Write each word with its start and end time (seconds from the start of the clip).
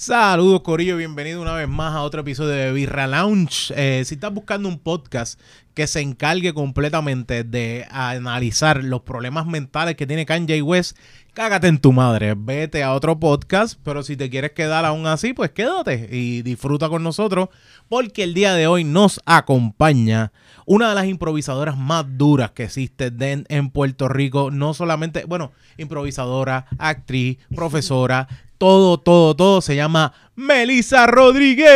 Saludos 0.00 0.62
Corillo, 0.62 0.96
bienvenido 0.96 1.42
una 1.42 1.52
vez 1.52 1.68
más 1.68 1.94
a 1.94 2.00
otro 2.00 2.22
episodio 2.22 2.52
de 2.52 2.72
Birra 2.72 3.06
Lounge. 3.06 3.70
Eh, 3.76 4.02
si 4.06 4.14
estás 4.14 4.32
buscando 4.32 4.66
un 4.66 4.78
podcast 4.78 5.38
que 5.74 5.86
se 5.86 6.00
encargue 6.00 6.54
completamente 6.54 7.44
de 7.44 7.86
analizar 7.90 8.82
los 8.82 9.02
problemas 9.02 9.44
mentales 9.44 9.96
que 9.96 10.06
tiene 10.06 10.24
Kanye 10.24 10.62
West, 10.62 10.96
cágate 11.34 11.68
en 11.68 11.80
tu 11.80 11.92
madre, 11.92 12.34
vete 12.34 12.82
a 12.82 12.94
otro 12.94 13.20
podcast, 13.20 13.78
pero 13.84 14.02
si 14.02 14.16
te 14.16 14.30
quieres 14.30 14.52
quedar 14.52 14.86
aún 14.86 15.06
así, 15.06 15.34
pues 15.34 15.50
quédate 15.50 16.08
y 16.10 16.40
disfruta 16.40 16.88
con 16.88 17.02
nosotros, 17.02 17.50
porque 17.90 18.22
el 18.22 18.32
día 18.32 18.54
de 18.54 18.66
hoy 18.66 18.84
nos 18.84 19.20
acompaña 19.26 20.32
una 20.64 20.88
de 20.88 20.94
las 20.94 21.06
improvisadoras 21.06 21.76
más 21.76 22.06
duras 22.16 22.52
que 22.52 22.64
existe 22.64 23.12
en, 23.18 23.70
Puerto 23.70 24.08
Rico, 24.08 24.50
no 24.50 24.72
solamente, 24.72 25.26
bueno, 25.26 25.52
improvisadora, 25.76 26.66
actriz, 26.78 27.36
profesora, 27.54 28.28
todo, 28.60 28.98
todo, 28.98 29.34
todo 29.34 29.62
se 29.62 29.74
llama 29.74 30.12
Melisa 30.36 31.06
Rodríguez. 31.06 31.66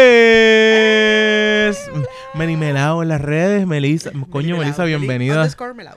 Meli 2.35 2.59
Melao 2.59 3.03
en 3.03 3.09
las 3.09 3.23
redes, 3.23 3.67
Melisa. 3.67 4.11
Coño, 4.29 4.59
Melisa, 4.59 4.85
bienvenida. 4.85 5.37
Underscore 5.37 5.73
Melao. 5.73 5.97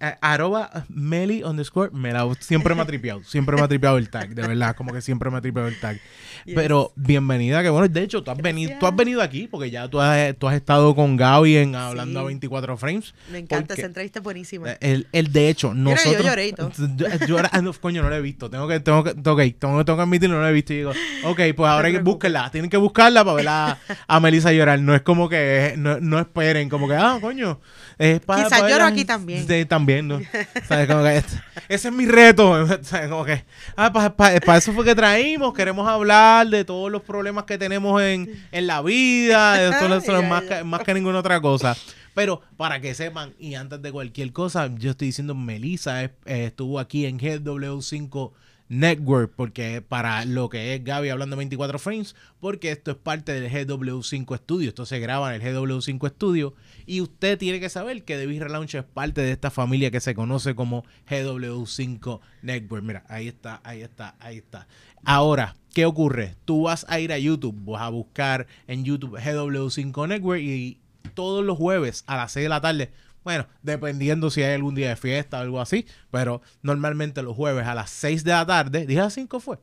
Eh, 0.00 0.14
arroba 0.20 0.84
Meli 0.88 1.42
underscore 1.42 1.90
Melao. 1.92 2.34
Siempre 2.38 2.74
me 2.74 2.82
ha 2.82 2.86
tripeado, 2.86 3.22
siempre 3.24 3.56
me 3.56 3.62
ha 3.62 3.68
tripeado 3.68 3.98
el 3.98 4.08
tag, 4.08 4.34
de 4.34 4.46
verdad, 4.46 4.74
como 4.76 4.92
que 4.92 5.00
siempre 5.02 5.30
me 5.30 5.38
ha 5.38 5.40
tripeado 5.40 5.68
el 5.68 5.78
tag. 5.80 5.98
Yes. 6.44 6.54
Pero 6.54 6.92
bienvenida, 6.96 7.62
que 7.62 7.68
bueno, 7.70 7.88
de 7.88 8.02
hecho, 8.02 8.22
tú 8.22 8.30
has, 8.30 8.38
venido, 8.38 8.72
tú 8.78 8.86
has 8.86 8.94
venido 8.94 9.20
aquí 9.22 9.48
porque 9.50 9.70
ya 9.70 9.88
tú 9.88 10.00
has, 10.00 10.36
tú 10.38 10.46
has 10.48 10.54
estado 10.54 10.94
con 10.94 11.16
Gaby 11.16 11.56
en 11.56 11.74
Hablando 11.74 12.20
Sí. 12.20 12.24
a 12.24 12.26
24 12.26 12.76
Frames. 12.76 13.14
Me 13.30 13.38
encanta 13.38 13.74
esa 13.74 13.86
entrevista, 13.86 14.20
es 14.20 14.22
buenísima. 14.22 14.70
Eh, 14.72 14.76
El, 14.80 15.06
el 15.12 15.32
de 15.32 15.48
hecho, 15.48 15.72
Mira, 15.72 15.96
yo 15.96 16.04
nosotros. 16.04 16.26
lloré 16.26 16.46
y 16.48 16.52
todo. 16.52 16.70
Yo- 16.96 17.26
yo- 17.26 17.38
ah, 17.50 17.60
no, 17.60 17.72
coño, 17.74 18.02
no 18.02 18.08
lo 18.08 18.14
he 18.16 18.20
visto. 18.22 18.48
Tengo 18.48 18.68
que, 18.68 18.80
tengo 18.80 19.02
que, 19.04 19.10
ok, 19.10 19.58
tengo, 19.58 19.84
tengo 19.84 19.96
que 19.96 20.02
admitirlo, 20.02 20.36
no 20.36 20.42
lo 20.42 20.48
he 20.48 20.52
visto. 20.52 20.72
Y 20.72 20.76
digo, 20.78 20.92
ok, 21.24 21.40
pues 21.56 21.68
ahora 21.70 21.88
hay 21.88 21.94
que 21.94 22.00
búsquenla. 22.00 22.50
Tienen 22.50 22.70
que 22.70 22.76
buscarla 22.76 23.24
para 23.24 23.34
ver 23.36 23.48
a, 23.48 23.78
a 24.06 24.20
Melissa 24.20 24.52
llorar. 24.52 24.78
No 24.80 24.94
es 24.94 25.02
como 25.02 25.28
que, 25.28 25.74
no, 25.76 25.98
no 26.00 26.18
esperen, 26.20 26.68
como 26.68 26.86
que, 26.88 26.94
ah, 26.94 27.18
coño. 27.20 27.60
Es 27.98 28.20
para, 28.20 28.44
Quizás 28.44 28.68
lloro 28.68 28.84
aquí 28.84 29.06
también. 29.06 29.46
Sí, 29.48 29.64
también, 29.64 30.06
¿no? 30.06 30.20
¿Sabes? 30.68 30.86
Como 30.86 31.02
que, 31.02 31.16
este- 31.16 31.40
ese 31.68 31.88
es 31.88 31.94
mi 31.94 32.04
reto. 32.06 32.66
¿Sabes? 32.82 33.08
Como 33.08 33.24
que, 33.24 33.44
ah, 33.76 33.90
para 33.92 34.56
eso 34.58 34.72
fue 34.72 34.84
que 34.84 34.94
traímos. 34.94 35.54
Queremos 35.54 35.88
hablar 35.88 36.46
de 36.48 36.64
todos 36.64 36.92
los 36.92 37.02
problemas 37.02 37.44
que 37.44 37.56
tenemos 37.56 38.00
en, 38.02 38.46
en 38.52 38.66
la 38.66 38.82
vida. 38.82 39.54
De 39.56 39.96
eso, 39.96 40.18
es 40.18 40.28
más, 40.28 40.42
que, 40.42 40.62
más 40.64 40.82
que 40.82 40.92
ninguna 40.92 41.20
otra 41.20 41.40
cosa. 41.40 41.74
Pero 42.14 42.42
para 42.56 42.80
que 42.80 42.94
sepan, 42.94 43.34
y 43.38 43.54
antes 43.54 43.80
de 43.82 43.92
cualquier 43.92 44.32
cosa, 44.32 44.70
yo 44.74 44.90
estoy 44.90 45.08
diciendo, 45.08 45.34
Melissa 45.34 46.04
eh, 46.04 46.10
estuvo 46.24 46.78
aquí 46.78 47.06
en 47.06 47.18
GW5 47.18 48.32
Network, 48.68 49.32
porque 49.36 49.80
para 49.80 50.24
lo 50.24 50.48
que 50.48 50.74
es 50.74 50.84
Gaby 50.84 51.08
hablando 51.08 51.36
24 51.36 51.78
frames, 51.78 52.16
porque 52.40 52.70
esto 52.70 52.90
es 52.90 52.96
parte 52.96 53.32
del 53.38 53.50
GW5 53.50 54.38
Studio, 54.38 54.68
esto 54.68 54.86
se 54.86 54.98
graba 54.98 55.34
en 55.34 55.42
el 55.42 55.54
GW5 55.54 56.10
Studio, 56.10 56.54
y 56.86 57.00
usted 57.00 57.38
tiene 57.38 57.60
que 57.60 57.68
saber 57.68 58.04
que 58.04 58.26
Big 58.26 58.42
Relaunch 58.42 58.74
es 58.74 58.84
parte 58.84 59.20
de 59.20 59.32
esta 59.32 59.50
familia 59.50 59.90
que 59.90 60.00
se 60.00 60.14
conoce 60.14 60.54
como 60.54 60.84
GW5 61.08 62.20
Network. 62.42 62.84
Mira, 62.84 63.04
ahí 63.08 63.28
está, 63.28 63.60
ahí 63.64 63.82
está, 63.82 64.16
ahí 64.20 64.38
está. 64.38 64.66
Ahora, 65.04 65.56
¿qué 65.72 65.86
ocurre? 65.86 66.36
Tú 66.44 66.62
vas 66.62 66.86
a 66.88 66.98
ir 67.00 67.12
a 67.12 67.18
YouTube, 67.18 67.56
vas 67.64 67.82
a 67.82 67.88
buscar 67.88 68.46
en 68.66 68.84
YouTube 68.84 69.18
GW5 69.18 70.08
Network 70.08 70.40
y 70.42 70.78
todos 71.14 71.44
los 71.44 71.56
jueves 71.56 72.04
a 72.06 72.16
las 72.16 72.32
6 72.32 72.44
de 72.44 72.48
la 72.48 72.60
tarde. 72.60 72.90
Bueno, 73.26 73.44
dependiendo 73.60 74.30
si 74.30 74.44
hay 74.44 74.54
algún 74.54 74.76
día 74.76 74.90
de 74.90 74.94
fiesta 74.94 75.38
o 75.38 75.40
algo 75.40 75.60
así, 75.60 75.84
pero 76.12 76.42
normalmente 76.62 77.24
los 77.24 77.34
jueves 77.34 77.66
a 77.66 77.74
las 77.74 77.90
6 77.90 78.22
de 78.22 78.30
la 78.30 78.46
tarde, 78.46 78.86
¿dije 78.86 79.00
a 79.00 79.06
las 79.06 79.14
5 79.14 79.40
fue? 79.40 79.58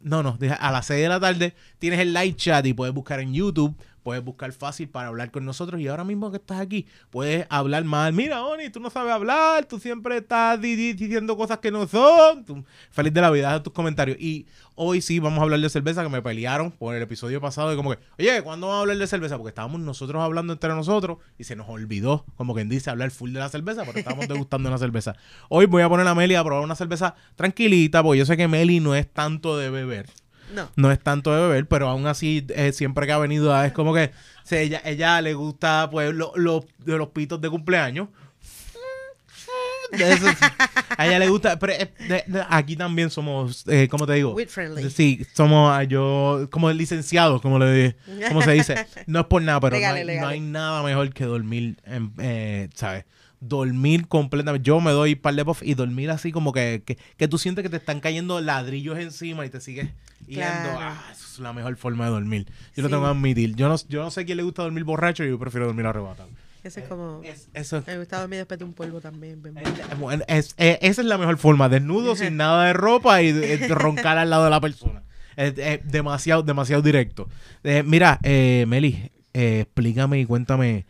No, 0.00 0.22
no, 0.22 0.38
a 0.58 0.72
las 0.72 0.86
6 0.86 1.02
de 1.02 1.08
la 1.10 1.20
tarde 1.20 1.54
tienes 1.78 2.00
el 2.00 2.14
live 2.14 2.34
chat 2.34 2.64
y 2.64 2.72
puedes 2.72 2.94
buscar 2.94 3.20
en 3.20 3.34
YouTube, 3.34 3.76
puedes 4.08 4.24
buscar 4.24 4.50
fácil 4.52 4.88
para 4.88 5.08
hablar 5.08 5.30
con 5.30 5.44
nosotros 5.44 5.78
y 5.82 5.86
ahora 5.86 6.02
mismo 6.02 6.30
que 6.30 6.38
estás 6.38 6.60
aquí, 6.60 6.86
puedes 7.10 7.46
hablar 7.50 7.84
mal. 7.84 8.14
Mira, 8.14 8.42
Oni, 8.42 8.70
tú 8.70 8.80
no 8.80 8.88
sabes 8.88 9.12
hablar, 9.12 9.66
tú 9.66 9.78
siempre 9.78 10.16
estás 10.16 10.58
di- 10.58 10.76
di- 10.76 10.94
diciendo 10.94 11.36
cosas 11.36 11.58
que 11.58 11.70
no 11.70 11.86
son. 11.86 12.42
Tú- 12.46 12.64
feliz 12.90 13.12
de 13.12 13.20
la 13.20 13.30
vida, 13.30 13.52
haz 13.54 13.62
tus 13.62 13.74
comentarios. 13.74 14.16
Y 14.18 14.46
hoy 14.76 15.02
sí 15.02 15.18
vamos 15.18 15.40
a 15.40 15.42
hablar 15.42 15.60
de 15.60 15.68
cerveza, 15.68 16.02
que 16.02 16.08
me 16.08 16.22
pelearon 16.22 16.70
por 16.70 16.94
el 16.94 17.02
episodio 17.02 17.38
pasado 17.38 17.68
de 17.68 17.76
como 17.76 17.90
que, 17.90 17.98
oye, 18.18 18.40
¿cuándo 18.42 18.68
vamos 18.68 18.78
a 18.78 18.80
hablar 18.80 18.96
de 18.96 19.06
cerveza? 19.06 19.36
Porque 19.36 19.50
estábamos 19.50 19.78
nosotros 19.82 20.22
hablando 20.22 20.54
entre 20.54 20.70
nosotros 20.70 21.18
y 21.38 21.44
se 21.44 21.54
nos 21.54 21.68
olvidó, 21.68 22.24
como 22.36 22.54
quien 22.54 22.70
dice, 22.70 22.88
hablar 22.88 23.10
full 23.10 23.32
de 23.34 23.40
la 23.40 23.50
cerveza, 23.50 23.84
pero 23.84 23.98
estábamos 23.98 24.26
degustando 24.48 24.70
una 24.70 24.78
cerveza. 24.78 25.16
Hoy 25.50 25.66
voy 25.66 25.82
a 25.82 25.88
poner 25.90 26.06
a 26.06 26.14
Meli 26.14 26.34
a 26.34 26.42
probar 26.44 26.64
una 26.64 26.76
cerveza 26.76 27.14
tranquilita, 27.36 28.02
porque 28.02 28.20
yo 28.20 28.24
sé 28.24 28.38
que 28.38 28.48
Meli 28.48 28.80
no 28.80 28.94
es 28.94 29.06
tanto 29.12 29.58
de 29.58 29.68
beber 29.68 30.06
No. 30.54 30.68
no 30.76 30.90
es 30.90 30.98
tanto 31.00 31.34
de 31.34 31.40
beber, 31.42 31.66
pero 31.68 31.88
aún 31.88 32.06
así 32.06 32.46
eh, 32.54 32.72
siempre 32.72 33.06
que 33.06 33.12
ha 33.12 33.18
venido 33.18 33.62
es 33.62 33.72
como 33.72 33.92
que 33.94 34.12
o 34.44 34.46
sea, 34.48 34.60
ella, 34.60 34.80
ella 34.84 35.20
le 35.20 35.34
gusta 35.34 35.88
pues 35.90 36.14
lo- 36.14 36.32
lo- 36.36 36.64
de 36.78 36.96
los 36.96 37.08
pitos 37.08 37.40
de 37.40 37.50
cumpleaños. 37.50 38.08
Eso, 39.90 40.26
a 40.98 41.06
ella 41.06 41.18
le 41.18 41.28
gusta, 41.30 41.58
pero 41.58 41.72
eh, 41.72 41.90
de- 42.08 42.24
de- 42.26 42.44
aquí 42.50 42.76
también 42.76 43.08
somos, 43.08 43.64
eh, 43.68 43.88
¿cómo 43.90 44.06
te 44.06 44.12
digo? 44.14 44.36
Friendly. 44.46 44.90
Sí, 44.90 45.26
somos 45.34 45.72
ah, 45.74 45.82
yo 45.84 46.46
como 46.50 46.70
licenciados, 46.70 47.40
como 47.40 47.58
le 47.58 47.96
como 48.28 48.42
se 48.42 48.52
dice. 48.52 48.86
No 49.06 49.20
es 49.20 49.26
por 49.26 49.40
nada, 49.40 49.60
pero 49.60 49.76
no 49.80 49.86
hay, 49.86 50.04
no 50.20 50.28
hay 50.28 50.40
nada 50.40 50.82
mejor 50.82 51.10
que 51.14 51.24
dormir, 51.24 51.78
en, 51.84 52.12
eh, 52.18 52.68
¿sabes? 52.74 53.06
Dormir 53.40 54.08
completamente. 54.08 54.66
Yo 54.66 54.80
me 54.80 54.90
doy 54.90 55.14
par 55.14 55.34
de 55.34 55.44
puff 55.44 55.62
y 55.62 55.74
dormir 55.74 56.10
así 56.10 56.32
como 56.32 56.52
que, 56.52 56.82
que, 56.84 56.98
que 57.16 57.28
tú 57.28 57.38
sientes 57.38 57.62
que 57.62 57.68
te 57.68 57.76
están 57.76 58.00
cayendo 58.00 58.40
ladrillos 58.40 58.98
encima 58.98 59.46
y 59.46 59.50
te 59.50 59.60
sigues 59.60 59.88
yendo. 60.26 60.44
Ah, 60.78 61.00
eso 61.12 61.24
es 61.34 61.38
la 61.38 61.52
mejor 61.52 61.76
forma 61.76 62.06
de 62.06 62.10
dormir. 62.10 62.46
Yo 62.74 62.82
lo 62.82 62.88
Sí. 62.88 62.92
tengo 62.94 63.04
que 63.04 63.10
admitir. 63.10 63.54
Yo 63.54 63.68
no, 63.68 63.76
yo 63.88 64.02
no 64.02 64.10
sé 64.10 64.24
quién 64.24 64.38
le 64.38 64.42
gusta 64.42 64.62
dormir 64.62 64.82
borracho 64.84 65.24
y 65.24 65.28
yo 65.28 65.38
prefiero 65.38 65.66
dormir 65.66 65.86
arrebatado. 65.86 66.28
Ese 66.64 66.80
es 66.80 66.88
como... 66.88 67.20
Es- 67.22 67.48
eso 67.54 67.82
Me 67.86 67.96
gusta 67.98 68.18
dormir 68.18 68.38
después 68.38 68.58
de 68.58 68.64
un 68.64 68.72
polvo 68.74 69.00
también. 69.00 69.40
es- 70.10 70.24
es- 70.26 70.54
eh, 70.58 70.78
esa 70.82 71.00
es 71.02 71.06
la 71.06 71.16
mejor 71.16 71.38
forma, 71.38 71.68
desnudo, 71.68 72.16
sin 72.16 72.36
nada 72.36 72.64
de 72.66 72.72
ropa 72.72 73.22
y 73.22 73.28
eh, 73.28 73.68
roncar 73.68 74.18
al 74.18 74.30
lado 74.30 74.44
de 74.44 74.50
la 74.50 74.60
persona. 74.60 75.04
Es, 75.36 75.54
es 75.56 75.80
demasiado, 75.88 76.42
demasiado 76.42 76.82
directo. 76.82 77.28
Eh, 77.62 77.84
mira, 77.86 78.18
eh, 78.24 78.64
Meli, 78.66 79.12
eh, 79.32 79.60
explícame 79.60 80.18
y 80.18 80.26
cuéntame 80.26 80.84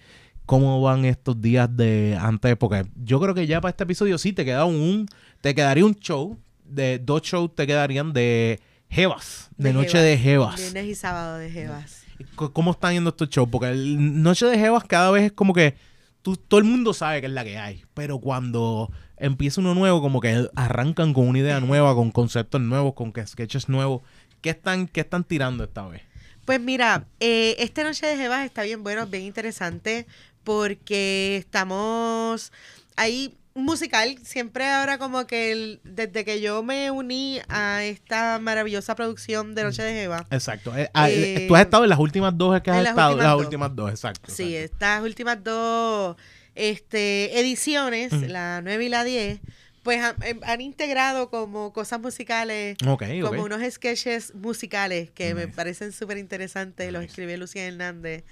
cómo 0.49 0.81
van 0.81 1.05
estos 1.05 1.39
días 1.43 1.69
de 1.77 2.17
antes, 2.19 2.57
porque 2.57 2.87
yo 3.05 3.21
creo 3.21 3.35
que 3.35 3.47
ya 3.47 3.61
para 3.61 3.69
este 3.71 3.85
episodio 3.85 4.17
sí 4.17 4.33
te 4.33 4.47
queda 4.47 4.65
un, 4.65 5.07
te 5.43 5.55
quedaría 5.55 5.85
un 5.85 5.95
show, 5.95 6.39
de 6.65 6.99
dos 6.99 7.21
shows 7.21 7.55
te 7.55 7.67
quedarían 7.67 8.15
de 8.15 8.59
Jevas, 8.89 9.51
de, 9.59 9.75
Noche 9.75 9.99
de 9.99 10.17
Jevas. 10.17 10.57
Viernes 10.59 10.87
y 10.87 10.95
sábado 10.95 11.37
de 11.37 11.51
Jevas. 11.51 12.03
C- 12.17 12.25
¿Cómo 12.35 12.71
están 12.71 12.95
yendo 12.95 13.11
estos 13.11 13.29
shows? 13.29 13.47
Porque 13.53 13.69
el 13.69 14.23
Noche 14.23 14.47
de 14.47 14.59
Jevas 14.59 14.85
cada 14.85 15.11
vez 15.11 15.25
es 15.25 15.33
como 15.33 15.53
que 15.53 15.75
tú, 16.23 16.35
todo 16.39 16.59
el 16.61 16.65
mundo 16.65 16.95
sabe 16.95 17.21
que 17.21 17.27
es 17.27 17.33
la 17.35 17.45
que 17.45 17.59
hay, 17.59 17.85
pero 17.93 18.19
cuando 18.19 18.91
empieza 19.19 19.61
uno 19.61 19.75
nuevo, 19.75 20.01
como 20.01 20.19
que 20.21 20.49
arrancan 20.57 21.13
con 21.13 21.29
una 21.29 21.41
idea 21.41 21.61
nueva, 21.69 21.95
con 21.95 22.11
conceptos 22.11 22.63
nuevos, 22.63 22.95
con 22.95 23.13
sketches 23.27 23.69
nuevos. 23.69 24.01
¿Qué 24.41 24.49
están, 24.49 24.89
qué 24.89 25.01
están 25.01 25.25
tirando 25.25 25.63
esta 25.65 25.87
vez? 25.87 26.01
Pues 26.45 26.59
mira, 26.63 27.05
eh, 27.21 27.57
esta 27.59 27.85
noche 27.85 28.07
de 28.07 28.17
Jevas 28.17 28.47
está 28.47 28.63
bien 28.63 28.83
bueno, 28.83 29.07
bien 29.07 29.25
interesante, 29.25 30.07
porque 30.49 31.37
estamos 31.37 32.53
ahí 32.97 33.37
musical. 33.55 34.17
Siempre 34.25 34.67
ahora 34.67 34.97
como 34.97 35.27
que 35.27 35.53
el- 35.53 35.81
desde 35.85 36.25
que 36.25 36.41
yo 36.41 36.63
me 36.63 36.91
uní 36.91 37.41
a 37.49 37.85
esta 37.85 38.39
maravillosa 38.39 38.95
producción 38.95 39.55
de 39.55 39.65
Noche 39.65 39.83
de 39.83 39.93
Jeva, 39.93 40.27
Exacto. 40.31 40.75
Eh, 40.77 40.89
ah, 40.95 41.11
Eh, 41.11 41.45
tú 41.49 41.55
has 41.55 41.63
estado 41.63 41.85
en 41.85 41.91
las 41.91 41.99
últimas 41.99 42.33
dos 42.39 42.61
que 42.63 42.71
has 42.71 42.79
las 42.83 42.91
estado. 42.93 43.11
últimas 43.11 43.25
las 43.27 43.33
dos. 43.37 43.45
últimas 43.45 43.77
dos, 43.77 43.91
exacto. 43.91 44.33
sí, 44.33 44.57
exacto. 44.57 44.75
estas 44.75 45.03
últimas 45.03 45.45
dos 45.45 46.17
este, 46.55 47.39
ediciones, 47.39 48.13
Ujú. 48.13 48.25
la 48.27 48.61
9 48.63 48.87
y 48.87 48.89
la 48.89 49.05
10, 49.05 49.41
pues 49.83 50.03
han, 50.03 50.17
em, 50.23 50.41
han 50.43 50.61
integrado 50.61 51.31
como 51.31 51.73
cosas 51.73 52.01
musicales 52.01 52.77
como 53.23 53.43
unos 53.45 53.61
sketches 53.73 54.35
musicales 54.35 55.11
que 55.11 55.35
me 55.35 55.47
parecen 55.49 55.93
súper 55.93 56.19
interesantes. 56.19 56.93
Los 56.93 57.03
Nice. 57.03 57.11
escribió 57.13 57.37
Lucía 57.39 57.65
Hernández, 57.67 58.25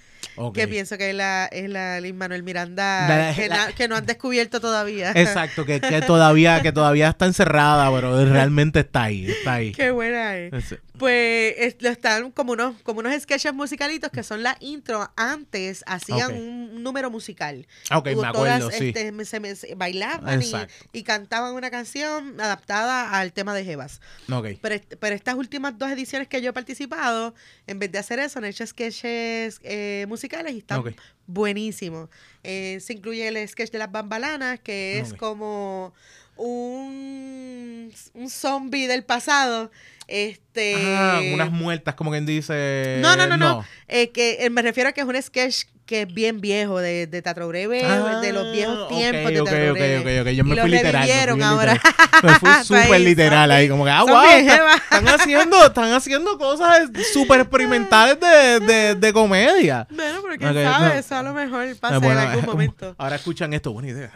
que 0.53 0.67
pienso 0.67 0.97
que 0.97 1.09
es 1.09 1.15
la, 1.15 1.45
es 1.51 1.69
la 1.69 1.99
Lin 1.99 2.17
Manuel 2.17 2.43
Miranda 2.43 3.07
La- 3.07 3.35
que, 3.35 3.47
la- 3.47 3.55
na- 3.67 3.71
que 3.73 3.87
no 3.87 3.95
han 3.95 4.05
descubierto 4.05 4.59
todavía. 4.59 5.11
Exacto, 5.15 5.65
que, 5.65 5.79
que 5.81 6.01
todavía, 6.01 6.61
que 6.61 6.71
todavía 6.71 7.09
está 7.09 7.25
encerrada, 7.25 7.91
pero 7.93 8.25
realmente 8.25 8.79
está 8.81 9.03
ahí, 9.03 9.29
está 9.29 9.53
ahí. 9.53 9.71
Qué 9.71 9.91
buena 9.91 10.37
es. 10.37 10.53
Es- 10.53 10.75
Pues 10.97 11.53
es- 11.57 11.75
lo 11.79 11.89
están 11.89 12.31
como 12.31 12.53
unos, 12.53 12.75
como 12.83 12.99
unos 13.01 13.13
sketches 13.21 13.53
musicalitos 13.53 14.09
que 14.11 14.23
son 14.23 14.41
la 14.43 14.57
intro. 14.61 15.11
Antes 15.15 15.83
hacían 15.87 16.33
un, 16.33 16.83
número 16.83 17.09
musical. 17.09 17.67
Ah, 17.89 17.97
Ok, 17.99 18.09
Hubo 18.13 18.21
me 18.21 18.27
acuerdo, 18.27 18.59
todas, 18.69 18.75
sí. 18.77 18.87
este, 18.95 19.25
se 19.25 19.39
me- 19.39 19.55
se- 19.55 19.75
bailaban 19.75 20.41
y, 20.41 20.51
y 20.93 21.03
cantaban 21.03 21.53
una 21.53 21.69
canción 21.71 22.39
adaptada 22.39 23.17
al 23.19 23.33
tema 23.33 23.53
de 23.53 23.65
Jevas. 23.65 23.99
Ok. 24.31 24.47
Pero, 24.61 24.75
pero 24.99 25.15
estas 25.15 25.35
últimas 25.35 25.77
dos 25.77 25.89
ediciones 25.91 26.27
que 26.27 26.41
yo 26.41 26.49
he 26.51 26.53
participado, 26.53 27.33
en 27.67 27.79
vez 27.79 27.91
de 27.91 27.97
hacer 27.99 28.19
eso, 28.19 28.39
han 28.39 28.45
hecho 28.45 28.65
sketches 28.65 29.59
eh, 29.63 30.05
musicales 30.07 30.26
y 30.53 30.57
están 30.59 30.83
buenísimos. 31.25 32.09
Eh, 32.43 32.79
se 32.81 32.93
incluye 32.93 33.27
el 33.27 33.47
sketch 33.47 33.71
de 33.71 33.79
las 33.79 33.91
bambalanas, 33.91 34.59
que 34.59 34.99
es 34.99 35.13
como 35.13 35.93
un, 36.37 37.91
un 38.13 38.29
zombie 38.29 38.87
del 38.87 39.03
pasado. 39.03 39.71
Este. 40.07 40.75
Ah, 40.95 41.19
unas 41.33 41.51
muertas, 41.51 41.95
como 41.95 42.11
quien 42.11 42.25
dice. 42.25 42.99
No, 43.01 43.15
no, 43.17 43.27
no, 43.27 43.35
no. 43.37 43.65
Eh, 43.89 44.09
que 44.11 44.37
eh, 44.45 44.49
me 44.49 44.61
refiero 44.61 44.89
a 44.89 44.93
que 44.93 45.01
es 45.01 45.07
un 45.07 45.21
sketch 45.21 45.65
que 45.85 46.01
es 46.01 46.13
bien 46.13 46.41
viejo, 46.41 46.79
de, 46.79 47.07
de 47.07 47.21
Teatro 47.21 47.47
Breve, 47.47 47.81
de 48.21 48.33
los 48.33 48.51
viejos 48.51 48.77
Ah, 48.85 48.87
tiempos 48.89 49.31
ok, 49.31 49.33
de 49.33 49.41
Teatro 49.41 49.73
Breve. 49.73 50.35
Yo 50.35 50.43
me 50.43 50.55
Y 50.55 50.59
fui 50.59 50.69
literal. 50.69 51.07
me 51.07 51.33
fui 51.33 51.41
ahora. 51.43 51.73
literal. 51.73 51.95
Me 52.23 52.29
fui 52.39 52.49
Está 52.49 52.63
súper 52.63 52.99
literal 53.01 53.51
ahí, 53.51 53.69
como 53.69 53.85
que, 53.85 53.91
ah, 53.91 54.03
wow, 54.03 54.23
están 54.25 55.07
haciendo, 55.07 55.65
están 55.65 55.93
haciendo 55.93 56.37
cosas 56.37 56.89
súper 57.13 57.41
experimentales 57.41 58.17
de, 58.19 58.59
de, 58.65 58.95
de 58.95 59.13
comedia. 59.13 59.87
Bueno, 59.89 60.19
pero 60.23 60.37
quién 60.37 60.63
sabe, 60.65 60.87
no. 60.87 60.93
eso 60.93 61.15
a 61.15 61.23
lo 61.23 61.33
mejor 61.33 61.73
pasa 61.79 61.95
Ah, 61.95 61.99
bueno, 61.99 62.21
en 62.21 62.27
algún 62.27 62.45
momento. 62.53 62.95
Ahora 62.97 63.15
escuchan 63.17 63.53
esto, 63.53 63.71
buena 63.71 63.89
idea. 63.89 64.11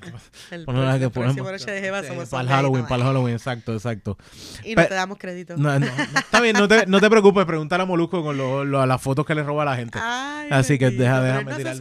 El, 0.50 0.64
que 1.00 1.10
ponemos. 1.10 2.30
para 2.30 2.42
el 2.42 2.48
Halloween, 2.48 2.84
para 2.86 2.96
el 2.96 3.02
Halloween, 3.02 3.34
exacto, 3.34 3.72
exacto. 3.74 4.16
Y 4.64 4.74
no 4.74 4.86
te 4.86 4.94
damos 4.94 5.18
crédito. 5.18 5.56
No, 5.56 5.78
no, 5.78 5.86
está 5.86 6.40
bien, 6.40 6.56
no 6.56 6.66
te, 6.68 6.86
no 6.86 7.00
te 7.00 7.08
preocupes, 7.10 7.44
pregúntale 7.44 7.82
a 7.82 7.86
Molusco 7.86 8.22
con 8.22 8.36
lo- 8.36 8.64
lo- 8.64 8.84
las 8.86 9.00
fotos 9.00 9.24
que 9.26 9.34
le 9.34 9.42
roba 9.42 9.62
a 9.62 9.66
la 9.66 9.76
gente. 9.76 9.98
Ay, 10.02 10.48
Así 10.50 10.78
que 10.78 10.90
deja, 10.90 11.20
déjame 11.20 11.54
tirar. 11.54 11.76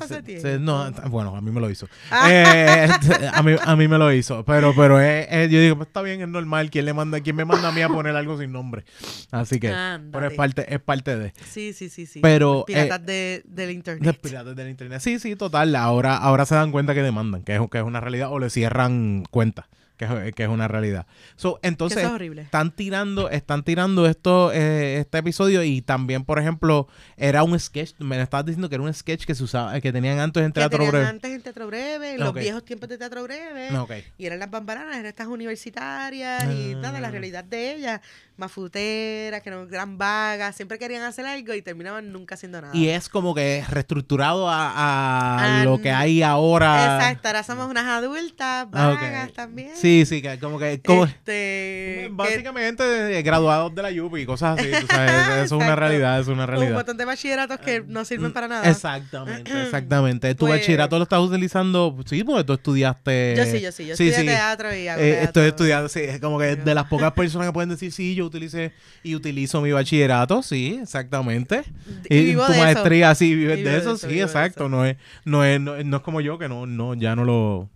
no, 0.59 0.91
bueno, 1.09 1.35
a 1.35 1.41
mí 1.41 1.51
me 1.51 1.59
lo 1.61 1.69
hizo. 1.69 1.87
Ah. 2.11 2.27
Eh, 2.31 2.87
a, 3.33 3.41
mí, 3.43 3.55
a 3.61 3.75
mí 3.75 3.87
me 3.87 3.97
lo 3.97 4.11
hizo. 4.11 4.43
Pero, 4.43 4.73
pero 4.75 4.99
eh, 5.01 5.27
eh, 5.29 5.47
yo 5.49 5.59
digo, 5.61 5.75
pues 5.77 5.87
está 5.87 6.01
bien, 6.01 6.21
es 6.21 6.27
normal. 6.27 6.69
¿Quién 6.69 6.85
le 6.85 6.93
manda, 6.93 7.19
quién 7.21 7.35
me 7.35 7.45
manda 7.45 7.69
a 7.69 7.71
mí 7.71 7.81
a 7.81 7.87
poner 7.87 8.15
algo 8.15 8.37
sin 8.39 8.51
nombre? 8.51 8.83
Así 9.31 9.59
que, 9.59 9.73
pero 10.11 10.27
es 10.27 10.33
parte, 10.33 10.73
es 10.73 10.79
parte 10.81 11.17
de. 11.17 11.33
Sí, 11.49 11.73
sí, 11.73 11.89
sí, 11.89 12.05
sí. 12.05 12.19
Pero, 12.21 12.63
Piratas 12.65 13.05
de, 13.05 13.41
del 13.45 13.67
De 13.67 13.73
internet. 13.73 14.19
piratas 14.21 14.55
del 14.55 14.69
internet. 14.69 14.99
Sí, 15.01 15.19
sí, 15.19 15.35
total. 15.35 15.75
Ahora, 15.75 16.17
ahora 16.17 16.45
se 16.45 16.55
dan 16.55 16.71
cuenta 16.71 16.93
que 16.93 17.03
demandan, 17.03 17.43
que 17.43 17.55
es, 17.55 17.61
que 17.71 17.77
es 17.77 17.83
una 17.83 17.99
realidad, 18.09 18.31
o 18.31 18.39
le 18.39 18.49
cierran 18.49 19.23
cuentas, 19.31 19.65
que 19.97 20.05
es, 20.05 20.33
que 20.35 20.43
es 20.43 20.49
una 20.49 20.67
realidad. 20.67 21.05
So, 21.35 21.59
entonces, 21.61 22.03
es 22.03 22.37
están 22.37 22.71
tirando, 22.71 23.29
están 23.29 23.63
tirando 23.63 24.05
esto, 24.07 24.51
eh, 24.53 24.99
este 24.99 25.17
episodio 25.17 25.61
y 25.63 25.81
también, 25.81 26.23
por 26.23 26.39
ejemplo, 26.39 26.87
era 27.17 27.43
un 27.43 27.59
sketch, 27.59 27.93
me 27.99 28.21
estabas 28.21 28.45
diciendo 28.45 28.69
que 28.69 28.75
era 28.75 28.83
un 28.83 28.93
sketch 28.93 29.25
que 29.25 29.35
se 29.35 29.43
usaba, 29.43 29.79
que 29.81 29.91
tenían 29.91 30.19
antes 30.19 30.41
en 30.43 30.53
Teatro 30.53 30.87
Breve. 30.87 31.05
antes 31.05 31.31
en 31.31 31.41
Teatro 31.41 31.67
Breve, 31.67 32.13
en 32.13 32.19
los 32.21 32.29
Ok. 32.29 32.37
viejos 32.39 32.63
tiempos 32.63 32.87
de 32.89 32.97
Teatro 32.97 33.23
Breve. 33.23 33.77
Ok. 33.77 33.91
Y 34.17 34.25
eran 34.25 34.39
las 34.39 34.49
bambaranas, 34.49 34.93
eran 34.95 35.05
estas 35.07 35.27
universitarias 35.27 36.45
y 36.45 36.75
nada, 36.75 36.99
la 37.01 37.07
Ah. 37.09 37.11
realidad 37.11 37.43
de 37.43 37.73
ellas, 37.75 38.01
mafuteras, 38.39 39.41
que 39.41 39.51
no 39.51 39.67
eran 39.71 39.97
vagas, 39.97 40.55
siempre 40.55 40.79
querían 40.79 41.03
hacer 41.03 41.25
algo 41.25 41.53
y 41.53 41.61
terminaban 41.61 42.11
nunca 42.11 42.35
haciendo 42.35 42.61
nada. 42.61 42.75
Y 42.75 42.89
es 42.89 43.09
como 43.09 43.35
que 43.35 43.63
reestructurado 43.69 44.49
a, 44.49 44.69
a 44.71 45.59
Ah, 45.61 45.63
lo 45.65 45.79
que 45.81 45.91
hay 45.91 46.23
ahora. 46.23 46.95
Exacto, 46.97 47.27
ahora 47.27 47.43
somos 47.43 47.69
unas 47.69 47.85
adultas, 47.85 48.69
vagas 48.71 49.33
también. 49.33 49.71
Sí, 49.75 50.05
sí, 50.05 50.21
que 50.21 50.39
como 50.39 50.57
que... 50.59 50.81
Como, 50.81 51.05
Este, 51.05 52.07
Básicamente 52.11 53.21
graduados 53.21 53.73
de 53.75 53.81
la 53.81 54.03
UPI 54.03 54.21
y 54.21 54.25
cosas 54.25 54.59
así, 54.59 54.69
tú 54.69 54.87
sabes, 54.87 55.11
eso 55.45 55.55
es 55.57 55.63
una 55.63 55.75
realidad, 55.75 56.19
es 56.19 56.27
una 56.27 56.45
con 56.45 56.55
un 56.55 56.59
realidad. 56.59 56.75
montón 56.77 56.97
de 56.97 57.05
bachilleratos 57.05 57.59
que 57.59 57.83
no 57.87 58.05
sirven 58.05 58.31
para 58.33 58.47
nada. 58.47 58.69
Exactamente, 58.69 59.51
exactamente. 59.63 60.33
¿Tu 60.35 60.45
Pues- 60.45 60.59
bachillerato 60.59 60.97
lo 60.97 61.03
estás 61.03 61.19
utilizando? 61.19 61.97
Sí, 62.05 62.23
porque 62.23 62.43
tú 62.43 62.53
estudiaste... 62.53 63.35
Yo 63.37 63.45
sí, 63.45 63.59
yo 63.61 63.71
sí, 63.71 63.85
yo 63.87 63.95
Sí, 63.95 64.09
estudié 64.09 64.15
sí. 64.15 64.25
teatro 64.25 64.73
y 64.75 64.87
hago 64.87 65.01
Eh, 65.01 65.05
teatro. 65.11 65.25
estoy 65.27 65.47
estudiando, 65.47 65.89
sí, 65.89 65.99
es 66.01 66.19
como 66.19 66.39
que 66.39 66.55
de 66.55 66.75
las 66.75 66.85
pocas 66.85 67.11
personas 67.13 67.47
que 67.47 67.53
pueden 67.53 67.69
decir, 67.69 67.91
sí, 67.91 68.15
yo 68.15 68.28
utilicé 68.29 68.71
y 69.03 69.15
utilizo 69.15 69.61
mi 69.61 69.71
bachillerato, 69.71 70.41
sí, 70.41 70.79
exactamente. 70.81 71.63
Y 72.09 72.33
tu 72.33 72.39
de 72.39 72.45
eso. 72.45 72.47
maestría, 72.57 73.13
sí, 73.15 73.35
vives 73.35 73.63
de 73.63 73.77
eso, 73.77 73.97
sí, 73.97 74.19
exacto. 74.21 74.63
eso. 74.65 74.69
No 74.69 74.85
es, 74.85 74.97
no, 75.25 75.43
es, 75.43 75.59
no, 75.59 75.75
es- 75.75 75.85
no 75.85 75.97
es 75.97 76.03
como 76.03 76.21
yo, 76.21 76.37
que 76.39 76.47
no, 76.47 76.65
no, 76.65 76.93
ya 76.93 77.15
no 77.15 77.25
lo... 77.25 77.69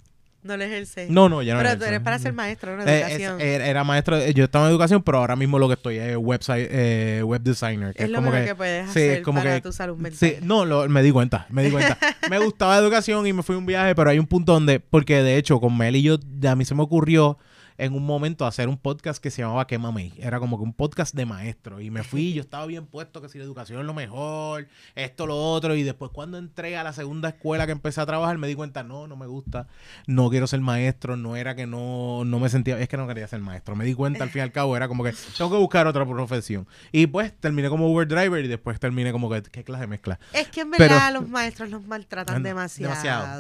No 0.44 0.58
lo 0.58 0.64
ejerce. 0.66 1.08
No, 1.10 1.30
no, 1.30 1.42
ya 1.42 1.54
no 1.54 1.62
Pero 1.62 1.78
tú 1.78 1.86
eres 1.86 2.02
para 2.02 2.20
ser 2.20 2.34
maestro, 2.34 2.76
¿no? 2.76 2.84
Eh, 2.84 3.00
es- 3.00 3.22
Educación. 3.22 3.40
era, 3.40 3.86
maestro, 3.86 4.18
eh, 4.18 4.34
yo 4.34 4.44
estaba 4.44 4.66
en 4.66 4.72
educación, 4.72 5.02
pero 5.02 5.20
ahora 5.20 5.38
mismo 5.38 5.58
lo 5.58 5.70
que 5.70 5.76
estoy 5.76 5.96
es 5.96 6.18
website, 6.18 6.68
eh, 6.70 7.22
web 7.24 7.42
designer. 7.42 7.94
Que 7.94 8.04
es 8.04 8.10
lo 8.10 8.18
como 8.18 8.30
mejor 8.30 8.48
que, 8.50 8.56
puedes 8.56 8.84
sí, 8.88 8.90
hacer 8.90 9.12
es 9.20 9.22
como 9.24 9.40
para 9.40 9.56
que- 9.56 9.62
tu 9.62 9.72
salud 9.72 9.96
mental. 9.96 10.20
Sí, 10.20 10.36
no, 10.42 10.66
lo- 10.66 10.90
me 10.90 11.02
di 11.02 11.12
cuenta, 11.12 11.48
me 11.50 11.64
di 11.64 11.72
cuenta. 11.72 11.98
me 12.30 12.40
gustaba 12.40 12.78
educación 12.78 13.26
y 13.26 13.32
me 13.32 13.42
fui 13.42 13.56
a 13.56 13.58
un 13.58 13.66
viaje, 13.66 13.96
pero 13.96 14.10
hay 14.10 14.20
un 14.20 14.28
punto 14.28 14.52
donde, 14.52 14.82
porque 14.82 15.24
de 15.24 15.38
hecho 15.38 15.62
con 15.62 15.78
Mel 15.78 15.96
y 15.96 16.02
yo, 16.02 16.18
a 16.46 16.56
mí 16.58 16.66
se 16.66 16.76
me 16.76 16.82
ocurrió 16.84 17.38
en 17.78 17.94
un 17.94 18.06
momento 18.06 18.46
hacer 18.46 18.68
un 18.70 18.78
podcast 18.78 19.22
que 19.22 19.32
se 19.32 19.42
llamaba 19.42 19.68
Quémame. 19.68 20.14
Era 20.18 20.40
como 20.40 20.58
que 20.58 20.64
un 20.64 20.74
podcast 20.74 21.14
de 21.16 21.26
maestro. 21.26 21.82
Y 21.82 21.90
me 21.92 22.04
fui, 22.04 22.34
yo 22.34 22.42
estaba 22.42 22.66
bien 22.66 22.86
puesto 22.86 23.22
que 23.22 23.30
si 23.30 23.38
la 23.38 23.44
educación 23.44 23.80
es 23.80 23.86
lo 23.86 23.94
mejor, 23.94 24.68
esto, 24.96 25.26
lo 25.28 25.36
otro. 25.52 25.76
Y 25.76 25.84
después 25.84 26.12
cuando 26.12 26.38
entré 26.38 26.78
a 26.78 26.84
la 26.84 26.94
segunda 26.94 27.30
escuela 27.30 27.66
que 27.66 27.72
empecé 27.72 28.02
a 28.02 28.06
trabajar, 28.06 28.38
me 28.38 28.48
di 28.48 28.56
cuenta, 28.56 28.84
no, 28.84 29.08
no 29.08 29.16
me 29.16 29.26
gusta, 29.28 29.68
no 30.08 30.30
quiero 30.30 30.48
ser 30.48 30.62
maestro, 30.62 31.16
no 31.18 31.36
era 31.36 31.56
que 31.56 31.66
no, 31.68 32.24
no 32.26 32.40
me 32.40 32.50
sentía, 32.50 32.80
es 32.80 32.88
que 32.88 32.98
no 32.98 33.08
quería 33.08 33.28
ser 33.28 33.40
maestro. 33.40 33.76
Me 33.76 33.86
di 33.86 33.94
cuenta 33.94 34.24
al 34.24 34.30
fin 34.30 34.40
y 34.40 34.44
al 34.44 34.52
cabo, 34.52 34.76
era 34.78 34.88
como 34.88 35.04
que 35.04 35.14
tengo 35.38 35.52
que 35.52 35.58
buscar 35.58 35.88
otra 35.88 36.06
profesión. 36.06 36.68
Y 36.92 37.08
pues 37.08 37.34
terminé 37.40 37.70
como 37.70 37.90
Uber 37.92 38.08
driver 38.08 38.44
y 38.44 38.48
después 38.48 38.80
terminé 38.80 39.12
como 39.12 39.30
que, 39.30 39.42
¿qué 39.44 39.64
clase 39.64 39.82
de 39.82 39.88
mezcla? 39.88 40.20
Es 40.34 40.48
que 40.50 40.62
en 40.62 40.72
Pero- 40.72 40.94
verdad 40.96 41.14
los 41.14 41.28
maestros 41.28 41.70
los 41.70 41.86
maltratan 41.86 42.44
demasiado. 42.44 42.94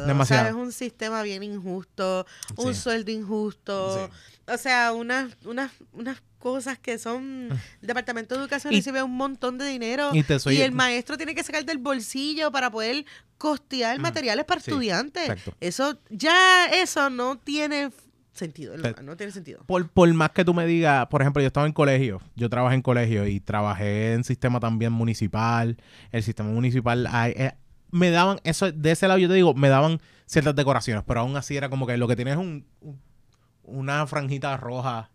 demasiado, 0.07 0.21
O 0.21 0.25
sea, 0.25 0.47
es 0.50 0.53
un 0.56 0.71
sistema 0.71 1.21
bien 1.24 1.44
injusto, 1.44 2.25
un 2.57 2.74
Sí. 2.74 2.79
sueldo 2.81 3.12
injusto. 3.12 4.09
O 4.48 4.58
sea, 4.58 4.92
unas, 4.94 5.31
unas, 5.46 5.72
unas 5.94 6.22
cosas 6.40 6.78
que 6.78 6.98
son... 6.98 7.50
El 7.81 7.88
Departamento 7.88 8.36
de 8.36 8.42
Educación 8.42 8.74
Y- 8.74 8.78
recibe 8.78 9.02
un 9.02 9.16
montón 9.16 9.58
de 9.58 9.66
dinero 9.66 10.10
Y 10.14 10.24
te 10.24 10.38
soy- 10.40 10.58
y 10.58 10.62
el 10.62 10.74
maestro 10.74 11.16
tiene 11.18 11.34
que 11.34 11.44
sacar 11.44 11.64
del 11.66 11.78
bolsillo 11.78 12.52
para 12.52 12.70
poder 12.70 13.06
costear 13.38 14.00
materiales 14.00 14.46
para 14.46 14.60
sí, 14.62 14.70
estudiantes. 14.72 15.24
exacto. 15.30 15.56
Eso, 15.62 16.00
ya 16.10 16.66
eso 16.68 17.10
no 17.10 17.38
tiene 17.38 17.92
sentido. 18.34 18.75
No 19.04 19.16
tiene 19.16 19.31
sentido. 19.31 19.64
por, 19.68 19.88
por 19.90 20.12
más 20.14 20.31
que 20.31 20.44
tú 20.44 20.54
me 20.54 20.66
digas, 20.66 21.06
por 21.08 21.22
ejemplo, 21.22 21.42
yo 21.42 21.48
estaba 21.48 21.66
en 21.68 21.72
colegio, 21.74 22.20
yo 22.36 22.50
trabajé 22.50 22.75
en 22.75 22.81
colegio 22.81 23.28
y 23.28 23.40
trabajé 23.40 24.14
en 24.14 24.24
sistema 24.24 24.60
también 24.60 24.92
municipal. 24.92 25.78
El 26.12 26.24
sistema 26.24 26.50
municipal, 26.50 27.08
hay- 27.12 27.34
eh, 27.38 27.52
me 27.92 28.10
daban, 28.10 28.40
eso 28.44 28.72
de 28.72 28.92
ese 28.92 29.08
lado 29.08 29.20
yo 29.20 29.28
te 29.30 29.36
digo, 29.36 29.54
me 29.54 29.70
daban 29.70 30.02
ciertas 30.25 30.56
decoraciones, 30.56 31.04
pero 31.08 31.20
aún 31.22 31.38
así 31.38 31.56
era 31.56 31.70
como 31.70 31.86
que 31.86 31.96
lo 31.96 32.08
que 32.08 32.16
tienes 32.16 32.34
es 32.34 32.40
un, 32.40 32.66
un- 32.81 33.00
una 33.63 34.06
franjita 34.07 34.57
roja 34.57 35.10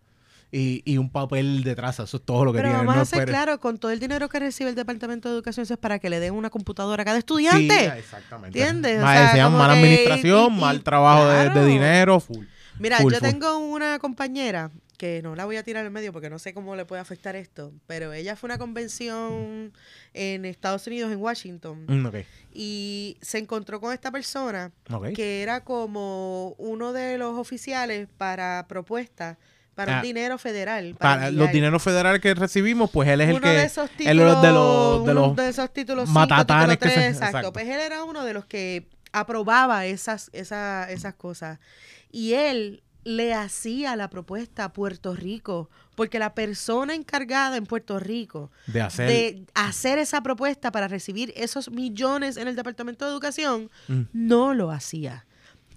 y, 0.51 0.81
y 0.83 0.97
un 0.97 1.11
papel 1.11 1.63
detrás, 1.63 1.99
eso 1.99 2.17
es 2.17 2.23
todo 2.23 2.43
lo 2.45 2.51
que 2.51 2.57
Pero 2.59 2.71
vamos 2.73 2.95
no 2.95 3.01
a 3.01 3.05
ser 3.05 3.27
claro, 3.27 3.59
con 3.59 3.77
todo 3.77 3.91
el 3.91 3.99
dinero 3.99 4.29
que 4.29 4.39
recibe 4.39 4.71
el 4.71 4.75
Departamento 4.75 5.29
de 5.29 5.35
Educación, 5.35 5.61
eso 5.63 5.75
es 5.75 5.79
para 5.79 5.99
que 5.99 6.09
le 6.09 6.19
den 6.19 6.33
una 6.33 6.49
computadora 6.49 7.03
a 7.03 7.05
cada 7.05 7.17
Sí, 7.17 7.19
estudiante. 7.19 7.85
exactamente. 7.99 8.57
¿Entiendes? 8.59 8.97
O 8.99 9.03
Mal, 9.05 9.31
sea, 9.31 9.49
mala 9.49 9.73
que- 9.73 9.79
administración, 9.79 10.53
y- 10.53 10.57
y- 10.57 10.59
mal 10.61 10.81
trabajo 10.81 11.27
de- 11.27 11.37
de, 11.37 11.51
claro. 11.51 11.65
dinero, 11.65 12.19
full. 12.19 12.45
Mira, 12.79 12.97
Full, 12.97 13.13
yo 13.13 13.19
full. 13.19 13.29
tengo 13.29 13.57
una 13.59 13.99
compañera 13.99 14.71
que 14.99 15.21
no 15.23 15.33
la 15.33 15.45
voy 15.45 15.55
a 15.55 15.63
tirar 15.63 15.85
en 15.85 15.93
medio 15.93 16.11
porque 16.11 16.29
no 16.29 16.37
sé 16.39 16.53
cómo 16.53 16.75
le 16.75 16.83
puede 16.85 17.01
afectar 17.01 17.35
esto, 17.37 17.71
pero 17.87 18.11
ella 18.11 18.35
fue 18.35 18.47
a 18.49 18.49
una 18.53 18.57
convención 18.59 19.71
en 20.13 20.43
Estados 20.45 20.85
Unidos, 20.87 21.11
en 21.11 21.19
Washington, 21.19 21.85
Mm, 21.87 22.07
y 22.53 23.17
se 23.21 23.37
encontró 23.37 23.79
con 23.79 23.93
esta 23.93 24.11
persona 24.11 24.71
que 25.15 25.41
era 25.41 25.63
como 25.63 26.49
uno 26.57 26.91
de 26.93 27.17
los 27.17 27.37
oficiales 27.39 28.07
para 28.17 28.65
propuestas 28.67 29.37
para 29.73 29.93
Ah. 29.93 29.97
un 29.99 30.03
dinero 30.03 30.37
federal. 30.37 30.95
Para 30.99 31.31
los 31.31 31.49
dineros 31.53 31.81
federales 31.81 32.21
que 32.21 32.33
recibimos, 32.33 32.89
pues 32.91 33.07
él 33.07 33.21
es 33.21 33.29
el 33.29 33.35
uno 33.35 33.43
que... 33.43 33.47
de 33.49 33.63
esos 33.63 33.89
él 33.91 33.95
títulos, 33.95 34.35
es 34.35 34.41
de 34.41 34.51
los- 34.51 35.05
de 35.05 35.11
uno 35.13 35.33
de 35.35 35.47
esos 35.49 35.71
títulos 35.73 36.09
cinco, 36.09 36.19
matatanes 36.19 36.77
que 36.77 36.89
se- 36.89 37.07
exacto. 37.07 37.25
exacto. 37.27 37.53
Pues 37.53 37.65
él 37.69 37.79
era 37.79 38.03
uno 38.03 38.25
de 38.25 38.33
los 38.33 38.45
que 38.45 38.89
aprobaba 39.13 39.85
esas, 39.85 40.29
esa- 40.33 40.91
esas 40.91 41.13
cosas. 41.15 41.59
Y 42.11 42.33
él 42.33 42.83
le 43.03 43.33
hacía 43.33 43.95
la 43.95 44.09
propuesta 44.09 44.65
a 44.65 44.73
Puerto 44.73 45.15
Rico, 45.15 45.69
porque 45.95 46.19
la 46.19 46.33
persona 46.35 46.93
encargada 46.93 47.57
en 47.57 47.65
Puerto 47.65 47.99
Rico 47.99 48.51
de 48.67 48.81
hacer... 48.81 49.07
de 49.09 49.45
hacer 49.53 49.99
esa 49.99 50.21
propuesta 50.21 50.71
para 50.71 50.87
recibir 50.87 51.33
esos 51.35 51.71
millones 51.71 52.37
en 52.37 52.47
el 52.47 52.55
Departamento 52.55 53.05
de 53.05 53.11
Educación, 53.11 53.69
Mm. 53.87 54.01
no 54.13 54.53
lo 54.53 54.71
hacía. 54.71 55.25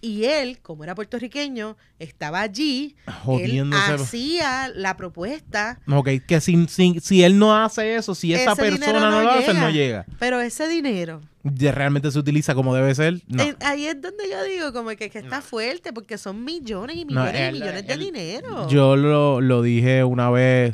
Y 0.04 0.25
él, 0.25 0.59
como 0.61 0.82
era 0.82 0.97
puertorriqueño, 0.97 1.76
estaba 2.00 2.40
allí, 2.40 2.97
él 3.06 3.12
Jodiéndose. 3.23 3.92
hacía 3.92 4.68
la 4.75 4.97
propuesta 4.97 5.78
Ok, 5.88 6.09
que 6.26 6.40
si, 6.40 6.66
si, 6.66 6.99
si 7.00 7.23
él 7.23 7.38
no 7.38 7.54
hace 7.56 7.94
eso, 7.94 8.12
si 8.16 8.35
esa 8.35 8.52
Ese 8.54 8.62
dinero 8.64 8.78
persona 8.80 9.11
no, 9.11 9.16
no 9.18 9.23
lo 9.23 9.30
hace, 9.30 9.52
llega. 9.52 9.61
no 9.61 9.71
llega. 9.71 10.06
Pero 10.18 10.40
ese 10.40 10.66
dinero, 10.68 11.21
Ya 11.44 11.71
realmente 11.71 12.11
se 12.11 12.18
utiliza 12.18 12.52
como 12.56 12.75
debe 12.75 12.92
ser. 12.97 13.21
No. 13.28 13.44
eh, 13.44 13.54
ahí 13.61 13.87
es 13.87 14.00
donde 14.00 14.25
yo 14.28 14.42
digo, 14.42 14.73
como 14.73 14.88
que, 14.90 15.09
que 15.09 15.21
está 15.21 15.40
fuerte, 15.40 15.92
porque 15.92 16.18
son 16.18 16.44
millones 16.44 16.97
y 16.97 17.04
No, 17.04 17.21
millones 17.23 17.40
él- 17.40 17.56
y 17.56 17.61
millones 17.61 17.87
de 17.87 17.92
él- 17.94 18.00
dinero. 18.00 18.68
Yo 18.68 18.97
lo, 18.97 19.40
lo 19.40 19.62
dije 19.62 20.02
una 20.02 20.30
vez, 20.30 20.73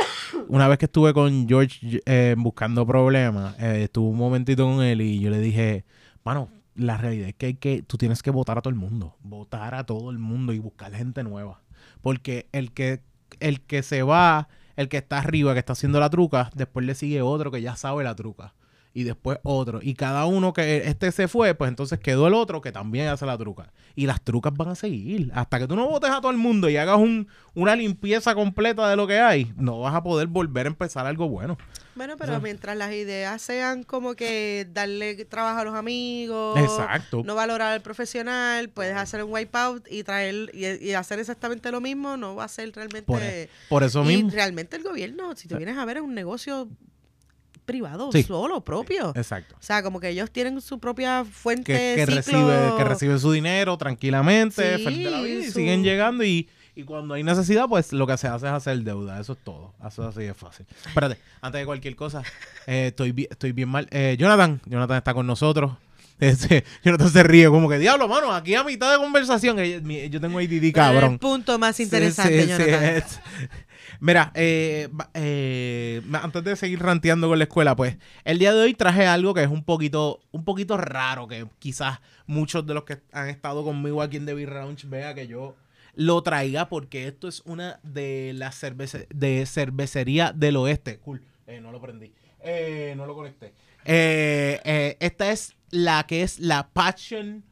una 0.49 0.69
vez 0.69 0.79
que 0.79 0.87
estuve 0.87 1.13
con 1.13 1.47
George 1.47 2.01
eh, 2.07 2.35
buscando 2.39 2.87
problemas, 2.87 3.55
eh, 3.61 3.83
estuve 3.85 4.09
un 4.09 4.17
momentito 4.17 4.65
con 4.65 4.83
él 4.83 5.03
y 5.03 5.21
yo 5.21 5.29
le 5.29 5.39
dije, 5.41 5.85
mano, 6.25 6.49
la 6.79 6.97
realidad 6.97 7.29
es 7.29 7.35
que, 7.35 7.47
hay 7.47 7.55
que 7.55 7.83
tú 7.83 7.99
tienes 7.99 8.23
que 8.23 8.31
votar 8.31 8.57
a 8.57 8.63
todo 8.63 8.71
el 8.71 8.79
mundo, 8.79 9.17
votar 9.21 9.75
a 9.75 9.85
todo 9.85 10.11
el 10.11 10.19
mundo 10.19 10.53
y 10.53 10.59
buscar 10.61 10.95
gente 10.95 11.25
nueva. 11.25 11.61
Porque 12.01 12.49
el 12.53 12.73
que, 12.73 13.03
el 13.41 13.61
que 13.61 13.83
se 13.83 14.03
va, 14.03 14.49
el 14.77 14.89
que 14.89 14.99
está 14.99 15.19
arriba, 15.19 15.53
que 15.53 15.59
está 15.59 15.73
haciendo 15.73 15.99
la 15.99 16.09
truca, 16.09 16.51
después 16.55 16.87
le 16.87 16.95
sigue 16.95 17.21
otro 17.21 17.51
que 17.51 17.61
ya 17.61 17.77
sabe 17.77 18.05
la 18.05 18.15
truca. 18.15 18.55
Y 18.99 19.05
después 19.05 19.39
otro. 19.45 19.79
Y 19.81 19.95
cada 19.95 20.27
uno 20.27 20.53
que 20.53 20.89
este 20.89 21.13
se 21.13 21.29
fue, 21.29 21.55
pues 21.55 21.69
entonces 21.69 22.01
quedó 22.01 22.27
el 22.27 22.35
otro 22.35 22.61
que 22.61 22.73
también 22.73 23.07
hace 23.07 23.27
la 23.27 23.39
truca. 23.39 23.73
Y 23.95 24.07
las 24.07 24.21
trucas 24.23 24.53
van 24.57 24.71
a 24.71 24.75
seguir. 24.75 25.31
Hasta 25.37 25.61
que 25.61 25.69
tú 25.69 25.77
no 25.77 25.89
votes 25.89 26.11
a 26.11 26.21
todo 26.21 26.33
el 26.33 26.37
mundo 26.37 26.69
y 26.69 26.77
hagas 26.77 26.99
un, 26.99 27.29
una 27.55 27.77
limpieza 27.77 28.35
completa 28.35 28.91
de 28.91 28.97
lo 28.97 29.07
que 29.07 29.21
hay, 29.21 29.53
no 29.57 29.79
vas 29.79 29.95
a 29.95 30.03
poder 30.03 30.27
volver 30.27 30.67
a 30.67 30.71
empezar 30.71 31.07
algo 31.07 31.29
bueno. 31.29 31.57
Bueno, 31.95 32.17
pero 32.17 32.41
mientras 32.41 32.77
las 32.77 32.93
ideas 32.93 33.41
sean 33.41 33.85
como 33.85 34.15
que 34.15 34.67
darle 34.73 35.25
trabajo 35.27 35.61
a 35.61 35.65
los 35.65 35.75
amigos, 35.77 36.59
Exacto. 36.59 37.23
no 37.25 37.37
valorar 37.37 37.73
al 37.75 37.81
profesional, 37.81 38.69
puedes 38.69 38.97
hacer 38.97 39.23
un 39.23 39.33
wipeout 39.33 39.87
y 39.91 40.03
traer 40.03 40.51
y, 40.55 40.93
hacer 40.93 41.21
exactamente 41.21 41.71
lo 41.71 41.81
mismo, 41.81 42.17
no 42.17 42.35
va 42.35 42.45
a 42.45 42.49
ser 42.49 42.73
realmente 42.75 43.03
por, 43.03 43.23
e, 43.23 43.49
eso 43.87 44.03
mismo. 44.03 44.29
Y 44.29 44.33
realmente 44.33 44.77
el 44.77 44.83
gobierno, 44.83 45.37
si 45.37 45.47
te 45.47 45.57
vienes 45.57 45.79
a 45.79 45.85
ver, 45.85 45.99
es 45.99 46.03
un 46.03 46.15
negocio 46.15 46.69
privado, 47.69 48.11
solo, 48.27 48.63
propio. 48.63 49.13
exacto. 49.15 49.55
O 49.59 49.63
sea, 49.63 49.83
como 49.83 50.01
que 50.01 50.09
ellos 50.09 50.31
tienen 50.31 50.61
su 50.61 50.81
propia 50.81 51.25
fuente 51.25 51.65
que, 51.65 51.95
que 51.97 52.07
recibe 52.07 52.73
que 52.77 52.85
recibe 52.85 53.19
su 53.19 53.31
dinero 53.31 53.77
tranquilamente, 53.77 54.79
feliz 54.79 55.05
de 55.05 55.11
la 55.11 55.21
vida, 55.21 55.45
y 55.45 55.51
siguen 55.51 55.85
llegando 55.85 56.25
y 56.25 56.49
y 56.79 56.85
cuando 56.85 57.15
hay 57.15 57.25
necesidad, 57.25 57.67
pues 57.67 57.93
lo 57.93 58.07
que 58.07 58.17
se 58.17 58.29
hace 58.29 58.47
es 58.47 58.53
hacer 58.53 58.79
deuda. 58.85 59.19
Eso 59.19 59.33
es 59.33 59.41
todo. 59.43 59.75
Eso 59.85 60.07
así 60.07 60.23
es 60.23 60.37
fácil. 60.37 60.65
Espérate, 60.87 61.19
antes 61.41 61.61
de 61.61 61.67
cualquier 61.67 61.97
cosa, 61.97 62.23
eh, 62.69 62.87
estoy, 62.87 63.27
estoy 63.29 63.51
bien 63.51 63.69
mal. 63.69 63.89
Eh, 63.91 64.15
Jonathan, 64.17 64.61
Jonathan 64.65 64.99
está 64.99 65.13
con 65.13 65.27
nosotros. 65.27 65.73
Este, 66.21 66.65
Jonathan 66.83 67.11
se 67.11 67.23
ríe 67.23 67.49
como 67.49 67.69
que, 67.69 67.79
diablo, 67.79 68.09
mano, 68.09 68.33
aquí 68.33 68.57
a 68.57 68.65
mitad 68.65 68.91
de 68.91 68.99
conversación, 68.99 69.57
yo 69.57 70.21
tengo 70.21 70.41
ADD, 70.41 70.73
cabrón. 70.73 71.13
El 71.13 71.19
punto 71.21 71.57
más 71.61 71.79
interesante, 71.79 72.45
Jonathan. 72.45 73.05
Mira, 74.01 74.33
eh, 74.35 74.89
eh, 75.15 76.03
antes 76.13 76.45
de 76.45 76.57
seguir 76.57 76.81
ranteando 76.81 77.29
con 77.29 77.39
la 77.39 77.45
escuela, 77.45 77.77
pues 77.77 77.97
el 78.25 78.39
día 78.39 78.53
de 78.53 78.61
hoy 78.61 78.75
traje 78.75 79.07
algo 79.07 79.35
que 79.35 79.43
es 79.43 79.49
un 79.49 79.65
poquito, 79.65 80.21
un 80.31 80.45
poquito 80.45 80.77
raro, 80.77 81.29
que 81.29 81.47
quizás 81.59 82.01
muchos 82.27 82.67
de 82.67 82.75
los 82.75 82.85
que 82.85 83.01
han 83.13 83.29
estado 83.29 83.65
conmigo 83.65 84.03
aquí 84.03 84.17
en 84.17 84.27
The 84.27 84.35
Beer 84.35 84.51
Lounge 84.51 84.87
vea 84.87 85.15
que 85.15 85.27
yo 85.27 85.57
lo 85.95 86.23
traiga 86.23 86.69
porque 86.69 87.09
esto 87.09 87.29
es 87.29 87.43
una 87.45 87.81
de 87.83 88.33
las 88.35 88.59
cervece 88.59 89.09
de 89.11 89.47
cervecería 89.47 90.33
del 90.33 90.57
oeste. 90.57 90.99
Cool. 90.99 91.23
Eh, 91.47 91.61
no 91.61 91.73
lo 91.73 91.81
prendí. 91.81 92.13
No 92.97 93.07
lo 93.07 93.15
conecté. 93.15 93.53
Esta 93.85 95.33
es 95.33 95.57
la 95.71 96.07
que 96.07 96.23
es 96.23 96.39
la 96.39 96.69
Passion 96.69 97.45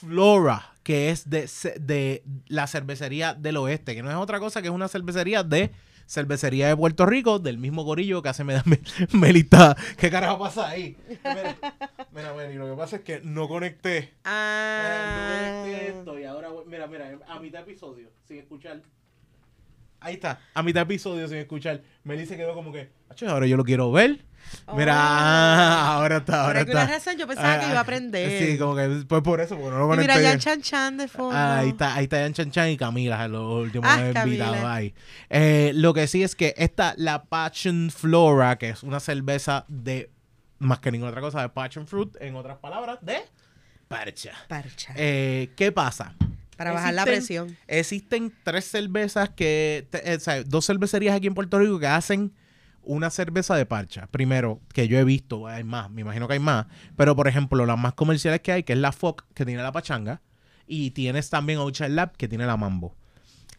Flora, 0.00 0.74
que 0.82 1.10
es 1.10 1.28
de, 1.28 1.48
de 1.80 2.22
la 2.46 2.66
cervecería 2.66 3.34
del 3.34 3.56
oeste, 3.56 3.94
que 3.94 4.02
no 4.02 4.10
es 4.10 4.16
otra 4.16 4.38
cosa 4.38 4.62
que 4.62 4.68
es 4.68 4.74
una 4.74 4.88
cervecería 4.88 5.42
de 5.42 5.72
cervecería 6.06 6.68
de 6.68 6.76
Puerto 6.76 7.04
Rico, 7.04 7.38
del 7.38 7.58
mismo 7.58 7.82
gorillo 7.84 8.22
que 8.22 8.30
hace 8.30 8.42
me, 8.42 8.62
Melita. 9.12 9.76
¿Qué 9.96 10.10
carajo 10.10 10.38
pasa 10.38 10.68
ahí? 10.68 10.96
Mira, 11.08 11.56
mira, 12.12 12.32
mira, 12.32 12.54
lo 12.54 12.70
que 12.70 12.76
pasa 12.76 12.96
es 12.96 13.02
que 13.02 13.20
no 13.20 13.46
conecté. 13.48 14.14
Ah. 14.24 15.62
no 15.62 15.62
conecté 15.64 15.88
esto 15.88 16.18
y 16.18 16.24
ahora, 16.24 16.48
mira, 16.66 16.86
mira, 16.86 17.18
a 17.28 17.38
mitad 17.40 17.64
de 17.64 17.70
episodio, 17.70 18.10
sin 18.26 18.38
escuchar. 18.38 18.80
Ahí 20.00 20.14
está, 20.14 20.40
a 20.54 20.62
mitad 20.62 20.80
de 20.80 20.94
episodio 20.94 21.26
sin 21.28 21.38
escuchar. 21.38 21.82
Meli 22.04 22.24
se 22.26 22.36
quedó 22.36 22.54
como 22.54 22.72
que, 22.72 22.90
ahora 23.26 23.46
yo 23.46 23.56
lo 23.56 23.64
quiero 23.64 23.90
ver. 23.90 24.24
Mira, 24.74 24.94
oh. 24.94 24.96
ahora 25.98 26.18
está, 26.18 26.46
ahora 26.46 26.60
está. 26.60 26.86
razón, 26.86 27.16
yo 27.18 27.26
pensaba 27.26 27.58
que 27.58 27.66
iba 27.66 27.74
a 27.74 27.78
ah, 27.78 27.80
aprender. 27.80 28.46
Sí, 28.46 28.58
como 28.58 28.76
que 28.76 29.04
pues 29.06 29.22
por 29.22 29.40
eso, 29.40 29.56
porque 29.56 29.70
no 29.76 29.86
lo. 29.86 29.94
Y 29.94 29.98
mira, 29.98 30.20
Yan 30.20 30.38
Chan 30.38 30.62
Chan 30.62 30.96
de 30.96 31.08
fondo. 31.08 31.36
ahí 31.36 31.70
está, 31.70 31.94
ahí 31.94 32.04
está 32.04 32.20
Yan 32.20 32.32
Chan 32.32 32.50
Chan 32.50 32.70
y 32.70 32.76
Camila, 32.76 33.28
los 33.28 33.64
últimos 33.64 33.90
ah, 33.90 34.22
invitados 34.24 34.64
ahí. 34.64 34.94
Eh, 35.28 35.72
lo 35.74 35.92
que 35.92 36.06
sí 36.06 36.22
es 36.22 36.34
que 36.34 36.54
esta, 36.56 36.94
la 36.96 37.24
Passion 37.24 37.90
Flora, 37.90 38.56
que 38.56 38.70
es 38.70 38.82
una 38.82 39.00
cerveza 39.00 39.64
de, 39.68 40.10
más 40.58 40.78
que 40.78 40.92
ninguna 40.92 41.10
otra 41.10 41.20
cosa, 41.20 41.42
de 41.42 41.48
Passion 41.48 41.86
Fruit, 41.86 42.16
en 42.20 42.36
otras 42.36 42.58
palabras, 42.58 42.98
de 43.02 43.18
parcha. 43.88 44.32
Parcha. 44.48 44.92
Eh, 44.96 45.50
¿Qué 45.56 45.72
pasa? 45.72 46.14
Para 46.58 46.72
bajar 46.72 46.92
la 46.92 47.04
presión. 47.04 47.56
Existen 47.68 48.32
tres 48.42 48.64
cervezas 48.64 49.28
que, 49.30 49.86
eh, 49.92 50.16
o 50.16 50.20
sea, 50.20 50.42
dos 50.42 50.66
cervecerías 50.66 51.14
aquí 51.14 51.28
en 51.28 51.34
Puerto 51.34 51.56
Rico 51.60 51.78
que 51.78 51.86
hacen 51.86 52.32
una 52.82 53.10
cerveza 53.10 53.54
de 53.54 53.64
parcha. 53.64 54.08
Primero, 54.08 54.60
que 54.74 54.88
yo 54.88 54.98
he 54.98 55.04
visto, 55.04 55.46
hay 55.46 55.62
más, 55.62 55.88
me 55.88 56.00
imagino 56.00 56.26
que 56.26 56.32
hay 56.32 56.40
más. 56.40 56.66
Pero, 56.96 57.14
por 57.14 57.28
ejemplo, 57.28 57.64
las 57.64 57.78
más 57.78 57.94
comerciales 57.94 58.40
que 58.40 58.50
hay, 58.50 58.64
que 58.64 58.72
es 58.72 58.78
la 58.80 58.90
FOC, 58.90 59.24
que 59.34 59.46
tiene 59.46 59.62
la 59.62 59.70
pachanga. 59.70 60.20
Y 60.66 60.90
tienes 60.90 61.30
también 61.30 61.60
Ocha 61.60 61.88
Lab, 61.88 62.16
que 62.16 62.26
tiene 62.26 62.44
la 62.44 62.56
mambo. 62.56 62.96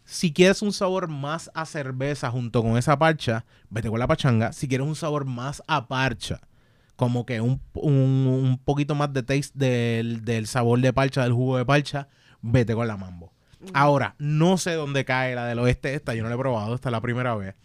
Si 0.04 0.34
quieres 0.34 0.62
un 0.62 0.74
sabor 0.74 1.08
más 1.08 1.50
a 1.54 1.66
cerveza 1.66 2.30
junto 2.30 2.62
con 2.62 2.78
esa 2.78 3.00
parcha, 3.00 3.46
vete 3.70 3.90
con 3.90 4.00
la 4.00 4.08
pachanga. 4.08 4.52
Si 4.52 4.68
quieres 4.68 4.86
un 4.86 4.96
sabor 4.98 5.24
más 5.24 5.64
a 5.68 5.88
parcha, 5.88 6.42
como 6.98 7.26
que 7.26 7.40
un, 7.40 7.62
un, 7.76 8.60
poquito 8.66 8.94
más 8.94 9.14
de 9.14 9.24
taste 9.24 9.52
del, 9.54 10.26
del, 10.26 10.48
sabor 10.48 10.82
de 10.82 10.92
parcha, 10.92 11.24
del 11.24 11.32
jugo 11.32 11.56
de 11.56 11.66
parcha, 11.66 12.10
vete 12.42 12.74
con 12.74 12.88
la 12.88 12.98
mambo. 12.98 13.32
Ahora, 13.74 14.16
no 14.20 14.58
sé 14.58 14.74
dónde 14.74 15.04
cae 15.06 15.36
la 15.36 15.46
del 15.46 15.60
oeste 15.60 15.94
esta, 15.94 16.16
yo 16.16 16.24
no 16.24 16.30
la 16.30 16.36
he 16.36 16.38
probado, 16.38 16.76
esta 16.76 16.90
es 16.90 16.92
la 16.92 17.02
primera 17.02 17.36
vez 17.36 17.56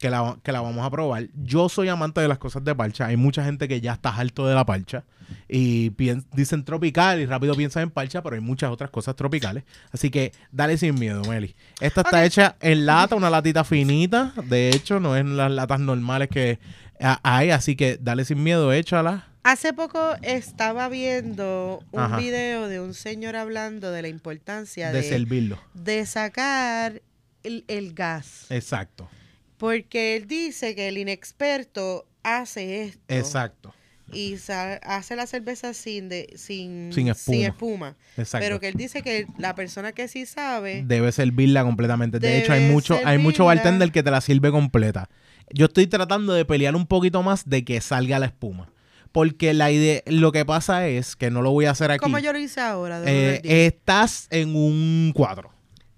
que 0.00 0.08
la, 0.08 0.38
que 0.42 0.50
la 0.50 0.62
vamos 0.62 0.84
a 0.84 0.90
probar. 0.90 1.28
Yo 1.34 1.68
soy 1.68 1.88
amante 1.88 2.20
de 2.20 2.26
las 2.26 2.38
cosas 2.38 2.64
de 2.64 2.74
parcha. 2.74 3.06
Hay 3.06 3.16
mucha 3.16 3.44
gente 3.44 3.68
que 3.68 3.80
ya 3.80 3.92
está 3.92 4.16
harto 4.16 4.46
de 4.46 4.54
la 4.54 4.64
parcha 4.64 5.04
y 5.46 5.92
dicen 6.32 6.64
tropical 6.64 7.20
y 7.20 7.26
rápido 7.26 7.54
piensan 7.54 7.84
en 7.84 7.90
parcha, 7.90 8.22
pero 8.22 8.34
hay 8.34 8.40
muchas 8.40 8.70
otras 8.70 8.90
cosas 8.90 9.14
tropicales. 9.14 9.64
Así 9.92 10.10
que 10.10 10.32
dale 10.50 10.78
sin 10.78 10.98
miedo, 10.98 11.22
Meli. 11.24 11.54
Esta 11.80 12.00
está 12.00 12.24
hecha 12.24 12.56
en 12.60 12.86
lata, 12.86 13.14
una 13.14 13.28
latita 13.28 13.62
finita. 13.62 14.32
De 14.46 14.70
hecho, 14.70 15.00
no 15.00 15.14
es 15.14 15.20
en 15.20 15.36
las 15.36 15.50
latas 15.52 15.80
normales 15.80 16.28
que 16.28 16.58
hay, 16.98 17.50
así 17.50 17.76
que 17.76 17.98
dale 18.00 18.24
sin 18.24 18.42
miedo, 18.42 18.72
échala. 18.72 19.29
Hace 19.42 19.72
poco 19.72 20.14
estaba 20.22 20.88
viendo 20.88 21.82
un 21.92 22.16
video 22.18 22.68
de 22.68 22.80
un 22.80 22.92
señor 22.92 23.36
hablando 23.36 23.90
de 23.90 24.02
la 24.02 24.08
importancia 24.08 24.92
de, 24.92 25.02
servirlo. 25.02 25.58
De 25.72 26.04
sacar 26.04 27.00
el 27.42 27.94
gas. 27.94 28.46
Exacto. 28.50 29.08
Porque 29.56 30.16
él 30.16 30.26
dice 30.26 30.74
que 30.74 30.88
el 30.88 30.98
inexperto 30.98 32.06
hace 32.22 32.84
esto. 32.84 33.00
Exacto. 33.08 33.74
Y 34.12 34.36
hace 34.82 35.16
la 35.16 35.26
cerveza 35.26 35.72
sin, 35.72 36.08
de, 36.08 36.34
sin, 36.36 36.92
sin 36.92 37.08
espuma. 37.08 37.96
Exacto. 38.16 38.44
Pero 38.44 38.58
que 38.58 38.68
él 38.68 38.74
dice 38.74 39.02
que 39.02 39.26
la 39.38 39.54
persona 39.54 39.92
que 39.92 40.08
sí 40.08 40.26
sabe... 40.26 40.82
Debe 40.84 41.12
servirla 41.12 41.62
completamente. 41.62 42.18
De 42.18 42.38
hecho, 42.38 42.52
hay 42.52 42.68
mucho, 42.68 42.98
hay 43.04 43.18
mucho 43.18 43.44
bartender 43.44 43.92
que 43.92 44.02
te 44.02 44.10
la 44.10 44.20
sirve 44.20 44.50
completa. 44.50 45.08
Yo 45.52 45.66
estoy 45.66 45.86
tratando 45.86 46.32
de 46.32 46.44
pelear 46.44 46.74
un 46.74 46.86
poquito 46.86 47.22
más 47.22 47.48
de 47.48 47.64
que 47.64 47.80
salga 47.80 48.18
la 48.18 48.26
espuma. 48.26 48.70
Porque 49.12 49.54
la 49.54 49.70
idea, 49.70 50.02
lo 50.06 50.30
que 50.32 50.44
pasa 50.44 50.86
es 50.86 51.16
que 51.16 51.30
no 51.30 51.42
lo 51.42 51.50
voy 51.50 51.64
a 51.64 51.72
hacer 51.72 51.90
aquí. 51.90 52.00
Como 52.00 52.18
yo 52.18 52.32
lo 52.32 52.38
hice 52.38 52.60
ahora. 52.60 53.02
Eh, 53.04 53.40
estás 53.44 54.28
en 54.30 54.54
un 54.54 55.12
cuadro. 55.14 55.50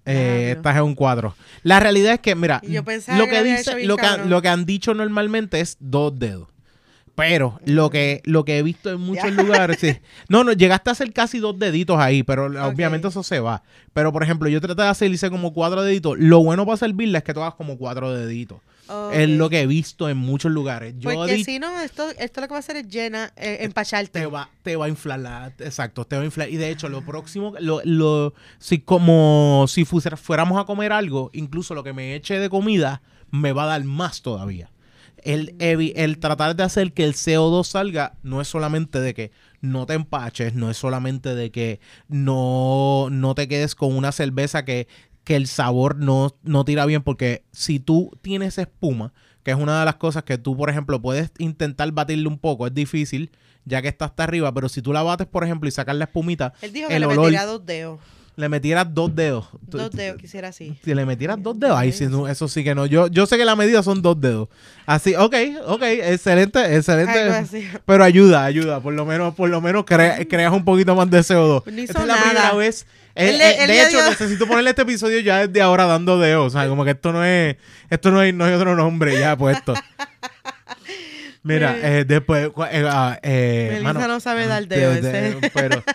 Eh, 0.04 0.54
estás 0.57 0.76
en 0.76 0.83
un 0.83 0.95
cuadro. 0.95 1.37
La 1.62 1.78
realidad 1.78 2.14
es 2.14 2.21
que, 2.21 2.35
mira, 2.35 2.61
lo 2.64 2.85
que, 3.28 3.42
dice, 3.45 3.85
lo, 3.85 3.97
que 3.97 4.07
lo 4.26 4.42
que 4.42 4.49
han 4.49 4.64
dicho 4.64 4.95
normalmente 4.95 5.61
es 5.61 5.76
dos 5.78 6.19
dedos. 6.19 6.49
Pero 7.14 7.61
lo 7.66 7.90
que, 7.90 8.23
lo 8.25 8.45
que 8.45 8.59
he 8.59 8.62
visto 8.62 8.90
en 8.90 9.00
muchos 9.00 9.31
lugares, 9.33 9.78
no, 10.28 10.45
no, 10.45 10.52
llegaste 10.52 10.90
a 10.90 10.92
hacer 10.92 11.12
casi 11.12 11.38
dos 11.38 11.59
deditos 11.59 11.99
ahí, 11.99 12.23
pero 12.23 12.47
obviamente 12.66 13.09
eso 13.09 13.23
se 13.23 13.38
va. 13.38 13.62
Pero 13.92 14.12
por 14.12 14.23
ejemplo, 14.23 14.49
yo 14.49 14.61
traté 14.61 14.83
de 14.83 14.88
hacer, 14.88 15.11
hice 15.11 15.31
como 15.31 15.52
cuatro 15.52 15.83
deditos. 15.83 16.19
Lo 16.19 16.42
bueno 16.42 16.64
para 16.64 16.78
servirle 16.78 17.19
es 17.19 17.25
que 17.25 17.35
tú 17.35 17.42
hagas 17.42 17.54
como 17.54 17.76
cuatro 17.76 18.12
deditos. 18.12 18.61
Es 19.12 19.29
lo 19.29 19.49
que 19.49 19.61
he 19.61 19.67
visto 19.67 20.09
en 20.09 20.17
muchos 20.17 20.53
lugares. 20.53 20.95
Porque 21.03 21.45
si 21.45 21.59
no, 21.59 21.81
esto, 21.81 22.11
esto 22.19 22.41
lo 22.41 22.49
que 22.49 22.53
va 22.53 22.59
a 22.59 22.61
hacer 22.61 22.77
es 22.77 22.89
llena, 22.89 23.33
eh, 23.37 23.59
empacharte. 23.61 24.21
Te 24.21 24.27
va, 24.27 24.51
te 24.62 24.77
va 24.77 24.87
a 24.87 24.89
inflar 24.89 25.21
la, 25.21 25.55
exacto, 25.59 26.05
te 26.05 26.17
va 26.17 26.23
a 26.23 26.25
inflar. 26.25 26.51
Y 26.51 26.57
de 26.57 26.71
hecho, 26.71 26.89
lo 26.89 27.03
próximo, 27.05 27.55
lo, 27.61 27.81
lo, 27.85 28.35
si 28.59 28.81
como 28.81 29.67
si 29.69 29.85
fuéramos 29.85 30.61
a 30.61 30.65
comer 30.65 30.93
algo, 30.93 31.31
incluso 31.33 31.75
lo 31.75 31.85
que 31.85 31.93
me 31.93 32.15
eche 32.15 32.39
de 32.39 32.51
comida, 32.51 33.03
me 33.31 33.53
va 33.53 33.65
a 33.65 33.67
dar 33.67 33.85
más 33.85 34.23
todavía. 34.23 34.71
El, 35.25 35.55
el, 35.61 36.19
tratar 36.19 36.57
de 36.57 36.65
hacer 36.65 36.93
que 36.93 37.05
el 37.05 37.15
CO2 37.15 37.65
salga 37.65 38.15
no 38.25 38.41
es 38.41 38.49
solamente 38.49 39.01
de 39.01 39.15
que 39.15 39.31
no 39.61 39.87
te 39.87 39.95
empaches, 39.95 40.55
no 40.55 40.69
es 40.69 40.77
solamente 40.77 41.37
de 41.37 41.53
que 41.53 41.79
no, 42.09 43.09
no 43.11 43.37
te 43.37 43.47
quedes 43.47 43.77
con 43.77 43.97
una 43.97 44.11
cerveza 44.11 44.65
que 44.65 44.89
que 45.25 45.37
el 45.37 45.47
sabor 45.47 45.97
no, 45.97 46.35
no 46.43 46.64
tira 46.64 46.87
bien 46.87 47.02
porque 47.02 47.45
si 47.52 47.79
tú 47.79 48.11
tienes 48.23 48.59
espuma, 48.59 49.12
que 49.43 49.50
es 49.50 49.57
una 49.57 49.81
de 49.81 49.85
las 49.85 49.97
cosas 49.97 50.23
que 50.25 50.38
tú, 50.38 50.57
por 50.57 50.71
ejemplo, 50.71 51.00
puedes 51.00 51.31
intentar 51.38 51.91
batirle 51.93 52.29
un 52.29 52.38
poco, 52.38 52.67
es 52.67 52.75
difícil, 52.75 53.31
ya 53.64 53.83
que 53.83 53.88
está 53.88 54.07
hasta 54.07 54.25
arriba, 54.25 54.52
pero 54.52 54.69
si 54.69 54.83
tú 54.83 54.93
la 54.93 55.02
bates, 55.02 55.26
por 55.26 55.45
ejemplo, 55.45 55.69
y 55.69 55.73
sacas 55.73 55.97
la 55.97 56.05
espumita, 56.05 56.52
Él 56.62 56.73
dijo 56.73 56.88
que 56.88 56.99
le 56.99 57.07
metiera 57.07 57.47
dos 57.47 57.64
dedos. 57.64 58.00
Le 58.35 58.49
metieras 58.49 58.87
dos 58.95 59.14
dedos. 59.14 59.47
Dos 59.61 59.91
dedos, 59.91 60.17
quisiera 60.17 60.49
así. 60.49 60.75
Si 60.83 60.95
le 60.95 61.05
metieras 61.05 61.43
dos 61.43 61.61
dedos, 61.61 61.76
ay, 61.76 61.93
si 61.93 62.05
eso 62.05 62.49
sí 62.49 62.64
que 62.64 62.75
no. 62.75 62.87
Yo, 62.87 63.09
yo 63.09 63.26
sé 63.26 63.37
que 63.37 63.45
la 63.45 63.57
medida 63.57 63.83
son 63.83 64.00
dos 64.00 64.19
dedos. 64.19 64.49
Así, 64.87 65.14
ok, 65.14 65.35
ok, 65.67 65.83
excelente, 65.83 66.75
excelente. 66.75 67.71
Pero 67.85 68.02
ayuda, 68.02 68.47
ayuda. 68.47 68.81
Por 68.81 68.95
lo 68.95 69.05
menos, 69.05 69.35
por 69.35 69.50
lo 69.50 69.61
menos 69.61 69.85
creas 69.85 70.52
un 70.52 70.64
poquito 70.64 70.95
más 70.95 71.11
de 71.11 71.19
CO2. 71.21 71.79
Esta 71.79 72.00
es 72.00 72.07
la 72.07 72.17
primera 72.17 72.55
vez 72.55 72.87
de 73.14 73.83
hecho, 73.87 74.11
necesito 74.11 74.47
ponerle 74.47 74.71
este 74.71 74.83
episodio 74.83 75.21
ya 75.21 75.47
desde 75.47 75.62
ahora 75.62 75.87
dando 75.87 76.19
dedos. 76.19 76.54
O 76.54 76.59
sea, 76.59 76.69
como 76.69 76.85
que 76.85 76.90
esto 76.92 77.12
no 77.12 77.25
es, 77.25 77.57
esto 77.90 78.11
no 78.11 78.21
hay, 78.21 78.33
no 78.33 78.45
hay 78.45 78.52
otro 78.54 78.75
nombre 78.76 79.19
ya 79.19 79.37
puesto. 79.37 79.75
Mira, 81.45 81.76
eh, 81.83 82.04
después. 82.07 82.50
eh, 82.71 82.87
ah, 82.88 83.19
eh, 83.23 83.81
mano, 83.83 84.07
no 84.07 84.21
sabe 84.21 84.47
dar 84.47 84.66
dedo, 84.69 84.92
de- 84.92 85.00
de- 85.02 85.28
ese. 85.31 85.50
Pero. 85.52 85.83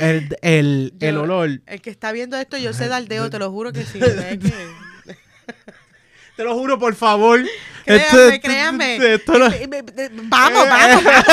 El, 0.00 0.28
el, 0.42 0.94
el 1.00 1.16
olor. 1.18 1.60
El 1.66 1.82
que 1.82 1.90
está 1.90 2.12
viendo 2.12 2.36
esto, 2.38 2.56
yo 2.56 2.72
sé 2.72 2.86
dar 2.86 3.04
dedo, 3.08 3.28
te 3.30 3.40
lo 3.40 3.50
juro 3.50 3.72
que 3.72 3.84
sí. 3.84 3.98
Te 6.36 6.44
lo 6.44 6.54
juro, 6.54 6.78
por 6.78 6.94
favor. 6.94 7.40
Créanme, 7.84 8.40
créanme. 8.40 9.14
esto 9.14 9.34
Eh, 9.48 9.68
eh, 9.72 9.82
eh, 9.96 10.08
Vamos, 10.12 10.68
vamos, 10.68 11.02
vamos, 11.04 11.24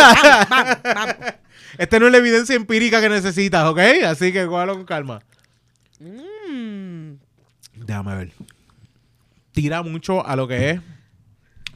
vamos, 0.50 0.78
vamos. 0.84 1.16
Esta 1.78 2.00
no 2.00 2.06
es 2.08 2.12
la 2.12 2.18
evidencia 2.20 2.56
empírica 2.56 3.02
que 3.02 3.10
necesitas, 3.10 3.66
¿ok? 3.68 3.80
Así 4.06 4.32
que 4.32 4.46
cógalo 4.46 4.76
con 4.76 4.86
calma. 4.86 5.22
Mm. 6.00 7.14
Déjame 7.76 8.16
ver. 8.16 8.32
Tira 9.52 9.82
mucho 9.84 10.26
a 10.26 10.36
lo 10.36 10.48
que 10.48 10.72
es. 10.72 10.82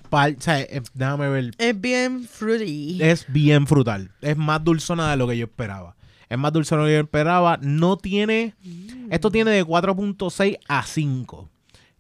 pal- 0.09 0.35
o 0.37 0.41
sea, 0.41 0.65
déjame 0.93 1.29
ver. 1.29 1.51
Es 1.57 1.79
bien 1.79 2.23
fruity. 2.25 2.99
Es 3.01 3.25
bien 3.27 3.67
frutal. 3.67 4.11
Es 4.21 4.37
más 4.37 4.63
dulzona 4.63 5.11
de 5.11 5.17
lo 5.17 5.27
que 5.27 5.37
yo 5.37 5.45
esperaba. 5.45 5.95
Es 6.29 6.37
más 6.37 6.51
dulzona 6.53 6.81
de 6.83 6.87
lo 6.87 6.89
que 6.89 6.95
yo 6.95 7.03
esperaba. 7.03 7.57
No 7.61 7.97
tiene. 7.97 8.55
Esto 9.09 9.31
tiene 9.31 9.51
de 9.51 9.63
4.6 9.65 10.59
a 10.67 10.83
5 10.83 11.49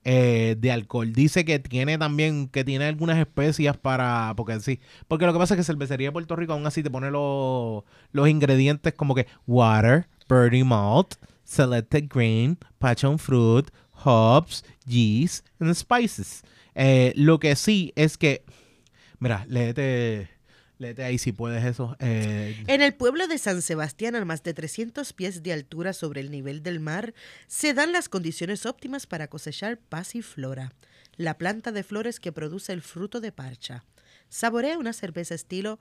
eh, 0.09 0.55
de 0.57 0.71
alcohol. 0.71 1.11
Dice 1.11 1.43
que 1.43 1.59
tiene 1.59 1.97
también. 1.97 2.47
Que 2.47 2.63
tiene 2.63 2.85
algunas 2.85 3.17
especias 3.17 3.75
para. 3.75 4.33
Porque 4.37 4.57
sí. 4.61 4.79
Porque 5.09 5.25
lo 5.25 5.33
que 5.33 5.39
pasa 5.39 5.53
es 5.53 5.57
que 5.57 5.65
Cervecería 5.65 6.07
de 6.07 6.11
Puerto 6.13 6.37
Rico 6.37 6.53
aún 6.53 6.65
así 6.65 6.81
te 6.81 6.89
pone 6.89 7.11
los, 7.11 7.83
los 8.13 8.29
ingredientes 8.29 8.93
como 8.93 9.13
que 9.15 9.27
water, 9.47 10.07
birdie 10.29 10.63
malt, 10.63 11.15
selected 11.43 12.05
grain, 12.09 12.57
passion 12.79 13.19
fruit, 13.19 13.69
hops, 14.05 14.63
yeast 14.85 15.45
and 15.59 15.73
spices. 15.75 16.41
Eh, 16.73 17.11
lo 17.17 17.37
que 17.37 17.57
sí 17.57 17.91
es 17.97 18.17
que. 18.17 18.45
Mira, 19.19 19.45
léete. 19.49 20.36
Ahí 20.97 21.17
si 21.17 21.31
puedes 21.31 21.63
eso. 21.65 21.95
Eh, 21.99 22.63
En 22.67 22.81
el 22.81 22.93
pueblo 22.93 23.27
de 23.27 23.37
San 23.37 23.61
Sebastián, 23.61 24.15
a 24.15 24.25
más 24.25 24.43
de 24.43 24.53
300 24.53 25.11
pies 25.13 25.41
de 25.43 25.53
altura 25.53 25.93
sobre 25.93 26.21
el 26.21 26.29
nivel 26.31 26.61
del 26.61 26.79
mar, 26.79 27.13
se 27.47 27.73
dan 27.73 27.91
las 27.91 28.09
condiciones 28.09 28.65
óptimas 28.65 29.07
para 29.07 29.27
cosechar 29.27 29.79
pasiflora, 29.79 30.73
la 31.15 31.37
planta 31.37 31.71
de 31.71 31.83
flores 31.83 32.19
que 32.19 32.31
produce 32.31 32.73
el 32.73 32.81
fruto 32.81 33.21
de 33.21 33.31
parcha. 33.31 33.83
Saborea 34.29 34.77
una 34.77 34.93
cerveza 34.93 35.35
estilo 35.35 35.79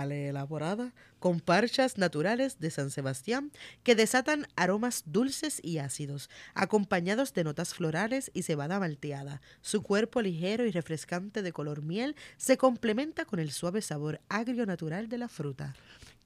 elaborada 0.00 0.92
con 1.18 1.40
parchas 1.40 1.98
naturales 1.98 2.58
de 2.58 2.70
San 2.70 2.90
Sebastián 2.90 3.52
que 3.82 3.94
desatan 3.94 4.46
aromas 4.56 5.04
dulces 5.06 5.60
y 5.62 5.78
ácidos, 5.78 6.30
acompañados 6.54 7.34
de 7.34 7.44
notas 7.44 7.74
florales 7.74 8.30
y 8.34 8.42
cebada 8.42 8.80
malteada. 8.80 9.40
Su 9.60 9.82
cuerpo 9.82 10.22
ligero 10.22 10.64
y 10.66 10.70
refrescante 10.70 11.42
de 11.42 11.52
color 11.52 11.82
miel 11.82 12.16
se 12.36 12.56
complementa 12.56 13.24
con 13.24 13.38
el 13.38 13.52
suave 13.52 13.82
sabor 13.82 14.20
agrio 14.28 14.66
natural 14.66 15.08
de 15.08 15.18
la 15.18 15.28
fruta. 15.28 15.74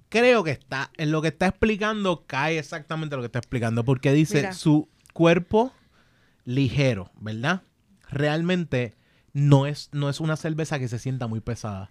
creo 0.08 0.44
que 0.44 0.52
está, 0.52 0.90
en 0.96 1.11
lo 1.11 1.20
que 1.20 1.28
está 1.28 1.49
explicando, 1.49 2.25
cae 2.26 2.58
exactamente 2.58 3.16
lo 3.16 3.23
que 3.23 3.26
está 3.26 3.40
explicando, 3.40 3.85
porque 3.85 4.12
dice 4.12 4.37
Mira. 4.38 4.52
su 4.52 4.88
cuerpo 5.12 5.73
ligero, 6.44 7.11
¿verdad? 7.20 7.62
Realmente 8.08 8.94
no 9.32 9.66
es, 9.66 9.90
no 9.92 10.08
es 10.08 10.20
una 10.20 10.37
cerveza 10.37 10.78
que 10.78 10.88
se 10.88 11.00
sienta 11.00 11.26
muy 11.26 11.40
pesada. 11.40 11.90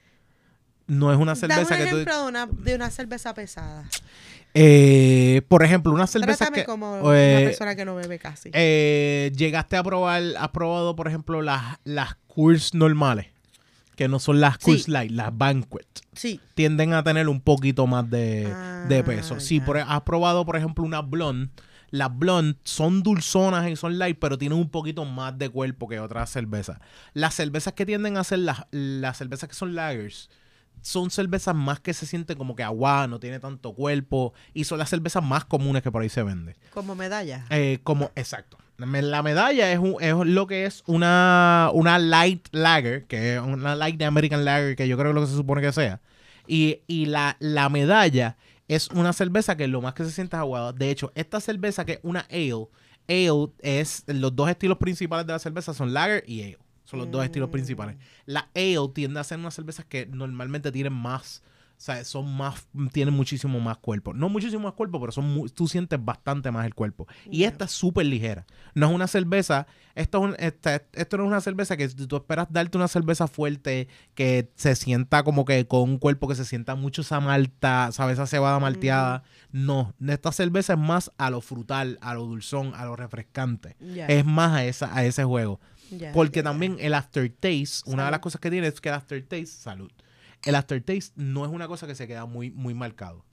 No 0.87 1.11
es 1.11 1.17
una 1.17 1.33
Dame 1.33 1.53
cerveza 1.65 1.77
que 1.77 1.89
tú... 1.89 1.97
de 1.97 2.27
una, 2.27 2.45
de 2.45 2.75
una 2.75 2.89
cerveza 2.91 3.33
pesada. 3.33 3.85
Eh, 4.53 5.41
por 5.47 5.63
ejemplo, 5.63 5.91
una 5.91 6.07
cerveza 6.07 6.45
Trátame 6.45 6.57
que... 6.61 6.65
como 6.65 7.13
eh, 7.13 7.35
una 7.37 7.45
persona 7.47 7.75
que 7.75 7.85
no 7.85 7.95
bebe 7.95 8.19
casi. 8.19 8.51
eh, 8.53 9.31
llegaste 9.35 9.75
a 9.77 9.83
probar, 9.83 10.21
has 10.39 10.49
probado, 10.49 10.95
por 10.95 11.07
ejemplo, 11.07 11.41
las, 11.41 11.77
las 11.83 12.15
Coors 12.27 12.73
normales, 12.73 13.27
que 13.95 14.07
no 14.07 14.19
son 14.19 14.39
las 14.39 14.57
Coors 14.57 14.83
Sí. 14.83 14.91
Light, 14.91 15.11
las 15.11 15.37
Banquet. 15.37 15.85
sí. 16.13 16.39
tienden 16.53 16.93
a 16.93 17.03
tener 17.03 17.27
un 17.27 17.41
poquito 17.41 17.85
más 17.87 18.09
de, 18.09 18.53
de 18.87 19.03
peso. 19.03 19.35
Ah, 19.35 19.39
Si 19.41 19.59
ya. 19.59 19.65
por, 19.65 19.77
has 19.79 20.01
probado, 20.01 20.45
por 20.45 20.55
ejemplo, 20.55 20.85
una 20.85 21.01
blonde, 21.01 21.49
las 21.91 22.17
blonde 22.17 22.57
son 22.63 23.03
dulzonas 23.03 23.67
y 23.69 23.75
son 23.75 23.97
light, 23.99 24.17
pero 24.19 24.37
tienen 24.37 24.57
un 24.57 24.69
poquito 24.69 25.03
más 25.03 25.37
de 25.37 25.49
cuerpo 25.49 25.87
que 25.89 25.99
otras 25.99 26.29
cervezas. 26.29 26.77
Las 27.13 27.33
cervezas 27.35 27.73
que 27.73 27.85
tienden 27.85 28.15
a 28.17 28.23
ser 28.23 28.39
las, 28.39 28.65
las 28.71 29.17
cervezas 29.17 29.49
que 29.49 29.55
son 29.55 29.75
lagers, 29.75 30.29
son 30.85 31.09
cervezas 31.09 31.55
más 31.55 31.79
que 31.79 31.95
se 31.95 32.05
sienten 32.05 32.37
como 32.37 32.55
que 32.55 32.61
agua, 32.61 33.07
no 33.07 33.19
tiene 33.19 33.39
tanto 33.39 33.73
cuerpo, 33.73 34.33
y 34.53 34.65
son 34.65 34.77
las 34.77 34.87
cervezas 34.89 35.23
más 35.23 35.43
comunes 35.43 35.81
que 35.81 35.91
por 35.91 36.03
ahí 36.03 36.09
se 36.09 36.21
venden. 36.21 36.55
Como 36.75 36.93
medalla. 36.93 37.43
Eh, 37.49 37.79
como, 37.83 38.11
exacto. 38.15 38.57
La 38.77 38.85
medalla 39.23 39.71
es, 39.71 39.79
un- 39.79 39.95
es 39.99 40.13
lo 40.13 40.45
que 40.45 40.65
es 40.65 40.83
una, 40.85 41.71
una 41.73 41.97
light 41.97 42.47
lager, 42.51 43.05
que 43.05 43.35
es 43.35 43.41
una 43.41 43.75
light 43.75 43.97
de 43.97 44.05
American 44.05 44.45
lager, 44.45 44.75
que 44.75 44.87
yo 44.87 44.95
creo 44.95 45.07
que 45.07 45.09
es 45.11 45.15
lo 45.15 45.21
que 45.21 45.31
se 45.31 45.37
supone 45.37 45.61
que 45.61 45.71
sea. 45.71 46.01
Y, 46.45 46.81
y 46.85 47.07
la, 47.07 47.35
la 47.39 47.69
medalla 47.69 48.37
es 48.67 48.89
una 48.89 49.11
cerveza 49.13 49.57
que 49.57 49.67
lo 49.67 49.81
más 49.81 49.93
que 49.95 50.03
se 50.03 50.11
siente 50.11 50.35
es 50.35 50.39
aguada. 50.41 50.71
De 50.71 50.91
hecho, 50.91 51.11
esta 51.15 51.39
cerveza 51.39 51.83
que 51.85 51.93
es 51.93 51.99
una 52.03 52.27
ale, 52.29 52.67
ale 53.07 53.47
es, 53.61 54.03
los 54.07 54.35
dos 54.35 54.49
estilos 54.49 54.77
principales 54.77 55.25
de 55.25 55.33
la 55.33 55.39
cerveza 55.39 55.73
son 55.73 55.93
lager 55.93 56.23
y 56.27 56.43
ale. 56.43 56.57
Son 56.85 56.99
los 56.99 57.11
dos 57.11 57.23
estilos 57.25 57.49
principales. 57.49 57.97
La 58.25 58.47
ale 58.55 58.77
tiende 58.93 59.19
a 59.19 59.23
ser 59.23 59.39
unas 59.39 59.53
cervezas 59.53 59.85
que 59.85 60.05
normalmente 60.05 60.71
tienen 60.71 60.93
más, 60.93 61.43
o 61.77 61.81
sea, 61.81 62.05
son 62.05 62.33
más, 62.37 62.67
tienen 62.93 63.13
muchísimo 63.13 63.59
más 63.59 63.77
cuerpo. 63.79 64.13
No 64.13 64.29
muchísimo 64.29 64.63
más 64.63 64.73
cuerpo, 64.73 64.97
pero 64.99 65.11
son 65.11 65.49
tú 65.53 65.67
sientes 65.67 65.99
bastante 66.03 66.49
más 66.51 66.65
el 66.65 66.73
cuerpo. 66.73 67.05
Y 67.29 67.43
esta 67.43 67.65
es 67.65 67.71
súper 67.71 68.05
ligera. 68.05 68.45
No 68.75 68.87
es 68.87 68.93
una 68.93 69.07
cerveza, 69.07 69.67
esto, 69.93 70.19
es 70.19 70.23
un- 70.23 70.35
esta- 70.39 70.81
esto 70.93 71.17
no 71.17 71.23
es 71.23 71.27
una 71.27 71.41
cerveza 71.41 71.75
que 71.75 71.89
tú 71.89 72.15
esperas 72.15 72.47
darte 72.49 72.77
una 72.77 72.87
cerveza 72.87 73.27
fuerte 73.27 73.89
que 74.13 74.49
se 74.55 74.75
sienta 74.77 75.23
como 75.23 75.43
que 75.43 75.67
con 75.67 75.81
un 75.81 75.97
cuerpo 75.97 76.29
que 76.29 76.35
se 76.35 76.45
sienta 76.45 76.75
mucho 76.75 77.01
esa 77.01 77.19
malta, 77.19 77.89
¿sabes? 77.91 78.13
Esa 78.13 78.27
cebada 78.27 78.59
malteada. 78.59 79.23
No, 79.51 79.93
esta 80.07 80.31
cerveza 80.31 80.73
es 80.73 80.79
más 80.79 81.11
a 81.17 81.29
lo 81.29 81.41
frutal, 81.41 81.97
a 82.01 82.13
lo 82.13 82.25
dulzón, 82.25 82.73
a 82.75 82.85
lo 82.85 82.95
refrescante. 82.95 83.75
Es 84.07 84.23
más 84.25 84.53
a, 84.53 84.63
esa, 84.65 84.95
a 84.95 85.03
ese 85.03 85.25
juego. 85.25 85.59
Ya, 85.91 86.11
Porque 86.11 86.39
ya. 86.39 86.43
también 86.43 86.77
el 86.79 86.93
aftertaste, 86.93 87.89
una 87.89 88.05
de 88.05 88.11
las 88.11 88.19
cosas 88.19 88.41
que 88.41 88.49
tiene 88.51 88.67
es 88.67 88.81
que 88.81 88.89
el 88.89 88.95
aftertaste, 88.95 89.45
salud. 89.45 89.91
El 90.43 90.55
aftertaste 90.55 91.13
no 91.15 91.45
es 91.45 91.51
una 91.51 91.67
cosa 91.67 91.87
que 91.87 91.95
se 91.95 92.07
queda 92.07 92.25
muy, 92.25 92.51
muy 92.51 92.73
marcado. 92.73 93.25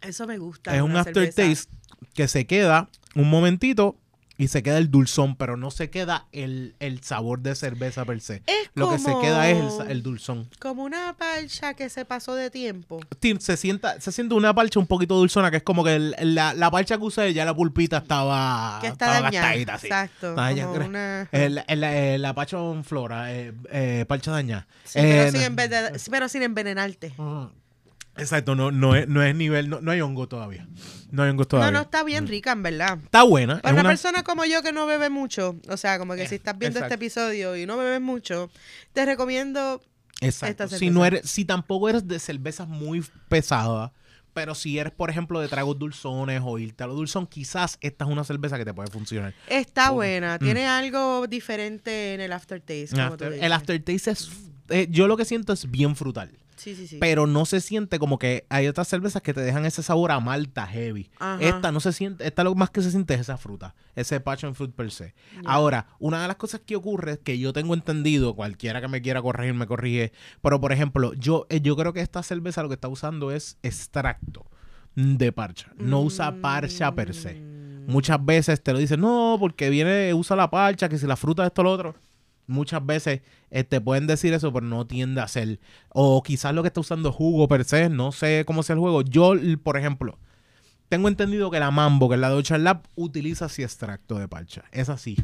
Eso 0.00 0.26
me 0.26 0.38
gusta. 0.38 0.74
es 0.76 0.82
un 0.82 0.96
aftertaste 0.96 1.68
que 2.14 2.28
se 2.28 2.46
queda 2.46 2.88
un 3.14 3.30
momentito 3.30 3.98
y 4.36 4.48
se 4.48 4.62
queda 4.62 4.78
el 4.78 4.90
dulzón, 4.90 5.36
pero 5.36 5.56
no 5.56 5.70
se 5.70 5.90
queda 5.90 6.26
el, 6.32 6.74
el 6.80 7.02
sabor 7.02 7.40
de 7.40 7.54
cerveza 7.54 8.04
per 8.04 8.20
se. 8.20 8.42
Es 8.46 8.70
Lo 8.74 8.90
que 8.90 8.98
se 8.98 9.12
queda 9.20 9.48
es 9.48 9.58
el, 9.80 9.90
el 9.90 10.02
dulzón. 10.02 10.48
Como 10.58 10.82
una 10.84 11.14
parcha 11.16 11.74
que 11.74 11.88
se 11.88 12.04
pasó 12.04 12.34
de 12.34 12.50
tiempo. 12.50 13.00
Ti- 13.20 13.36
Se 13.38 13.56
sienta, 13.56 14.00
se 14.00 14.10
siente 14.12 14.34
una 14.34 14.52
parcha 14.54 14.80
un 14.80 14.86
poquito 14.86 15.14
dulzona, 15.16 15.50
que 15.50 15.58
es 15.58 15.62
como 15.62 15.84
que 15.84 15.94
el- 15.94 16.14
la, 16.34 16.52
la 16.54 16.70
parcha 16.70 16.98
que 16.98 17.04
usé 17.04 17.32
ya 17.32 17.44
la 17.44 17.54
pulpita 17.54 17.98
estaba, 17.98 18.78
Que 18.80 18.88
está 18.88 19.06
estaba 19.06 19.20
dañada. 19.22 19.46
gastadita, 19.46 19.78
sí. 19.78 19.86
Exacto. 19.86 20.34
Como 20.34 20.86
una- 20.86 21.28
El, 21.30 21.62
el, 21.68 21.84
el- 21.84 22.22
la 22.22 22.34
parcha 22.34 22.56
con 22.56 22.82
flora, 22.84 23.32
eh, 23.32 23.52
eh, 23.70 24.04
parcha 24.08 24.30
dañada. 24.32 24.66
Sí, 24.84 24.98
pero, 25.00 25.22
Eh, 25.22 25.30
sin 25.32 25.40
envenen- 25.42 26.10
pero 26.10 26.28
sin 26.28 26.42
envenenarte. 26.42 27.14
Ujú. 27.18 27.50
Exacto, 28.16 28.54
no, 28.54 28.70
no, 28.70 28.94
es, 28.94 29.08
no 29.08 29.22
es 29.22 29.34
nivel, 29.34 29.68
no, 29.68 29.80
no 29.80 29.90
hay 29.90 30.00
hongo 30.00 30.28
todavía. 30.28 30.68
No 31.10 31.22
hay 31.24 31.30
hongos 31.30 31.48
todavía. 31.48 31.72
No, 31.72 31.78
no, 31.78 31.82
está 31.84 32.02
bien 32.04 32.26
rica, 32.28 32.52
en 32.52 32.62
verdad. 32.62 32.98
Está 33.02 33.22
buena. 33.24 33.58
Para 33.60 33.68
es 33.70 33.72
una, 33.72 33.80
una- 33.82 33.88
persona 33.90 34.22
como 34.22 34.44
yo 34.44 34.62
que 34.62 34.72
no 34.72 34.86
bebe 34.86 35.10
mucho, 35.10 35.56
o 35.68 35.76
sea, 35.76 35.98
como 35.98 36.14
que 36.14 36.22
Eh, 36.24 36.28
si 36.28 36.36
estás 36.36 36.56
viendo 36.58 36.78
exacto. 36.78 36.94
este 36.94 37.04
episodio 37.04 37.56
y 37.56 37.66
no 37.66 37.76
bebes 37.76 38.00
mucho, 38.00 38.50
te 38.92 39.04
recomiendo 39.04 39.82
Exacto. 40.20 40.64
esta 40.64 40.78
Si, 40.78 40.90
no 40.90 41.04
eres, 41.04 41.28
si 41.28 41.44
tampoco 41.44 41.88
eres 41.88 42.06
de 42.06 42.18
cervezas 42.20 42.68
muy 42.68 43.04
pesadas, 43.28 43.90
pero 44.32 44.54
si 44.56 44.78
eres, 44.78 44.92
por 44.92 45.10
ejemplo, 45.10 45.40
de 45.40 45.46
tragos 45.48 45.78
dulzones 45.78 46.40
o 46.44 46.58
irte 46.58 46.82
a 46.82 46.86
lo 46.88 46.94
dulzón, 46.94 47.26
quizás 47.26 47.78
esta 47.80 48.04
es 48.04 48.10
una 48.10 48.24
cerveza 48.24 48.58
que 48.58 48.64
te 48.64 48.74
puede 48.74 48.90
funcionar. 48.90 49.32
Está 49.48 49.90
buena, 49.90 50.36
mm. 50.36 50.44
tiene 50.44 50.66
algo 50.66 51.26
diferente 51.28 52.14
en 52.14 52.20
el 52.20 52.32
aftertaste. 52.32 52.88
Como 52.90 53.16
tú 53.16 53.24
After- 53.24 53.30
dices. 53.32 53.44
el 53.46 53.52
aftertaste 53.52 54.10
es... 54.10 54.30
eh, 54.68 54.86
yo 54.90 55.06
lo 55.08 55.16
que 55.16 55.24
siento 55.24 55.52
es 55.52 55.70
bien 55.70 55.96
frutal. 55.96 56.30
Sí, 56.56 56.74
sí, 56.74 56.86
sí. 56.86 56.98
Pero 57.00 57.26
no 57.26 57.46
se 57.46 57.60
siente 57.60 57.98
como 57.98 58.18
que 58.18 58.46
hay 58.48 58.68
otras 58.68 58.88
cervezas 58.88 59.22
que 59.22 59.34
te 59.34 59.40
dejan 59.40 59.66
ese 59.66 59.82
sabor 59.82 60.12
a 60.12 60.20
malta 60.20 60.66
heavy. 60.66 61.10
Ajá. 61.18 61.42
Esta 61.42 61.72
no 61.72 61.80
se 61.80 61.92
siente, 61.92 62.26
esta 62.26 62.44
lo 62.44 62.54
más 62.54 62.70
que 62.70 62.80
se 62.80 62.90
siente 62.90 63.14
es 63.14 63.20
esa 63.20 63.36
fruta, 63.36 63.74
ese 63.96 64.20
passion 64.20 64.54
fruit 64.54 64.72
per 64.72 64.90
se. 64.90 65.14
Ahora, 65.44 65.88
una 65.98 66.22
de 66.22 66.28
las 66.28 66.36
cosas 66.36 66.60
que 66.64 66.76
ocurre 66.76 67.18
que 67.18 67.38
yo 67.38 67.52
tengo 67.52 67.74
entendido, 67.74 68.34
cualquiera 68.34 68.80
que 68.80 68.88
me 68.88 69.02
quiera 69.02 69.20
corregir 69.20 69.54
me 69.54 69.66
corrige, 69.66 70.12
pero 70.42 70.60
por 70.60 70.72
ejemplo, 70.72 71.12
yo, 71.14 71.46
eh, 71.50 71.60
yo 71.60 71.76
creo 71.76 71.92
que 71.92 72.00
esta 72.00 72.22
cerveza 72.22 72.62
lo 72.62 72.68
que 72.68 72.74
está 72.74 72.88
usando 72.88 73.32
es 73.32 73.58
extracto 73.62 74.46
de 74.94 75.32
parcha, 75.32 75.72
no 75.76 76.02
usa 76.02 76.36
parcha 76.40 76.94
per 76.94 77.14
se. 77.14 77.34
Mm. 77.34 77.86
Muchas 77.86 78.24
veces 78.24 78.62
te 78.62 78.72
lo 78.72 78.78
dicen, 78.78 79.00
no, 79.00 79.36
porque 79.38 79.68
viene, 79.70 80.14
usa 80.14 80.36
la 80.36 80.48
parcha, 80.50 80.88
que 80.88 80.98
si 80.98 81.06
la 81.06 81.16
fruta 81.16 81.44
esto 81.44 81.62
lo 81.62 81.72
otro. 81.72 81.94
Muchas 82.46 82.84
veces 82.84 83.22
te 83.68 83.80
pueden 83.80 84.06
decir 84.06 84.34
eso, 84.34 84.52
pero 84.52 84.66
no 84.66 84.86
tiende 84.86 85.20
a 85.20 85.28
ser. 85.28 85.60
O 85.88 86.22
quizás 86.22 86.54
lo 86.54 86.62
que 86.62 86.68
está 86.68 86.80
usando 86.80 87.12
jugo 87.12 87.48
per 87.48 87.64
se, 87.64 87.88
no 87.88 88.12
sé 88.12 88.44
cómo 88.46 88.62
sea 88.62 88.74
el 88.74 88.80
juego. 88.80 89.02
Yo, 89.02 89.34
por 89.62 89.76
ejemplo, 89.76 90.18
tengo 90.88 91.08
entendido 91.08 91.50
que 91.50 91.60
la 91.60 91.70
Mambo, 91.70 92.08
que 92.08 92.16
es 92.16 92.20
la 92.20 92.28
de 92.28 92.36
Ocean 92.36 92.82
utiliza 92.94 93.46
así 93.46 93.62
extracto 93.62 94.18
de 94.18 94.28
parcha. 94.28 94.64
Es 94.72 94.88
así. 94.88 95.16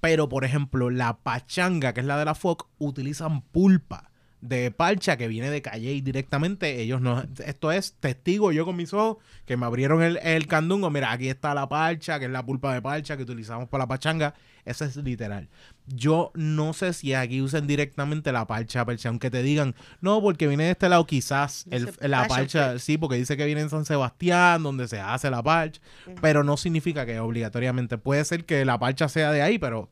Pero, 0.00 0.28
por 0.28 0.44
ejemplo, 0.44 0.90
la 0.90 1.18
pachanga, 1.18 1.92
que 1.92 2.00
es 2.00 2.06
la 2.06 2.16
de 2.18 2.24
la 2.24 2.36
FOC, 2.36 2.68
utilizan 2.78 3.42
pulpa 3.42 4.07
de 4.40 4.70
parcha 4.70 5.16
que 5.16 5.26
viene 5.28 5.50
de 5.50 5.62
Calle 5.62 6.00
directamente. 6.02 6.80
Ellos 6.80 7.00
no. 7.00 7.24
Esto 7.44 7.72
es 7.72 7.94
testigo 7.98 8.52
yo 8.52 8.64
con 8.64 8.76
mis 8.76 8.92
ojos 8.92 9.16
que 9.46 9.56
me 9.56 9.66
abrieron 9.66 10.02
el, 10.02 10.18
el 10.22 10.46
candungo. 10.46 10.90
Mira, 10.90 11.10
aquí 11.12 11.28
está 11.28 11.54
la 11.54 11.68
parcha, 11.68 12.18
que 12.18 12.26
es 12.26 12.30
la 12.30 12.44
pulpa 12.46 12.72
de 12.74 12.80
parcha 12.82 13.16
que 13.16 13.24
utilizamos 13.24 13.68
para 13.68 13.82
la 13.84 13.88
pachanga. 13.88 14.34
Eso 14.64 14.84
es 14.84 14.96
literal. 14.96 15.48
Yo 15.86 16.30
no 16.34 16.74
sé 16.74 16.92
si 16.92 17.14
aquí 17.14 17.40
usen 17.40 17.66
directamente 17.66 18.32
la 18.32 18.46
parcha 18.46 18.84
parcha, 18.84 19.08
aunque 19.08 19.30
te 19.30 19.42
digan, 19.42 19.74
no, 20.02 20.20
porque 20.20 20.46
viene 20.46 20.64
de 20.64 20.72
este 20.72 20.90
lado, 20.90 21.06
quizás 21.06 21.64
el- 21.70 21.86
la 22.10 22.18
parcha, 22.28 22.78
sí, 22.78 22.98
porque 22.98 23.16
dice 23.16 23.36
que 23.38 23.46
viene 23.46 23.62
en 23.62 23.70
San 23.70 23.86
Sebastián, 23.86 24.62
donde 24.62 24.86
se 24.86 25.00
hace 25.00 25.30
la 25.30 25.42
parcha, 25.42 25.80
pero 26.20 26.44
no 26.44 26.58
significa 26.58 27.06
que 27.06 27.18
obligatoriamente. 27.18 27.96
Puede 27.96 28.24
ser 28.26 28.44
que 28.44 28.66
la 28.66 28.78
parcha 28.78 29.08
sea 29.08 29.32
de 29.32 29.40
ahí, 29.40 29.58
pero 29.58 29.88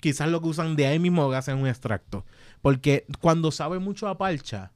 quizás 0.00 0.28
lo 0.28 0.42
que 0.42 0.48
usan 0.48 0.76
de 0.76 0.86
ahí 0.86 0.98
mismo 0.98 1.30
que 1.30 1.36
hacen 1.36 1.56
un 1.56 1.66
extracto. 1.66 2.26
Porque 2.62 3.06
cuando 3.20 3.50
sabe 3.50 3.78
mucho 3.78 4.06
a 4.08 4.18
parcha, 4.18 4.72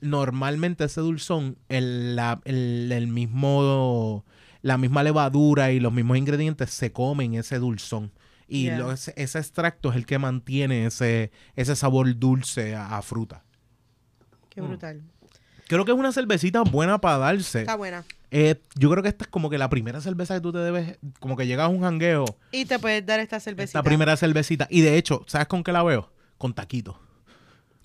normalmente 0.00 0.84
ese 0.84 1.00
dulzón, 1.00 1.58
el, 1.68 2.16
la- 2.16 2.40
el- 2.44 2.90
el 2.92 3.08
mismo, 3.08 4.24
la 4.62 4.78
misma 4.78 5.02
levadura 5.02 5.72
y 5.72 5.80
los 5.80 5.92
mismos 5.92 6.16
ingredientes 6.18 6.70
se 6.70 6.92
comen 6.92 7.34
ese 7.34 7.58
dulzón. 7.58 8.12
Y 8.46 8.64
Yeah. 8.64 8.78
lo- 8.78 8.92
ese, 8.92 9.12
ese 9.16 9.38
extracto 9.38 9.90
es 9.90 9.96
el 9.96 10.06
que 10.06 10.18
mantiene 10.18 10.86
ese, 10.86 11.30
ese 11.56 11.76
sabor 11.76 12.18
dulce 12.18 12.74
a, 12.74 12.96
a 12.96 13.02
fruta. 13.02 13.44
Qué 14.48 14.60
brutal. 14.60 15.02
Creo 15.68 15.84
que 15.84 15.92
es 15.92 15.98
una 15.98 16.12
cervecita 16.12 16.62
buena 16.62 16.98
para 16.98 17.18
darse. 17.18 17.60
Está 17.60 17.76
buena. 17.76 18.04
Eh, 18.30 18.60
yo 18.74 18.90
creo 18.90 19.02
que 19.02 19.10
esta 19.10 19.24
es 19.24 19.28
como 19.30 19.50
que 19.50 19.58
la 19.58 19.68
primera 19.68 20.00
cerveza 20.00 20.34
que 20.34 20.40
tú 20.40 20.50
te 20.52 20.58
debes, 20.58 20.98
como 21.20 21.36
que 21.36 21.46
llegas 21.46 21.66
a 21.66 21.68
un 21.68 21.80
jangueo, 21.82 22.24
Y 22.52 22.64
te 22.64 22.78
puedes 22.78 23.04
dar 23.04 23.20
esta 23.20 23.38
cervecita. 23.40 23.80
esta 23.80 23.82
primera 23.82 24.16
cervececita. 24.16 24.66
Y 24.70 24.80
de 24.80 24.96
hecho, 24.96 25.24
¿sabes 25.26 25.46
con 25.48 25.62
qué 25.62 25.72
la 25.72 25.82
veo? 25.82 26.10
Con 26.38 26.54
taquitos. 26.54 26.96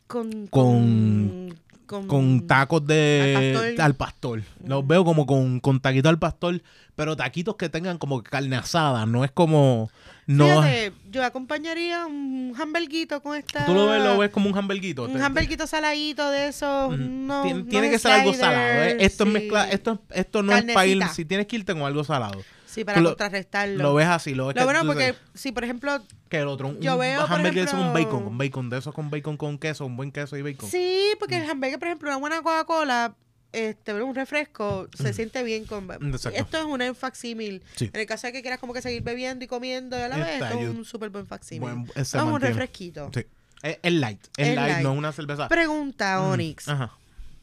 Con, 0.07 0.47
con- 0.47 1.55
con, 1.85 2.07
con 2.07 2.47
tacos 2.47 2.85
de 2.87 3.33
Al 3.35 3.53
pastor. 3.53 3.81
al 3.85 3.95
pastor. 3.95 4.43
Los 4.65 4.87
veo 4.87 5.03
como 5.05 5.25
con, 5.25 5.59
con 5.59 5.79
taquitos 5.79 6.09
al 6.09 6.17
pastor, 6.19 6.61
pero 6.95 7.15
taquitos 7.15 7.55
que 7.55 7.69
tengan 7.69 7.97
como 7.97 8.23
carne 8.23 8.55
asada, 8.55 9.05
no 9.05 9.23
es 9.23 9.31
como 9.31 9.91
no 10.25 10.45
Fíjate, 10.47 10.93
yo 11.11 11.23
acompañaría 11.23 12.05
un 12.05 12.53
hamburguito 12.57 13.21
con 13.21 13.35
esta. 13.37 13.65
tú 13.65 13.73
lo 13.73 13.87
ves, 13.87 14.01
lo 14.03 14.17
ves 14.17 14.29
como 14.29 14.49
un 14.49 14.57
hamburguito. 14.57 15.03
Un 15.03 15.21
hamburguito 15.21 15.67
saladito 15.67 16.29
de 16.31 16.47
esos. 16.47 16.93
Ujú. 16.93 16.97
No, 16.97 17.43
Tien- 17.43 17.63
no 17.65 17.65
tiene 17.65 17.89
que 17.89 17.99
ser 17.99 18.11
algo 18.13 18.33
salado. 18.33 18.83
¿eh? 18.83 18.97
Esto 19.01 19.25
es 19.25 19.29
mezcla, 19.29 19.69
esto, 19.69 20.01
esto 20.11 20.41
no 20.41 20.55
es 20.55 20.63
para 20.73 20.85
ir, 20.87 21.03
si 21.13 21.25
tienes 21.25 21.47
que 21.47 21.57
irte 21.57 21.73
con 21.73 21.83
algo 21.83 22.03
salado. 22.05 22.41
Sí, 22.73 22.83
para 22.83 22.99
lo- 23.01 23.09
contrarrestarlo. 23.09 23.81
Lo 23.83 23.93
ves 23.93 24.07
así, 24.07 24.33
lo 24.33 24.47
ves 24.47 24.55
Lo 24.55 24.61
que 24.61 24.65
bueno, 24.65 24.81
tú 24.81 24.87
porque 24.87 25.15
si 25.33 25.51
por 25.51 25.63
ejemplo. 25.63 26.01
que 26.29 26.37
el 26.39 26.47
otro 26.47 26.69
un, 26.69 26.79
yo 26.79 26.93
un 26.95 26.99
veo, 27.01 27.21
por 27.21 27.31
hamburger 27.31 27.53
de 27.53 27.61
esos 27.61 27.71
con 27.73 27.79
ejemplo- 27.81 28.03
bacon, 28.05 28.23
con 28.23 28.37
bacon, 28.37 28.69
de 28.69 28.77
esos 28.77 28.93
con 28.93 29.09
bacon 29.09 29.37
con 29.37 29.57
queso, 29.59 29.85
un 29.85 29.95
buen 29.95 30.11
queso 30.11 30.35
y 30.37 30.41
bacon. 30.41 30.69
Sí, 30.69 31.11
porque 31.19 31.37
el 31.43 31.49
hamburger, 31.49 31.77
por 31.79 31.87
ejemplo, 31.87 32.09
una 32.09 32.17
buena 32.17 32.41
Coca-Cola, 32.41 33.15
este, 33.51 33.93
un 34.01 34.15
refresco, 34.15 34.87
se 34.97 35.13
siente 35.13 35.43
bien 35.43 35.65
con. 35.65 35.83
Exacto. 35.91 36.39
Esto 36.39 36.57
es 36.57 36.63
un 36.65 36.95
facsímil. 36.95 37.61
Sí. 37.75 37.91
En 37.93 37.99
el 38.01 38.07
caso 38.07 38.25
de 38.27 38.33
que 38.33 38.41
quieras 38.41 38.59
como 38.59 38.73
que 38.73 38.81
seguir 38.81 39.03
bebiendo 39.03 39.45
y 39.45 39.47
comiendo 39.47 39.95
a 39.95 40.07
la 40.07 40.17
vez, 40.17 40.41
esto 40.41 40.59
es 40.59 40.69
un 40.69 40.85
súper 40.85 41.09
buen 41.11 41.27
facsímil. 41.27 41.61
Buen- 41.61 41.91
Es 41.95 42.07
se 42.07 42.19
un 42.19 42.41
refresquito. 42.41 43.11
Sí. 43.13 43.25
Es, 43.61 43.77
es 43.83 43.93
light, 43.93 44.19
es, 44.37 44.47
Es 44.49 44.55
light, 44.55 44.71
light. 44.73 44.83
no 44.83 44.91
es 44.93 44.97
una 44.97 45.11
cerveza. 45.11 45.47
Pregunta, 45.47 46.19
Mm, 46.19 46.23
Onyx. 46.31 46.67
Ajá. 46.67 46.91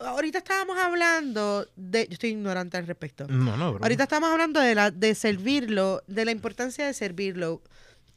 Ahorita 0.01 0.39
estábamos 0.39 0.79
hablando 0.79 1.67
de. 1.77 2.07
Yo 2.09 2.15
estoy 2.15 2.31
ignorante 2.31 2.77
al 2.77 2.87
respecto. 2.87 3.27
No, 3.29 3.57
no, 3.57 3.75
bro. 3.75 3.83
Ahorita 3.83 4.05
estamos 4.05 4.31
hablando 4.31 4.61
de, 4.61 4.75
la, 4.75 4.91
de 4.91 5.15
servirlo, 5.15 6.03
de 6.07 6.25
la 6.25 6.31
importancia 6.33 6.87
de 6.87 6.95
servirlo. 6.95 7.63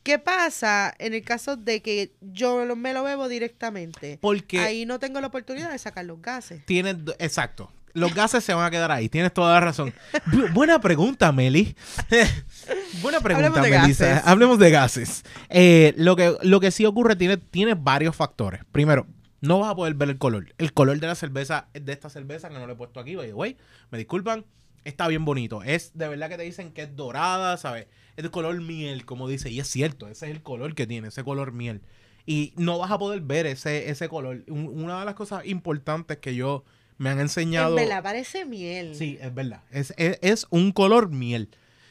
¿Qué 0.03 0.19
pasa 0.19 0.93
en 0.99 1.13
el 1.13 1.23
caso 1.23 1.55
de 1.55 1.81
que 1.81 2.11
yo 2.19 2.65
lo- 2.65 2.75
me 2.75 2.93
lo 2.93 3.03
bebo 3.03 3.27
directamente? 3.29 4.17
Porque 4.21 4.59
Ahí 4.59 4.85
no 4.85 4.99
tengo 4.99 5.21
la 5.21 5.27
oportunidad 5.27 5.71
de 5.71 5.77
sacar 5.77 6.03
los 6.05 6.21
gases. 6.21 6.65
tienes, 6.65 6.95
exacto. 7.19 7.71
Los 7.93 8.13
gases 8.15 8.43
se 8.43 8.53
van 8.53 8.65
a 8.65 8.71
quedar 8.71 8.91
ahí, 8.91 9.07
tienes 9.07 9.31
toda 9.33 9.53
la 9.53 9.59
razón. 9.59 9.93
Bu- 10.25 10.51
buena 10.51 10.81
pregunta, 10.81 11.31
Meli. 11.31 11.75
buena 13.01 13.19
pregunta, 13.21 13.47
Hablemos 13.49 13.61
de 13.71 13.79
Melissa. 13.79 14.05
gases. 14.07 14.27
Hablemos 14.27 14.59
de 14.59 14.71
gases. 14.71 15.23
Eh, 15.49 15.93
lo, 15.95 16.15
que, 16.15 16.35
lo 16.41 16.59
que 16.59 16.71
sí 16.71 16.85
ocurre, 16.85 17.15
tiene, 17.15 17.37
tiene 17.37 17.75
varios 17.75 18.15
factores. 18.15 18.61
Primero, 18.71 19.05
no 19.43 19.59
vas 19.59 19.69
a 19.71 19.75
poder 19.75 19.93
ver 19.93 20.09
el 20.09 20.17
color. 20.17 20.53
El 20.57 20.73
color 20.73 20.99
de 20.99 21.07
la 21.07 21.15
cerveza, 21.15 21.67
de 21.73 21.91
esta 21.91 22.09
cerveza 22.09 22.47
que 22.49 22.55
no 22.55 22.65
le 22.65 22.73
he 22.73 22.75
puesto 22.75 22.99
aquí, 22.99 23.15
by 23.15 23.27
the 23.27 23.33
way, 23.33 23.57
me 23.91 23.97
disculpan, 23.97 24.45
está 24.85 25.07
bien 25.07 25.25
bonito. 25.25 25.63
Es 25.63 25.91
de 25.97 26.07
verdad 26.07 26.29
que 26.29 26.37
te 26.37 26.43
dicen 26.43 26.71
que 26.71 26.83
es 26.83 26.95
dorada, 26.95 27.57
¿sabes? 27.57 27.87
Es 28.15 28.23
de 28.23 28.29
color 28.31 28.59
miel, 28.61 29.05
como 29.05 29.27
dice. 29.27 29.49
Y 29.51 29.59
es 29.59 29.67
cierto, 29.67 30.07
ese 30.07 30.27
es 30.27 30.31
el 30.31 30.41
color 30.43 30.75
que 30.75 30.87
tiene, 30.87 31.09
ese 31.09 31.23
color 31.23 31.51
miel. 31.51 31.81
Y 32.25 32.53
no 32.55 32.77
vas 32.79 32.89
a 32.91 32.97
poder 32.97 33.19
ver 33.19 33.45
ese, 33.45 33.89
ese 33.89 34.07
color. 34.07 34.43
Un- 34.47 34.69
una 34.81 34.99
de 35.01 35.05
las 35.05 35.15
cosas 35.15 35.45
importantes 35.45 36.17
que 36.19 36.35
yo 36.35 36.63
me 36.97 37.09
han 37.09 37.19
enseñado. 37.19 37.77
En 37.77 37.85
verdad, 37.87 38.01
parece 38.01 38.45
miel. 38.45 38.95
Sí, 38.95 39.17
es 39.19 39.33
verdad. 39.33 39.61
Es, 39.71 39.93
es, 39.97 40.19
es 40.21 40.47
un 40.51 40.71
color 40.71 41.09
miel. 41.09 41.49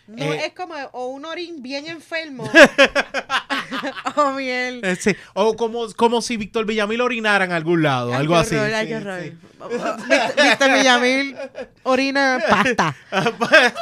No 0.09 0.25
Eh, 0.33 0.47
es 0.47 0.53
como 0.55 0.75
o 0.93 1.07
un 1.09 1.25
orín 1.25 1.63
bien 1.63 1.87
enfermo 1.87 2.51
o 4.17 4.31
miel. 4.33 4.81
Eh, 4.85 4.97
sí, 4.97 5.15
O 5.35 5.55
como, 5.57 5.91
como 5.95 6.21
si 6.23 6.37
Víctor 6.37 6.67
Villamil 6.67 7.01
orinara 7.01 7.45
en 7.45 7.53
algún 7.53 7.83
lado, 7.83 8.11
Ay, 8.13 8.21
algo 8.21 8.37
así. 8.37 8.57
ay, 8.57 8.89
sí, 8.89 8.95
sí. 8.95 9.33
Víctor- 10.43 10.73
Villamil 10.77 11.37
orina 11.85 12.41
pasta. 12.49 12.97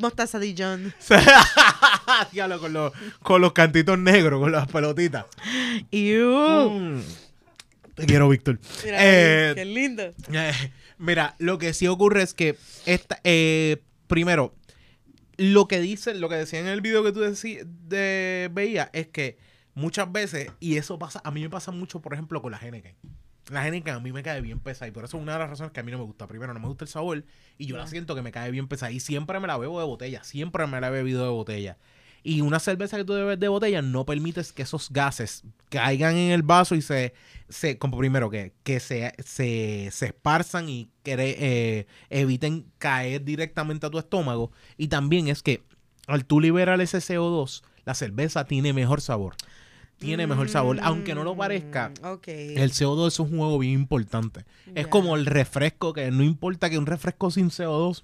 Mostaza 0.00 0.38
Dijon. 0.38 0.94
Diablo, 2.30 2.60
con, 2.60 2.72
los, 2.72 2.92
con 3.22 3.40
los 3.40 3.52
cantitos 3.52 3.98
negros, 3.98 4.40
con 4.40 4.52
las 4.52 4.68
pelotitas. 4.68 5.26
Iu. 5.90 6.70
Mm. 6.70 7.02
Te 7.96 8.06
quiero, 8.06 8.28
Víctor. 8.28 8.58
Mira, 8.84 8.96
Eh, 9.00 9.52
qué 9.56 9.64
lindo. 9.64 10.02
Eh, 10.32 10.52
mira, 10.98 11.34
lo 11.38 11.58
que 11.58 11.74
sí 11.74 11.88
ocurre 11.88 12.22
es 12.22 12.32
que 12.32 12.56
esta, 12.86 13.18
eh, 13.24 13.82
primero, 14.06 14.54
lo 15.42 15.66
que 15.66 15.80
dice, 15.80 16.14
lo 16.14 16.28
que 16.28 16.36
decía 16.36 16.60
en 16.60 16.68
el 16.68 16.80
video 16.80 17.02
que 17.02 17.10
tú 17.12 17.20
decí- 17.20 17.64
de, 17.64 18.48
veías 18.52 18.90
es 18.92 19.08
que 19.08 19.38
muchas 19.74 20.10
veces, 20.12 20.52
y 20.60 20.76
eso 20.76 20.98
pasa, 20.98 21.20
a 21.24 21.30
mí 21.32 21.40
me 21.42 21.50
pasa 21.50 21.72
mucho, 21.72 22.00
por 22.00 22.12
ejemplo, 22.14 22.40
con 22.40 22.52
la 22.52 22.58
Heineken. 22.58 22.94
La 23.50 23.66
Heineken 23.66 23.94
a 23.94 24.00
mí 24.00 24.12
me 24.12 24.22
cae 24.22 24.40
bien 24.40 24.60
pesada 24.60 24.86
y 24.86 24.92
por 24.92 25.04
eso 25.04 25.16
es 25.16 25.22
una 25.22 25.32
de 25.32 25.40
las 25.40 25.50
razones 25.50 25.72
que 25.72 25.80
a 25.80 25.82
mí 25.82 25.90
no 25.90 25.98
me 25.98 26.04
gusta. 26.04 26.28
Primero, 26.28 26.54
no 26.54 26.60
me 26.60 26.68
gusta 26.68 26.84
el 26.84 26.88
sabor 26.88 27.24
y 27.58 27.66
yo 27.66 27.76
la 27.76 27.88
siento 27.88 28.14
que 28.14 28.22
me 28.22 28.30
cae 28.30 28.52
bien 28.52 28.68
pesada 28.68 28.92
y 28.92 29.00
siempre 29.00 29.40
me 29.40 29.48
la 29.48 29.58
bebo 29.58 29.80
de 29.80 29.86
botella, 29.86 30.22
siempre 30.22 30.64
me 30.68 30.80
la 30.80 30.88
he 30.88 30.90
bebido 30.90 31.24
de 31.24 31.30
botella. 31.30 31.76
Y 32.22 32.40
una 32.40 32.60
cerveza 32.60 32.96
que 32.96 33.04
tú 33.04 33.14
bebes 33.14 33.40
de 33.40 33.48
botella 33.48 33.82
no 33.82 34.06
permites 34.06 34.52
que 34.52 34.62
esos 34.62 34.90
gases 34.90 35.42
caigan 35.68 36.16
en 36.16 36.30
el 36.30 36.42
vaso 36.42 36.74
y 36.74 36.82
se, 36.82 37.14
se 37.48 37.78
como 37.78 37.98
primero 37.98 38.30
que, 38.30 38.52
que 38.62 38.78
se, 38.78 39.12
se, 39.24 39.88
se 39.90 40.06
esparzan 40.06 40.68
y 40.68 40.88
que, 41.02 41.16
eh, 41.18 41.86
eviten 42.10 42.66
caer 42.78 43.24
directamente 43.24 43.86
a 43.86 43.90
tu 43.90 43.98
estómago. 43.98 44.52
Y 44.76 44.88
también 44.88 45.28
es 45.28 45.42
que 45.42 45.62
al 46.06 46.24
tú 46.24 46.40
liberar 46.40 46.80
ese 46.80 46.98
CO2, 46.98 47.62
la 47.84 47.94
cerveza 47.94 48.44
tiene 48.44 48.72
mejor 48.72 49.00
sabor. 49.00 49.34
Tiene 49.98 50.26
mejor 50.26 50.48
sabor. 50.48 50.78
Aunque 50.82 51.14
no 51.14 51.22
lo 51.22 51.36
parezca, 51.36 51.92
Mm, 52.02 52.58
el 52.58 52.72
CO2 52.72 53.08
es 53.08 53.20
un 53.20 53.30
juego 53.30 53.58
bien 53.58 53.74
importante. 53.74 54.44
Es 54.74 54.88
como 54.88 55.16
el 55.16 55.26
refresco, 55.26 55.92
que 55.92 56.10
no 56.10 56.24
importa 56.24 56.68
que 56.68 56.78
un 56.78 56.86
refresco 56.86 57.30
sin 57.30 57.50
CO2, 57.50 58.02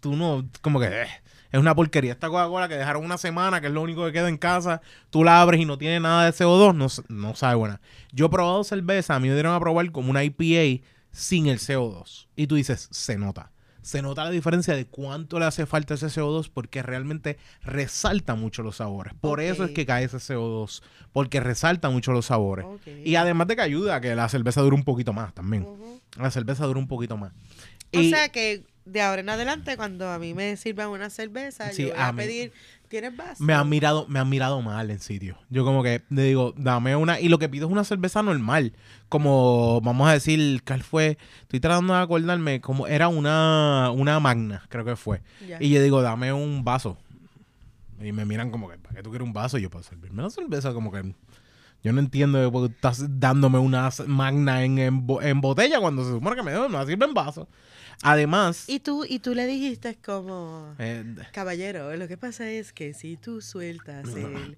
tú 0.00 0.14
no, 0.16 0.46
como 0.60 0.78
que 0.78 0.86
eh, 0.86 1.06
es 1.52 1.58
una 1.60 1.74
porquería. 1.74 2.12
Esta 2.12 2.28
Coca-Cola 2.28 2.68
que 2.68 2.76
dejaron 2.76 3.04
una 3.04 3.18
semana, 3.18 3.60
que 3.60 3.68
es 3.68 3.72
lo 3.72 3.82
único 3.82 4.04
que 4.06 4.12
queda 4.12 4.28
en 4.28 4.36
casa, 4.38 4.80
tú 5.10 5.24
la 5.24 5.40
abres 5.40 5.60
y 5.60 5.64
no 5.64 5.78
tiene 5.78 6.00
nada 6.00 6.24
de 6.24 6.32
CO2, 6.32 6.74
no, 6.74 6.86
no 7.08 7.34
sabe 7.34 7.54
buena. 7.54 7.80
Yo 8.12 8.26
he 8.26 8.28
probado 8.30 8.64
cerveza, 8.64 9.14
a 9.14 9.20
mí 9.20 9.28
me 9.28 9.34
dieron 9.34 9.54
a 9.54 9.60
probar 9.60 9.90
como 9.92 10.10
una 10.10 10.24
IPA 10.24 10.84
sin 11.10 11.46
el 11.46 11.58
CO2. 11.58 12.26
Y 12.36 12.46
tú 12.46 12.54
dices, 12.56 12.88
se 12.90 13.16
nota. 13.18 13.50
Se 13.80 14.02
nota 14.02 14.24
la 14.24 14.30
diferencia 14.30 14.74
de 14.76 14.86
cuánto 14.86 15.38
le 15.38 15.46
hace 15.46 15.64
falta 15.64 15.94
ese 15.94 16.08
CO2 16.08 16.50
porque 16.52 16.82
realmente 16.82 17.38
resalta 17.62 18.34
mucho 18.34 18.62
los 18.62 18.76
sabores. 18.76 19.14
Por 19.18 19.40
eso 19.40 19.64
es 19.64 19.70
que 19.70 19.86
cae 19.86 20.04
ese 20.04 20.18
CO2, 20.18 20.82
porque 21.12 21.40
resalta 21.40 21.88
mucho 21.88 22.12
los 22.12 22.26
sabores. 22.26 22.66
Y 23.04 23.14
además 23.14 23.46
de 23.48 23.56
que 23.56 23.62
ayuda 23.62 23.96
a 23.96 24.00
que 24.02 24.14
la 24.14 24.28
cerveza 24.28 24.60
dure 24.60 24.76
un 24.76 24.84
poquito 24.84 25.14
más 25.14 25.32
también. 25.32 25.66
La 26.18 26.30
cerveza 26.30 26.66
dura 26.66 26.78
un 26.78 26.88
poquito 26.88 27.16
más. 27.16 27.32
O 27.94 28.00
Y- 28.00 28.10
sea 28.10 28.28
que 28.28 28.64
de 28.88 29.00
ahora 29.02 29.20
en 29.20 29.28
adelante, 29.28 29.76
cuando 29.76 30.08
a 30.10 30.18
mí 30.18 30.34
me 30.34 30.56
sirvan 30.56 30.88
una 30.88 31.10
cerveza, 31.10 31.70
Sí, 31.72 31.82
yo 31.86 31.88
voy 31.90 31.96
a 31.98 32.12
pedir, 32.12 32.52
¿tienes 32.88 33.16
vaso? 33.16 33.42
me 33.44 33.52
han 33.54 33.68
mirado, 33.68 34.06
me 34.08 34.18
han 34.18 34.28
mirado 34.28 34.60
mal 34.62 34.90
en 34.90 34.98
sitio. 35.00 35.36
Yo 35.50 35.64
como 35.64 35.82
que 35.82 36.02
le 36.10 36.22
digo, 36.22 36.54
dame 36.56 36.96
una, 36.96 37.20
y 37.20 37.28
lo 37.28 37.38
que 37.38 37.48
pido 37.48 37.66
es 37.66 37.72
una 37.72 37.84
cerveza 37.84 38.22
normal. 38.22 38.72
Como, 39.08 39.80
vamos 39.82 40.08
a 40.08 40.12
decir, 40.12 40.62
¿cuál 40.66 40.82
fue? 40.82 41.18
Estoy 41.42 41.60
tratando 41.60 41.94
de 41.94 42.00
acordarme, 42.00 42.60
como 42.60 42.86
era 42.86 43.08
una, 43.08 43.90
una 43.94 44.18
magna, 44.20 44.64
creo 44.68 44.84
que 44.84 44.96
fue. 44.96 45.22
Y 45.60 45.70
yo 45.70 45.82
digo, 45.82 46.02
dame 46.02 46.32
un 46.32 46.64
vaso. 46.64 46.96
Y 48.00 48.12
me 48.12 48.24
miran 48.24 48.50
como 48.50 48.68
que, 48.70 48.78
¿para 48.78 48.94
qué 48.96 49.02
tú 49.02 49.10
quieres 49.10 49.26
un 49.26 49.32
vaso? 49.32 49.58
Y 49.58 49.62
yo, 49.62 49.70
para 49.70 49.82
servirme 49.82 50.22
la 50.22 50.30
cerveza, 50.30 50.72
como 50.72 50.92
que 50.92 51.14
Yo 51.82 51.92
no 51.92 52.00
entiendo 52.00 52.50
por 52.52 52.68
qué 52.68 52.74
estás 52.74 53.04
dándome 53.18 53.58
una 53.58 53.90
magna 54.06 54.62
en, 54.64 54.78
en, 54.78 55.06
en 55.22 55.40
botella 55.40 55.80
cuando 55.80 56.04
se 56.04 56.10
supone 56.12 56.36
que 56.36 56.42
me 56.42 56.52
no 56.52 56.86
sirve 56.86 57.06
en 57.06 57.14
vaso. 57.14 57.48
Además, 58.02 58.64
Y 58.68 58.80
tú, 58.80 59.04
y 59.08 59.18
tú 59.18 59.34
le 59.34 59.46
dijiste 59.46 59.96
como, 59.96 60.74
eh, 60.78 61.04
caballero, 61.32 61.94
lo 61.96 62.06
que 62.06 62.16
pasa 62.16 62.48
es 62.48 62.72
que 62.72 62.94
si 62.94 63.16
tú 63.16 63.40
sueltas 63.40 64.06
el 64.14 64.56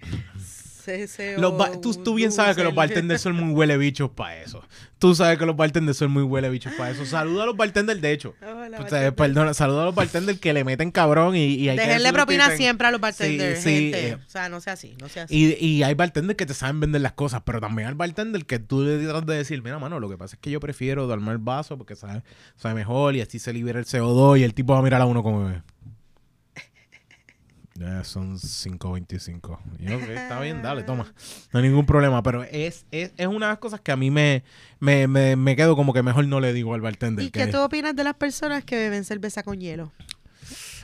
los 1.38 1.56
ba- 1.56 1.80
tú, 1.80 1.94
tú 1.94 2.14
bien 2.14 2.32
sabes 2.32 2.56
que 2.56 2.64
los 2.64 2.74
bartenders 2.74 3.20
son 3.20 3.34
muy 3.36 3.52
huele 3.54 3.76
bichos 3.76 4.10
para 4.10 4.40
eso. 4.42 4.62
Tú 4.98 5.14
sabes 5.14 5.38
que 5.38 5.46
los 5.46 5.56
bartenders 5.56 5.96
son 5.96 6.10
muy 6.10 6.22
huele 6.22 6.50
bichos 6.50 6.72
para 6.74 6.90
eso. 6.90 7.06
Saluda 7.06 7.44
a 7.44 7.46
los 7.46 7.56
bartenders, 7.56 8.00
de 8.02 8.12
hecho. 8.12 8.34
Hola, 8.42 8.68
sea, 8.68 8.78
bartender. 8.80 9.14
perdona, 9.14 9.54
saluda 9.54 9.82
a 9.82 9.84
los 9.86 9.94
bartenders 9.94 10.38
que 10.38 10.52
le 10.52 10.62
meten 10.62 10.90
cabrón 10.90 11.36
y, 11.36 11.54
y 11.54 11.68
hay 11.70 11.76
decirle 11.78 12.12
propina 12.12 12.50
siempre 12.56 12.86
a 12.86 12.90
los 12.90 13.00
bartenders, 13.00 13.60
Sí, 13.60 13.90
sí, 13.90 13.92
eh. 13.94 14.18
o 14.26 14.30
sea, 14.30 14.48
no 14.50 14.60
sea 14.60 14.74
así, 14.74 14.96
no 15.00 15.08
sea 15.08 15.22
así. 15.24 15.56
Y, 15.58 15.64
y 15.66 15.82
hay 15.84 15.94
bartenders 15.94 16.36
que 16.36 16.44
te 16.44 16.52
saben 16.54 16.80
vender 16.80 17.00
las 17.00 17.12
cosas, 17.12 17.40
pero 17.44 17.60
también 17.60 17.88
hay 17.88 17.94
bartender 17.94 18.44
que 18.44 18.58
tú 18.58 18.82
le 18.82 18.98
tratas 19.04 19.26
de 19.26 19.36
decir, 19.36 19.62
mira, 19.62 19.78
mano, 19.78 20.00
lo 20.00 20.08
que 20.10 20.18
pasa 20.18 20.36
es 20.36 20.40
que 20.40 20.50
yo 20.50 20.60
prefiero 20.60 21.06
darme 21.06 21.32
el 21.32 21.38
vaso 21.38 21.78
porque 21.78 21.96
sabe, 21.96 22.22
sabe 22.56 22.74
mejor 22.74 23.16
y 23.16 23.22
así 23.22 23.38
se 23.38 23.52
libera 23.54 23.78
el 23.78 23.86
CO2 23.86 24.38
y 24.40 24.42
el 24.42 24.52
tipo 24.54 24.74
va 24.74 24.80
a 24.80 24.82
mirar 24.82 25.00
a 25.00 25.06
uno 25.06 25.22
como... 25.22 25.50
Ya 27.80 28.04
son 28.04 28.36
5.25. 28.36 29.58
Y 29.78 29.90
está 30.12 30.38
bien, 30.38 30.60
dale, 30.62 30.82
toma. 30.82 31.14
No 31.50 31.60
hay 31.60 31.66
ningún 31.66 31.86
problema, 31.86 32.22
pero 32.22 32.42
es, 32.42 32.84
es, 32.90 33.12
es 33.16 33.26
una 33.26 33.46
de 33.46 33.52
las 33.52 33.58
cosas 33.58 33.80
que 33.80 33.90
a 33.90 33.96
mí 33.96 34.10
me, 34.10 34.44
me, 34.80 35.08
me, 35.08 35.34
me 35.34 35.56
quedo 35.56 35.76
como 35.76 35.94
que 35.94 36.02
mejor 36.02 36.26
no 36.26 36.40
le 36.40 36.52
digo 36.52 36.74
al 36.74 36.82
bartender. 36.82 37.24
¿Y 37.24 37.30
que 37.30 37.46
qué 37.46 37.46
tú 37.46 37.58
opinas 37.58 37.96
de 37.96 38.04
las 38.04 38.14
personas 38.16 38.64
que 38.64 38.76
beben 38.76 39.04
cerveza 39.04 39.42
con 39.42 39.58
hielo? 39.58 39.92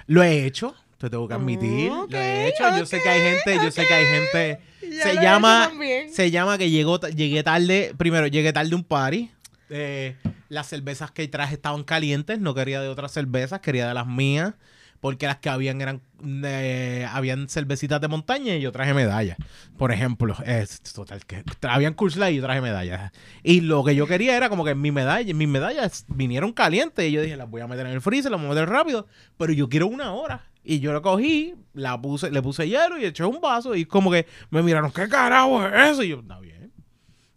Lo 0.07 0.23
he 0.23 0.47
hecho, 0.47 0.75
te 0.97 1.11
tengo 1.11 1.29
que 1.29 1.35
admitir. 1.35 1.91
Lo 1.93 2.19
he 2.19 2.49
hecho. 2.49 2.65
Yo 2.79 2.87
sé 2.87 3.03
que 3.03 3.09
hay 3.11 3.21
gente, 3.21 3.57
yo 3.63 3.71
sé 3.71 3.87
que 3.87 3.95
hay 3.95 4.07
gente... 4.07 4.61
Ya 4.91 5.03
se 5.03 5.15
llama 5.17 5.73
se 6.13 6.31
llama 6.31 6.59
que 6.59 6.71
llegó 6.71 7.01
llegué 7.01 7.43
tarde 7.43 7.93
primero 7.99 8.29
llegué 8.29 8.53
tarde 8.53 8.73
a 8.73 8.77
un 8.77 8.85
party 8.85 9.33
eh, 9.69 10.15
las 10.49 10.69
cervezas 10.69 11.11
que 11.11 11.27
traje 11.27 11.55
estaban 11.55 11.83
calientes 11.83 12.39
no 12.39 12.55
quería 12.55 12.81
de 12.81 12.89
otras 12.89 13.11
cervezas 13.11 13.59
quería 13.59 13.89
de 13.89 13.95
las 13.95 14.07
mías 14.07 14.55
porque 15.01 15.27
las 15.27 15.39
que 15.39 15.49
habían 15.49 15.81
eran 15.81 16.03
eh, 16.45 17.07
habían 17.11 17.49
cervecitas 17.49 18.01
de 18.01 18.09
montaña 18.09 18.57
y 18.57 18.61
yo 18.61 18.73
traje 18.73 18.95
medallas 18.95 19.37
por 19.77 19.93
ejemplo 19.93 20.37
es 20.45 20.81
total 20.81 21.25
que 21.27 21.45
habían 21.63 21.95
Light 22.17 22.35
y 22.35 22.37
yo 22.37 22.43
traje 22.43 22.61
medallas 22.61 23.13
y 23.43 23.61
lo 23.61 23.85
que 23.85 23.95
yo 23.95 24.07
quería 24.07 24.37
era 24.37 24.49
como 24.49 24.65
que 24.65 24.75
mi 24.75 24.93
medalla 24.93 25.35
mis 25.35 25.49
medallas 25.49 26.05
vinieron 26.09 26.53
calientes 26.53 27.05
y 27.05 27.13
yo 27.13 27.23
dije 27.23 27.37
las 27.37 27.51
voy 27.51 27.61
a 27.61 27.67
meter 27.67 27.87
en 27.87 27.93
el 27.93 28.01
freezer 28.01 28.31
las 28.31 28.41
voy 28.41 28.49
a 28.49 28.55
meter 28.55 28.69
rápido 28.69 29.07
pero 29.37 29.53
yo 29.53 29.69
quiero 29.69 29.87
una 29.87 30.13
hora 30.13 30.47
y 30.67 30.81
yo 30.81 30.93
la 30.93 31.01
cogí, 31.01 31.55
la 31.75 32.01
puse, 32.01 32.31
le 32.31 32.43
puse 32.43 32.69
hielo 32.69 32.99
y 32.99 33.05
eché 33.05 33.25
un 33.25 33.41
vaso 33.41 33.77
y 33.77 33.85
como 33.85 34.11
que 34.11 34.27
me 34.51 34.63
miraron, 34.63 34.91
¿qué 34.91 35.09
carajo 35.09 35.65
es 35.65 35.93
eso? 35.93 36.03
Y 36.03 36.09
yo, 36.09 36.19
está 36.19 36.41
bien, 36.41 36.73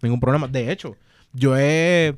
ningún 0.02 0.19
problema. 0.19 0.48
De 0.48 0.72
hecho, 0.72 0.98
yo 1.32 1.56
he, 1.56 2.17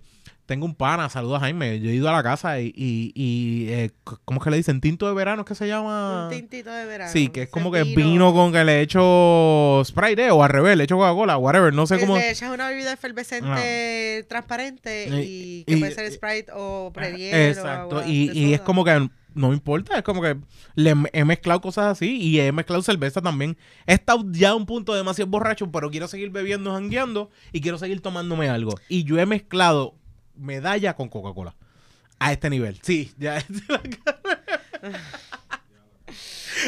tengo 0.52 0.66
un 0.66 0.76
pana, 0.76 1.08
saludos 1.08 1.40
Jaime, 1.40 1.80
yo 1.80 1.90
he 1.90 1.94
ido 1.94 2.10
a 2.10 2.12
la 2.12 2.22
casa 2.22 2.60
y, 2.60 2.74
y, 2.76 3.14
y, 3.16 3.70
eh, 3.70 3.92
¿cómo 4.26 4.42
es 4.42 4.44
que 4.44 4.50
le 4.52 4.58
dicen? 4.58 4.82
Tinto 4.82 5.08
de 5.08 5.14
verano, 5.14 5.44
¿es 5.44 5.48
que 5.48 5.56
se 5.56 5.66
llama? 5.66 6.26
Un 6.26 6.30
tintito 6.30 6.70
de 6.70 6.86
verano. 6.86 7.10
Sí, 7.10 7.30
que 7.30 7.44
es 7.44 7.50
como 7.50 7.72
que 7.72 7.84
vino 7.84 8.34
con 8.34 8.52
que 8.52 8.62
le 8.66 8.82
echo 8.82 9.82
Sprite 9.86 10.26
eh, 10.26 10.32
o 10.32 10.44
al 10.44 10.50
revés, 10.50 10.76
le 10.76 10.84
echo 10.84 10.98
Coca-Cola, 10.98 11.38
whatever, 11.38 11.74
no 11.74 11.88
sé 11.88 11.96
Que 11.96 12.02
cómo. 12.02 12.18
Le 12.18 12.32
echas 12.32 12.54
una 12.54 12.68
bebida 12.68 12.92
efervescente 12.92 14.26
transparente 14.28 15.08
y, 15.24 15.60
Y- 15.60 15.64
que 15.64 15.78
puede 15.78 15.94
ser 15.94 16.12
Sprite 16.12 16.52
o 16.54 16.92
prehielo. 16.94 17.38
Exacto, 17.38 18.00
agua 18.00 18.08
y, 18.10 18.54
es 18.54 18.60
como 18.60 18.84
que 18.84 19.08
no 19.34 19.48
me 19.48 19.54
importa, 19.54 19.98
es 19.98 20.04
como 20.04 20.22
que 20.22 20.36
le 20.76 20.94
he 21.14 21.24
mezclado 21.24 21.62
cosas 21.62 21.86
así 21.86 22.18
y 22.18 22.42
he 22.42 22.52
mezclado 22.52 22.82
cerveza 22.82 23.22
también. 23.22 23.58
He 23.88 23.94
estado 23.94 24.26
ya 24.32 24.50
a 24.50 24.56
un 24.56 24.66
punto 24.66 24.94
demasiado 24.94 25.32
borracho, 25.32 25.72
pero 25.72 25.90
quiero 25.90 26.10
seguir 26.10 26.30
bebiendo, 26.30 26.74
jangueando 26.74 27.30
y 27.54 27.62
quiero 27.62 27.78
seguir 27.78 28.02
tomándome 28.02 28.50
algo. 28.50 28.76
Y 28.90 29.06
yo 29.06 29.18
he 29.18 29.26
mezclado 29.26 29.96
medalla 30.42 30.96
con 30.96 31.10
Coca-Cola. 31.10 31.56
A 32.20 32.32
este 32.32 32.50
nivel. 32.50 32.80
Sí, 32.82 33.14
ya. 33.18 33.44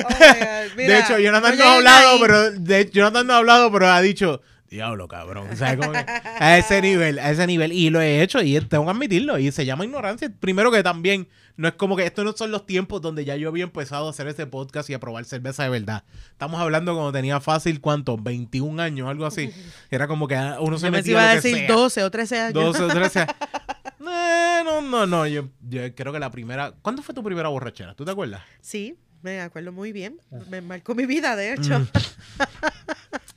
Oh 0.03 0.09
mira, 0.75 0.95
de 0.95 0.99
hecho, 0.99 1.19
Jonathan 1.19 1.57
no 1.57 1.63
ha 1.65 1.75
hablado, 1.75 2.19
pero 2.19 2.51
de, 2.51 2.89
Jonathan 2.89 3.27
no 3.27 3.33
ha 3.33 3.37
hablado, 3.37 3.71
pero 3.71 3.87
ha 3.89 4.01
dicho, 4.01 4.41
diablo, 4.73 5.07
cabrón. 5.07 5.47
O 5.51 5.55
sea, 5.55 5.77
como 5.77 5.91
que 5.91 5.99
a 5.99 6.57
ese 6.57 6.81
nivel, 6.81 7.19
a 7.19 7.31
ese 7.31 7.45
nivel. 7.47 7.71
Y 7.71 7.89
lo 7.89 8.01
he 8.01 8.21
hecho 8.21 8.41
y 8.41 8.59
tengo 8.61 8.85
que 8.85 8.91
admitirlo. 8.91 9.37
Y 9.37 9.51
se 9.51 9.65
llama 9.65 9.85
ignorancia. 9.85 10.31
Primero 10.39 10.71
que 10.71 10.81
también, 10.83 11.27
no 11.55 11.67
es 11.67 11.75
como 11.75 11.95
que 11.95 12.05
estos 12.05 12.25
no 12.25 12.33
son 12.33 12.51
los 12.51 12.65
tiempos 12.65 13.01
donde 13.01 13.23
ya 13.23 13.35
yo 13.35 13.49
había 13.49 13.63
empezado 13.63 14.07
a 14.07 14.09
hacer 14.09 14.27
este 14.27 14.47
podcast 14.47 14.89
y 14.89 14.95
a 14.95 14.99
probar 14.99 15.25
cerveza 15.25 15.63
de 15.63 15.69
verdad. 15.69 16.03
Estamos 16.31 16.59
hablando 16.59 16.93
cuando 16.93 17.11
tenía 17.11 17.39
fácil, 17.39 17.79
¿cuánto? 17.79 18.17
21 18.17 18.81
años, 18.81 19.07
algo 19.07 19.25
así. 19.25 19.51
Era 19.91 20.07
como 20.07 20.27
que 20.27 20.35
uno 20.59 20.79
se 20.79 20.87
Yo 20.87 20.91
metía 20.91 21.11
iba 21.11 21.29
a 21.29 21.35
decir 21.35 21.55
sea. 21.55 21.67
12 21.67 22.03
o 22.03 22.11
13 22.11 22.39
años. 22.39 22.53
12 22.53 22.83
o 22.83 22.87
13. 22.87 23.27
Eh, 24.09 24.61
no, 24.63 24.81
no, 24.81 25.05
no. 25.05 25.27
Yo, 25.27 25.49
yo 25.67 25.95
creo 25.95 26.11
que 26.13 26.19
la 26.19 26.31
primera. 26.31 26.73
¿Cuándo 26.81 27.01
fue 27.03 27.13
tu 27.15 27.23
primera 27.23 27.49
borrachera? 27.49 27.93
¿Tú 27.95 28.05
te 28.05 28.11
acuerdas? 28.11 28.41
Sí, 28.61 28.95
me 29.21 29.39
acuerdo 29.41 29.71
muy 29.71 29.91
bien. 29.91 30.19
Me 30.49 30.61
marcó 30.61 30.95
mi 30.95 31.05
vida, 31.05 31.35
de 31.35 31.53
hecho. 31.53 31.79
Mm. 31.79 31.87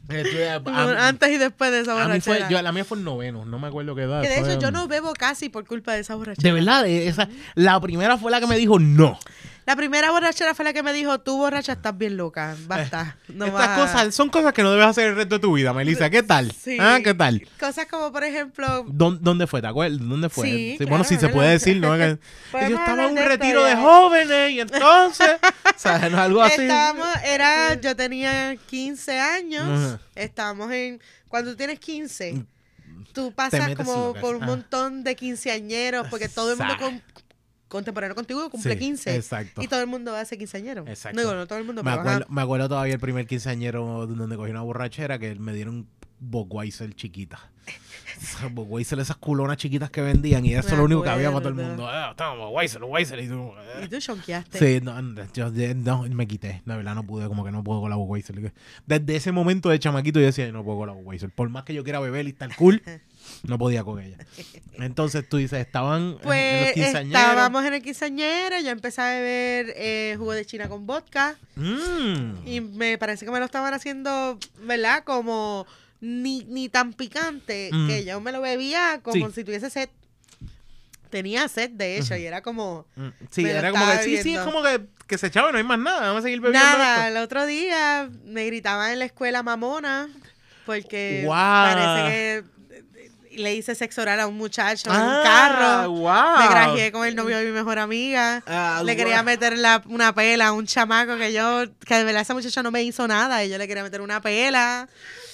Eh, 0.09 0.22
tú, 0.22 0.37
eh, 0.38 0.48
a- 0.72 1.09
Antes 1.09 1.31
y 1.31 1.37
después 1.37 1.72
de 1.72 1.81
esa 1.81 1.92
A 2.00 2.07
mí 2.09 2.20
fue, 2.20 2.35
borrachera. 2.35 2.48
yo, 2.48 2.62
la 2.62 2.70
mía 2.70 2.85
fue 2.85 2.96
en 2.96 3.02
noveno, 3.02 3.44
no 3.44 3.59
me 3.59 3.66
acuerdo 3.66 3.96
qué 3.96 4.02
edad. 4.02 4.22
que 4.22 4.29
de 4.29 4.38
fue- 4.38 4.50
hecho 4.52 4.61
yo 4.61 4.70
no 4.70 4.87
bebo 4.87 5.12
casi 5.14 5.48
por 5.48 5.66
culpa 5.66 5.94
de 5.94 6.00
esa 6.00 6.14
borrachera. 6.14 6.46
De 6.48 6.52
verdad, 6.52 6.87
eh, 6.87 7.09
esa, 7.09 7.29
la 7.57 7.81
primera 7.81 8.16
fue 8.16 8.31
la 8.31 8.38
que 8.40 8.46
me 8.46 8.57
dijo 8.57 8.79
no. 8.79 9.18
La 9.66 9.74
primera 9.74 10.12
borrachera 10.12 10.55
fue 10.55 10.64
la 10.64 10.72
que 10.72 10.83
me 10.85 10.92
dijo, 10.92 11.18
tú 11.20 11.38
borracha 11.38 11.72
estás 11.72 11.98
bien 11.98 12.16
loca, 12.16 12.55
basta. 12.66 13.16
No 13.29 13.46
Eh, 13.46 13.48
Estas 13.48 13.52
vas 13.68 13.68
a-". 13.79 13.81
cosas 13.81 14.14
son 14.14 14.29
cosas 14.31 14.52
que 14.52 14.62
no 14.62 14.70
debes 14.70 14.87
hacer 14.87 15.09
el 15.09 15.16
resto 15.16 15.35
de 15.35 15.40
tu 15.40 15.52
vida, 15.55 15.72
Melissa. 15.72 16.09
¿Qué 16.09 16.22
tal? 16.22 16.52
Sí. 16.52 16.76
¿Ah, 16.81 17.00
¿Qué 17.02 17.12
tal? 17.14 17.46
Cosas 17.59 17.87
como, 17.87 18.12
por 18.12 18.22
ejemplo, 18.22 18.85
¿Dó- 18.87 19.18
¿Dónde 19.20 19.48
fue? 19.48 19.61
¿Te 19.61 19.66
acuerdas? 19.66 19.98
¿Dónde 20.00 20.29
fue? 20.29 20.46
Sí, 20.46 20.76
bueno, 20.79 20.88
claro, 20.98 21.05
si 21.05 21.16
se 21.18 21.29
puede 21.31 21.50
decir, 21.50 21.79
¿no? 21.81 21.96
Yo 21.98 22.16
estaba 22.52 23.07
en 23.07 23.18
un 23.18 23.24
retiro 23.24 23.64
de 23.64 23.74
jóvenes 23.74 24.50
y 24.52 24.61
entonces, 24.61 25.31
o 25.76 25.79
sea, 25.79 26.09
no, 26.11 26.20
algo 26.20 26.42
así. 26.42 26.62
estábamos, 26.62 27.09
era, 27.24 27.74
yo 27.74 27.96
tenía 27.96 28.55
15 28.68 29.18
años, 29.18 29.64
Ajá. 29.66 30.00
estábamos 30.14 30.70
en, 30.70 31.00
cuando 31.26 31.50
tú 31.50 31.57
tienes 31.57 31.81
15, 31.81 32.44
tú 33.12 33.33
pasas 33.33 33.74
como 33.74 34.14
por 34.14 34.37
un 34.37 34.44
ah. 34.44 34.46
montón 34.46 35.02
de 35.02 35.16
quinceañeros, 35.16 36.07
porque 36.09 36.29
todo 36.29 36.52
el 36.52 36.59
mundo 36.59 36.74
contemporáneo 37.68 38.14
contigo 38.14 38.48
cumple 38.50 38.74
Sí, 38.74 38.79
15. 38.79 39.16
exacto. 39.16 39.62
Y 39.62 39.68
todo 39.68 39.81
el 39.81 39.87
mundo 39.87 40.14
hace 40.14 40.38
quinceañero. 40.38 40.85
Exacto. 40.87 41.16
No 41.16 41.22
digo, 41.22 41.35
no 41.35 41.46
todo 41.46 41.59
el 41.59 41.64
mundo, 41.64 41.83
Me 41.83 41.90
pero 41.90 42.02
ajá. 42.02 42.11
acuerdo, 42.11 42.33
me 42.35 42.42
acuerdo 42.42 42.68
todavía 42.68 42.94
el 42.94 43.00
primer 43.00 43.26
quinceañero 43.26 44.07
donde 44.07 44.37
cogí 44.37 44.50
una 44.50 44.62
borrachera 44.62 45.18
que 45.18 45.35
me 45.35 45.52
dieron 45.52 45.87
Budweiser 46.18 46.94
chiquita. 46.94 47.38
Esas 48.20 48.50
Budweiser, 48.55 48.98
esas 48.98 49.16
culonas 49.16 49.59
chiquitas 49.59 49.90
que 49.90 50.00
vendían 50.00 50.46
y 50.46 50.55
eso 50.55 50.68
es 50.68 50.79
lo 50.79 50.85
único 50.85 51.02
que 51.02 51.11
había 51.11 51.29
para 51.31 51.40
todo 51.40 51.48
el 51.50 51.55
mundo. 51.66 51.87
Ah, 51.87 52.14
toma, 52.16 52.46
Budweiser, 52.46 52.81
Budweiser. 52.81 53.18
Y 53.20 53.29
tú, 53.29 53.52
eh. 53.59 53.85
Y 53.85 53.88
tú 53.88 53.98
chonqueaste. 53.98 54.59
Sí, 54.59 54.81
no, 54.83 55.02
no, 55.02 55.22
yo 55.35 55.50
no, 55.74 56.02
me 56.09 56.26
quité. 56.26 56.62
La 56.64 56.76
verdad 56.76 56.94
no 56.94 57.05
pude, 57.07 57.29
como 57.29 57.44
que 57.44 57.50
no 57.50 57.62
puedo 57.62 57.83
con 57.83 57.90
la 57.90 57.96
Budweiser. 57.96 58.52
Desde 58.87 59.16
ese 59.16 59.33
momento 59.33 59.68
de 59.68 59.79
chamaquito 59.79 60.18
yo 60.20 60.26
decía, 60.26 60.50
no 60.52 60.64
puedo 60.64 60.79
con 60.79 60.87
la 60.88 60.94
Budweiser. 60.94 61.29
Por 61.31 61.50
más 61.50 61.64
que 61.64 61.74
yo 61.74 61.85
quiera 61.85 62.00
beber 62.00 62.26
y 62.26 62.31
estar 62.31 62.55
cool, 62.57 62.83
no 63.46 63.59
podía 63.59 63.82
con 63.85 64.00
ella. 64.00 64.16
Entonces 64.74 65.28
tú 65.28 65.37
dices, 65.38 65.59
estaban 65.61 66.00
en- 66.02 66.06
en 66.09 66.12
los 66.14 66.22
Pues 66.22 66.72
quinceañeros. 66.72 67.20
estábamos 67.22 67.64
en 67.64 67.74
el 67.74 67.82
quinceañero, 67.82 68.61
yo 68.61 68.70
empecé 68.70 69.00
a 69.00 69.09
beber 69.09 69.72
eh, 69.76 70.14
jugo 70.18 70.32
de 70.32 70.44
china 70.44 70.68
con 70.68 70.87
vodka 70.87 71.37
Mm. 71.56 72.46
y 72.46 72.61
me 72.61 72.98
parece 72.98 73.24
que 73.24 73.30
me 73.30 73.38
lo 73.38 73.44
estaban 73.44 73.72
haciendo, 73.74 74.38
¿verdad? 74.62 75.04
Como 75.04 75.66
ni, 76.00 76.44
ni 76.44 76.68
tan 76.68 76.92
picante 76.92 77.70
Mm. 77.72 77.88
que 77.88 78.04
yo 78.04 78.20
me 78.20 78.32
lo 78.32 78.40
bebía 78.40 79.00
como 79.02 79.26
Sí. 79.28 79.32
si 79.37 79.44
tuviese 79.44 79.70
sed. 79.70 79.88
Tenía 81.11 81.46
sed, 81.48 81.70
de 81.70 81.98
hecho, 81.98 82.16
y 82.16 82.26
era 82.26 82.42
como... 82.42 82.85
Mm, 82.96 83.09
Sí, 83.30 83.44
era 83.48 83.70
como 83.70 83.87
que 83.87 84.02
sí, 84.02 84.22
sí, 84.22 84.35
es 84.35 84.40
como 84.40 84.61
que, 84.62 84.80
que 85.06 85.16
se 85.16 85.28
echaba 85.28 85.48
y 85.48 85.52
no 85.52 85.59
hay 85.59 85.64
más 85.64 85.78
nada. 85.78 86.00
Vamos 86.09 86.18
a 86.18 86.22
seguir 86.22 86.40
bebiendo. 86.40 86.66
Nada, 86.68 87.06
esto. 87.06 87.16
el 87.18 87.24
otro 87.24 87.46
día 87.46 88.11
me 88.24 88.44
gritaban 88.46 88.90
en 88.92 88.98
la 88.98 89.04
escuela 89.04 89.42
mamona 89.44 90.09
porque 90.66 91.22
Guau. 91.24 91.74
parece 91.74 92.11
que 92.11 92.44
le 93.37 93.55
hice 93.55 93.75
sexo 93.75 94.03
oral 94.03 94.18
a 94.20 94.27
un 94.27 94.37
muchacho 94.37 94.90
en 94.90 94.96
un 94.96 95.03
Ah, 95.03 95.20
carro. 95.22 95.90
wow. 95.92 96.38
Me 96.38 96.49
grajeé 96.49 96.92
con 96.92 97.07
el 97.07 97.14
novio 97.16 97.38
de 97.38 97.44
mi 97.44 97.53
mejor 97.53 97.79
amiga. 97.79 98.42
Ah, 98.46 98.83
le 98.85 98.96
quería 98.96 99.22
meter 99.22 99.57
la- 99.59 99.83
una 99.87 100.14
pela 100.14 100.49
a 100.49 100.53
un 100.53 100.66
chamaco 100.66 101.16
que 101.16 101.33
yo, 101.33 101.64
que 101.87 101.94
de 101.94 102.05
verdad 102.05 102.22
esa 102.22 102.35
muchacha 102.35 102.62
no 102.62 102.70
me 102.70 102.83
hizo 102.83 103.07
nada 103.09 103.44
y 103.44 103.49
yo 103.51 103.59
le 103.59 103.66
quería 103.68 103.83
meter 103.83 104.01
una 104.01 104.20
pela. 104.20 104.88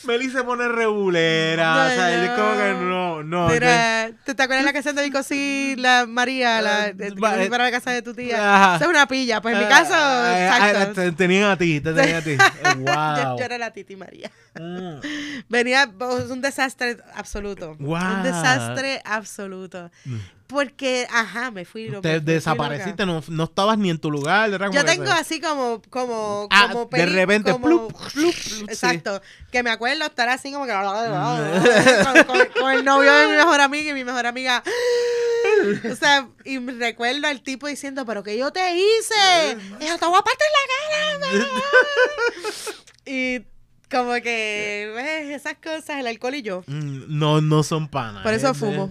Meli 0.05 0.31
se 0.31 0.43
pone 0.45 0.69
rebulera. 0.69 1.75
No, 1.75 1.83
o 1.83 1.89
sea, 1.95 2.25
es 2.25 2.31
no. 2.31 2.37
como 2.37 2.57
que 2.57 2.73
no, 2.85 3.23
no. 3.23 3.49
Mira, 3.49 4.11
¿te, 4.25 4.35
te 4.35 4.43
acuerdas 4.43 4.65
la 4.65 4.73
canción 4.73 4.97
de 4.97 5.03
Vicosí, 5.05 5.75
la 5.79 6.07
María, 6.07 6.61
la, 6.61 6.85
Ah, 6.85 7.35
fui 7.37 7.49
para 7.49 7.65
la 7.65 7.71
casa 7.71 7.91
de 7.91 8.03
tu 8.03 8.15
tía? 8.15 8.37
Esa 8.77 8.85
es 8.85 8.87
una 8.89 9.07
pilla. 9.07 9.41
Pues 9.41 9.55
en 9.55 9.63
mi 9.63 9.69
caso, 9.69 9.95
Ah, 9.95 10.33
ah, 10.33 10.71
exacto. 10.71 11.01
ah, 11.01 11.05
te 11.05 11.13
tenían 11.13 11.45
a 11.51 11.57
ti, 11.57 11.81
te 11.81 11.93
tenían 11.93 12.17
a 12.17 12.23
ti. 12.23 12.31
Eh, 12.31 12.39
wow. 12.77 13.17
yo, 13.17 13.39
yo 13.39 13.45
era 13.45 13.59
la 13.59 13.71
Titi 13.73 13.97
María. 13.97 14.31
Venía, 15.49 15.91
es 16.25 16.31
un 16.31 16.41
desastre 16.41 16.99
absoluto. 17.15 17.77
Guau. 17.79 18.17
Un 18.17 18.23
desastre 18.23 19.01
absoluto. 19.05 19.91
Mm. 20.05 20.17
Porque, 20.53 21.07
ajá, 21.11 21.51
me 21.51 21.65
fui. 21.65 21.89
lo- 21.89 22.01
Te 22.01 22.09
me 22.15 22.21
fui 22.21 22.35
desapareciste, 22.35 23.07
no, 23.07 23.23
no 23.29 23.45
estabas 23.45 23.79
ni 23.79 23.91
en 23.91 23.99
tu 23.99 24.11
lugar. 24.11 24.51
era 24.53 24.67
como 24.67 24.79
Yo 24.79 24.85
tengo 24.85 25.11
así 25.11 25.41
como, 25.41 25.81
como, 25.91 26.47
Ah, 26.51 26.69
como 26.73 26.87
de 26.87 27.07
repente, 27.07 27.51
como- 27.53 27.67
plup, 27.67 27.93
plup, 28.13 28.35
sí. 28.35 28.65
Exacto. 28.69 29.21
Que 29.51 29.63
me 29.63 29.71
acuerdo 29.71 30.05
estar 30.05 30.29
así 30.29 30.53
como 30.53 30.67
que 30.67 30.73
con, 32.05 32.25
con- 32.25 32.47
con 32.61 32.71
el 32.73 32.85
novio 32.85 33.13
de 33.13 33.27
mi 33.29 33.33
mejor 33.37 33.61
amiga 33.61 33.91
y 33.91 33.95
mi 33.95 34.05
mejor 34.05 34.27
amiga. 34.27 34.63
O 35.91 35.97
sea, 35.97 36.29
y 36.45 36.59
recuerdo 36.59 37.27
al 37.27 37.43
tipo 37.43 37.67
diciendo, 37.67 38.05
pero 38.07 38.23
que 38.23 38.37
yo 38.37 38.53
te 38.53 38.75
hice. 38.77 39.57
Yo 39.81 39.99
te 39.99 40.07
voy 40.07 40.19
a 40.19 40.23
partir 40.23 40.47
la 40.53 41.19
cara. 41.19 41.19
mamá". 41.19 41.63
y 43.07 43.41
como 43.93 44.13
que, 44.15 44.91
ves, 44.97 45.31
esas 45.41 45.55
cosas, 45.63 45.99
el 46.01 46.07
alcohol 46.07 46.35
y 46.35 46.43
yo. 46.43 46.63
Mm, 46.67 47.03
No, 47.19 47.41
no 47.41 47.63
son 47.63 47.87
panas. 47.89 48.23
Por 48.23 48.33
eso 48.35 48.55
fumo. 48.55 48.91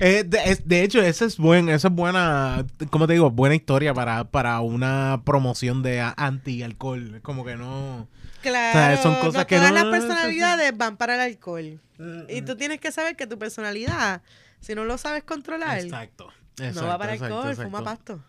Eh, 0.00 0.24
de, 0.24 0.82
hecho, 0.82 1.00
esa 1.02 1.24
es, 1.24 1.36
buen, 1.36 1.68
esa 1.68 1.88
es 1.88 1.94
buena, 1.94 2.66
¿cómo 2.90 3.06
te 3.06 3.12
digo? 3.14 3.30
Buena 3.30 3.54
historia 3.54 3.94
para, 3.94 4.24
para 4.24 4.60
una 4.60 5.22
promoción 5.24 5.82
de 5.82 6.00
anti-alcohol. 6.16 7.20
Como 7.22 7.44
que 7.44 7.56
no... 7.56 8.08
Claro, 8.42 9.02
son 9.02 9.14
cosas 9.16 9.34
no 9.34 9.46
que 9.46 9.56
todas 9.56 9.72
no- 9.72 9.84
las 9.90 10.00
personalidades 10.00 10.76
van 10.76 10.96
para 10.96 11.14
el 11.16 11.20
alcohol. 11.20 11.80
Y 12.28 12.42
tú 12.42 12.56
tienes 12.56 12.80
que 12.80 12.92
saber 12.92 13.16
que 13.16 13.26
tu 13.26 13.38
personalidad, 13.38 14.22
si 14.60 14.74
no 14.74 14.84
lo 14.84 14.98
sabes 14.98 15.24
controlar, 15.24 15.78
Exacto. 15.80 16.32
no 16.58 16.64
exacto, 16.66 16.88
va 16.88 16.98
para 16.98 17.12
el 17.12 17.16
exacto, 17.16 17.36
alcohol, 17.36 17.50
exacto. 17.52 17.70
fuma 17.70 17.84
pasto. 17.84 18.20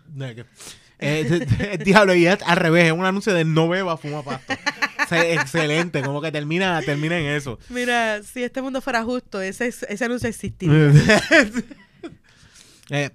Eh, 1.00 1.80
diablo, 1.86 2.16
y 2.16 2.26
es 2.28 2.40
al 2.46 2.58
revés, 2.58 2.86
es 2.86 2.92
un 2.92 3.06
anuncio 3.06 3.34
de 3.34 3.46
no 3.46 3.68
beba, 3.68 3.98
fuma 3.98 4.24
pasto. 4.24 4.54
O 4.54 5.08
sea, 5.08 5.32
excelente, 5.32 6.02
como 6.02 6.22
que 6.22 6.32
termina, 6.32 6.82
termina 6.82 7.18
en 7.18 7.28
eso. 7.28 7.60
Mira, 7.70 8.22
si 8.24 8.44
este 8.44 8.62
mundo 8.62 8.82
fuera 8.82 9.04
justo, 9.04 9.40
ese, 9.42 9.68
ese 9.68 10.06
anuncio 10.06 10.30
existiría. 10.30 10.94
Eh, 12.90 13.10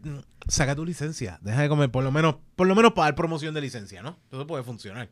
saca 0.48 0.76
tu 0.76 0.84
licencia, 0.84 1.38
deja 1.40 1.62
de 1.62 1.68
comer, 1.70 1.90
por 1.90 2.04
lo 2.04 2.12
menos, 2.12 2.36
por 2.56 2.66
lo 2.66 2.74
menos 2.74 2.92
para 2.92 3.06
dar 3.06 3.14
promoción 3.14 3.54
de 3.54 3.62
licencia, 3.62 4.02
¿no? 4.02 4.18
Eso 4.30 4.46
puede 4.46 4.62
funcionar. 4.62 5.08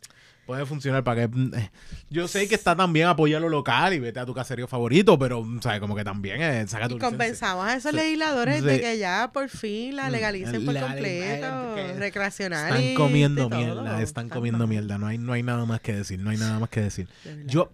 Puede 0.50 0.66
funcionar 0.66 1.04
para 1.04 1.28
que. 1.28 1.38
eh, 1.56 1.70
Yo 2.10 2.26
sé 2.26 2.48
que 2.48 2.56
está 2.56 2.74
también 2.74 3.06
apoyar 3.06 3.40
lo 3.40 3.48
local 3.48 3.94
y 3.94 4.00
vete 4.00 4.18
a 4.18 4.26
tu 4.26 4.34
caserío 4.34 4.66
favorito, 4.66 5.16
pero, 5.16 5.46
¿sabes? 5.62 5.78
Como 5.78 5.94
que 5.94 6.02
también 6.02 6.42
eh, 6.42 6.66
saca 6.66 6.88
tu 6.88 6.94
Y 6.94 6.98
licencia. 6.98 7.08
compensamos 7.08 7.66
a 7.68 7.76
esos 7.76 7.92
legisladores 7.94 8.56
Sí. 8.58 8.64
de 8.64 8.80
que 8.80 8.98
ya 8.98 9.30
por 9.32 9.48
fin 9.48 9.94
la 9.94 10.08
Mm, 10.08 10.10
legalicen 10.10 10.64
por 10.64 10.74
la- 10.74 10.80
completo, 10.80 11.76
recreacional. 11.98 12.76
Están 12.76 12.94
comiendo 12.96 13.48
todo. 13.48 13.58
mierda, 13.60 14.02
están 14.02 14.28
comiendo 14.28 14.66
mierda. 14.66 14.98
No 14.98 15.06
hay, 15.06 15.18
no 15.18 15.32
hay 15.34 15.44
nada 15.44 15.64
más 15.66 15.78
que 15.80 15.94
decir, 15.94 16.18
no 16.18 16.30
hay 16.30 16.36
nada 16.36 16.58
más 16.58 16.68
que 16.68 16.80
decir. 16.80 17.06
Yo, 17.46 17.70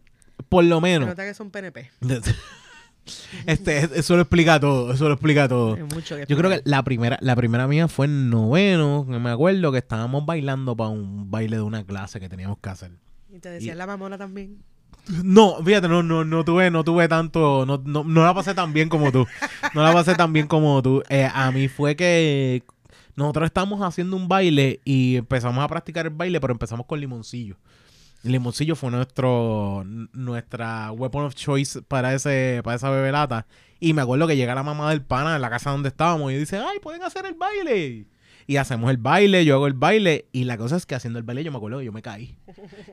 por 0.51 0.63
lo 0.63 0.77
Se 0.77 0.83
menos. 0.83 1.09
nota 1.09 1.25
que 1.25 1.33
son 1.33 1.51
PNP. 1.51 1.91
Este, 3.47 3.79
eso 3.99 4.17
lo 4.17 4.23
explica 4.23 4.59
todo, 4.59 4.93
eso 4.93 5.07
lo 5.09 5.15
explica 5.15 5.49
todo. 5.49 5.77
Yo 5.77 6.37
creo 6.37 6.51
que 6.51 6.63
la 6.65 6.83
primera, 6.83 7.19
la 7.21 7.37
primera 7.37 7.67
mía 7.69 7.87
fue 7.89 8.07
en 8.07 8.31
noveno, 8.31 9.05
me 9.05 9.31
acuerdo 9.31 9.71
que 9.73 9.79
estábamos 9.79 10.27
bailando 10.27 10.77
para 10.77 10.91
un 10.91 11.31
baile 11.31 11.57
de 11.57 11.63
una 11.63 11.85
clase 11.85 12.19
que 12.21 12.29
teníamos 12.29 12.59
que 12.59 12.69
hacer. 12.69 12.91
Y 13.33 13.39
te 13.39 13.49
decía 13.51 13.75
y- 13.75 13.77
la 13.77 13.87
mamona 13.87 14.19
también. 14.19 14.59
No, 15.23 15.63
fíjate, 15.65 15.87
no, 15.89 16.03
no, 16.03 16.25
no 16.25 16.45
tuve, 16.45 16.69
no 16.73 16.83
tuve 16.83 17.07
tanto, 17.07 17.65
no, 17.65 17.81
no, 17.85 18.03
no 18.03 18.25
la 18.25 18.35
pasé 18.35 18.55
tan 18.55 18.73
bien 18.73 18.89
como 18.89 19.13
tú. 19.13 19.25
No 19.73 19.83
la 19.85 19.93
pasé 19.93 20.17
tan 20.17 20.33
bien 20.33 20.49
como 20.49 20.83
tú. 20.83 21.03
Eh, 21.09 21.29
a 21.33 21.53
mí 21.53 21.69
fue 21.69 21.95
que 21.95 22.65
nosotros 23.15 23.47
estábamos 23.47 23.83
haciendo 23.83 24.17
un 24.17 24.27
baile 24.27 24.81
y 24.85 25.15
empezamos 25.17 25.63
a 25.63 25.69
practicar 25.69 26.07
el 26.07 26.13
baile, 26.13 26.41
pero 26.41 26.53
empezamos 26.53 26.87
con 26.87 26.99
limoncillo. 26.99 27.57
El 28.27 28.33
limoncillo 28.33 28.75
fue 28.75 28.91
nuestro, 28.91 29.85
nuestra 29.87 30.91
weapon 30.91 31.27
of 31.27 31.37
choice 31.37 31.81
para 31.83 32.13
ese, 32.13 32.61
para 32.65 32.75
esa 32.75 32.91
bebelata. 32.91 33.47
Y 33.79 33.93
me 33.93 34.03
acuerdo 34.03 34.27
que 34.27 34.37
llega 34.37 34.53
la 34.53 34.65
mamá 34.65 34.91
del 34.91 35.01
pana 35.01 35.37
en 35.37 35.43
la 35.43 35.49
casa 35.49 35.71
donde 35.71 35.91
estábamos 35.91 36.33
y 36.33 36.37
dice, 36.37 36.59
ay, 36.59 36.81
pueden 36.81 37.05
hacer 37.05 37.25
el 37.25 37.35
baile. 37.35 38.09
Y 38.49 38.57
hacemos 38.57 38.91
el 38.91 38.97
baile, 38.97 39.45
yo 39.45 39.55
hago 39.55 39.69
el 39.69 39.75
baile. 39.75 40.27
Y 40.33 40.43
la 40.43 40.59
cosa 40.59 40.75
es 40.75 40.87
que 40.87 40.97
haciendo 40.97 41.21
el 41.21 41.25
baile 41.25 41.45
yo 41.45 41.53
me 41.53 41.59
acuerdo 41.59 41.79
que 41.79 41.85
yo 41.85 41.93
me 41.93 42.03
caí. 42.03 42.37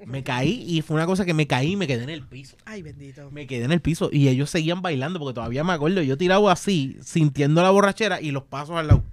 Me 0.06 0.24
caí 0.24 0.65
y 0.67 0.84
fue 0.84 0.98
una 0.98 1.08
cosa 1.08 1.26
que 1.26 1.34
me 1.34 1.48
caí 1.48 1.72
y 1.72 1.76
me 1.78 1.88
quedé 1.88 2.04
en 2.04 2.12
el 2.12 2.28
piso. 2.28 2.56
Ay, 2.65 2.84
bendito. 2.84 3.32
Me 3.32 3.48
quedé 3.48 3.65
en 3.65 3.72
el 3.72 3.82
piso 3.82 4.10
y 4.12 4.28
ellos 4.28 4.52
seguían 4.52 4.84
bailando 4.84 5.17
porque 5.17 5.34
todavía 5.34 5.63
me 5.63 5.74
acuerdo. 5.74 6.04
Yo 6.04 6.15
tirado 6.15 6.48
así, 6.48 7.00
sintiendo 7.02 7.63
la 7.63 7.72
borrachera 7.72 8.22
y 8.22 8.30
los 8.30 8.43
pasos 8.43 8.78
al 8.78 8.88
lado. 8.88 9.04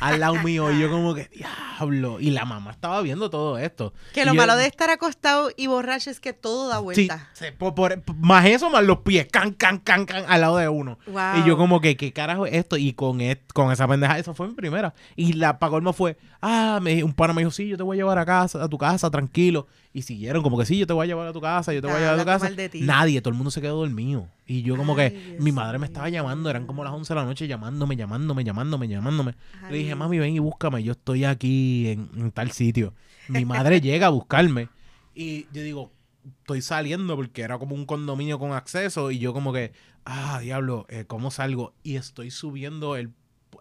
Al 0.00 0.20
lado 0.20 0.34
mío. 0.42 0.70
Y 0.72 0.80
yo 0.80 0.90
como 0.90 1.14
que, 1.14 1.28
diablo. 1.34 2.20
Y 2.20 2.30
la 2.30 2.44
mamá 2.44 2.70
estaba 2.70 3.00
viendo 3.02 3.30
todo 3.30 3.58
esto. 3.58 3.92
Que 4.12 4.24
lo 4.24 4.32
yo- 4.32 4.36
malo 4.38 4.56
de 4.56 4.66
estar 4.66 4.90
acostado 4.90 5.50
y 5.56 5.66
borracho 5.66 6.10
es 6.10 6.20
que 6.20 6.32
todo 6.32 6.68
da 6.68 6.76
Sí, 6.78 6.82
vuelta. 6.82 7.28
se- 7.32 7.52
por- 7.52 7.74
por- 7.74 8.02
más 8.16 8.46
eso, 8.46 8.70
más 8.70 8.84
los 8.84 8.98
pies, 8.98 9.26
can, 9.30 9.52
can, 9.52 9.78
can, 9.78 10.04
can, 10.06 10.24
al 10.28 10.40
lado 10.40 10.56
de 10.56 10.68
uno. 10.68 10.98
Wow. 11.06 11.38
Y 11.38 11.44
yo 11.48 11.56
como 11.56 11.80
que, 11.80 11.96
¿qué 11.96 12.12
carajo 12.12 12.46
es 12.46 12.54
esto? 12.54 12.76
Y 12.76 12.92
con, 12.92 13.20
et- 13.20 13.52
con 13.52 13.72
esa 13.72 13.86
pendeja, 13.88 14.18
esa 14.18 14.34
fue 14.34 14.48
mi 14.48 14.54
primera. 14.54 14.94
Y 15.16 15.32
la 15.34 15.58
pa' 15.58 15.70
fue, 15.92 16.16
ah, 16.42 16.78
me, 16.82 17.02
un 17.04 17.12
pana 17.12 17.32
me 17.32 17.42
dijo, 17.42 17.50
sí, 17.50 17.68
yo 17.68 17.76
te 17.76 17.82
voy 17.82 17.96
a 17.96 18.00
llevar 18.00 18.18
a 18.18 18.26
casa, 18.26 18.62
a 18.62 18.68
tu 18.68 18.78
casa, 18.78 19.10
tranquilo. 19.10 19.66
Y 19.92 20.02
siguieron 20.02 20.42
como 20.42 20.56
que, 20.56 20.66
sí, 20.66 20.78
yo 20.78 20.86
te 20.86 20.92
voy 20.92 21.04
a 21.04 21.06
llevar 21.08 21.26
a 21.26 21.32
tu 21.32 21.40
casa, 21.40 21.72
yo 21.72 21.80
te 21.80 21.88
voy 21.88 21.96
a 21.96 21.98
llevar 21.98 22.14
a 22.14 22.18
tu 22.18 22.24
casa. 22.24 22.50
Nadie, 22.74 23.20
todo 23.20 23.30
el 23.32 23.36
mundo 23.36 23.50
se 23.50 23.60
quedó 23.60 23.78
dormido. 23.78 24.28
Y 24.46 24.62
yo 24.62 24.76
como 24.76 24.96
Ay, 24.96 25.10
que, 25.10 25.18
Dios 25.18 25.40
mi 25.40 25.50
madre 25.50 25.78
me 25.78 25.86
estaba 25.86 26.08
llamando, 26.08 26.48
eran 26.48 26.66
como 26.66 26.84
las 26.84 26.92
11 26.92 27.12
de 27.12 27.20
la 27.20 27.26
noche 27.26 27.48
llamándome, 27.48 27.96
llamándome, 27.96 28.44
llamándome, 28.44 28.86
llamándome. 28.86 29.34
Le 29.68 29.78
dije, 29.78 29.94
mami, 29.96 30.18
ven 30.20 30.34
y 30.34 30.38
búscame, 30.38 30.82
yo 30.84 30.92
estoy 30.92 31.24
aquí 31.24 31.88
en, 31.88 32.08
en 32.16 32.30
tal 32.30 32.52
sitio. 32.52 32.94
Mi 33.28 33.44
madre 33.44 33.80
llega 33.80 34.06
a 34.06 34.10
buscarme 34.10 34.68
y 35.14 35.46
yo 35.52 35.62
digo, 35.62 35.92
estoy 36.40 36.62
saliendo 36.62 37.16
porque 37.16 37.42
era 37.42 37.58
como 37.58 37.74
un 37.74 37.86
condominio 37.86 38.38
con 38.38 38.52
acceso 38.52 39.10
y 39.10 39.18
yo 39.18 39.32
como 39.32 39.52
que, 39.52 39.72
ah, 40.04 40.38
diablo, 40.40 40.86
eh, 40.88 41.04
¿cómo 41.06 41.30
salgo? 41.30 41.74
Y 41.82 41.96
estoy 41.96 42.30
subiendo 42.30 42.96
el, 42.96 43.12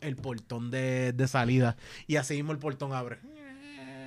el 0.01 0.15
portón 0.15 0.71
de, 0.71 1.11
de 1.13 1.27
salida 1.27 1.75
y 2.07 2.17
así 2.17 2.35
mismo 2.35 2.51
el 2.51 2.59
portón 2.59 2.93
abre. 2.93 3.19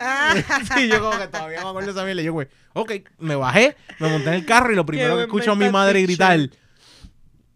Ah. 0.05 0.35
y 0.81 0.89
yo 0.89 1.01
como 1.01 1.19
que 1.19 1.27
todavía 1.29 1.63
me 1.63 1.69
acuerdo 1.69 1.93
de 1.93 1.99
esa 1.99 2.05
mierda. 2.05 2.23
Y 2.23 2.25
yo, 2.25 2.33
güey, 2.33 2.49
ok, 2.75 2.93
me 3.19 3.35
bajé, 3.37 3.77
me 3.99 4.09
monté 4.09 4.29
en 4.29 4.35
el 4.35 4.47
carro 4.47 4.73
y 4.73 4.77
lo 4.77 4.85
primero 4.87 5.17
que 5.17 5.23
escucho 5.23 5.53
a 5.53 5.57
mi 5.57 5.69
madre 5.71 6.05
picture. 6.07 6.37
gritar, 6.37 6.59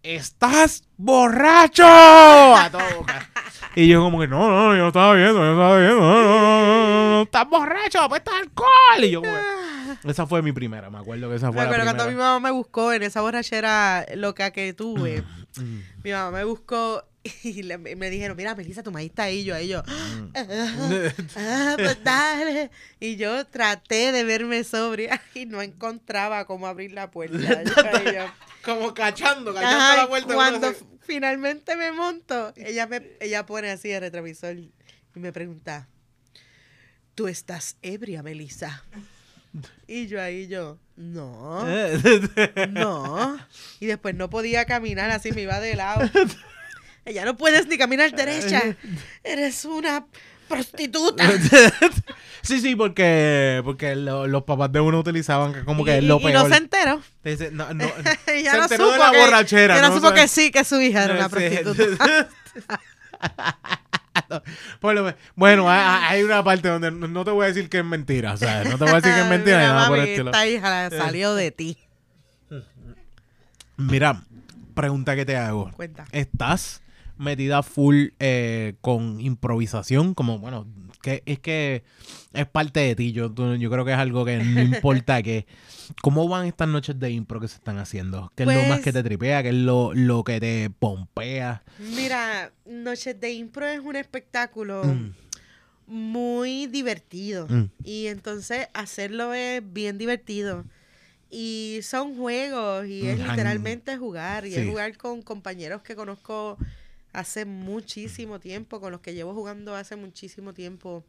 ¡Estás 0.03 0.85
borracho! 0.97 1.85
A 1.85 2.69
todo 2.71 2.83
boca. 2.99 3.29
Y 3.75 3.89
yo 3.89 4.01
como 4.03 4.21
que, 4.21 4.29
no, 4.29 4.49
no, 4.51 4.77
yo 4.77 4.87
estaba 4.89 5.15
viendo, 5.15 5.39
yo 5.39 5.51
estaba 5.53 5.79
viendo, 5.79 6.01
no, 6.01 6.23
no, 6.23 6.23
no, 6.23 6.87
no, 6.87 7.11
no, 7.17 7.23
estás 7.23 7.49
borracho, 7.49 8.01
apuesta 8.01 8.31
alcohol. 8.39 8.69
Y 9.05 9.11
yo 9.11 9.21
como, 9.21 9.35
que- 9.35 10.09
esa 10.11 10.27
fue 10.27 10.43
mi 10.43 10.53
primera, 10.53 10.89
me 10.91 10.99
acuerdo 10.99 11.29
que 11.29 11.37
esa 11.37 11.47
Me 11.49 11.53
fue 11.55 11.57
la 11.63 11.63
acuerdo 11.65 11.83
primera. 11.85 11.97
cuando 11.97 12.13
mi 12.13 12.19
mamá 12.19 12.41
me 12.41 12.51
buscó 12.53 12.93
en 12.93 13.03
esa 13.03 13.21
borrachera 13.21 14.07
loca 14.15 14.51
que 14.53 14.73
tuve. 14.73 15.23
Mm, 15.57 15.79
Mi 16.05 16.13
mamá 16.13 16.31
me 16.31 16.45
buscó 16.45 17.03
y 17.43 17.63
le- 17.63 17.79
me 17.79 18.11
dijeron, 18.11 18.37
mira, 18.37 18.55
Melissa, 18.55 18.83
tu 18.83 18.91
maíz 18.93 19.11
está 19.11 19.25
ahí. 19.25 19.45
Yo, 19.45 19.55
ahí 19.55 19.69
yo, 19.69 19.83
mm. 19.83 20.33
ah, 21.37 21.75
pues 21.77 22.03
dale. 22.05 22.71
Y 23.01 23.17
yo 23.17 23.47
traté 23.47 24.13
de 24.13 24.25
verme 24.25 24.65
sobria 24.65 25.21
y 25.35 25.47
no 25.47 25.63
encontraba 25.63 26.45
cómo 26.47 26.67
abrir 26.67 26.93
la 26.93 27.11
puerta. 27.11 27.63
Yo, 27.63 27.73
ahí 27.93 28.15
yo, 28.15 28.27
como 28.63 28.95
cachando, 28.95 29.53
cachando 29.55 29.77
Ajá, 29.77 29.97
la 29.97 30.07
vuelta. 30.07 30.35
cuando 30.35 30.75
finalmente 31.03 31.77
me 31.77 31.93
monto, 31.93 32.53
ella 32.57 32.87
me 32.87 33.13
ella 33.21 33.47
pone 33.47 33.71
así 33.71 33.91
el 33.91 34.01
retrovisor 34.01 34.57
y 34.57 34.73
me 35.15 35.33
pregunta, 35.33 35.89
¿tú 37.15 37.29
estás 37.29 37.77
ebria, 37.83 38.23
Melissa? 38.23 38.85
Y 39.87 40.07
yo 40.07 40.21
ahí 40.21 40.49
yo, 40.49 40.79
no, 40.97 41.65
no. 42.71 43.39
Y 43.81 43.87
después 43.87 44.15
no 44.15 44.29
podía 44.29 44.67
caminar 44.67 45.11
así, 45.11 45.33
me 45.33 45.43
iba 45.43 45.59
de 45.61 45.77
lado. 45.77 46.11
Ella 47.07 47.25
no 47.25 47.37
puedes 47.37 47.67
ni 47.69 47.79
caminar 47.79 48.11
derecha. 48.13 48.63
Eres 49.25 49.65
una 49.65 50.05
prostituta. 50.49 51.25
sí, 52.43 52.61
sí, 52.61 52.77
porque, 52.77 53.61
porque 53.65 53.97
lo- 53.97 54.27
los 54.27 54.43
papás 54.43 54.71
de 54.73 54.81
uno 54.81 54.99
utilizaban 55.01 55.65
como 55.65 55.85
que 55.85 55.93
y, 55.95 55.99
es 55.99 56.05
lo 56.05 56.19
y 56.21 56.25
peor. 56.25 56.35
no 56.35 56.49
se 56.49 56.57
enteró. 56.57 57.01
Te 57.23 57.31
dice, 57.31 57.51
no, 57.53 57.73
no, 57.75 57.85
Ella 58.27 58.51
se 58.53 58.57
no 58.59 58.63
enteró 58.65 58.85
supo 58.85 58.93
de 58.93 58.99
la 58.99 59.11
que, 59.13 59.19
borrachera. 59.19 59.75
que 59.77 59.81
no, 59.83 59.89
supo 59.95 60.09
sabe- 60.09 60.21
que 60.21 60.29
sí, 60.29 60.51
que 60.51 60.65
su 60.65 60.81
hija 60.81 61.05
era 61.05 61.15
una 61.15 61.29
prostituta. 61.29 62.29
Bueno, 65.37 65.67
hay, 65.69 66.23
una 66.23 66.43
parte 66.43 66.69
donde 66.69 66.91
no 66.91 67.25
te 67.25 67.31
voy 67.31 67.45
a 67.45 67.49
decir 67.49 67.69
que 67.69 67.79
es 67.79 67.85
mentira. 67.85 68.33
O 68.33 68.37
sea, 68.37 68.65
no 68.65 68.79
te 68.79 68.85
voy 68.85 68.93
a 68.95 68.97
decir 68.97 69.13
que 69.15 69.21
es 69.21 69.27
mentira. 69.29 69.59
Mira, 69.59 69.73
nada 69.73 69.89
por 69.89 69.99
estilo. 69.99 70.31
esta 70.31 70.47
hija 70.49 70.91
salió 70.91 71.35
de 71.35 71.51
ti. 71.51 71.79
Mira, 73.77 74.23
pregunta 74.75 75.15
que 75.15 75.25
te 75.27 75.37
hago. 75.37 75.71
Cuenta. 75.73 76.07
¿Estás 76.13 76.81
metida 77.19 77.63
full 77.63 78.09
eh, 78.19 78.75
con 78.81 79.21
improvisación? 79.21 80.15
Como, 80.15 80.39
bueno, 80.39 80.67
que 81.03 81.23
es 81.27 81.39
que 81.39 81.83
es 82.33 82.47
parte 82.47 82.81
de 82.81 82.95
ti. 82.97 83.13
Yo, 83.13 83.33
yo 83.57 83.71
creo 83.71 83.85
que 83.85 83.93
es 83.93 83.99
algo 83.99 84.25
que 84.25 84.37
no 84.39 84.61
importa 84.63 85.23
que... 85.23 85.47
¿Cómo 86.03 86.27
van 86.29 86.47
estas 86.47 86.67
noches 86.69 86.99
de 86.99 87.11
impro 87.13 87.39
que 87.41 87.47
se 87.47 87.55
están 87.57 87.79
haciendo? 87.79 88.33
¿Qué 88.35 88.43
es 88.43 88.49
lo 88.49 88.55
más 88.55 88.67
Pues- 88.67 88.81
que 88.83 88.93
te 88.93 89.03
tripea? 89.05 89.43
¿Qué 89.43 89.51
es 89.51 89.55
lo, 89.55 89.95
lo 89.95 90.25
que 90.25 90.41
te 90.41 90.69
pompea? 90.71 91.63
Mira, 91.95 92.53
Noches 92.65 93.21
de 93.21 93.33
Impro 93.33 93.67
es 93.67 93.79
un 93.81 93.95
espectáculo 93.95 94.83
Mm. 94.85 95.13
muy 95.87 96.67
divertido. 96.67 97.47
Mm. 97.49 97.71
Y 97.85 98.07
entonces 98.09 98.67
hacerlo 98.75 99.33
es 99.35 99.63
bien 99.73 99.99
divertido. 99.99 100.65
Y 101.31 101.79
son 101.83 102.17
juegos 102.17 102.87
y 102.87 103.07
es 103.07 103.19
Mm, 103.19 103.31
literalmente 103.31 103.97
jugar 103.97 104.47
y 104.47 104.53
Sí. 104.53 104.59
es 104.61 104.69
jugar 104.69 104.97
con 104.97 105.23
compañeros 105.23 105.83
que 105.83 105.95
conozco 105.97 106.57
hace 107.17 107.45
muchísimo 107.45 108.39
tiempo, 108.41 108.81
con 108.81 108.93
los 108.93 109.01
que 109.01 109.15
llevo 109.15 109.35
jugando 109.35 109.75
hace 109.75 109.97
muchísimo 109.97 110.53
tiempo. 110.53 111.05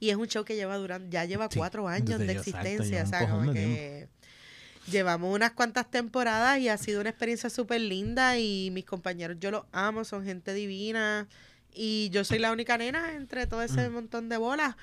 Y 0.00 0.10
es 0.10 0.16
un 0.16 0.26
show 0.26 0.44
que 0.44 0.56
lleva 0.56 0.76
durante, 0.78 1.10
ya 1.10 1.24
lleva 1.24 1.48
Sí, 1.50 1.58
cuatro 1.58 1.88
años 1.88 2.18
de 2.18 2.32
exacto, 2.32 2.50
existencia, 2.60 3.02
o 3.02 3.06
sea, 3.06 3.28
como 3.28 3.52
que 3.52 4.08
llevamos 4.90 5.34
unas 5.34 5.52
cuantas 5.52 5.90
temporadas 5.90 6.58
y 6.58 6.68
ha 6.68 6.76
sido 6.78 7.00
una 7.00 7.10
experiencia 7.10 7.50
súper 7.50 7.80
linda 7.80 8.38
y 8.38 8.70
mis 8.72 8.84
compañeros 8.84 9.36
yo 9.40 9.50
los 9.50 9.64
amo, 9.72 10.04
son 10.04 10.24
gente 10.24 10.52
divina 10.54 11.26
y 11.72 12.08
yo 12.10 12.22
soy 12.24 12.38
la 12.38 12.52
única 12.52 12.76
nena 12.78 13.14
entre 13.14 13.46
todo 13.46 13.62
ese 13.62 13.88
Mm. 13.88 13.92
montón 13.92 14.28
de 14.28 14.36
bolas. 14.36 14.76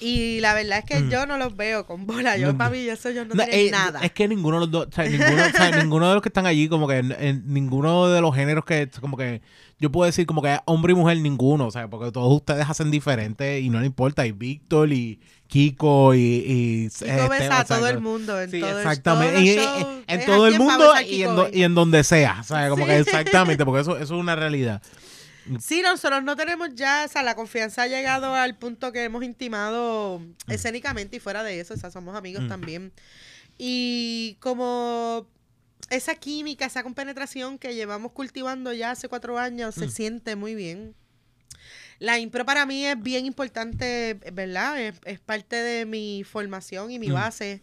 Y 0.00 0.40
la 0.40 0.54
verdad 0.54 0.78
es 0.78 0.84
que 0.86 1.00
Mm. 1.04 1.10
yo 1.10 1.26
no 1.26 1.36
los 1.36 1.54
veo 1.56 1.84
con 1.86 2.06
bolas, 2.06 2.38
yo 2.38 2.52
No, 2.52 2.58
para 2.58 2.70
mí 2.70 2.78
eso 2.78 3.10
yo 3.10 3.24
no, 3.26 3.34
No, 3.34 3.44
tienen 3.44 3.68
eh, 3.68 3.70
nada. 3.70 4.00
Es 4.02 4.12
que 4.12 4.26
ninguno 4.28 4.56
de 4.56 4.60
los 4.62 4.70
dos, 4.70 4.86
o 4.86 4.92
sea, 4.92 5.04
ninguno, 5.04 5.42
o 5.46 5.50
sea, 5.56 5.70
ninguno 5.84 6.08
de 6.08 6.14
los 6.14 6.22
que 6.22 6.28
están 6.30 6.46
allí, 6.46 6.68
como 6.68 6.88
que 6.88 6.96
en, 6.98 7.12
en 7.18 7.42
ninguno 7.52 8.08
de 8.08 8.20
los 8.22 8.34
géneros 8.34 8.64
que, 8.64 8.88
como 9.00 9.16
que 9.18 9.42
yo 9.78 9.90
puedo 9.92 10.06
decir 10.06 10.26
como 10.26 10.40
que 10.42 10.58
hombre 10.66 10.92
y 10.92 10.96
mujer, 10.96 11.18
ninguno, 11.18 11.66
o 11.66 11.70
sea, 11.70 11.88
porque 11.88 12.10
todos 12.12 12.32
ustedes 12.34 12.68
hacen 12.68 12.90
diferente 12.90 13.60
y 13.60 13.68
no 13.70 13.80
le 13.80 13.86
importa. 13.86 14.26
Y 14.26 14.32
Víctor 14.32 14.92
y 14.92 15.20
Kiko 15.48 16.14
y. 16.14 16.18
y 16.18 16.88
Kiko 16.88 17.06
este, 17.06 17.28
besa 17.28 17.60
a 17.60 17.64
todo 17.64 17.86
el 17.88 18.00
mundo 18.00 18.40
en 18.40 18.50
Sí, 18.50 18.60
todo 18.60 18.70
el- 18.70 18.76
exactamente. 18.78 19.40
Y, 19.42 19.56
los 19.56 19.64
y- 19.64 19.68
shows, 19.80 19.86
en 20.06 20.20
es 20.20 20.26
todo 20.26 20.46
el 20.46 20.58
mundo 20.58 20.92
y 21.06 21.22
en, 21.22 21.36
do- 21.36 21.48
y 21.52 21.62
en 21.62 21.74
donde 21.74 22.04
sea. 22.04 22.38
O 22.40 22.44
sea, 22.44 22.68
como 22.70 22.84
Sí. 22.84 22.90
que 22.90 22.98
exactamente, 22.98 23.64
porque 23.66 23.80
eso, 23.82 23.96
eso 23.96 24.02
es 24.14 24.20
una 24.20 24.36
realidad. 24.36 24.82
Sí, 25.60 25.82
nosotros 25.82 26.22
no 26.22 26.36
tenemos 26.36 26.74
ya, 26.74 27.04
o 27.06 27.08
sea, 27.08 27.22
la 27.22 27.34
confianza 27.34 27.82
ha 27.82 27.86
llegado 27.86 28.34
al 28.34 28.56
punto 28.56 28.92
que 28.92 29.04
hemos 29.04 29.24
intimado 29.24 30.22
escénicamente 30.48 31.16
y 31.16 31.20
fuera 31.20 31.42
de 31.42 31.60
eso, 31.60 31.74
o 31.74 31.76
sea, 31.76 31.90
somos 31.90 32.14
amigos 32.16 32.44
Mm. 32.44 32.48
también. 32.48 32.92
Y 33.58 34.36
como 34.40 35.26
esa 35.88 36.14
química, 36.14 36.66
esa 36.66 36.82
compenetración 36.82 37.58
que 37.58 37.74
llevamos 37.74 38.12
cultivando 38.12 38.72
ya 38.72 38.90
hace 38.92 39.08
cuatro 39.08 39.38
años, 39.38 39.74
se 39.74 39.86
Mm. 39.86 39.90
siente 39.90 40.36
muy 40.36 40.54
bien. 40.54 40.94
La 41.98 42.18
impro 42.18 42.46
para 42.46 42.64
mí 42.64 42.86
es 42.86 43.00
bien 43.02 43.26
importante, 43.26 44.18
¿verdad? 44.32 44.80
Es, 44.80 44.94
es 45.04 45.20
parte 45.20 45.56
de 45.56 45.84
mi 45.84 46.24
formación 46.24 46.90
y 46.90 46.98
mi 46.98 47.08
Mm. 47.08 47.14
base. 47.14 47.62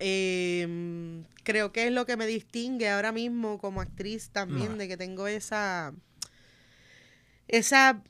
Eh, 0.00 1.22
creo 1.44 1.72
que 1.72 1.86
es 1.86 1.92
lo 1.92 2.04
que 2.06 2.16
me 2.16 2.26
distingue 2.26 2.88
ahora 2.90 3.10
mismo 3.12 3.58
como 3.58 3.80
actriz 3.80 4.30
también, 4.30 4.72
Ok. 4.72 4.78
de 4.78 4.88
que 4.88 4.96
tengo 4.96 5.26
esa 5.26 5.92
esa 7.48 8.02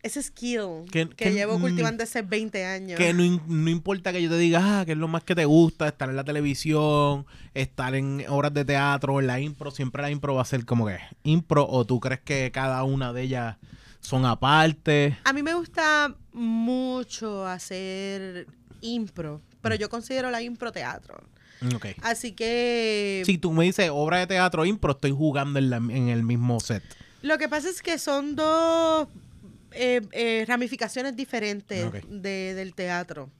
ese 0.00 0.22
skill 0.22 0.84
Que- 0.92 1.08
que, 1.08 1.14
que, 1.16 1.32
llevo 1.32 1.58
mm, 1.58 1.60
cultivando 1.60 2.04
hace 2.04 2.22
20 2.22 2.64
años. 2.64 2.96
Que 2.98 3.12
no, 3.12 3.24
no 3.48 3.68
importa 3.68 4.12
que 4.12 4.22
yo 4.22 4.30
te 4.30 4.38
diga, 4.38 4.80
ah, 4.80 4.86
que 4.86 4.92
es 4.92 4.98
lo 4.98 5.08
más 5.08 5.24
que 5.24 5.34
te 5.34 5.44
gusta, 5.44 5.88
estar 5.88 6.08
en 6.08 6.14
la 6.14 6.22
televisión, 6.22 7.26
estar 7.52 7.94
en 7.96 8.24
obras 8.28 8.54
de 8.54 8.64
teatro, 8.64 9.18
en 9.20 9.26
la 9.26 9.40
impro, 9.40 9.72
siempre 9.72 10.00
la 10.00 10.10
impro 10.10 10.36
va 10.36 10.42
a 10.42 10.44
ser 10.44 10.64
como 10.64 10.86
que 10.86 10.98
impro, 11.24 11.66
o 11.68 11.84
tú 11.84 11.98
crees 11.98 12.20
que 12.20 12.50
cada 12.52 12.84
una 12.84 13.12
de 13.12 13.22
ellas 13.22 13.56
son 14.00 14.24
aparte. 14.24 15.18
A 15.24 15.32
mí 15.32 15.42
me 15.42 15.54
gusta 15.54 16.14
mucho 16.32 17.44
hacer 17.46 18.46
impro, 18.80 19.42
pero 19.60 19.74
yo 19.74 19.88
considero 19.90 20.30
la 20.30 20.40
impro 20.42 20.70
teatro. 20.70 21.18
Ok. 21.74 21.86
Así 22.02 22.32
que 22.32 23.24
Si 23.26 23.36
tú 23.36 23.52
me 23.52 23.64
dices 23.64 23.90
obra 23.92 24.18
de 24.18 24.28
teatro, 24.28 24.64
impro, 24.64 24.92
estoy 24.92 25.10
jugando 25.10 25.58
en, 25.58 25.70
la- 25.70 25.76
en 25.78 26.08
el 26.08 26.22
mismo 26.22 26.60
set. 26.60 26.84
Lo 27.22 27.38
que 27.38 27.48
pasa 27.48 27.68
es 27.68 27.82
que 27.82 27.98
son 27.98 28.36
dos 28.36 29.08
eh, 29.72 30.00
eh, 30.12 30.44
ramificaciones 30.48 31.14
diferentes 31.16 31.90
de- 32.08 32.54
del 32.54 32.74
teatro. 32.74 33.30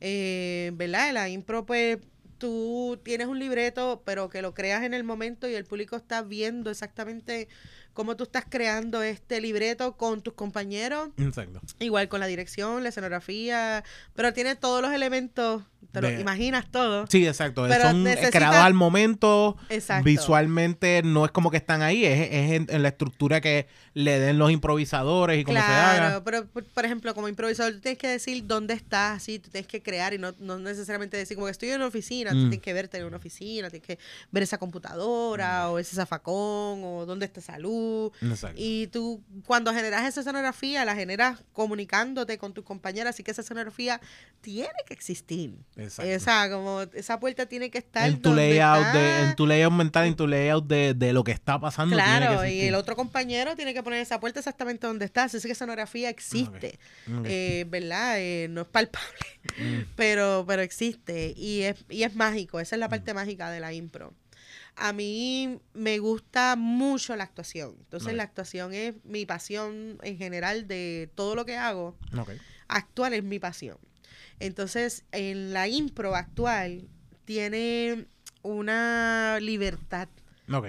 Eh, 0.00 0.70
¿Verdad? 0.74 1.12
La 1.12 1.28
impro, 1.28 1.64
pues 1.66 1.98
tú 2.38 2.98
tienes 3.04 3.26
un 3.26 3.38
libreto, 3.38 4.02
pero 4.04 4.28
que 4.28 4.42
lo 4.42 4.54
creas 4.54 4.82
en 4.82 4.92
el 4.92 5.04
momento 5.04 5.48
y 5.48 5.54
el 5.54 5.64
público 5.64 5.96
está 5.96 6.20
viendo 6.22 6.70
exactamente 6.70 7.48
cómo 7.94 8.16
tú 8.16 8.24
estás 8.24 8.44
creando 8.48 9.02
este 9.02 9.40
libreto 9.40 9.96
con 9.96 10.20
tus 10.20 10.34
compañeros. 10.34 11.10
Exacto. 11.16 11.60
Igual 11.78 12.08
con 12.08 12.18
la 12.20 12.26
dirección, 12.26 12.82
la 12.82 12.88
escenografía, 12.88 13.84
pero 14.14 14.32
tiene 14.32 14.56
todos 14.56 14.82
los 14.82 14.92
elementos, 14.92 15.62
te 15.92 16.00
lo 16.00 16.08
De- 16.08 16.20
imaginas 16.20 16.70
todo. 16.70 17.06
Sí, 17.08 17.26
exacto. 17.26 17.64
Pero 17.68 17.84
Son 17.84 18.02
necesita- 18.04 18.30
creados 18.30 18.56
al 18.58 18.74
momento. 18.74 19.56
Exacto. 19.68 20.04
Visualmente 20.04 21.02
no 21.04 21.24
es 21.24 21.30
como 21.30 21.50
que 21.50 21.56
están 21.56 21.82
ahí, 21.82 22.04
es, 22.04 22.20
es 22.30 22.52
en, 22.52 22.66
en 22.68 22.82
la 22.82 22.88
estructura 22.88 23.40
que 23.40 23.66
le 23.94 24.18
den 24.18 24.38
los 24.38 24.50
improvisadores 24.50 25.40
y 25.40 25.44
cómo 25.44 25.56
se 25.58 25.64
haga. 25.64 25.96
Claro, 25.96 26.24
pero 26.24 26.46
por, 26.46 26.64
por 26.64 26.84
ejemplo, 26.84 27.14
como 27.14 27.28
improvisador, 27.28 27.72
tú 27.74 27.80
tienes 27.80 27.98
que 27.98 28.08
decir 28.08 28.44
dónde 28.46 28.74
estás, 28.74 29.22
sí, 29.22 29.38
tú 29.38 29.50
tienes 29.50 29.68
que 29.68 29.82
crear 29.82 30.14
y 30.14 30.18
no, 30.18 30.34
no 30.40 30.58
necesariamente 30.58 31.16
decir 31.16 31.36
como 31.36 31.46
que 31.46 31.52
estoy 31.52 31.68
en 31.70 31.76
una 31.76 31.86
oficina, 31.86 32.30
tú 32.30 32.36
Mm. 32.36 32.40
tienes 32.50 32.60
que 32.60 32.72
verte 32.72 32.98
en 32.98 33.04
una 33.04 33.16
oficina, 33.18 33.70
tienes 33.70 33.86
que 33.86 33.98
ver 34.32 34.42
esa 34.42 34.58
computadora 34.58 35.70
o 35.70 35.78
ese 35.78 35.94
zafacón 35.96 36.82
o 36.84 37.04
dónde 37.06 37.26
está 37.26 37.40
salud. 37.40 38.12
Exacto. 38.20 38.56
Y 38.60 38.88
tú, 38.88 39.22
cuando 39.46 39.72
generas 39.72 40.04
esa 40.06 40.20
escenografía, 40.20 40.84
la 40.84 40.94
generas 40.94 41.42
comunicándote 41.52 42.38
con 42.38 42.52
tus 42.52 42.64
compañeras, 42.64 43.14
así 43.14 43.22
que 43.22 43.30
esa 43.30 43.42
escenografía 43.42 44.00
tiene 44.40 44.70
que 44.86 44.94
existir. 44.94 45.54
Exacto. 45.76 46.10
Esa, 46.10 46.48
como, 46.50 46.82
esa 46.82 47.18
puerta 47.18 47.46
tiene 47.46 47.70
que 47.70 47.78
estar 47.78 48.08
en 48.08 48.22
tu 48.22 48.28
donde 48.30 48.50
layout 48.50 48.86
está. 48.86 48.92
de, 48.98 49.22
en 49.22 49.36
tu 49.36 49.46
layout 49.46 49.72
mental, 49.72 50.06
en 50.06 50.14
tu 50.14 50.26
layout 50.28 50.66
de, 50.66 50.94
de 50.94 51.12
lo 51.12 51.24
que 51.24 51.32
está 51.32 51.58
pasando. 51.58 51.96
tiene 51.96 52.10
que 52.12 52.18
Claro, 52.26 52.46
y 52.46 52.60
el 52.60 52.74
otro 52.76 52.94
compañero 52.94 53.56
tiene 53.56 53.74
que 53.74 53.82
poner 53.82 54.00
esa 54.00 54.20
puerta 54.20 54.38
exactamente 54.38 54.86
donde 54.86 55.04
está. 55.04 55.24
Así 55.24 55.40
que 55.40 55.52
escenografía 55.52 56.08
existe. 56.10 56.78
Eh, 57.24 57.64
¿Verdad? 57.68 58.14
Eh, 58.18 58.46
no 58.50 58.62
es 58.62 58.68
palpable, 58.68 59.08
Mm. 59.58 59.80
pero, 59.96 60.44
pero 60.46 60.62
existe. 60.62 61.34
Y 61.36 61.62
es, 61.62 61.76
y 61.90 62.04
es 62.04 62.14
mágico. 62.14 62.60
Esa 62.60 62.76
es 62.76 62.80
la 62.80 62.88
parte 62.88 63.12
mágica 63.12 63.50
de 63.50 63.60
la 63.60 63.72
impro. 63.72 64.14
A 64.76 64.92
mí 64.92 65.60
me 65.72 65.98
gusta 65.98 66.56
mucho 66.56 67.14
la 67.14 67.24
actuación. 67.24 67.76
Entonces, 67.78 68.14
la 68.14 68.22
actuación 68.24 68.72
es 68.74 68.94
mi 69.04 69.24
pasión 69.26 69.98
en 70.02 70.18
general 70.18 70.66
de 70.66 71.10
todo 71.14 71.34
lo 71.36 71.44
que 71.44 71.56
hago. 71.56 71.96
Actuar 72.68 73.12
es 73.14 73.22
mi 73.22 73.38
pasión. 73.38 73.76
Entonces, 74.40 75.04
en 75.12 75.52
la 75.52 75.68
impro 75.68 76.14
actual 76.14 76.88
tiene 77.24 78.06
una 78.42 79.38
libertad 79.40 80.08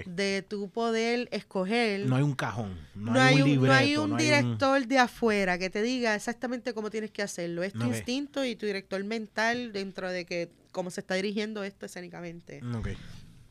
de 0.05 0.41
tu 0.47 0.69
poder 0.69 1.27
escoger. 1.31 2.07
No 2.07 2.15
hay 2.15 2.23
un 2.23 2.33
cajón. 2.33 2.77
No, 2.95 3.11
No, 3.13 3.21
hay, 3.21 3.35
un 3.35 3.41
un, 3.43 3.49
libreto. 3.49 3.73
no 3.73 3.77
hay 3.79 3.97
un 3.97 4.09
no 4.11 4.15
director 4.17 4.87
de 4.87 4.97
afuera 4.99 5.57
que 5.57 5.69
te 5.69 5.81
diga 5.81 6.15
exactamente 6.15 6.73
cómo 6.73 6.89
tienes 6.89 7.11
que 7.11 7.21
hacerlo. 7.21 7.61
Es 7.61 7.73
tu 7.73 7.83
instinto 7.85 8.45
y 8.45 8.55
tu 8.55 8.65
director 8.65 9.03
mental 9.03 9.73
dentro 9.73 10.09
de 10.09 10.25
que 10.25 10.49
cómo 10.71 10.89
se 10.91 11.01
está 11.01 11.15
dirigiendo 11.15 11.63
esto 11.65 11.85
escénicamente. 11.85 12.61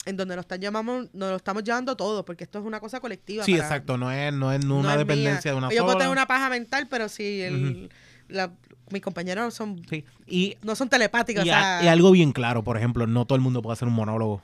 En 0.07 0.17
donde 0.17 0.37
nos, 0.37 0.45
están 0.45 0.61
llamamos, 0.61 1.09
nos 1.15 1.31
lo 1.31 1.37
estamos 1.37 1.63
llevando 1.65 1.95
todos, 1.97 2.25
porque 2.25 2.45
esto 2.45 2.59
es 2.59 2.65
una 2.65 2.81
cosa 2.81 3.01
colectiva. 3.01 3.45
Sí, 3.45 3.53
para- 3.53 3.65
exacto. 3.65 3.97
No 3.99 4.11
es, 4.11 4.33
no 4.33 4.51
es 4.53 4.65
una 4.65 4.97
dependencia 4.97 5.51
de 5.51 5.57
una 5.59 5.69
Yo 5.71 5.77
sola. 5.79 5.85
puedo 5.87 5.99
tener 5.99 6.13
una 6.13 6.27
paja 6.27 6.49
mental, 6.51 6.87
pero 6.89 7.09
si 7.11 7.41
el, 7.43 7.91
la- 8.29 8.53
mis 8.91 9.03
compañeros 9.03 9.55
son, 9.55 9.81
Sí. 9.89 10.05
Y, 10.27 10.57
no 10.63 10.75
son 10.75 10.89
telepáticos. 10.89 11.45
y, 11.45 11.51
o 11.51 11.55
a- 11.55 11.59
sea, 11.59 11.85
y 11.85 11.89
algo 11.89 12.11
bien 12.11 12.33
claro, 12.33 12.63
por 12.65 12.77
ejemplo, 12.77 13.07
no 13.07 13.25
todo 13.27 13.37
el 13.37 13.43
mundo 13.43 13.63
puede 13.63 13.75
hacer 13.75 13.89
un 13.89 13.95
monólogo. 13.95 14.43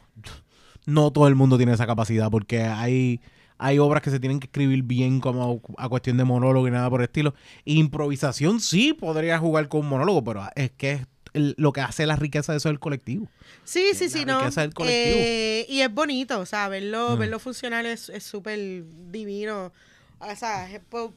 No 0.87 1.11
todo 1.13 1.29
el 1.29 1.35
mundo 1.35 1.57
tiene 1.57 1.73
esa 1.73 1.87
capacidad 1.87 2.31
porque 2.31 2.63
hay, 2.63 3.21
hay 3.59 3.79
obras 3.79 4.03
que 4.03 4.11
se 4.11 4.19
tienen 4.19 4.41
que 4.41 4.47
escribir 4.47 4.83
bien 4.83 5.21
como 5.21 5.61
a 5.77 5.89
cuestión 5.89 6.17
de 6.17 6.25
monólogo 6.25 6.67
y 6.67 6.71
nada 6.71 6.89
por 6.89 7.01
el 7.01 7.05
estilo. 7.05 7.35
Improvisación 7.65 8.61
sí 8.61 8.93
podría 8.93 9.39
jugar 9.39 9.69
con 9.69 9.81
un 9.83 9.89
monólogo, 9.89 10.25
pero 10.25 10.43
es 10.55 10.71
que 10.73 10.93
es 10.93 11.07
el- 11.33 11.55
lo 11.59 11.73
que 11.73 11.81
hace 11.81 12.07
la 12.07 12.17
riqueza 12.17 12.53
de 12.53 12.59
eso 12.59 12.69
es 12.69 12.73
el 12.73 12.81
colectivo. 12.81 13.29
Sí, 13.65 13.91
sí, 13.95 14.05
la 14.05 14.11
sí, 14.11 14.25
no. 14.25 14.39
del 14.51 14.75
colectivo. 14.75 15.17
Eh, 15.19 15.67
y 15.69 15.81
es 15.83 15.93
bonito, 15.95 16.41
o 16.41 16.47
sea, 16.47 16.69
verlo, 16.69 17.15
Mm. 17.15 17.19
verlo 17.21 17.39
funcionar 17.39 17.87
es 17.87 18.09
es 18.09 18.25
súper 18.25 18.85
divino. 19.13 19.73
O 20.21 20.37
sea, 20.37 20.69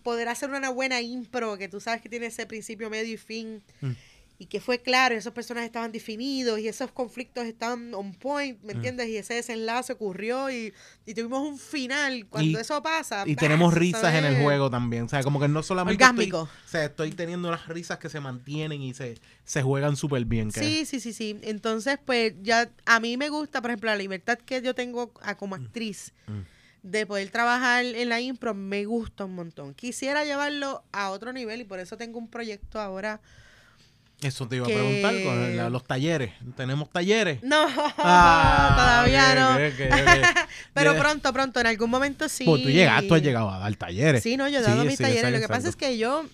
poder 0.01 0.29
hacer 0.29 0.49
una 0.49 0.69
buena 0.69 1.01
impro 1.01 1.57
que 1.57 1.67
tú 1.67 1.79
sabes 1.79 2.01
que 2.01 2.09
tiene 2.09 2.27
ese 2.27 2.45
principio, 2.45 2.89
medio 2.89 3.13
y 3.13 3.17
fin. 3.17 3.61
Mm. 3.81 3.91
Y 4.39 4.47
que 4.47 4.59
fue 4.59 4.79
claro, 4.79 5.13
y 5.13 5.19
esos 5.19 5.31
personajes 5.31 5.67
estaban 5.67 5.91
definidos 5.91 6.59
y 6.59 6.67
esos 6.67 6.91
conflictos 6.91 7.45
estaban 7.45 7.93
on 7.93 8.13
point, 8.13 8.59
¿me 8.63 8.73
Mm. 8.73 8.77
entiendes? 8.77 9.07
Y 9.09 9.17
ese 9.17 9.35
desenlace 9.35 9.93
ocurrió 9.93 10.49
y, 10.49 10.73
y 11.05 11.13
tuvimos 11.13 11.47
un 11.47 11.57
final. 11.59 12.25
Cuando 12.29 12.57
Y- 12.57 12.61
eso 12.61 12.81
pasa. 12.81 13.23
Y 13.27 13.35
tenemos 13.35 13.73
risas 13.73 14.13
en 14.15 14.25
el 14.25 14.41
juego 14.41 14.69
también. 14.71 15.03
O 15.03 15.09
sea, 15.09 15.21
como 15.21 15.39
que 15.39 15.47
no 15.47 15.61
solamente. 15.63 16.03
Orgásmico. 16.03 16.43
Estoy, 16.51 16.65
o 16.65 16.67
sea, 16.69 16.85
estoy 16.85 17.11
teniendo 17.11 17.47
unas 17.47 17.67
risas 17.67 17.99
que 17.99 18.09
se 18.09 18.19
mantienen 18.19 18.81
y 18.81 18.93
se, 18.95 19.15
se 19.45 19.61
juegan 19.61 19.95
súper 19.95 20.25
bien. 20.25 20.49
que- 20.51 20.59
Sí, 20.61 20.85
sí, 20.85 20.99
sí, 20.99 21.13
sí. 21.13 21.39
Entonces, 21.43 21.99
pues 22.03 22.33
ya 22.41 22.69
a 22.85 22.99
mí 22.99 23.15
me 23.17 23.29
gusta, 23.29 23.61
por 23.61 23.69
ejemplo, 23.69 23.91
la 23.91 23.97
libertad 23.97 24.39
que 24.39 24.61
yo 24.61 24.73
tengo 24.73 25.13
a- 25.21 25.35
como 25.35 25.55
actriz 25.55 26.11
Mm. 26.27 26.39
De 26.83 27.05
poder 27.05 27.29
trabajar 27.29 27.83
en 27.85 28.09
la 28.09 28.19
impro, 28.21 28.53
me 28.53 28.85
gusta 28.85 29.25
un 29.25 29.35
montón. 29.35 29.73
Quisiera 29.73 30.25
llevarlo 30.25 30.83
a 30.91 31.09
otro 31.09 31.31
nivel 31.33 31.61
y 31.61 31.63
por 31.63 31.79
eso 31.79 31.97
tengo 31.97 32.19
un 32.19 32.27
proyecto 32.29 32.79
ahora. 32.79 33.19
Eso 34.21 34.47
te 34.47 34.55
iba 34.57 34.65
que- 34.65 34.73
a 34.73 34.77
preguntar 34.77 35.13
con 35.23 35.57
la- 35.57 35.69
los 35.69 35.83
talleres. 35.85 36.31
¿Tenemos 36.55 36.89
talleres? 36.91 37.41
No, 37.43 37.65
Ah, 37.97 38.73
todavía 39.07 39.35
no. 39.35 39.57
Pero 40.73 40.95
pronto, 40.97 41.33
pronto, 41.33 41.59
en 41.59 41.67
algún 41.67 41.89
momento 41.89 42.29
sí. 42.29 42.45
Pues 42.45 42.63
tú 42.63 42.69
llegas, 42.69 43.05
tú 43.07 43.15
has 43.15 43.21
llegado 43.21 43.49
a 43.49 43.59
dar 43.59 43.75
talleres. 43.75 44.23
Sí, 44.23 44.37
no, 44.37 44.47
yo 44.47 44.59
he 44.59 44.61
dado 44.61 44.81
Sí, 44.81 44.87
mis 44.87 44.97
sí, 44.97 45.03
talleres. 45.03 45.31
Lo 45.31 45.39
que 45.39 45.47
pasa 45.47 45.67
es 45.69 45.75
que 45.75 45.97
yo, 45.97 46.25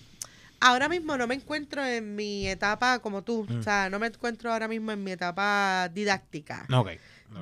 ahora 0.60 0.88
mismo 0.88 1.16
no 1.16 1.26
me 1.26 1.34
encuentro 1.34 1.84
en 1.84 2.14
mi 2.14 2.46
etapa 2.48 3.00
como 3.00 3.22
tú. 3.22 3.46
Mm. 3.48 3.58
O 3.58 3.62
sea, 3.62 3.88
no 3.90 3.98
me 3.98 4.06
encuentro 4.08 4.52
ahora 4.52 4.68
mismo 4.68 4.92
en 4.92 5.02
mi 5.02 5.12
etapa 5.12 5.88
didáctica. 5.92 6.66
Ok. 6.72 6.90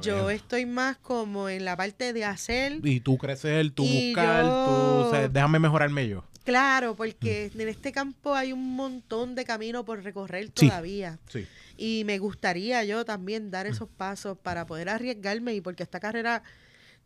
Yo 0.03 0.31
estoy 0.31 0.67
más 0.67 0.97
como 0.99 1.49
en 1.49 1.65
la 1.65 1.77
parte 1.77 2.13
de 2.13 2.25
hacer. 2.25 2.81
Y 2.85 3.01
tú 3.01 3.17
crecer, 3.19 3.71
tú 3.71 3.85
buscar, 3.85 4.43
tú... 4.43 4.49
yo- 4.49 5.07
o 5.07 5.11
sea, 5.11 5.29
déjame 5.29 5.59
mejorarme 5.59 6.09
yo. 6.09 6.25
Claro, 6.45 6.97
porque 6.97 7.51
en 7.55 7.69
este 7.69 7.93
campo 7.93 8.35
hay 8.35 8.53
un 8.53 8.75
montón 8.75 9.35
de 9.35 9.45
camino 9.45 9.85
por 9.85 10.03
recorrer 10.03 10.47
Mm. 10.47 10.53
Sí. 10.57 10.69
todavía. 10.69 11.19
Sí. 11.29 11.47
Y 11.77 12.03
me 12.07 12.19
gustaría 12.19 12.83
yo 12.85 13.05
también 13.05 13.51
dar 13.51 13.67
esos 13.67 13.89
pasos 13.89 14.37
para 14.39 14.67
poder 14.67 14.89
arriesgarme 14.89 15.55
y 15.55 15.61
porque 15.61 15.83
esta 15.83 16.01
carrera 16.01 16.43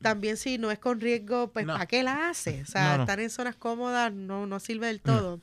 también 0.01 0.37
si 0.37 0.59
no 0.59 0.71
es 0.71 0.79
con 0.79 1.01
riesgo, 1.01 1.51
pues 1.53 1.67
No. 1.67 1.75
¿para 1.75 1.87
qué 1.87 2.03
la 2.03 2.29
hace? 2.31 2.63
O 2.63 2.67
sea, 2.67 2.91
No, 2.93 2.97
no. 2.99 3.03
estar 3.05 3.21
en 3.21 3.31
zonas 3.31 3.55
cómodas 3.57 4.13
no, 4.13 4.47
no 4.47 4.61
sirve 4.61 4.87
del 4.89 5.01
todo. 5.01 5.41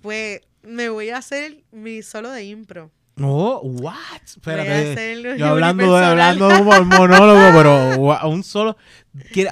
Pues 0.00 0.40
me 0.62 0.88
voy 0.88 1.10
a 1.10 1.18
hacer 1.18 1.62
mi 1.72 2.02
solo 2.02 2.30
de 2.30 2.44
impro. 2.44 2.90
Oh, 3.24 3.60
what? 3.62 3.94
Espérate. 4.24 5.36
Yo 5.38 5.46
hablando 5.46 5.96
de, 5.96 6.04
hablando 6.04 6.48
de 6.48 6.54
un 6.60 6.64
mon- 6.66 6.88
monólogo, 6.88 7.56
pero 7.56 7.96
gua- 7.96 8.26
un 8.28 8.42
solo. 8.42 8.76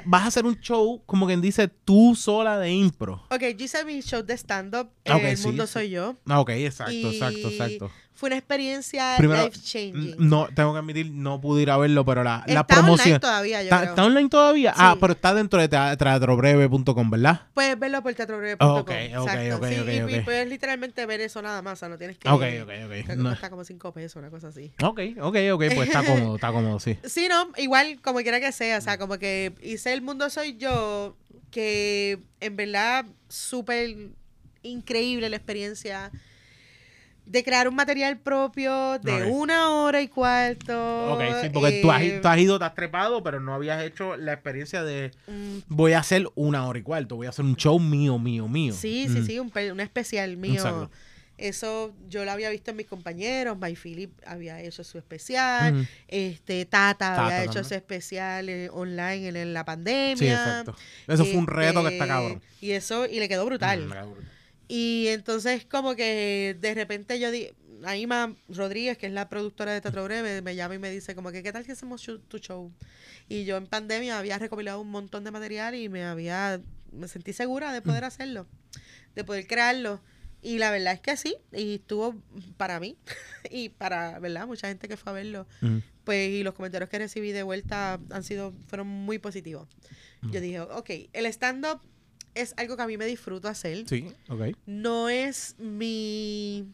Vas 0.06 0.22
a 0.22 0.26
hacer 0.28 0.44
un 0.46 0.58
show, 0.60 1.02
como 1.06 1.26
quien 1.26 1.40
dice, 1.40 1.68
tú 1.68 2.14
sola 2.16 2.58
de 2.58 2.70
impro. 2.72 3.22
Ok, 3.30 3.42
yo 3.56 3.64
hice 3.66 3.84
mi 3.84 4.00
show 4.00 4.22
de 4.22 4.34
stand-up, 4.36 4.88
Ah, 5.06 5.16
ok, 5.16 5.24
El 5.24 5.36
sí, 5.36 5.46
Mundo 5.46 5.66
sí. 5.66 5.72
Soy 5.74 5.90
Yo. 5.90 6.14
Ah, 6.26 6.40
ok, 6.40 6.50
exacto, 6.50 6.92
y 6.92 7.06
exacto, 7.06 7.48
exacto. 7.48 7.90
Fue 8.20 8.26
una 8.28 8.36
experiencia 8.36 9.14
Primero, 9.16 9.44
life-changing. 9.44 10.16
No, 10.18 10.46
tengo 10.54 10.74
que 10.74 10.78
admitir, 10.80 11.10
no 11.10 11.40
pude 11.40 11.62
ir 11.62 11.70
a 11.70 11.78
verlo, 11.78 12.04
pero 12.04 12.22
la, 12.22 12.44
la 12.46 12.60
Está 12.60 12.64
promoción. 12.66 13.06
online 13.06 13.18
todavía, 13.18 13.62
yo 13.62 13.64
¿Está, 13.64 13.78
creo. 13.78 13.88
está 13.92 14.04
online 14.04 14.28
todavía? 14.28 14.74
Ah, 14.76 14.96
pero 15.00 15.14
está 15.14 15.32
dentro 15.32 15.58
de 15.58 15.68
tea- 15.70 15.96
teatrobreve.com, 15.96 17.08
¿verdad? 17.10 17.40
Puedes 17.54 17.78
verlo 17.78 18.02
por 18.02 18.12
teatrobreve.com. 18.12 18.76
Ok, 18.76 18.90
ok, 18.90 18.90
exacto. 18.90 19.56
ok, 19.56 19.66
sí, 19.68 20.16
y, 20.16 20.20
puedes 20.20 20.46
literalmente 20.50 21.06
ver 21.06 21.22
eso 21.22 21.40
nada 21.40 21.62
más, 21.62 21.72
o 21.72 21.76
sea, 21.76 21.88
no 21.88 21.96
tienes 21.96 22.18
que... 22.18 22.28
Ok, 22.28 22.42
ok, 22.62 22.70
ok. 22.84 23.06
que 23.06 23.16
No. 23.16 23.34
como 23.48 23.64
5 23.64 23.92
pesos, 23.94 24.16
una 24.16 24.28
cosa 24.28 24.48
así. 24.48 24.70
Ok, 24.82 25.00
ok, 25.18 25.36
ok, 25.54 25.64
pues 25.74 25.88
está 25.88 26.04
cómodo, 26.04 26.34
está 26.34 26.52
cómodo, 26.52 26.78
sí. 26.78 26.98
Sí, 27.04 27.26
no, 27.26 27.48
igual 27.56 28.02
como 28.02 28.18
quiera 28.18 28.38
que 28.38 28.52
sea, 28.52 28.76
o 28.76 28.80
sea, 28.82 28.98
como 28.98 29.16
que 29.18 29.54
hice 29.62 29.94
El 29.94 30.02
Mundo 30.02 30.28
Soy 30.28 30.58
Yo, 30.58 31.16
que 31.50 32.18
en 32.40 32.54
verdad 32.54 33.06
súper 33.30 33.96
increíble 34.62 35.30
la 35.30 35.36
experiencia 35.36 36.10
de 37.30 37.44
crear 37.44 37.68
un 37.68 37.76
material 37.76 38.18
propio 38.18 38.98
de 38.98 39.24
una 39.30 39.70
hora 39.70 40.02
y 40.02 40.08
cuarto. 40.08 41.14
Ok, 41.14 41.22
sí, 41.42 41.48
porque 41.52 41.80
tú, 41.80 41.92
has, 41.92 42.02
eh, 42.02 42.18
tú 42.20 42.26
has 42.28 42.38
ido, 42.38 42.58
te 42.58 42.64
has 42.64 42.74
trepado, 42.74 43.22
pero 43.22 43.38
no 43.38 43.54
habías 43.54 43.82
hecho 43.84 44.16
la 44.16 44.32
experiencia 44.32 44.82
de 44.82 45.12
mm, 45.28 45.58
voy 45.68 45.92
a 45.92 46.00
hacer 46.00 46.26
una 46.34 46.66
hora 46.66 46.80
y 46.80 46.82
cuarto, 46.82 47.14
voy 47.14 47.26
a 47.26 47.30
hacer 47.30 47.44
un 47.44 47.54
show 47.54 47.78
mío, 47.78 48.18
mío, 48.18 48.48
mío. 48.48 48.72
Sí, 48.74 49.06
sí, 49.08 49.20
Mm. 49.20 49.26
sí, 49.26 49.38
un, 49.38 49.52
un 49.72 49.80
especial 49.80 50.36
mío. 50.36 50.54
Exacto. 50.54 50.90
Eso 51.38 51.94
yo 52.08 52.24
lo 52.26 52.32
había 52.32 52.50
visto 52.50 52.72
en 52.72 52.76
mis 52.76 52.86
compañeros. 52.86 53.56
My 53.58 53.74
Philip 53.74 54.10
había 54.26 54.60
hecho 54.60 54.84
su 54.84 54.98
especial. 54.98 55.72
Ujú. 55.74 55.86
Este, 56.08 56.66
Tata, 56.66 57.10
Tata 57.14 57.24
había 57.26 57.44
hecho 57.44 57.64
su 57.64 57.74
especial 57.74 58.48
eh, 58.50 58.68
online 58.70 59.28
en, 59.28 59.36
en 59.36 59.54
la 59.54 59.64
pandemia. 59.64 60.16
Sí, 60.18 60.26
exacto. 60.28 60.74
Eso 61.06 61.24
fue 61.24 61.36
un 61.36 61.46
reto 61.46 61.80
que 61.82 61.90
está 61.94 62.04
Este, 62.04 62.08
cabrón. 62.08 62.42
Y 62.60 62.72
eso, 62.72 63.06
y 63.06 63.20
le 63.20 63.28
quedó 63.28 63.46
brutal. 63.46 63.86
Mm, 63.86 63.90
cabrón. 63.90 64.39
Y 64.72 65.08
entonces 65.08 65.64
como 65.66 65.96
que 65.96 66.56
de 66.60 66.74
repente 66.74 67.18
yo 67.18 67.32
di, 67.32 67.48
Aima 67.82 68.36
Rodríguez, 68.48 68.96
que 68.98 69.06
es 69.06 69.12
la 69.12 69.28
productora 69.28 69.72
de 69.72 69.80
Teatro 69.80 70.04
Breve, 70.04 70.42
me 70.42 70.54
llama 70.54 70.76
y 70.76 70.78
me 70.78 70.90
dice 70.92 71.16
como 71.16 71.32
que 71.32 71.42
¿qué 71.42 71.50
tal 71.52 71.64
si 71.64 71.72
hacemos 71.72 72.06
tu 72.28 72.38
show? 72.38 72.70
Y 73.28 73.44
yo 73.44 73.56
en 73.56 73.66
pandemia 73.66 74.16
había 74.16 74.38
recopilado 74.38 74.80
un 74.80 74.88
montón 74.90 75.24
de 75.24 75.32
material 75.32 75.74
y 75.74 75.88
me 75.88 76.04
había, 76.04 76.60
me 76.92 77.08
sentí 77.08 77.32
segura 77.32 77.72
de 77.72 77.80
Mm. 77.80 77.84
poder 77.84 78.04
hacerlo, 78.04 78.46
de 79.16 79.24
poder 79.24 79.48
crearlo. 79.48 80.00
Y 80.42 80.58
la 80.58 80.70
verdad 80.70 80.94
es 80.94 81.00
que 81.00 81.16
sí, 81.16 81.36
y 81.52 81.74
estuvo 81.74 82.14
para 82.56 82.78
mí 82.78 82.96
y 83.50 83.70
para, 83.70 84.20
¿verdad? 84.20 84.46
Mucha 84.46 84.68
gente 84.68 84.86
que 84.86 84.96
fue 84.96 85.10
a 85.10 85.14
verlo. 85.14 85.46
Mm. 85.62 85.78
Pues 86.04 86.30
y 86.30 86.44
los 86.44 86.54
comentarios 86.54 86.88
que 86.88 86.98
recibí 86.98 87.32
de 87.32 87.42
vuelta 87.42 87.98
han 88.10 88.22
sido, 88.22 88.52
fueron 88.68 88.86
muy 88.86 89.18
positivos. 89.18 89.68
Mm. 90.20 90.30
Yo 90.30 90.40
dije, 90.40 90.60
ok, 90.60 90.90
el 91.12 91.26
stand-up 91.26 91.80
es 92.34 92.54
algo 92.56 92.76
que 92.76 92.82
a 92.82 92.86
mí 92.86 92.96
me 92.96 93.06
disfruto 93.06 93.48
hacer 93.48 93.88
Sí, 93.88 94.06
ok. 94.28 94.56
no 94.66 95.08
es 95.08 95.56
mi 95.58 96.66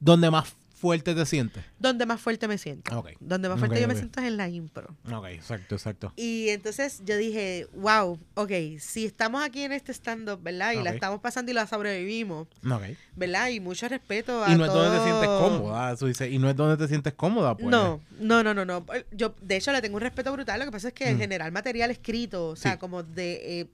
¿Dónde 0.00 0.30
más 0.30 0.52
fuerte 0.74 1.14
te 1.14 1.24
sientes? 1.24 1.64
donde 1.78 2.04
más 2.04 2.20
fuerte 2.20 2.46
me 2.46 2.58
siento. 2.58 2.94
Ok. 2.98 3.10
Donde 3.20 3.48
más 3.48 3.58
fuerte 3.58 3.80
yo 3.80 3.88
me 3.88 3.94
siento 3.94 4.20
es 4.20 4.26
en 4.26 4.36
la 4.36 4.48
impro. 4.50 4.94
Ok, 5.10 5.26
exacto, 5.28 5.76
exacto. 5.76 6.12
Y 6.16 6.50
entonces 6.50 7.00
yo 7.06 7.16
dije, 7.16 7.66
wow, 7.74 8.18
ok, 8.34 8.50
si 8.80 9.06
estamos 9.06 9.42
aquí 9.42 9.62
en 9.62 9.72
este 9.72 9.92
stand-up, 9.94 10.42
¿verdad? 10.42 10.72
Y 10.72 10.82
la 10.82 10.90
estamos 10.90 11.20
pasando 11.20 11.50
y 11.50 11.54
la 11.54 11.66
sobrevivimos, 11.66 12.48
Ok. 12.70 12.82
¿verdad? 13.16 13.48
Y 13.48 13.60
mucho 13.60 13.88
respeto 13.88 14.44
a 14.44 14.50
Y 14.52 14.56
no 14.58 14.66
es 14.66 14.72
donde 14.74 14.98
te 14.98 15.04
sientes 15.04 15.28
cómoda, 15.28 15.92
eso 15.92 16.06
dice, 16.06 16.28
y 16.30 16.38
no 16.38 16.50
es 16.50 16.56
donde 16.56 16.76
te 16.76 16.86
sientes 16.88 17.14
cómoda, 17.14 17.56
pues. 17.56 17.66
No, 17.70 18.02
no, 18.20 18.42
no, 18.42 18.52
no, 18.52 18.66
no. 18.66 18.84
Yo, 19.12 19.34
de 19.40 19.56
hecho, 19.56 19.72
le 19.72 19.80
tengo 19.80 19.96
un 19.96 20.02
respeto 20.02 20.32
brutal. 20.32 20.58
Lo 20.58 20.66
que 20.66 20.72
pasa 20.72 20.88
es 20.88 20.94
que 20.94 21.08
en 21.08 21.18
general 21.18 21.50
material 21.50 21.90
escrito, 21.92 22.48
o 22.48 22.56
sea, 22.56 22.72
Sí. 22.72 22.78
como 22.78 23.02
de 23.02 23.60
eh, 23.60 23.66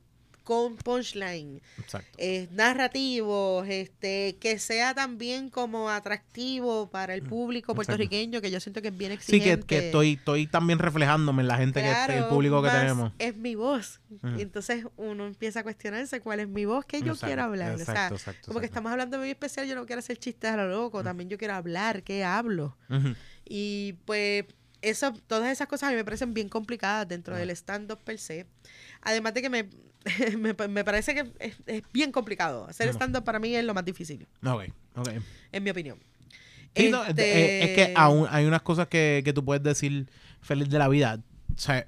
con 0.50 0.74
punchline, 0.74 1.62
Exacto. 1.78 2.08
eh, 2.18 2.48
narrativos, 2.50 3.68
este, 3.68 4.36
que 4.40 4.58
sea 4.58 4.94
también 4.94 5.48
como 5.48 5.88
atractivo 5.90 6.90
para 6.90 7.14
el 7.14 7.22
público 7.22 7.72
Mm, 7.72 7.74
exacto. 7.74 7.74
puertorriqueño, 7.76 8.40
que 8.40 8.50
yo 8.50 8.58
siento 8.58 8.82
que 8.82 8.88
es 8.88 8.96
bien 8.96 9.12
Sí, 9.12 9.36
exigente. 9.36 9.64
que, 9.66 9.78
que 9.78 9.86
estoy, 9.86 10.12
estoy 10.14 10.46
también 10.48 10.80
reflejándome 10.80 11.42
en 11.42 11.46
la 11.48 11.56
gente, 11.56 11.80
que 11.80 11.86
Claro, 11.88 12.12
el 12.14 12.24
público 12.26 12.60
que 12.64 12.70
tenemos. 12.70 13.12
Es 13.20 13.36
mi 13.36 13.54
voz. 13.54 14.00
Y 14.36 14.42
entonces 14.42 14.84
uno 14.96 15.24
empieza 15.26 15.60
a 15.60 15.62
cuestionarse 15.62 16.20
cuál 16.20 16.40
es 16.40 16.48
mi 16.48 16.64
voz, 16.64 16.84
que 16.84 16.98
yo 17.00 17.12
Exacto, 17.12 17.26
quiero 17.26 17.42
hablar. 17.44 17.78
exacto, 17.78 18.16
o 18.16 18.18
sea, 18.18 18.34
como 18.44 18.58
que 18.58 18.66
estamos 18.66 18.90
hablando 18.90 19.18
de 19.18 19.20
muy 19.22 19.30
especial, 19.30 19.68
yo 19.68 19.76
no 19.76 19.86
quiero 19.86 20.00
hacer 20.00 20.18
chistes 20.18 20.50
a 20.50 20.56
lo 20.56 20.68
loco, 20.68 21.04
también 21.04 21.30
yo 21.30 21.38
quiero 21.38 21.54
hablar, 21.54 22.02
¿qué 22.02 22.24
hablo? 22.24 22.76
Y 23.44 23.94
pues 24.04 24.46
eso, 24.82 25.12
todas 25.28 25.52
esas 25.52 25.68
cosas 25.68 25.88
a 25.88 25.90
mí 25.92 25.96
me 25.96 26.04
parecen 26.04 26.34
bien 26.34 26.48
complicadas 26.48 27.06
dentro 27.06 27.36
del 27.36 27.50
stand-up 27.50 27.98
per 28.02 28.18
se. 28.18 28.46
Además 29.02 29.34
de 29.34 29.42
que 29.42 29.50
me, 29.50 29.68
me, 30.38 30.54
pa- 30.54 30.68
me 30.68 30.84
parece 30.84 31.14
que 31.14 31.24
es, 31.38 31.56
es 31.66 31.82
bien 31.92 32.12
complicado. 32.12 32.66
Hacer 32.68 32.88
Ajá. 32.88 32.96
stand-up 32.96 33.24
para 33.24 33.38
mí 33.38 33.54
es 33.54 33.64
lo 33.64 33.74
más 33.74 33.84
difícil, 33.84 34.26
Ok, 34.44 34.64
ok. 34.96 35.08
en 35.52 35.62
mi 35.62 35.70
opinión. 35.70 35.98
Sí, 36.74 36.88
no, 36.88 37.02
es- 37.04 37.10
es, 37.10 37.16
es 37.18 37.70
que 37.74 37.82
Este, 37.82 37.94
aún 37.96 38.26
hay 38.30 38.44
unas 38.46 38.62
cosas 38.62 38.86
que, 38.88 39.22
que 39.24 39.32
tú 39.32 39.44
puedes 39.44 39.62
decir 39.62 40.08
feliz 40.40 40.68
de 40.70 40.78
la 40.78 40.88
vida. 40.88 41.20
O 41.54 41.58
sea, 41.58 41.86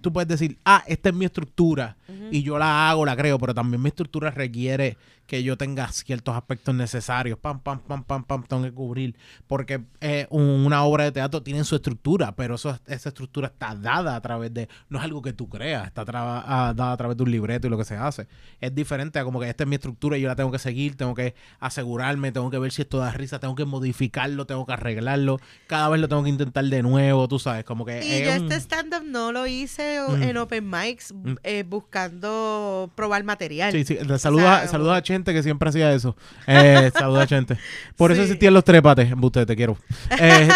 tú 0.00 0.12
puedes 0.12 0.28
decir, 0.28 0.58
ah, 0.64 0.82
esta 0.86 1.08
es 1.10 1.14
mi 1.14 1.24
estructura 1.24 1.96
y 2.30 2.42
yo 2.42 2.58
la 2.58 2.90
hago, 2.90 3.04
la 3.06 3.16
creo, 3.16 3.38
pero 3.38 3.54
también 3.54 3.80
mi 3.82 3.88
estructura 3.88 4.30
requiere 4.30 4.96
que 5.26 5.44
yo 5.44 5.56
tenga 5.56 5.86
ciertos 5.92 6.34
aspectos 6.36 6.74
necesarios. 6.74 7.38
Pam, 7.38 7.60
pam, 7.60 7.78
pam, 7.78 8.02
pam, 8.02 8.24
pam, 8.24 8.42
tengo 8.42 8.64
que 8.64 8.72
cubrir. 8.72 9.14
Porque 9.46 9.80
eh, 10.00 10.26
un- 10.30 10.42
una 10.66 10.82
obra 10.82 11.04
de 11.04 11.12
teatro 11.12 11.40
tiene 11.40 11.62
su 11.62 11.76
estructura, 11.76 12.34
pero 12.34 12.56
eso, 12.56 12.76
esa 12.88 13.10
estructura 13.10 13.46
está 13.46 13.76
dada 13.76 14.16
a 14.16 14.20
través 14.20 14.52
de, 14.52 14.68
no 14.88 14.98
es 14.98 15.04
algo 15.04 15.22
que 15.22 15.32
tú 15.32 15.48
creas, 15.48 15.86
está 15.86 16.04
traba- 16.04 16.42
ah, 16.44 16.74
dada 16.74 16.92
a 16.92 16.96
través 16.96 17.16
de 17.16 17.22
un 17.22 17.30
libreto 17.30 17.68
y 17.68 17.70
lo 17.70 17.78
que 17.78 17.84
se 17.84 17.94
hace. 17.96 18.26
Es 18.60 18.74
diferente 18.74 19.20
a 19.20 19.24
como 19.24 19.38
que 19.38 19.48
esta 19.48 19.62
es 19.62 19.68
mi 19.68 19.76
estructura 19.76 20.18
y 20.18 20.20
yo 20.22 20.26
la 20.26 20.34
tengo 20.34 20.50
que 20.50 20.58
seguir, 20.58 20.96
tengo 20.96 21.14
que 21.14 21.36
asegurarme, 21.60 22.32
tengo 22.32 22.50
que 22.50 22.58
ver 22.58 22.72
si 22.72 22.82
esto 22.82 22.98
da 22.98 23.12
risa, 23.12 23.38
tengo 23.38 23.54
que 23.54 23.64
modificarlo, 23.64 24.46
tengo 24.46 24.66
que 24.66 24.72
arreglarlo, 24.72 25.38
cada 25.68 25.88
vez 25.90 26.00
lo 26.00 26.08
tengo 26.08 26.24
que 26.24 26.30
intentar 26.30 26.64
de 26.64 26.82
nuevo, 26.82 27.28
tú 27.28 27.38
sabes, 27.38 27.64
como 27.64 27.84
que... 27.84 28.04
Y 28.04 28.24
yo 28.24 28.30
un- 28.42 28.50
este 28.50 28.56
stand-up 28.56 29.04
no 29.04 29.30
lo 29.32 29.46
hice 29.46 29.89
Mm. 30.08 30.22
en 30.22 30.36
open 30.36 30.70
mics 30.70 31.12
Mm. 31.12 31.34
eh, 31.42 31.64
buscando 31.66 32.90
probar 32.94 33.24
material. 33.24 33.72
Sí, 33.72 33.84
sí, 33.84 33.98
le 34.04 34.18
saluda, 34.18 34.60
sea, 34.60 34.68
saluda 34.68 34.96
a 34.96 35.02
Chente 35.02 35.32
que 35.32 35.42
siempre 35.42 35.68
hacía 35.68 35.92
eso. 35.92 36.16
Eh, 36.46 36.90
saluda 36.96 37.22
a 37.22 37.26
Chente. 37.26 37.56
Por 37.96 38.12
eso 38.12 38.22
existían 38.22 38.54
los 38.54 38.64
trepates. 38.64 39.12
Usted 39.20 39.46
te 39.46 39.56
quiero. 39.56 39.76
Eh, 40.18 40.48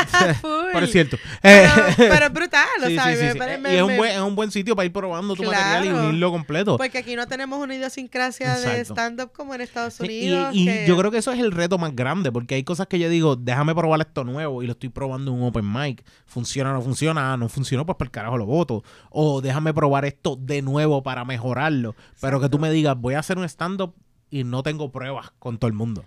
pero 0.72 0.85
es 0.87 0.93
cierto. 0.93 1.16
Eh, 1.43 1.68
Pero, 1.97 2.11
pero 2.12 2.26
es 2.26 2.32
brutal, 2.32 2.66
o 2.82 2.87
sí, 2.87 2.95
sea, 2.95 3.16
sí, 3.16 3.24
me 3.24 3.35
pare- 3.37 3.61
Y 3.72 3.76
es 3.76 3.82
un, 3.82 3.97
buen, 3.97 4.11
es 4.11 4.20
un 4.20 4.35
buen 4.35 4.51
sitio 4.51 4.74
para 4.76 4.87
ir 4.87 4.93
probando 4.93 5.35
tu 5.35 5.43
Claro. 5.43 5.64
Material 5.64 5.87
y 5.87 6.07
unirlo 6.09 6.30
completo. 6.32 6.76
Porque 6.76 6.99
aquí 6.99 7.14
no 7.16 7.26
tenemos 7.26 7.59
una 7.62 7.74
idiosincrasia 7.74 8.57
de 8.59 8.80
stand-up 8.85 9.30
como 9.32 9.55
en 9.55 9.61
Estados 9.61 10.01
Unidos. 10.01 10.55
y 10.55 10.62
y 10.62 10.66
que- 10.66 10.85
yo 10.87 10.97
creo 10.97 11.11
que 11.11 11.18
eso 11.18 11.32
es 11.32 11.39
el 11.41 11.53
reto 11.53 11.78
más 11.78 11.95
grande, 11.95 12.32
porque 12.32 12.55
hay 12.57 12.64
cosas 12.64 12.87
que 12.89 12.99
yo 12.99 13.09
digo, 13.09 13.37
déjame 13.37 13.74
probar 13.74 14.01
esto 14.01 14.24
nuevo 14.24 14.62
y 14.62 14.66
lo 14.66 14.72
estoy 14.72 14.89
probando 14.89 15.30
en 15.32 15.41
un 15.41 15.49
open 15.49 15.70
mic. 15.72 16.05
Funciona 16.26 16.70
o 16.70 16.74
no 16.74 16.82
funciona, 16.82 17.37
no 17.37 17.49
funcionó, 17.49 17.87
pues 17.87 17.97
por 17.97 18.07
el 18.07 18.11
carajo 18.11 18.37
lo 18.39 18.47
voto. 18.47 18.82
O 19.11 19.24
déjame 19.43 19.75
probar 19.75 20.05
esto 20.05 20.37
de 20.37 20.62
nuevo 20.62 21.03
para 21.03 21.25
mejorarlo. 21.25 21.95
Pero 22.20 22.41
que 22.41 22.49
tú 22.49 22.59
me 22.59 22.70
digas, 22.70 22.97
voy 22.99 23.14
a 23.14 23.20
hacer 23.20 23.39
un 23.39 23.45
stand-up 23.45 23.95
y 24.31 24.45
no 24.45 24.62
tengo 24.62 24.91
pruebas 24.91 25.33
con 25.39 25.59
todo 25.59 25.68
el 25.68 25.75
mundo. 25.75 26.05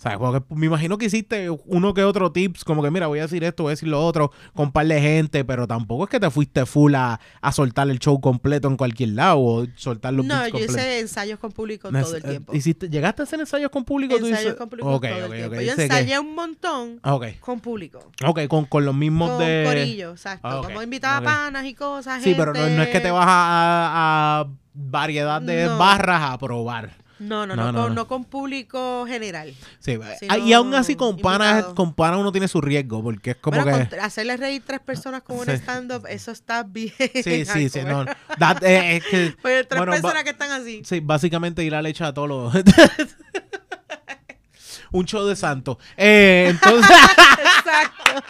O 0.00 0.02
sea, 0.02 0.16
como 0.16 0.32
que 0.32 0.42
me 0.54 0.64
imagino 0.64 0.96
que 0.96 1.04
hiciste 1.04 1.50
uno 1.66 1.92
que 1.92 2.02
otro 2.04 2.32
tips, 2.32 2.64
como 2.64 2.82
que 2.82 2.90
mira, 2.90 3.06
voy 3.06 3.18
a 3.18 3.22
decir 3.24 3.44
esto, 3.44 3.64
voy 3.64 3.70
a 3.72 3.74
decir 3.74 3.86
lo 3.90 4.02
otro, 4.02 4.32
con 4.54 4.68
un 4.68 4.72
par 4.72 4.86
de 4.86 4.98
gente, 4.98 5.44
pero 5.44 5.66
tampoco 5.66 6.04
es 6.04 6.08
que 6.10 6.18
te 6.18 6.30
fuiste 6.30 6.64
full 6.64 6.94
a, 6.94 7.20
a 7.42 7.52
soltar 7.52 7.90
el 7.90 7.98
show 7.98 8.18
completo 8.18 8.66
en 8.68 8.78
cualquier 8.78 9.10
lado 9.10 9.38
o 9.38 9.66
soltar 9.76 10.14
los 10.14 10.24
No, 10.24 10.36
yo 10.46 10.52
completos. 10.52 10.76
hice 10.76 11.00
ensayos 11.00 11.38
con 11.38 11.52
público 11.52 11.90
todo 11.90 12.16
el 12.16 12.24
eh, 12.24 12.28
tiempo. 12.30 12.54
hiciste- 12.54 12.88
¿Llegaste 12.88 13.20
a 13.20 13.24
hacer 13.24 13.40
ensayos 13.40 13.70
con 13.70 13.84
público? 13.84 14.16
tú 14.18 14.24
Ensayos 14.24 14.54
con 14.54 14.70
público 14.70 14.88
Ok, 14.90 15.02
todo 15.06 15.16
ok, 15.26 15.32
el 15.34 15.44
ok. 15.44 15.50
tiempo. 15.58 15.60
Yo 15.76 15.82
ensayé 15.82 16.18
un 16.18 16.34
montón 16.34 16.98
con 17.40 17.60
público. 17.60 17.98
ok, 18.24 18.46
con, 18.48 18.64
con 18.64 18.86
los 18.86 18.94
mismos 18.94 19.28
Con 19.32 19.40
de... 19.40 19.64
corillo, 19.66 20.12
exacto. 20.12 20.62
Como 20.64 20.82
invitaba 20.82 21.20
panas 21.22 21.66
y 21.66 21.74
cosas. 21.74 22.22
Sí, 22.22 22.32
pero 22.34 22.54
no, 22.54 22.66
no 22.70 22.82
es 22.82 22.88
que 22.88 23.00
te 23.00 23.10
vas 23.10 23.26
a, 23.28 24.40
a 24.40 24.46
variedad 24.72 25.42
de 25.42 25.66
No. 25.66 25.76
barras 25.76 26.22
a 26.22 26.38
probar. 26.38 26.96
No, 27.20 27.46
no, 27.46 27.54
No, 27.54 27.66
no, 27.66 27.72
no, 27.72 27.82
con, 27.84 27.94
no. 27.94 28.08
con 28.08 28.24
público 28.24 29.04
general. 29.06 29.54
Sí, 29.78 29.98
Sino 30.18 30.36
y 30.38 30.52
aún 30.54 30.74
así 30.74 30.96
con 30.96 31.18
panas, 31.18 31.66
con 31.76 31.92
panas 31.94 32.18
uno 32.18 32.32
tiene 32.32 32.48
su 32.48 32.60
riesgo, 32.60 33.02
porque 33.02 33.32
es 33.32 33.36
como 33.36 33.62
Bueno, 33.62 33.78
que... 33.78 33.88
con- 33.90 34.00
hacerle 34.00 34.36
reír 34.38 34.62
tres 34.66 34.80
personas 34.80 35.22
con 35.22 35.36
un 35.38 35.44
Sí. 35.44 35.52
stand-up, 35.52 36.06
eso 36.08 36.30
está 36.32 36.62
bien. 36.62 36.92
Sí, 37.22 37.44
sí, 37.44 37.68
sí, 37.68 37.80
no. 37.86 38.06
that- 38.38 38.62
eh, 38.64 38.96
es 38.96 39.04
que, 39.04 39.36
Pues 39.42 39.68
tres 39.68 39.78
bueno, 39.78 39.92
personas 39.92 40.24
que 40.24 40.30
están 40.30 40.50
así. 40.50 40.82
sí, 40.84 41.00
básicamente 41.00 41.62
ir 41.62 41.74
a 41.74 41.82
leche 41.82 42.02
a 42.04 42.12
todos 42.14 42.28
los... 42.28 42.54
Un 44.92 45.04
show 45.04 45.24
de 45.26 45.36
santo. 45.36 45.78
Eh, 45.96 46.46
entonces... 46.50 46.90
Exacto. 47.56 48.24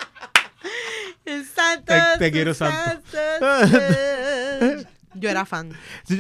El 1.25 1.47
santo. 1.47 1.85
Te- 1.95 2.19
te 2.19 2.31
quiero, 2.33 2.53
santo. 2.55 3.01
santo. 3.39 4.70
Yo 5.15 5.29
era 5.29 5.45
fan. 5.45 5.73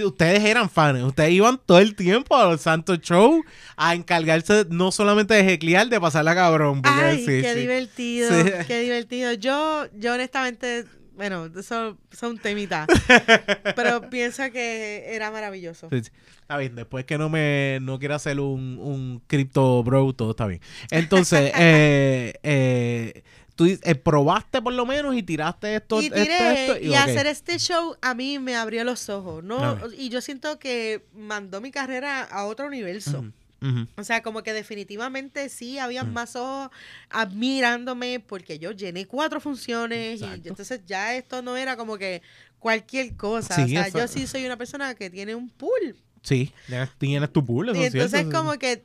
Ustedes 0.04 0.44
eran 0.44 0.68
fans, 0.68 1.02
ustedes 1.04 1.30
iban 1.30 1.60
todo 1.64 1.78
el 1.78 1.94
tiempo 1.94 2.36
a 2.36 2.50
los 2.50 2.60
Santos 2.60 3.00
Show 3.00 3.42
a 3.76 3.94
encargarse 3.94 4.66
no 4.68 4.90
solamente 4.90 5.34
de 5.34 5.44
jeclear, 5.44 5.88
de 5.88 6.00
pasarla 6.00 6.34
cabrón. 6.34 6.82
porque 6.82 7.00
Ay, 7.00 7.18
sí, 7.18 7.40
qué 7.42 7.54
sí. 7.54 7.60
divertido, 7.60 8.30
Sí. 8.42 8.50
qué 8.66 8.80
divertido. 8.80 9.32
Yo, 9.34 9.86
yo 9.96 10.14
honestamente, 10.14 10.86
bueno, 11.14 11.46
eso 11.56 11.98
son 12.10 12.38
temitas, 12.38 12.88
pero 13.76 14.08
pienso 14.10 14.42
que 14.50 15.04
era 15.14 15.30
maravilloso. 15.30 15.88
Está 15.92 16.56
bien, 16.56 16.74
después 16.74 17.04
que 17.04 17.16
no 17.18 17.28
me 17.28 17.78
no 17.82 17.98
quiera 18.00 18.16
hacer 18.16 18.40
un, 18.40 18.78
un 18.80 19.22
crypto 19.28 19.82
bro, 19.84 20.12
todo 20.14 20.30
está 20.32 20.46
bien. 20.46 20.60
Entonces, 20.90 21.52
eh, 21.56 22.32
eh, 22.42 23.22
tú 23.60 23.66
eh, 23.82 23.94
probaste 23.94 24.62
por 24.62 24.72
lo 24.72 24.86
menos 24.86 25.14
y 25.14 25.22
tiraste 25.22 25.74
esto, 25.76 26.00
y 26.00 26.08
tiré, 26.08 26.64
esto, 26.70 26.78
y 26.78 26.88
ok. 26.88 26.96
hacer 26.96 27.26
este 27.26 27.58
show 27.58 27.94
a 28.00 28.14
mí 28.14 28.38
me 28.38 28.56
abrió 28.56 28.84
los 28.84 29.10
ojos, 29.10 29.44
¿no? 29.44 29.78
Y 29.94 30.08
yo 30.08 30.22
siento 30.22 30.58
que 30.58 31.04
mandó 31.14 31.60
mi 31.60 31.70
carrera 31.70 32.22
a 32.22 32.46
otro 32.46 32.66
universo. 32.66 33.22
Ujú. 33.62 33.86
O 33.98 34.04
sea, 34.04 34.22
como 34.22 34.42
que 34.42 34.54
definitivamente 34.54 35.50
sí, 35.50 35.78
habían 35.78 36.08
Mm. 36.08 36.12
más 36.14 36.36
ojos 36.36 36.70
admirándome 37.10 38.18
porque 38.20 38.58
yo 38.58 38.72
llené 38.72 39.06
cuatro 39.06 39.40
funciones 39.42 40.22
y 40.22 40.24
entonces 40.48 40.80
ya 40.86 41.14
esto 41.14 41.42
no 41.42 41.56
era 41.58 41.76
como 41.76 41.98
que 41.98 42.22
cualquier 42.58 43.14
cosa. 43.16 43.54
Sí, 43.56 43.62
o 43.64 43.68
sea, 43.68 43.86
eso- 43.88 43.98
yo 43.98 44.08
sí 44.08 44.26
soy 44.26 44.46
una 44.46 44.56
persona 44.56 44.94
que 44.94 45.10
tiene 45.10 45.34
un 45.34 45.50
pool. 45.50 45.96
Sí, 46.22 46.52
tienes 46.98 47.32
tu 47.32 47.44
pool, 47.44 47.70
eso 47.70 47.80
Y 47.80 47.84
es 47.84 47.94
entonces 47.94 48.22
sí. 48.26 48.30
como 48.32 48.52
que 48.58 48.84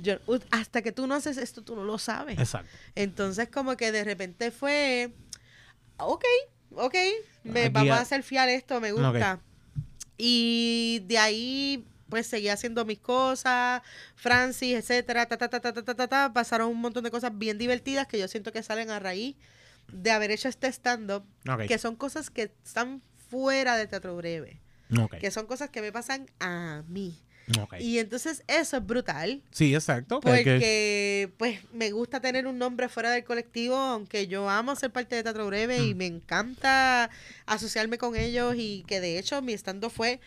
yo- 0.00 0.18
hasta 0.50 0.82
que 0.82 0.92
tú 0.92 1.06
no 1.06 1.14
haces 1.14 1.36
esto, 1.38 1.62
tú 1.62 1.74
no 1.76 1.84
lo 1.84 1.98
sabes. 1.98 2.38
Exacto. 2.38 2.68
Entonces 2.94 3.48
como 3.48 3.76
que 3.76 3.92
de 3.92 4.04
repente 4.04 4.50
fue, 4.50 5.12
ok, 5.98 6.24
ok, 6.76 6.94
me, 7.44 7.68
vamos 7.68 7.90
a- 7.98 8.00
hacer 8.00 8.22
fiel 8.22 8.48
esto, 8.50 8.80
me 8.80 8.92
gusta. 8.92 9.40
Y 10.16 11.02
de 11.06 11.18
ahí 11.18 11.86
pues 12.08 12.26
seguí 12.26 12.48
haciendo 12.48 12.84
mis 12.84 12.98
cosas, 12.98 13.80
Francis, 14.16 14.74
etcétera, 14.76 15.24
ta, 15.26 15.38
ta, 15.38 15.48
ta, 15.48 15.60
ta, 15.60 15.72
ta, 15.72 15.82
ta, 15.82 15.94
ta, 15.94 16.08
ta. 16.08 16.32
pasaron 16.34 16.68
un 16.68 16.78
montón 16.78 17.04
de 17.04 17.10
cosas 17.10 17.32
bien 17.38 17.56
divertidas 17.56 18.06
que 18.06 18.18
yo 18.18 18.28
siento 18.28 18.52
que 18.52 18.62
salen 18.62 18.90
a 18.90 18.98
raíz 18.98 19.34
de 19.90 20.10
haber 20.10 20.30
hecho 20.30 20.48
este 20.48 20.66
stand-up, 20.68 21.24
que 21.68 21.78
son 21.78 21.96
cosas 21.96 22.28
que 22.28 22.52
están 22.64 23.00
fuera 23.30 23.76
de 23.78 23.86
teatro 23.86 24.14
breve, 24.14 24.60
que 25.20 25.30
son 25.30 25.46
cosas 25.46 25.70
que 25.70 25.80
me 25.80 25.90
pasan 25.90 26.30
a 26.38 26.82
mí. 26.86 27.18
Y 27.80 27.98
entonces 27.98 28.42
eso 28.46 28.76
es 28.76 28.86
brutal, 28.86 29.42
Sí, 29.50 29.74
exacto. 29.74 30.20
que- 30.20 30.30
que- 30.30 30.42
porque 30.44 31.30
pues 31.38 31.58
me 31.72 31.90
gusta 31.90 32.20
tener 32.20 32.46
un 32.46 32.58
nombre 32.58 32.88
fuera 32.88 33.10
del 33.10 33.24
colectivo, 33.24 33.76
aunque 33.76 34.26
yo 34.28 34.48
amo 34.48 34.76
ser 34.76 34.90
parte 34.90 35.16
de 35.16 35.22
Teatro 35.22 35.46
Breve 35.46 35.78
y 35.78 35.94
Mm. 35.94 35.96
me 35.98 36.06
encanta 36.06 37.10
asociarme 37.46 37.98
con 37.98 38.16
ellos 38.16 38.54
y 38.56 38.84
que 38.86 39.00
de 39.00 39.18
hecho 39.18 39.42
mi 39.42 39.52
estando 39.52 39.90
fue 39.90 40.20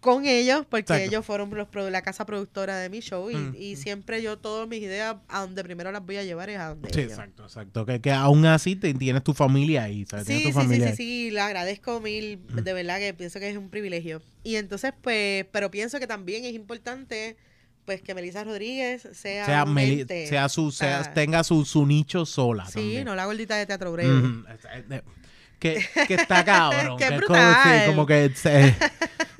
con 0.00 0.24
ellos 0.24 0.64
porque 0.68 0.80
Exacto. 0.94 1.04
ellos 1.04 1.26
fueron 1.26 1.50
los 1.50 1.68
la 1.90 2.02
casa 2.02 2.24
productora 2.24 2.78
de 2.78 2.88
mi 2.88 3.00
show 3.00 3.30
y, 3.30 3.36
Mm. 3.36 3.54
y 3.58 3.76
siempre 3.76 4.22
yo 4.22 4.38
todas 4.38 4.66
mis 4.66 4.80
ideas 4.82 5.16
a 5.28 5.40
donde 5.42 5.62
primero 5.62 5.92
las 5.92 6.04
voy 6.04 6.16
a 6.16 6.24
llevar 6.24 6.48
es 6.50 6.58
a 6.58 6.68
donde 6.70 6.90
Sí, 6.92 7.00
ellos. 7.00 7.12
exacto, 7.12 7.44
exacto. 7.44 7.84
Que, 7.86 8.00
que 8.00 8.10
aún 8.10 8.46
así 8.46 8.76
te, 8.76 8.94
tienes 8.94 9.22
tu 9.22 9.34
familia 9.34 9.84
ahí, 9.84 10.06
¿sabes? 10.06 10.26
Sí, 10.26 10.38
sí, 10.38 10.42
tu 10.44 10.48
sí, 10.48 10.52
familia 10.54 10.90
sí, 10.90 10.96
sí, 10.96 11.30
le 11.30 11.40
agradezco 11.40 12.00
mil, 12.00 12.38
Mm. 12.48 12.56
de 12.60 12.72
verdad 12.72 12.98
que 12.98 13.12
pienso 13.14 13.38
que 13.40 13.50
es 13.50 13.56
un 13.56 13.68
privilegio. 13.68 14.22
Y 14.42 14.56
entonces, 14.56 14.92
pues, 15.02 15.44
pero 15.52 15.70
pienso 15.70 15.98
que 16.00 16.06
también 16.06 16.44
es 16.46 16.54
importante, 16.54 17.36
pues, 17.84 18.00
que 18.00 18.14
Melissa 18.14 18.42
Rodríguez 18.44 19.06
sea, 19.12 19.44
Sea, 19.44 19.64
Meli- 19.66 20.06
sea 20.26 20.48
su, 20.48 20.70
sea, 20.70 21.12
tenga 21.12 21.44
su, 21.44 21.64
su 21.66 21.84
nicho 21.84 22.24
sola. 22.24 22.64
Sí, 22.66 22.72
también. 22.74 23.04
no 23.04 23.14
la 23.16 23.26
gordita 23.26 23.56
de 23.56 23.66
teatro 23.66 23.92
breve. 23.92 24.16
Ujú. 24.18 24.44
Que, 25.60 25.86
que 26.08 26.14
está 26.14 26.44
cabrón. 26.44 26.96
Qué 26.98 27.06
que 27.08 27.14
es. 27.16 27.22
Como, 27.22 27.38
sí, 27.38 27.70
como 27.86 28.06
que 28.06 28.30
se- 28.34 28.74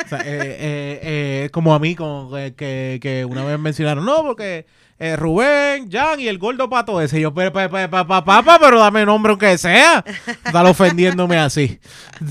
o 0.05 0.09
sea, 0.09 0.19
eh, 0.21 0.23
eh, 0.25 1.01
eh, 1.03 1.49
como 1.53 1.75
a 1.75 1.79
mí, 1.79 1.95
como 1.97 2.31
que, 2.31 2.55
que, 2.57 2.99
que 3.03 3.25
una 3.25 3.45
vez 3.45 3.59
mencionaron, 3.59 4.05
no, 4.05 4.23
porque 4.23 4.67
eh, 4.99 5.17
Rubén, 5.17 5.91
Jan 5.91 6.21
y 6.21 6.29
el 6.29 6.39
gordo 6.39 6.69
pato 6.69 7.01
ese. 7.01 7.21
Yo, 7.21 7.33
pero, 7.33 7.53
pero, 7.53 8.79
dame 8.79 9.07
nombre 9.07 9.31
aunque 9.31 9.57
sea. 9.57 10.05
Están 10.45 10.67
ofendiéndome 10.67 11.39
así. 11.39 11.81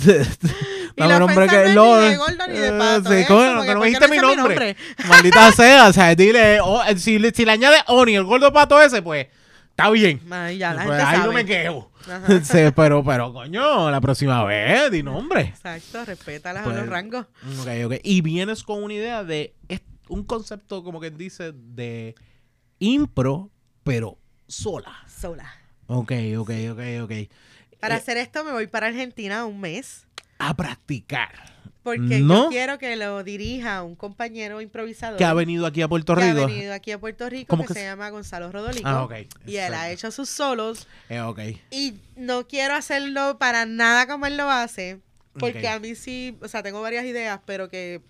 Y 0.96 1.04
la 1.08 1.24
ofensa 1.24 1.74
no 1.74 1.98
es 1.98 2.04
ni 2.04 2.10
de 2.10 2.18
gordo 2.18 2.48
ni 2.48 2.58
de 2.58 2.68
eh, 2.68 2.72
pato, 2.78 3.10
Sí, 3.10 3.16
¿eh? 3.16 3.26
coño, 3.26 3.48
Como 3.50 3.62
que 3.62 3.68
que, 3.68 3.74
no 3.74 3.80
¿por 3.80 3.84
qué 3.84 3.88
dijiste 3.88 4.08
no 4.08 4.12
mi 4.12 4.18
nombre. 4.18 4.36
nombre? 4.36 4.76
Maldita 5.08 5.52
sea, 5.54 5.88
o 5.88 5.94
sea, 5.94 6.14
dile, 6.16 6.60
oh, 6.62 6.82
si, 6.98 7.20
si 7.34 7.46
le 7.46 7.52
añades 7.52 7.82
Oni, 7.88 8.16
el 8.16 8.26
gordo 8.26 8.52
pato 8.52 8.82
ese, 8.82 9.02
pues, 9.02 9.28
está 9.80 9.90
bien. 9.92 10.22
Ay, 10.32 10.58
ya, 10.58 10.74
la 10.74 10.84
Pues 10.86 10.98
gente 10.98 11.10
ahí 11.10 11.16
sabe. 11.18 11.28
no 11.28 11.34
me 11.34 11.46
quejo. 11.46 11.92
Sí, 12.44 12.60
pero, 12.76 13.04
pero, 13.04 13.32
coño, 13.34 13.92
la 13.92 14.02
próxima 14.02 14.44
vez, 14.44 14.90
di 14.92 15.04
nombre. 15.04 15.42
Exacto, 15.42 16.06
respétalas 16.06 16.64
Pues- 16.64 16.76
a 16.76 16.80
los 16.80 16.90
rangos. 16.90 17.26
Ok, 17.62 17.68
ok. 17.86 17.94
Y 18.04 18.22
vienes 18.22 18.64
con 18.64 18.84
una 18.84 18.94
idea 18.94 19.24
de 19.24 19.54
un 20.08 20.24
concepto, 20.24 20.84
como 20.84 21.00
que 21.00 21.12
dice, 21.12 21.52
de 21.54 22.16
impro, 22.80 23.52
pero 23.84 24.18
sola. 24.48 24.96
Sola. 25.08 25.52
Ok, 25.88 26.12
ok, 26.38 26.52
ok, 26.72 26.80
ok. 27.04 27.12
Para 27.80 27.96
Eh, 27.96 27.98
hacer 27.98 28.18
esto 28.18 28.44
me 28.44 28.52
voy 28.52 28.68
para 28.68 28.88
Argentina 28.88 29.46
un 29.46 29.60
mes. 29.60 30.08
A 30.40 30.54
practicar. 30.56 31.60
Porque 31.84 32.20
¿No? 32.20 32.46
yo 32.46 32.50
quiero 32.50 32.78
que 32.78 32.96
lo 32.96 33.24
dirija 33.24 33.84
un 33.84 33.96
compañero 33.96 34.62
improvisador. 34.62 35.18
Que 35.18 35.26
ha 35.26 35.34
venido 35.34 35.66
aquí 35.66 35.82
a 35.82 35.88
Puerto 35.88 36.16
que 36.16 36.22
Rico. 36.22 36.44
ha 36.44 36.48
venido 36.48 36.74
aquí 36.74 36.92
a 36.92 37.00
Puerto 37.00 37.30
Rico 37.30 37.48
¿Cómo 37.48 37.64
que, 37.64 37.70
que 37.70 37.80
se 37.80 37.86
llama 37.86 38.10
Gonzalo 38.10 38.52
Rodolico. 38.52 38.88
Ah, 38.88 39.04
ok. 39.04 39.14
Y 39.46 39.56
él 39.58 39.74
ha 39.74 39.90
hecho 39.90 40.12
sus 40.12 40.30
solos. 40.30 40.88
Eh, 41.08 41.22
ok. 41.22 41.40
Y 41.72 41.96
no 42.16 42.48
quiero 42.48 42.76
hacerlo 42.76 43.38
para 43.38 43.66
nada 43.66 44.08
como 44.08 44.26
él 44.26 44.36
lo 44.38 44.50
hace. 44.50 45.00
Porque 45.34 45.68
a 45.68 45.80
mí 45.80 45.96
sí, 45.96 46.38
o 46.42 46.48
sea, 46.48 46.64
tengo 46.64 46.82
varias 46.82 47.06
ideas, 47.06 47.40
pero 47.46 47.70
que 47.70 48.02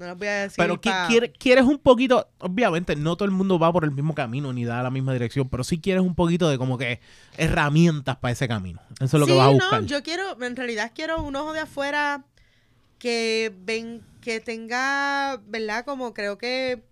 no 0.00 0.06
las 0.06 0.18
voy 0.18 0.26
a 0.28 0.32
decir. 0.42 0.56
Pero 0.56 0.80
pa- 0.80 1.08
quieres 1.38 1.64
un 1.64 1.78
poquito, 1.78 2.28
obviamente 2.38 2.96
no 2.96 3.16
todo 3.16 3.26
el 3.26 3.30
mundo 3.30 3.58
va 3.58 3.72
por 3.72 3.84
el 3.84 3.90
mismo 3.92 4.14
camino 4.14 4.52
ni 4.52 4.64
da 4.64 4.82
la 4.82 4.90
misma 4.90 5.12
dirección, 5.12 5.48
pero 5.48 5.62
sí 5.62 5.78
quieres 5.78 6.02
un 6.02 6.14
poquito 6.14 6.48
de 6.48 6.58
como 6.58 6.78
que 6.78 7.00
herramientas 7.36 8.16
para 8.16 8.32
ese 8.32 8.48
camino. 8.48 8.80
Eso 8.98 9.16
es 9.16 9.20
lo 9.20 9.26
que 9.26 9.34
vas 9.34 9.48
a 9.48 9.50
no, 9.50 9.54
buscar. 9.56 9.84
yo 9.84 10.02
quiero, 10.02 10.42
en 10.42 10.56
realidad 10.56 10.90
quiero 10.94 11.22
un 11.22 11.36
ojo 11.36 11.52
de 11.52 11.60
afuera 11.60 12.24
que 12.98 13.52
ven, 13.64 14.02
que 14.20 14.40
tenga, 14.40 15.40
¿verdad? 15.46 15.84
Como 15.84 16.12
creo 16.14 16.38
que 16.38 16.82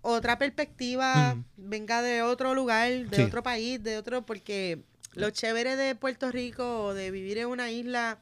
otra 0.00 0.38
perspectiva, 0.38 1.34
Mm. 1.34 1.44
venga 1.56 2.02
de 2.02 2.22
otro 2.22 2.54
lugar, 2.54 2.88
de 3.08 3.16
Sí. 3.16 3.22
otro 3.22 3.42
país, 3.42 3.82
de 3.82 3.98
otro, 3.98 4.24
porque 4.24 4.80
lo 5.14 5.30
chévere 5.30 5.74
de 5.76 5.94
Puerto 5.96 6.30
Rico 6.30 6.84
o 6.84 6.94
de 6.94 7.10
vivir 7.10 7.38
en 7.38 7.48
una 7.48 7.70
isla 7.70 8.18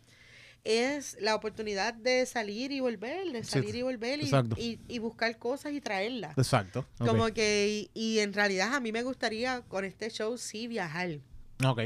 es 0.67 1.17
la 1.21 1.35
oportunidad 1.35 1.95
de 1.95 2.27
salir 2.27 2.73
y 2.73 2.81
volver, 2.81 3.31
de 3.33 3.45
Sí, 3.45 3.51
salir 3.53 3.75
y 3.77 3.83
volver 3.83 4.21
y, 4.23 4.31
y- 4.57 4.81
y 4.89 4.99
buscar 4.99 5.39
cosas 5.39 5.73
y 5.73 5.81
traerlas. 5.81 6.37
Exacto. 6.37 6.87
Como 6.99 7.29
que, 7.29 7.89
y, 7.95 8.01
y 8.01 8.19
en 8.19 8.33
realidad 8.33 8.75
a 8.75 8.81
mí 8.81 8.91
me 8.93 9.03
gustaría 9.05 9.63
con 9.63 9.85
este 9.85 10.11
show 10.11 10.37
sí 10.37 10.67
viajar. 10.67 11.21
Ok. 11.65 11.83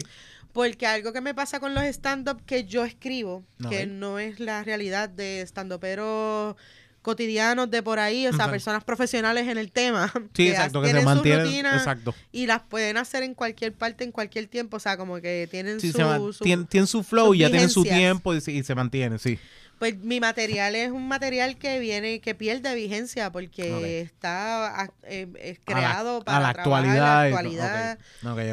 Porque 0.53 0.87
algo 0.87 1.13
que 1.13 1.21
me 1.21 1.33
pasa 1.35 1.61
con 1.61 1.75
los 1.75 1.85
stand-up 1.85 2.43
que 2.45 2.65
yo 2.65 2.85
escribo, 2.85 3.45
que 3.69 3.87
no 3.87 4.19
es 4.19 4.41
la 4.41 4.65
realidad 4.65 5.09
de 5.09 5.43
stand-uperos 5.43 6.57
cotidianos 7.03 7.71
de 7.71 7.83
por 7.83 7.99
ahí, 7.99 8.27
o 8.27 8.33
sea, 8.33 8.51
personas 8.51 8.85
profesionales 8.85 9.49
en 9.49 9.57
el 9.59 9.71
tema, 9.73 10.11
Sí, 10.35 10.45
que 10.45 10.51
exacto, 10.51 10.81
que 10.83 10.89
se 10.89 10.93
tienen 10.95 11.09
sus 11.09 11.15
mantiene. 11.15 11.45
rutinas 11.45 11.77
Exacto. 11.77 12.15
y 12.31 12.47
las 12.47 12.61
pueden 12.63 12.97
hacer 12.99 13.23
en 13.23 13.35
cualquier 13.35 13.73
parte, 13.73 14.05
en 14.05 14.13
cualquier 14.13 14.47
tiempo, 14.49 14.77
o 14.77 14.81
sea, 14.81 14.97
como 14.97 15.21
que 15.21 15.49
tienen 15.51 15.81
Sí, 15.81 15.93
su, 15.93 15.97
se 15.99 16.05
man- 16.05 16.33
su- 16.33 16.45
tien- 16.45 16.69
tienen 16.69 16.87
su 16.87 17.03
flow 17.03 17.35
y 17.35 17.39
ya 17.39 17.51
tienen 17.51 17.71
su 17.71 17.83
tiempo 17.85 18.35
y, 18.35 18.41
se- 18.41 18.53
y 18.53 18.63
se 18.63 18.75
mantiene, 18.75 19.19
sí. 19.19 19.39
Pues 19.81 19.97
mi 19.97 20.21
material 20.21 20.77
es 20.77 20.91
un 20.91 21.09
material 21.09 21.57
que 21.57 21.79
viene, 21.79 22.21
que 22.21 22.35
pierde 22.35 22.75
vigencia 22.75 23.33
porque 23.33 24.03
está 24.03 24.83
ah, 24.83 24.91
eh, 25.05 25.27
es 25.41 25.57
A 25.57 25.71
la- 25.73 25.77
creado 25.79 26.17
a 26.19 26.25
para 26.25 26.41
la 26.41 26.53
trabajar 26.53 26.85
actualidad. 26.85 27.23
la 27.23 27.29
y- 27.31 27.33
actualidad. 27.33 27.99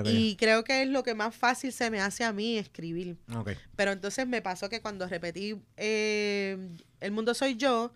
Y 0.09 0.35
creo 0.37 0.63
que 0.63 0.83
es 0.83 0.87
lo 0.87 1.03
que 1.03 1.15
más 1.15 1.35
fácil 1.35 1.73
se 1.73 1.91
me 1.91 1.99
hace 1.99 2.23
a 2.23 2.31
mí 2.31 2.57
escribir. 2.57 3.17
Pero 3.75 3.91
entonces 3.91 4.25
me 4.25 4.41
pasó 4.41 4.69
que 4.69 4.79
cuando 4.79 5.05
repetí 5.05 5.57
eh, 5.75 6.57
El 7.01 7.11
Mundo 7.11 7.33
Soy 7.33 7.57
Yo, 7.57 7.91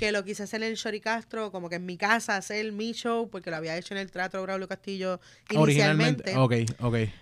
que 0.00 0.10
lo 0.10 0.24
quise 0.24 0.42
hacer 0.42 0.60
en 0.64 0.74
Shori 0.74 1.00
Castro, 1.00 1.52
como 1.52 1.68
que 1.68 1.76
en 1.76 1.86
mi 1.86 1.96
casa, 1.96 2.34
hacer 2.36 2.72
mi 2.72 2.94
show, 2.94 3.30
porque 3.30 3.50
lo 3.50 3.58
había 3.58 3.76
hecho 3.76 3.94
en 3.94 4.00
el 4.00 4.10
Teatro 4.10 4.42
Braulio 4.42 4.66
Castillo 4.66 5.20
Originalmente. 5.54 6.32
inicialmente. 6.32 6.74
Ok, 6.80 6.94
ok. 7.06 7.21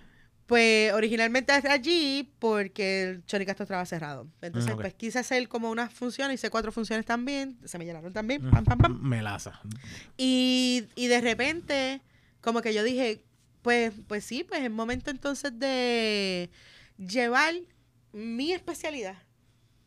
Pues 0.51 0.93
originalmente 0.95 1.57
es 1.57 1.65
allí 1.65 2.29
porque 2.41 3.05
el 3.05 3.25
Chori 3.25 3.47
Castro 3.47 3.63
estaba 3.63 3.87
cerrado. 3.87 4.27
Entonces, 4.43 4.73
Mm, 4.73 4.75
ok. 4.75 4.81
pues 4.81 4.95
quise 4.95 5.21
hacer 5.21 5.47
como 5.49 5.71
unas 5.71 5.95
funciones, 5.95 6.35
hice 6.41 6.51
cuatro 6.51 6.73
funciones 6.73 7.07
también, 7.07 7.57
se 7.65 7.79
me 7.79 7.85
llenaron 7.85 8.13
también, 8.13 8.45
Mm. 8.45 8.51
pam, 8.51 8.65
pam, 8.65 8.79
pam. 8.81 9.01
Melaza. 9.01 9.61
Y, 10.17 10.87
y 10.97 11.07
de 11.07 11.21
repente, 11.21 12.01
como 12.41 12.63
que 12.63 12.75
yo 12.75 12.83
dije, 12.83 13.23
pues, 13.63 13.93
pues 14.09 14.25
sí, 14.25 14.43
pues 14.43 14.63
es 14.65 14.71
momento 14.73 15.13
entonces 15.13 15.57
de 15.57 16.51
llevar 16.99 17.55
mi 18.13 18.53
especialidad, 18.53 19.23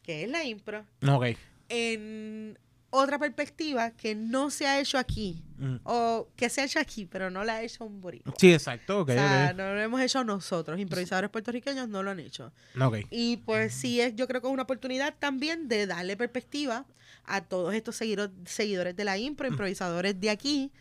que 0.01 0.23
es 0.23 0.29
la 0.29 0.45
impro, 0.45 0.85
Ok. 1.05 1.35
en 1.67 2.57
otra 2.95 3.17
perspectiva 3.17 3.89
que 3.89 4.13
no 4.13 4.51
se 4.51 4.67
ha 4.67 4.79
hecho 4.79 4.99
aquí. 4.99 5.43
Mm. 5.57 5.77
O 5.83 6.27
que 6.35 6.47
se 6.47 6.61
ha 6.61 6.65
hecho 6.65 6.79
aquí, 6.79 7.05
pero 7.05 7.31
no 7.31 7.43
la 7.43 7.55
ha 7.55 7.63
hecho 7.63 7.85
un 7.85 7.99
boricua. 7.99 8.33
Sí, 8.37 8.53
exacto. 8.53 8.99
Ok, 8.99 9.09
o 9.09 9.13
sea, 9.13 9.51
no 9.53 9.73
lo 9.73 9.81
hemos 9.81 9.99
hecho 9.99 10.23
nosotros, 10.23 10.79
improvisadores 10.79 11.31
puertorriqueños 11.31 11.89
no 11.89 12.03
lo 12.03 12.11
han 12.11 12.19
hecho. 12.19 12.51
Ok. 12.79 12.97
Y 13.09 13.37
pues 13.37 13.73
sí, 13.73 13.99
es, 13.99 14.15
yo 14.15 14.27
creo 14.27 14.41
que 14.41 14.47
es 14.47 14.53
una 14.53 14.63
oportunidad 14.63 15.15
también 15.17 15.67
de 15.67 15.87
darle 15.87 16.15
perspectiva 16.15 16.85
a 17.25 17.41
todos 17.41 17.73
estos 17.73 17.95
seguidores, 17.95 18.35
seguidores 18.45 18.95
de 18.95 19.03
la 19.05 19.17
impro, 19.17 19.47
improvisadores 19.47 20.19
de 20.19 20.29
aquí. 20.29 20.71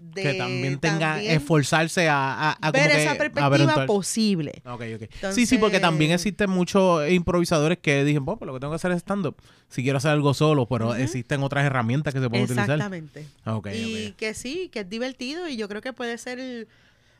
De 0.00 0.22
que 0.22 0.34
también 0.34 0.78
tenga 0.78 1.14
también 1.14 1.32
esforzarse 1.32 2.08
a, 2.08 2.50
a, 2.50 2.52
a 2.52 2.70
ver 2.70 2.90
que 2.90 3.02
esa 3.02 3.10
a 3.10 3.14
ver 3.14 3.32
perspectiva 3.32 3.86
posible. 3.86 4.62
Ok, 4.64 4.82
ok. 4.96 5.32
sí, 5.32 5.46
sí, 5.46 5.58
porque 5.58 5.80
también 5.80 6.12
existen 6.12 6.50
muchos 6.50 7.08
improvisadores 7.10 7.78
que 7.78 8.04
dicen, 8.04 8.24
pues 8.24 8.38
lo 8.40 8.54
que 8.54 8.60
tengo 8.60 8.72
que 8.72 8.76
hacer 8.76 8.92
es 8.92 8.98
stand-up. 8.98 9.36
Si 9.68 9.82
quiero 9.82 9.98
hacer 9.98 10.12
algo 10.12 10.34
solo, 10.34 10.66
pero 10.66 10.94
existen 10.94 11.42
otras 11.42 11.64
herramientas 11.64 12.14
que 12.14 12.20
se 12.20 12.28
pueden 12.28 12.44
utilizar. 12.44 12.70
Exactamente. 12.70 13.26
Ok, 13.44 13.68
y 13.74 14.12
que 14.12 14.34
sí, 14.34 14.70
que 14.72 14.80
es 14.80 14.88
divertido 14.88 15.48
y 15.48 15.56
yo 15.56 15.68
creo 15.68 15.82
que 15.82 15.92
puede 15.92 16.16
ser 16.18 16.68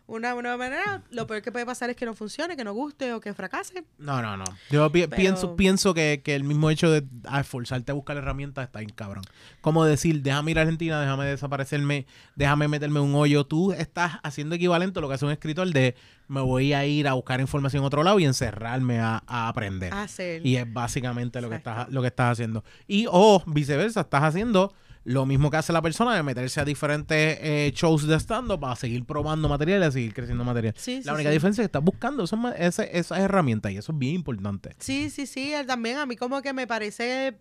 una 0.09 0.35
buena 0.35 0.57
manera. 0.57 1.03
Lo 1.11 1.27
peor 1.27 1.43
que 1.43 1.53
puede 1.53 1.65
pasar 1.67 1.91
es 1.91 1.97
que 1.97 2.05
no 2.07 2.15
funcione, 2.15 2.57
que 2.57 2.65
no 2.65 2.73
guste 2.73 3.13
o 3.13 3.21
que 3.21 3.33
fracase. 3.35 3.85
No, 3.99 4.21
no, 4.23 4.37
no. 4.37 4.45
Yo 4.71 4.91
pi- 4.91 5.03
Pero- 5.07 5.17
pienso, 5.17 5.55
pienso 5.55 5.95
que, 5.95 6.23
que 6.25 6.35
el 6.35 6.43
mismo 6.45 6.71
hecho 6.71 6.91
de 6.91 7.05
a 7.27 7.41
esforzarte 7.41 7.93
a 7.93 7.95
buscar 7.95 8.17
herramientas 8.17 8.65
está 8.65 8.81
bien 8.81 8.91
cabrón. 8.91 9.23
Como 9.61 9.85
decir, 9.85 10.23
déjame 10.23 10.51
ir 10.53 10.59
a 10.59 10.63
Argentina, 10.63 11.01
déjame 11.01 11.27
desaparecerme, 11.27 12.07
déjame 12.35 12.67
meterme 12.69 12.99
en 13.01 13.07
un 13.07 13.15
hoyo. 13.15 13.45
Tú 13.45 13.73
estás 13.73 14.15
haciendo 14.23 14.55
equivalente 14.55 14.99
a 14.99 15.03
lo 15.03 15.09
que 15.09 15.15
hace 15.15 15.27
un 15.27 15.31
escritor 15.33 15.71
de 15.73 15.95
me 16.27 16.41
voy 16.41 16.73
a 16.73 16.85
ir 16.87 17.07
a 17.07 17.13
buscar 17.13 17.41
información 17.41 17.83
en 17.83 17.87
otro 17.87 18.03
lado 18.03 18.19
y 18.19 18.25
encerrarme 18.25 19.01
a, 19.01 19.23
a 19.27 19.49
aprender. 19.49 19.93
Hacer. 19.95 20.45
Y 20.45 20.57
es 20.57 20.71
básicamente 20.73 21.41
lo 21.41 21.49
que, 21.51 21.57
estás, 21.57 21.89
lo 21.91 22.01
que 22.01 22.09
estás 22.09 22.33
haciendo. 22.33 22.65
Y 22.87 23.07
o 23.11 23.43
viceversa, 23.47 24.01
estás 24.01 24.23
haciendo 24.25 24.73
lo 25.05 25.24
mismo 25.26 25.51
que 25.51 25.57
hace 25.57 25.72
la 25.72 25.80
persona 25.82 26.14
de 26.14 26.22
meterse 26.22 26.61
a 26.61 26.64
diferentes 26.64 27.38
eh, 27.40 27.72
shows 27.74 28.07
de 28.07 28.16
stand-up 28.16 28.61
para 28.61 28.76
seguir 28.76 29.05
probando 29.05 29.49
material 29.49 29.88
y 29.88 29.92
seguir 29.92 30.14
creciendo 30.14 30.44
material. 30.44 30.74
Sí, 30.76 30.96
la 30.99 31.03
sí, 31.03 31.11
única 31.16 31.30
sí. 31.30 31.34
diferencia 31.34 31.62
es 31.62 31.64
que 31.66 31.68
estás 31.78 31.84
buscando 31.84 32.24
ese- 32.24 32.99
esas 32.99 33.18
herramientas 33.18 33.72
y 33.72 33.76
eso 33.78 33.92
es 33.92 33.99
bien 33.99 34.16
importante. 34.16 34.74
Sí, 34.78 35.09
sí, 35.11 35.26
sí. 35.26 35.53
También 35.66 35.96
a 35.99 36.07
mí 36.07 36.16
como 36.16 36.42
que 36.42 36.53
me 36.53 36.66
parece 36.66 37.38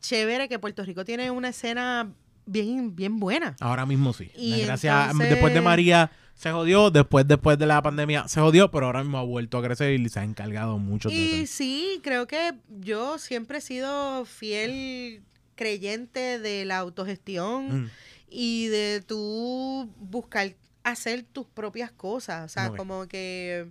chévere 0.00 0.48
que 0.48 0.58
Puerto 0.58 0.84
Rico 0.84 1.04
tiene 1.04 1.30
una 1.30 1.48
escena 1.48 2.12
bien, 2.46 2.94
bien 2.94 3.18
buena. 3.18 3.56
Ahora 3.60 3.84
mismo 3.84 4.12
sí. 4.12 4.30
Y 4.36 4.62
Gracias. 4.62 5.06
entonces- 5.10 5.30
Después 5.30 5.52
de 5.54 5.60
María 5.60 6.10
se 6.34 6.52
jodió, 6.52 6.90
después, 6.92 7.26
después 7.26 7.58
de 7.58 7.66
la 7.66 7.82
pandemia 7.82 8.28
se 8.28 8.40
jodió, 8.40 8.70
pero 8.70 8.86
ahora 8.86 9.02
mismo 9.02 9.18
ha 9.18 9.24
vuelto 9.24 9.58
a 9.58 9.62
crecer 9.62 9.98
y 9.98 10.08
se 10.08 10.20
ha 10.20 10.24
encargado 10.24 10.78
mucho 10.78 11.08
de 11.08 11.14
Y 11.16 11.40
eso. 11.42 11.52
sí, 11.56 12.00
creo 12.04 12.28
que 12.28 12.52
yo 12.80 13.18
siempre 13.18 13.58
he 13.58 13.60
sido 13.60 14.24
fiel 14.24 15.22
creyente 15.58 16.38
de 16.38 16.64
la 16.64 16.78
autogestión 16.78 17.82
Mm. 17.82 17.90
y 18.30 18.68
de 18.68 19.02
tú 19.06 19.92
buscar 19.98 20.54
hacer 20.84 21.22
tus 21.24 21.46
propias 21.46 21.90
cosas. 21.92 22.46
O 22.46 22.48
sea, 22.48 22.70
como 22.70 23.06
que 23.08 23.68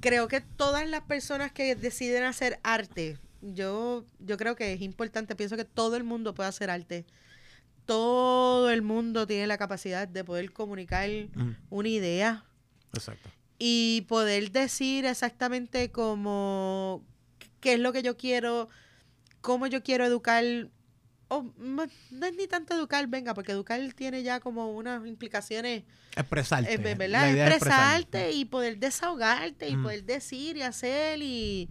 creo 0.00 0.28
que 0.28 0.40
todas 0.40 0.86
las 0.88 1.02
personas 1.02 1.52
que 1.52 1.74
deciden 1.76 2.24
hacer 2.24 2.58
arte, 2.62 3.18
yo, 3.40 4.04
yo 4.18 4.36
creo 4.36 4.56
que 4.56 4.72
es 4.72 4.82
importante, 4.82 5.34
pienso 5.36 5.56
que 5.56 5.64
todo 5.64 5.96
el 5.96 6.04
mundo 6.04 6.34
puede 6.34 6.48
hacer 6.48 6.68
arte. 6.70 7.06
Todo 7.86 8.70
el 8.70 8.82
mundo 8.82 9.26
tiene 9.26 9.46
la 9.46 9.56
capacidad 9.58 10.06
de 10.06 10.24
poder 10.24 10.52
comunicar 10.52 11.08
Mm, 11.34 11.52
una 11.70 11.88
idea 11.88 12.44
Exacto. 12.92 13.30
y 13.58 14.02
poder 14.08 14.50
decir 14.52 15.04
exactamente 15.06 15.90
cómo 15.90 17.02
qué 17.60 17.74
es 17.74 17.78
lo 17.80 17.92
que 17.92 18.02
yo 18.02 18.16
quiero, 18.16 18.68
cómo 19.40 19.66
yo 19.66 19.82
quiero 19.82 20.04
educar, 20.04 20.44
o 21.28 21.52
no 21.58 21.84
es 21.84 21.90
ni 22.36 22.46
tanto 22.46 22.74
educar, 22.74 23.06
venga, 23.06 23.34
porque 23.34 23.52
educar 23.52 23.80
tiene 23.94 24.22
ya 24.22 24.40
como 24.40 24.72
unas 24.72 25.06
implicaciones, 25.06 25.84
Expresarte. 26.16 26.74
eh, 26.74 26.94
¿verdad? 26.96 27.30
idea 27.30 27.46
es 27.48 27.54
expresar. 27.54 28.00
Expresarte 28.00 28.32
y 28.32 28.44
poder 28.44 28.78
desahogarte 28.78 29.68
y 29.68 29.74
Ujú. 29.74 29.84
poder 29.84 30.04
decir 30.04 30.56
y 30.56 30.62
hacer 30.62 31.20
y 31.22 31.68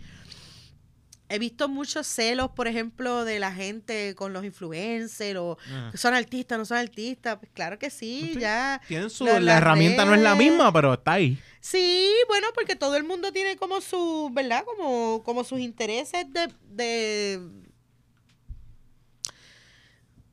he 1.30 1.40
visto 1.40 1.70
muchos 1.70 2.08
celos, 2.08 2.50
por 2.52 2.68
ejemplo, 2.68 3.24
de 3.24 3.40
la 3.40 3.52
gente 3.54 4.16
con 4.16 4.34
los 4.34 4.44
influencers 4.44 5.38
o 5.40 5.58
son 5.94 6.14
artistas, 6.14 6.58
no 6.58 6.66
son 6.66 6.78
artistas, 6.78 7.38
pues 7.40 7.52
claro 7.54 7.78
que 7.80 7.90
sí, 7.90 8.32
Sí. 8.34 8.40
ya 8.40 8.82
Tienen 8.88 9.10
su, 9.10 9.26
la- 9.26 9.58
herramienta 9.58 10.06
no 10.06 10.14
es 10.16 10.22
la 10.22 10.36
misma, 10.36 10.74
pero 10.74 10.94
está 10.96 11.14
ahí. 11.14 11.38
Sí, 11.62 12.10
bueno, 12.28 12.48
porque 12.56 12.76
todo 12.76 12.96
el 12.96 13.04
mundo 13.04 13.32
tiene 13.32 13.58
como 13.58 13.80
su, 13.82 14.30
¿verdad? 14.34 14.64
Como, 14.66 15.22
como 15.24 15.44
sus 15.44 15.60
intereses 15.60 16.26
de, 16.34 16.48
de 16.72 17.40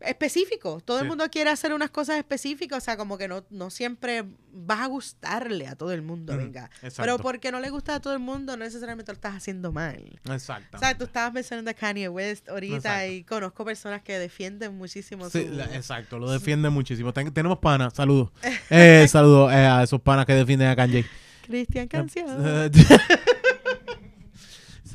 específicos. 0.07 0.83
Todo 0.85 1.01
el 1.01 1.07
mundo 1.09 1.25
quiere 1.31 1.51
hacer 1.51 1.73
unas 1.73 1.91
cosas 1.91 2.17
específicas, 2.19 2.79
o 2.79 2.85
sea, 2.85 2.97
como 2.97 3.19
que 3.19 3.29
no, 3.29 3.45
no 3.51 3.71
siempre 3.71 4.25
vas 4.53 4.81
a 4.81 4.87
gustarle 4.87 5.67
a 5.67 5.77
todo 5.77 5.93
el 5.93 6.03
mundo, 6.03 6.33
Ujú, 6.33 6.43
venga. 6.43 6.71
Pero 6.81 6.89
exacto. 6.89 7.19
porque 7.23 7.53
no 7.53 7.61
le 7.61 7.71
gusta 7.71 7.97
a 7.97 8.01
todo 8.01 8.13
el 8.13 8.19
mundo, 8.19 8.57
no 8.57 8.65
necesariamente 8.65 9.13
lo 9.13 9.17
estás 9.17 9.35
haciendo 9.35 9.73
mal. 9.73 10.19
Exacto. 10.31 10.77
O 10.77 10.81
sea, 10.81 10.97
tú 10.97 11.05
estabas 11.05 11.33
mencionando 11.33 11.71
a 11.71 11.75
Kanye 11.75 12.09
West 12.09 12.49
ahorita 12.49 12.77
Exacto. 13.05 13.13
y 13.13 13.25
conozco 13.25 13.65
personas 13.65 14.03
que 14.03 14.19
defienden 14.19 14.77
muchísimo 14.77 15.29
Sí, 15.31 15.47
su... 15.47 15.53
la- 15.55 15.65
exacto, 15.77 16.19
lo 16.19 16.31
defiende 16.31 16.71
muchísimo. 16.71 17.13
Ten- 17.13 17.33
tenemos 17.33 17.59
panas, 17.59 17.93
saludos. 17.95 18.31
Eh, 18.71 19.07
saludos 19.09 19.53
eh, 19.53 19.57
a 19.57 19.83
esos 19.83 20.01
panas 20.01 20.27
que 20.27 20.35
defienden 20.35 20.69
a 20.69 20.77
Kanye. 20.77 21.05
Cristian 21.43 21.87
Canción. 21.87 22.27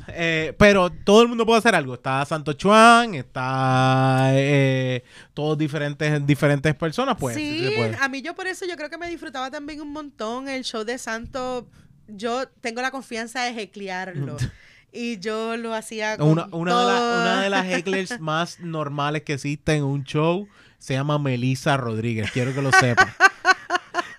Eh, 0.08 0.54
pero 0.58 0.90
todo 0.90 1.22
el 1.22 1.28
mundo 1.28 1.46
puede 1.46 1.58
hacer 1.58 1.74
algo. 1.74 1.94
Está 1.94 2.24
Santo 2.24 2.52
Chuan, 2.54 3.14
está 3.14 4.30
eh, 4.32 5.04
todos 5.34 5.56
diferentes, 5.56 6.26
diferentes 6.26 6.74
personas, 6.74 7.16
pues. 7.18 7.36
sí 7.36 7.58
sí, 7.60 7.64
se 7.68 7.76
puede. 7.76 7.96
a 8.00 8.08
mí 8.08 8.20
yo 8.22 8.34
por 8.34 8.46
eso 8.46 8.64
yo 8.66 8.76
creo 8.76 8.90
que 8.90 8.98
me 8.98 9.08
disfrutaba 9.08 9.50
también 9.50 9.80
un 9.80 9.92
montón 9.92 10.48
el 10.48 10.64
show 10.64 10.84
de 10.84 10.98
Santo. 10.98 11.68
Yo 12.08 12.46
tengo 12.60 12.82
la 12.82 12.90
confianza 12.90 13.42
de 13.44 13.62
heclearlo. 13.62 14.36
y 14.92 15.18
yo 15.20 15.56
lo 15.56 15.72
hacía 15.74 16.18
con 16.18 16.28
Una, 16.28 16.46
una, 16.52 16.78
de 16.80 16.86
la- 16.86 17.20
una 17.22 17.42
de 17.42 17.50
las 17.50 17.66
hecklers 17.66 18.20
más 18.20 18.60
normales 18.60 19.22
que 19.22 19.34
existe 19.34 19.74
en 19.74 19.84
un 19.84 20.04
show 20.04 20.46
se 20.78 20.94
llama 20.94 21.16
Melissa 21.18 21.76
Rodríguez. 21.76 22.30
Quiero 22.32 22.52
que 22.52 22.60
lo 22.60 22.72
sepan. 22.72 23.08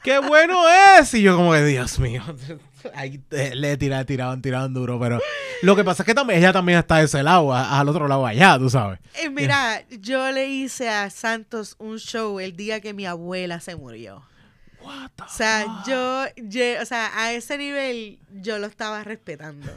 ¡Qué 0.04 0.20
bueno 0.20 0.62
es! 1.00 1.14
Y 1.14 1.22
yo 1.22 1.36
como 1.38 1.54
que, 1.54 1.64
Dios 1.64 2.00
mío. 2.00 2.22
Ahí 2.96 3.22
le 3.32 3.78
tiraban, 3.78 4.06
tiraban, 4.06 4.42
tiraban 4.42 4.74
duro. 4.74 5.00
Pero 5.00 5.20
lo 5.62 5.76
que 5.76 5.84
pasa 5.86 6.04
es 6.04 6.08
que 6.08 6.14
también, 6.14 6.40
ella 6.40 6.52
también 6.52 6.80
está 6.80 6.98
de 6.98 7.06
ese 7.06 7.24
lado, 7.24 7.54
a- 7.54 7.80
al 7.80 7.88
otro 7.88 8.08
lado 8.10 8.26
allá, 8.26 8.58
tú 8.60 8.70
sabes. 8.70 9.00
Eh, 9.22 9.30
mira, 9.30 9.84
yo 10.02 10.32
le 10.32 10.48
hice 10.50 10.90
a 10.90 11.10
Santos 11.10 11.76
un 11.80 11.98
show 11.98 12.40
el 12.42 12.56
día 12.58 12.82
que 12.82 12.94
mi 12.94 13.06
abuela 13.06 13.62
se 13.62 13.76
murió. 13.78 14.22
What 14.82 15.12
the 15.16 15.24
O 15.24 15.30
sea, 15.30 15.64
fuck? 15.64 15.86
yo, 15.88 16.26
o 16.82 16.86
sea, 16.86 17.12
a 17.18 17.32
ese 17.32 17.58
nivel 17.58 18.20
yo 18.34 18.60
lo 18.60 18.68
estaba 18.68 19.02
respetando. 19.06 19.72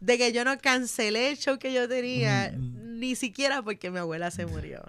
De 0.00 0.16
que 0.16 0.32
yo 0.32 0.44
no 0.44 0.56
cancelé 0.58 1.28
el 1.30 1.36
show 1.36 1.58
que 1.58 1.74
yo 1.74 1.86
tenía, 1.88 2.52
Mm. 2.56 2.98
ni 3.00 3.16
siquiera 3.16 3.60
porque 3.60 3.90
mi 3.90 3.98
abuela 3.98 4.30
se 4.30 4.46
murió. 4.46 4.82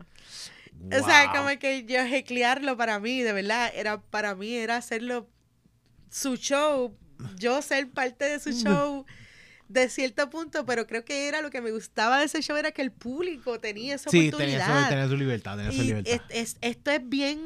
O 0.86 1.06
sea, 1.06 1.32
como 1.36 1.50
que 1.60 1.84
yo 1.86 2.00
heclearlo 2.02 2.78
para 2.78 3.00
mí, 3.00 3.22
de 3.22 3.34
verdad, 3.34 3.72
era 3.76 4.00
para 4.02 4.36
mí 4.36 4.54
era 4.56 4.78
hacerlo 4.78 5.30
su 6.10 6.36
show, 6.38 6.96
yo 7.38 7.62
ser 7.62 7.90
parte 7.90 8.26
de 8.26 8.40
su 8.40 8.52
show 8.52 9.06
de 9.68 9.90
cierto 9.90 10.30
punto, 10.30 10.66
pero 10.66 10.88
creo 10.88 11.04
que 11.04 11.28
era 11.28 11.42
lo 11.42 11.50
que 11.50 11.60
me 11.62 11.72
gustaba 11.72 12.20
de 12.20 12.26
ese 12.26 12.42
show 12.42 12.56
era 12.56 12.72
que 12.72 12.82
el 12.82 12.92
público 12.92 13.60
tenía 13.60 13.96
esa 13.96 14.10
Sí, 14.10 14.30
oportunidad. 14.30 14.84
su, 14.84 14.90
tenía 14.90 15.08
su 15.10 15.18
libertad, 15.18 15.58
tenía 15.58 15.72
su 15.74 15.82
libertad. 15.84 16.14
es- 16.30 16.54
es- 16.54 16.58
esto 16.62 16.92
es 16.92 17.02
bien 17.10 17.40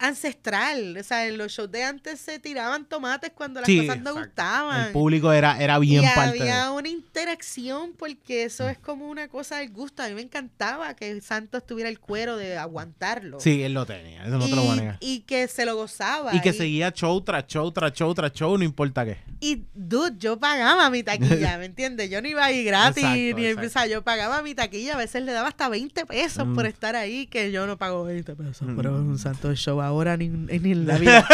ancestral. 0.00 0.96
O 0.98 1.02
sea, 1.02 1.26
en 1.26 1.38
los 1.38 1.52
shows 1.52 1.70
de 1.70 1.84
antes 1.84 2.20
se 2.20 2.38
tiraban 2.38 2.84
tomates 2.84 3.30
cuando 3.34 3.60
las 3.60 3.66
Sí, 3.66 3.78
cosas 3.86 4.00
no 4.02 4.10
exacto. 4.10 4.26
gustaban. 4.26 4.86
El 4.86 4.92
público 4.92 5.32
era, 5.32 5.60
era 5.62 5.78
bien 5.78 6.02
y 6.04 6.06
parte 6.14 6.38
de 6.38 6.50
había 6.52 6.70
una 6.72 6.88
interacción 6.88 7.92
porque 7.98 8.44
eso 8.44 8.68
es 8.68 8.78
como 8.78 9.08
una 9.08 9.28
cosa 9.28 9.58
del 9.58 9.70
gusto. 9.70 10.02
A 10.02 10.08
mí 10.08 10.14
me 10.14 10.22
encantaba 10.22 10.94
que 10.94 11.20
Santos 11.20 11.66
tuviera 11.66 11.88
el 11.88 12.00
cuero 12.00 12.36
de 12.36 12.56
aguantarlo. 12.56 13.40
Sí, 13.40 13.62
él 13.62 13.74
lo 13.74 13.86
tenía, 13.86 14.22
eso 14.24 14.38
no 14.38 14.46
te 14.48 14.56
lo 14.56 14.62
voy 14.62 14.70
a 14.72 14.74
y, 14.74 14.78
negar. 14.80 14.96
y 15.00 15.20
que 15.20 15.48
se 15.48 15.64
lo 15.64 15.76
gozaba. 15.76 16.34
Y 16.34 16.40
que 16.40 16.52
seguía 16.52 16.90
show 16.92 17.20
tras 17.22 17.46
show, 17.46 17.70
tras 17.72 17.92
show, 17.92 18.12
tras 18.14 18.32
show, 18.32 18.56
no 18.56 18.64
importa 18.64 19.04
qué. 19.04 19.18
Y, 19.42 19.64
dude, 19.74 20.16
yo 20.18 20.38
pagaba 20.38 20.90
mi 20.90 21.02
taquilla, 21.02 21.56
¿me 21.58 21.64
entiendes? 21.64 22.10
Yo 22.10 22.20
no 22.20 22.28
iba 22.28 22.44
ahí 22.44 22.62
gratis, 22.64 22.98
Exacto, 23.04 23.36
ni 23.38 23.46
exacto. 23.46 23.66
o 23.66 23.70
sea, 23.70 23.86
yo 23.86 24.02
pagaba 24.02 24.42
mi 24.42 24.54
taquilla, 24.54 24.94
a 24.94 24.98
veces 24.98 25.22
le 25.22 25.32
daba 25.32 25.48
hasta 25.48 25.68
20 25.68 26.04
pesos 26.06 26.46
por 26.54 26.64
Mm. 26.64 26.66
estar 26.66 26.96
ahí, 26.96 27.26
que 27.26 27.50
yo 27.50 27.66
no 27.66 27.78
pago 27.78 28.04
20 28.04 28.34
pesos, 28.36 28.68
pero 28.76 28.96
es 28.96 29.02
Mm. 29.02 29.08
un 29.10 29.18
santo 29.18 29.54
show 29.54 29.80
ahora 29.90 30.16
ni, 30.16 30.28
ni 30.28 30.72
en 30.72 30.86
la 30.86 30.96
vida. 30.98 31.26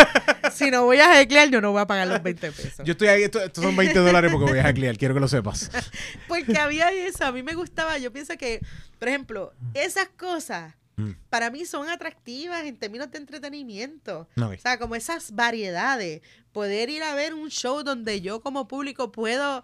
si 0.52 0.70
no 0.70 0.84
voy 0.84 0.98
a 0.98 1.20
heclear, 1.20 1.48
yo 1.50 1.60
no 1.60 1.72
voy 1.72 1.80
a 1.82 1.86
pagar 1.86 2.08
los 2.08 2.22
20 2.22 2.50
pesos. 2.52 2.84
Yo 2.84 2.92
estoy 2.92 3.08
ahí, 3.08 3.22
esto- 3.22 3.40
estos 3.42 3.62
son 3.64 3.76
20 3.76 3.98
dólares 4.00 4.30
porque 4.32 4.50
voy 4.50 4.58
a 4.58 4.64
hackear, 4.64 4.96
quiero 4.98 5.14
que 5.14 5.20
lo 5.20 5.28
sepas. 5.28 5.70
Porque 6.28 6.58
había 6.58 6.90
eso, 6.90 7.24
a 7.24 7.32
mí 7.32 7.42
me 7.42 7.54
gustaba. 7.54 7.98
Yo 7.98 8.12
pienso 8.12 8.36
que, 8.36 8.60
por 8.98 9.08
ejemplo, 9.08 9.52
esas 9.74 10.08
cosas 10.16 10.74
Mm. 10.98 11.10
para 11.28 11.50
mí 11.50 11.66
son 11.66 11.90
atractivas 11.90 12.64
en 12.64 12.78
términos 12.78 13.10
de 13.10 13.18
entretenimiento. 13.18 14.28
No, 14.34 14.48
O 14.48 14.56
sea, 14.58 14.78
como 14.78 14.94
esas 14.94 15.32
variedades. 15.34 16.22
Poder 16.52 16.88
ir 16.88 17.02
a 17.02 17.14
ver 17.14 17.34
un 17.34 17.50
show 17.50 17.82
donde 17.82 18.22
yo 18.22 18.40
como 18.40 18.66
público 18.66 19.12
puedo 19.12 19.62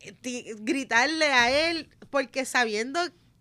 eh, 0.00 0.54
gritarle 0.60 1.26
a 1.26 1.70
él 1.70 1.88
porque 2.10 2.44
sabiendo 2.44 3.00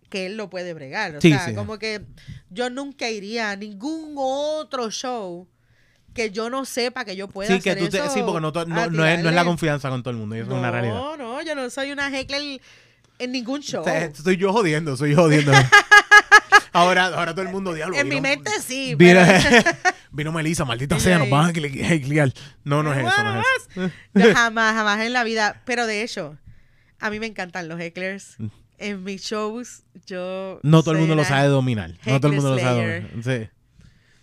que 0.10 0.26
él 0.26 0.38
lo 0.38 0.50
puede 0.50 0.74
bregar. 0.74 1.18
O 1.18 1.22
Sí, 1.22 1.30
sea, 1.30 1.46
sí. 1.46 1.54
como 1.54 1.78
que 1.78 2.02
yo 2.50 2.70
nunca 2.70 3.10
iría 3.10 3.52
a 3.52 3.56
ningún 3.56 4.16
otro 4.18 4.90
show 4.92 5.48
que 6.14 6.32
yo 6.32 6.50
no 6.50 6.66
sepa 6.66 7.06
que 7.06 7.16
yo 7.16 7.28
pueda 7.28 7.56
Sí, 7.56 7.62
que 7.62 7.72
hacer 7.72 7.84
tú 7.84 7.90
te, 7.90 7.98
eso 8.00 8.10
sí, 8.14 8.22
porque 8.26 8.42
no, 8.42 8.52
no, 8.52 8.66
no 8.90 9.06
es, 9.06 9.24
no 9.24 9.30
es 9.30 9.36
la 9.36 9.46
confianza 9.46 9.90
con 9.90 10.02
todo 10.04 10.12
el 10.12 10.18
mundo, 10.18 10.36
y 10.36 10.40
eso 10.40 10.52
es 10.52 10.58
una 10.58 10.72
realidad. 10.72 10.96
No, 10.96 11.18
no, 11.18 11.42
yo 11.42 11.56
no 11.56 11.70
soy 11.70 11.92
una 11.92 12.10
heckler 12.10 12.60
en 13.20 13.32
ningún 13.32 13.62
show. 13.62 13.86
Estoy 13.88 14.38
yo 14.38 14.52
jodiendo, 14.52 14.98
soy 14.98 15.12
yo 15.12 15.18
jodiendo. 15.18 15.52
ahora, 16.74 17.06
ahora 17.08 17.34
todo 17.34 17.44
el 17.44 17.52
mundo 17.52 17.74
diablo. 17.74 17.96
en 17.98 18.08
mi 18.08 18.22
mente 18.22 18.52
sí, 18.62 18.96
Vino, 18.96 19.22
pero 19.26 19.64
vino 20.12 20.32
Melissa, 20.32 20.66
maldita 20.66 21.00
sea, 21.00 21.20
nos 21.20 21.30
van 21.30 21.50
a 21.50 21.54
hackear. 21.54 22.34
No, 22.64 22.84
no 22.84 22.94
es 22.94 23.00
eso, 23.00 23.24
no 23.24 23.42
es 23.42 23.92
eso. 24.16 24.34
jamás, 24.34 24.76
jamás 24.76 25.02
en 25.02 25.14
la 25.14 25.24
vida. 25.24 25.62
Pero 25.66 25.86
de 25.86 26.04
hecho, 26.04 26.38
a 27.00 27.10
mí 27.10 27.20
me 27.20 27.28
encantan 27.28 27.68
los 27.68 27.80
hecklers. 27.80 28.38
En 28.80 29.04
mis 29.04 29.22
shows, 29.22 29.84
yo. 30.06 30.60
No 30.64 30.82
todo 30.84 30.94
el 30.94 31.00
mundo 31.02 31.16
lo 31.16 31.24
sabe 31.26 31.48
dominar. 31.48 31.92
No 32.06 32.20
todo 32.20 32.30
el 32.32 32.36
mundo 32.36 32.56
lo 32.56 32.60
sabe 32.60 33.02
dominar. 33.10 33.24
Sí. 33.24 33.50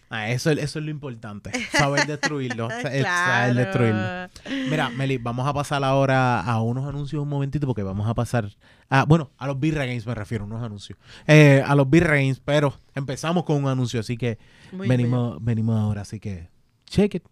Ah, 0.09 0.31
eso, 0.31 0.53
es- 0.53 0.59
eso 0.59 0.79
es 0.79 0.85
lo 0.85 0.91
importante. 0.93 1.51
Saber 1.73 2.07
destruirlo. 2.07 2.69
sa- 2.83 2.83
Saber 3.03 3.55
destruirlo. 3.57 4.29
Mira, 4.71 4.89
Meli, 4.91 5.19
vamos 5.19 5.47
a 5.49 5.53
pasar 5.53 5.83
ahora 5.83 6.41
a 6.41 6.63
unos 6.63 6.89
anuncios 6.89 7.21
un 7.23 7.29
momentito 7.29 7.67
porque 7.67 7.83
vamos 7.83 8.09
a 8.09 8.15
pasar 8.15 8.49
a, 8.89 9.05
bueno, 9.05 9.33
a 9.37 9.49
los 9.49 9.59
Birra 9.59 9.85
Games 9.85 10.07
me 10.07 10.15
refiero, 10.15 10.45
unos 10.45 10.63
anuncios. 10.63 10.97
Eh, 11.27 11.61
a 11.67 11.75
los 11.75 11.91
Birra 11.91 12.15
Games, 12.15 12.41
pero 12.45 12.73
empezamos 12.95 13.43
con 13.45 13.57
un 13.63 13.69
anuncio, 13.69 13.99
así 13.99 14.17
que 14.17 14.39
Muy 14.73 14.87
venimos, 14.89 15.39
venimos 15.45 15.77
ahora, 15.79 16.03
así 16.03 16.21
que 16.21 16.49
check 16.87 17.17
it. 17.17 17.25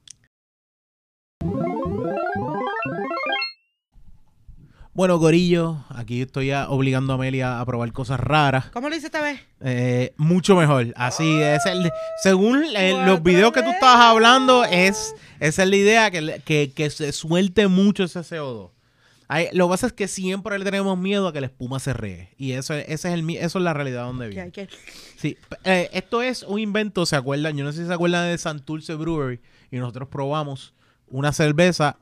Bueno, 4.95 5.19
Gorillo, 5.19 5.85
aquí 5.89 6.23
estoy 6.23 6.47
ya 6.49 6.69
obligando 6.69 7.13
a 7.13 7.17
Amelia 7.17 7.59
a 7.61 7.67
probar 7.67 7.93
cosas 7.93 8.21
raras. 8.21 8.67
¿Cómo 8.67 8.89
lo 8.89 8.95
hice 8.95 9.07
esta 9.07 9.21
vez? 9.21 9.41
Eh, 9.61 10.13
mucho 10.17 10.55
mejor. 10.55 10.93
Así 10.95 11.41
es 11.43 11.67
el. 11.67 11.91
Según 12.23 12.63
los 13.05 13.21
videos 13.23 13.53
que 13.53 13.63
tú 13.63 13.71
estabas 13.71 14.05
hablando, 14.05 14.65
es, 14.65 15.15
esa 15.41 15.65
es 15.65 15.69
la 15.69 15.77
idea, 15.77 16.11
que, 16.13 16.41
que, 16.45 16.71
que 16.73 16.91
se 16.91 17.11
suelte 17.11 17.67
mucho 17.67 18.05
ese 18.05 18.21
CO2. 18.21 18.71
Ahí- 19.27 19.49
lo 19.53 19.67
que 19.67 19.71
pasa 19.73 19.87
es 19.89 19.93
que 19.95 20.07
siempre 20.07 20.57
le 20.61 20.65
tenemos 20.65 20.97
miedo 20.97 21.27
a 21.27 21.33
que 21.33 21.41
la 21.41 21.47
espuma 21.49 21.81
se 21.81 21.93
regue. 21.93 22.29
Y 22.39 22.53
eso, 22.53 22.75
es- 22.75 22.85
ese 22.89 23.09
es 23.09 23.15
el, 23.15 23.29
eso 23.31 23.59
es 23.59 23.65
la 23.65 23.73
realidad 23.73 24.05
donde 24.05 24.29
vive. 24.29 24.43
Sí, 25.17 25.37
eh, 25.65 25.89
esto 25.93 26.23
es 26.23 26.45
un 26.45 26.61
invento, 26.61 27.05
¿se 27.05 27.17
acuerdan? 27.17 27.57
Yo 27.57 27.65
no 27.65 27.73
sé 27.73 27.81
si 27.83 27.89
se 27.89 27.93
acuerdan 27.95 28.29
de 28.31 28.39
Santurce 28.39 28.95
Brewery. 28.95 29.41
Y 29.73 29.79
nosotros 29.79 30.09
probamos 30.09 30.73
una 31.09 31.33
cerveza 31.33 31.97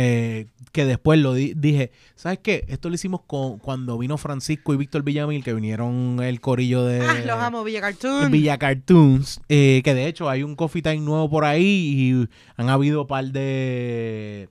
eh, 0.00 0.46
que 0.72 0.84
después 0.84 1.18
lo 1.18 1.34
di- 1.34 1.54
dije, 1.56 1.90
¿sabes 2.14 2.38
qué? 2.42 2.64
Esto 2.68 2.88
lo 2.88 2.94
hicimos 2.94 3.22
con, 3.26 3.58
cuando 3.58 3.98
vino 3.98 4.16
Francisco 4.16 4.72
y 4.72 4.76
Víctor 4.76 5.02
Villamil, 5.02 5.42
que 5.42 5.54
vinieron 5.54 6.20
el 6.22 6.40
corillo 6.40 6.84
de... 6.84 7.00
Ah, 7.00 7.14
los 7.26 7.36
amo, 7.38 7.64
Villa 7.64 7.80
Cartoon. 7.80 8.30
Villa 8.30 8.58
Cartoons, 8.58 9.40
eh, 9.48 9.80
que 9.82 9.94
de 9.94 10.06
hecho 10.06 10.28
hay 10.28 10.42
un 10.42 10.54
Coffee 10.54 10.82
Time 10.82 11.00
nuevo 11.00 11.28
por 11.28 11.44
ahí 11.44 11.64
y 11.64 12.28
han 12.56 12.68
habido 12.68 13.06
par 13.06 13.26
de 13.32 14.48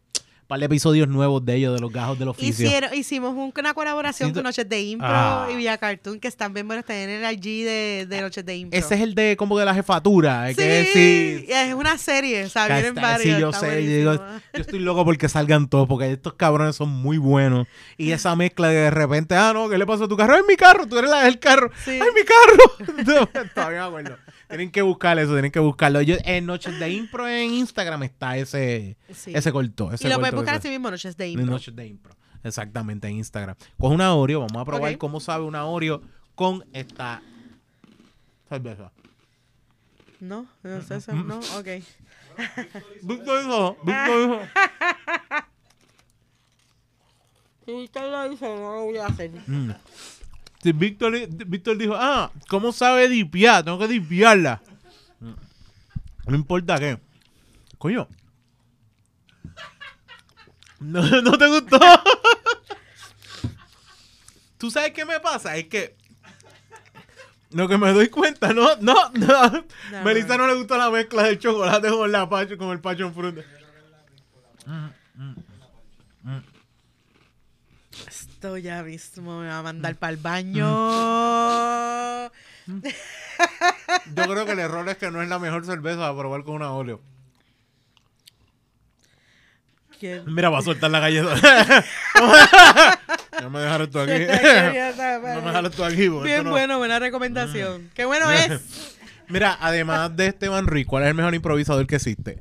par 0.48 0.60
de 0.60 0.66
episodios 0.66 1.08
nuevos 1.08 1.44
de 1.46 1.56
ellos, 1.56 1.74
de 1.76 1.82
los 1.82 1.92
gajos 1.92 2.18
del 2.18 2.30
oficio. 2.30 2.66
Hicieron, 2.66 2.94
hicimos 2.94 3.34
un- 3.34 3.54
una 3.58 3.74
colaboración 3.74 4.34
con 4.34 4.44
Noches 4.44 4.68
de 4.68 4.82
Impro 4.82 5.08
Ah. 5.10 5.48
y 5.52 5.56
Villa 5.58 5.78
Cartoon, 5.78 6.20
que 6.20 6.28
están 6.28 6.54
bien 6.54 6.68
buenos. 6.68 6.86
En 6.90 7.10
el 7.10 7.34
IG 7.34 7.66
de, 7.66 8.06
de 8.08 8.22
Noches 8.22 8.46
de 8.46 8.56
Impro. 8.56 8.80
Ese 8.80 8.96
es 8.96 9.02
el 9.02 9.14
de 9.14 9.36
como 9.38 9.58
de 9.60 9.66
la 9.66 9.74
jefatura, 9.74 10.50
eh, 10.50 10.54
sí, 10.54 10.58
que 10.62 10.82
es, 10.82 10.88
sí, 10.94 11.46
es 11.50 11.74
una 11.74 11.98
serie, 11.98 12.46
o 12.46 12.50
sea, 12.50 12.68
vienen 12.68 12.96
varios. 12.96 13.22
sí, 13.36 13.42
yo 13.42 13.52
sé, 13.54 14.02
yo, 14.04 14.16
yo 14.16 14.22
estoy 14.54 14.80
loco 14.80 15.04
porque 15.04 15.28
salgan 15.30 15.68
todos, 15.68 15.88
porque 15.88 16.12
estos 16.14 16.34
cabrones 16.34 16.76
son 16.76 16.90
muy 16.90 17.18
buenos. 17.18 17.68
Y 17.98 18.12
esa 18.12 18.36
mezcla 18.36 18.70
de 18.70 18.76
de 18.78 18.92
repente, 18.92 19.36
ah, 19.36 19.52
no, 19.54 19.68
¿qué 19.70 19.78
le 19.78 19.86
pasó 19.86 20.06
a 20.06 20.08
tu 20.08 20.16
carro? 20.16 20.36
¡Ay, 20.36 20.42
mi 20.48 20.56
carro! 20.56 20.88
Tú 20.88 20.98
eres 20.98 21.10
la 21.12 21.24
del 21.24 21.40
carro. 21.40 21.70
Sí. 21.84 21.92
¡Ay, 21.92 22.10
mi 22.16 22.22
carro! 22.24 22.94
No, 23.08 23.28
Todavía 23.54 23.82
me 23.82 23.88
acuerdo. 23.88 24.18
Tienen 24.48 24.72
que 24.72 24.82
buscar 24.82 25.20
eso, 25.20 25.34
tienen 25.34 25.52
que 25.52 25.60
buscarlo. 25.60 26.02
Yo, 26.02 26.16
en 26.24 26.46
Noches 26.46 26.80
de 26.80 26.90
Impro 26.92 27.28
en 27.28 27.52
Instagram 27.54 28.04
está 28.04 28.38
ese, 28.38 28.98
Sí. 29.14 29.32
ese 29.36 29.52
corto. 29.52 29.92
Ese 29.92 30.08
y 30.08 30.10
lo 30.10 30.16
puedes 30.16 30.32
corto 30.32 30.38
buscar 30.44 30.56
ese- 30.56 30.68
así 30.70 30.70
mismo, 30.78 30.90
Noches 30.90 31.18
de 31.18 31.28
Impro. 31.30 31.46
Noches 31.46 31.76
de 31.76 31.86
Impro. 31.88 32.16
Exactamente, 32.44 33.08
en 33.10 33.18
Instagram. 33.18 33.56
Coge 33.78 33.94
una 33.96 34.14
Oreo, 34.16 34.40
vamos 34.42 34.62
a 34.62 34.66
probar 34.66 34.98
cómo 34.98 35.20
sabe 35.20 35.44
una 35.44 35.66
Oreo 35.66 36.02
con 36.36 36.64
esta 36.72 37.22
cerveza. 38.48 38.92
No, 40.22 40.48
no 40.64 40.78
es 40.78 40.90
eso, 40.92 41.12
no, 41.14 41.40
ok. 41.40 41.68
Víctor 43.04 43.42
dijo, 43.44 43.78
Víctor 43.84 44.22
dijo. 44.22 44.40
Si 47.66 47.74
Víctor 47.74 48.04
lo 48.10 48.32
hizo, 48.32 48.46
no 48.46 48.76
lo 48.76 48.84
voy 48.86 48.98
a 48.98 49.08
hacer. 49.08 49.30
Mm. 50.64 50.78
Víctor, 50.78 51.28
Víctor 51.48 51.78
dijo, 51.78 51.96
ah, 51.96 52.32
¿cómo 52.48 52.72
sabe 52.72 53.08
dipiar? 53.08 53.64
Tengo 53.64 53.80
que 53.80 53.88
dipiarla. 53.88 54.62
Mm. 55.20 55.34
No 56.28 56.36
importa 56.36 56.80
qué. 56.80 57.00
Coño. 57.78 58.08
No, 60.80 61.02
no 61.22 61.38
te 61.38 61.48
gustó. 61.48 61.80
¿Tú 64.58 64.72
sabes 64.72 64.92
qué 64.92 65.06
me 65.06 65.20
pasa? 65.20 65.56
Es 65.56 65.68
que 65.68 65.96
lo 67.52 67.68
que 67.68 67.78
me 67.78 67.94
doy 67.94 68.10
cuenta, 68.10 68.54
no, 68.54 68.76
no, 68.78 69.10
no. 69.14 69.50
No, 69.50 70.04
Melissa 70.04 70.38
no 70.38 70.48
le 70.48 70.56
gustó 70.56 70.78
la 70.78 70.90
mezcla 70.90 71.24
del 71.24 71.40
chocolate 71.40 71.90
con 71.90 72.12
la 72.12 72.28
pacho, 72.28 72.58
con 72.58 72.70
el 72.72 72.80
passion 72.80 73.14
fruit. 73.14 73.38
Esto 78.48 78.58
ya 78.60 78.82
mismo 78.82 79.42
me 79.42 79.48
va 79.50 79.60
a 79.60 79.62
mandar 79.62 79.94
para 79.98 80.12
el 80.14 80.18
baño. 80.18 80.66
Yo 84.16 84.24
creo 84.24 84.46
que 84.46 84.54
el 84.54 84.60
error 84.60 84.88
es 84.88 84.96
que 84.96 85.12
no 85.12 85.22
es 85.22 85.28
la 85.28 85.38
mejor 85.38 85.66
cerveza 85.66 85.98
para 86.00 86.18
probar 86.18 86.46
con 86.46 86.62
una. 86.62 86.98
¿Quién? 90.00 90.34
Mira, 90.34 90.50
va 90.50 90.60
a 90.60 90.62
soltar 90.62 90.90
la 90.92 91.02
galleta. 91.02 91.36
no 93.42 93.50
me 93.50 93.60
dejaron 93.60 93.92
tú 93.92 94.00
aquí. 94.00 94.12
no 94.14 95.42
me 95.42 95.48
dejaron 95.48 95.72
tú 95.72 95.84
aquí. 95.84 96.08
Bien 96.08 96.46
no- 96.46 96.52
bueno, 96.52 96.78
buena 96.78 97.00
recomendación. 97.00 97.92
Qué 97.94 98.06
bueno 98.06 98.32
es. 98.32 98.62
Mira, 99.28 99.58
además 99.60 100.16
de 100.16 100.28
Esteban 100.28 100.68
Ruiz, 100.68 100.88
¿cuál 100.88 101.04
es 101.04 101.10
el 101.10 101.16
mejor 101.16 101.36
improvisador 101.36 101.86
que 101.86 101.98
existe? 101.98 102.40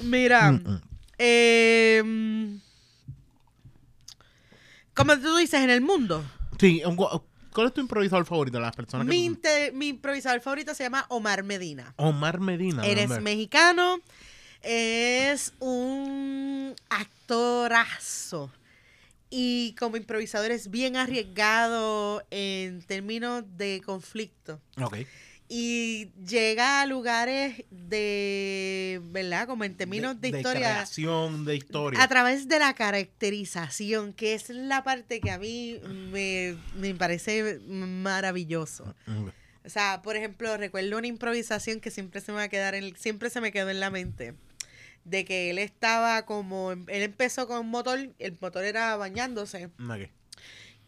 Mira, 0.00 0.52
Mm, 0.52 0.80
eh, 1.18 2.58
como 4.98 5.18
tú 5.18 5.36
dices, 5.36 5.60
en 5.62 5.70
el 5.70 5.80
mundo, 5.80 6.22
Sí, 6.60 6.82
un 6.84 6.96
¿cuál 6.96 7.68
es 7.68 7.72
tu 7.72 7.80
improvisador 7.80 8.26
favorito? 8.26 8.60
Las 8.60 8.76
personas 8.76 9.06
mi, 9.06 9.16
que... 9.16 9.24
inte- 9.24 9.72
mi 9.72 9.88
improvisador 9.88 10.40
favorito 10.40 10.74
se 10.74 10.82
llama 10.84 11.06
Omar 11.08 11.42
Medina. 11.44 11.94
Omar 11.96 12.40
Medina. 12.40 12.84
Eres 12.84 13.04
hombre. 13.04 13.20
mexicano, 13.20 14.00
es 14.62 15.52
un 15.60 16.74
actorazo. 16.90 18.50
Y 19.30 19.74
como 19.78 19.96
improvisador 19.96 20.50
es 20.50 20.70
bien 20.70 20.96
arriesgado 20.96 22.22
en 22.30 22.80
términos 22.82 23.44
de 23.56 23.82
conflicto. 23.84 24.60
Ok. 24.80 24.96
Y 25.50 26.10
llega 26.26 26.82
a 26.82 26.86
lugares 26.86 27.64
de, 27.70 29.00
¿verdad? 29.04 29.46
Como 29.46 29.64
en 29.64 29.76
términos 29.76 30.20
de, 30.20 30.28
historia. 30.28 30.60
creación, 30.60 31.46
de 31.46 31.56
historia. 31.56 32.02
A 32.02 32.08
través 32.08 32.48
de 32.48 32.58
la 32.58 32.74
caracterización, 32.74 34.12
que 34.12 34.34
es 34.34 34.50
la 34.50 34.84
parte 34.84 35.20
que 35.20 35.30
a 35.30 35.38
mí 35.38 35.80
me, 36.12 36.56
me 36.76 36.94
parece 36.94 37.60
maravilloso. 37.66 38.94
Mm, 39.06 39.28
O 39.64 39.70
sea, 39.70 40.02
por 40.02 40.16
ejemplo, 40.16 40.54
recuerdo 40.58 40.98
una 40.98 41.06
improvisación 41.06 41.80
que 41.80 41.90
siempre 41.90 42.20
se 42.20 42.32
me 42.32 42.36
va 42.38 42.44
a 42.44 42.48
quedar 42.48 42.74
en, 42.74 42.94
siempre 42.96 43.30
se 43.30 43.40
me 43.40 43.50
quedó 43.50 43.70
en 43.70 43.80
la 43.80 43.90
mente. 43.90 44.34
De 45.04 45.24
que 45.24 45.48
él 45.48 45.58
estaba 45.58 46.26
como, 46.26 46.72
él 46.72 46.86
empezó 46.88 47.48
con 47.48 47.60
un 47.60 47.70
motor, 47.70 48.10
el 48.18 48.36
motor 48.38 48.64
era 48.64 48.94
bañándose. 48.96 49.66
ok. 49.66 50.10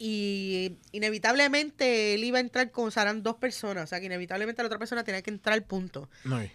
Y 0.03 0.79
inevitablemente 0.93 2.15
él 2.15 2.25
iba 2.25 2.39
a 2.39 2.41
entrar 2.41 2.71
con, 2.71 2.89
o 2.89 2.91
sea, 2.91 3.03
eran 3.03 3.23
dos 3.23 3.37
personas, 3.37 3.85
o 3.85 3.87
sea 3.87 4.01
que 4.01 4.07
inevitablemente 4.07 4.63
la 4.63 4.67
otra 4.67 4.79
persona 4.79 5.05
tenía 5.05 5.21
que 5.21 5.29
entrar 5.29 5.53
al 5.53 5.63
punto. 5.63 6.09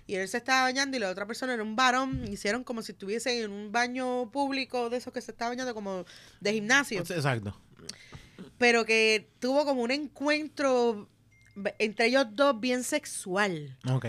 Y 0.07 0.15
él 0.15 0.27
se 0.27 0.37
estaba 0.37 0.63
bañando 0.63 0.97
y 0.97 0.99
la 0.99 1.11
otra 1.11 1.27
persona 1.27 1.53
era 1.53 1.61
un 1.61 1.75
varón, 1.75 2.27
hicieron 2.27 2.63
como 2.63 2.81
si 2.81 2.93
estuviesen 2.93 3.43
en 3.43 3.51
un 3.51 3.71
baño 3.71 4.31
público 4.31 4.89
de 4.89 4.97
esos 4.97 5.13
que 5.13 5.21
se 5.21 5.29
estaba 5.29 5.49
bañando 5.49 5.75
como 5.75 6.05
de 6.41 6.53
gimnasio 6.53 7.01
Exacto. 7.01 7.55
pero 8.57 8.83
que 8.83 9.29
tuvo 9.37 9.63
como 9.63 9.83
un 9.83 9.91
encuentro 9.91 11.07
entre 11.77 12.07
ellos 12.07 12.25
dos 12.31 12.59
bien 12.59 12.83
sexual. 12.83 13.77
Ok. 13.87 14.05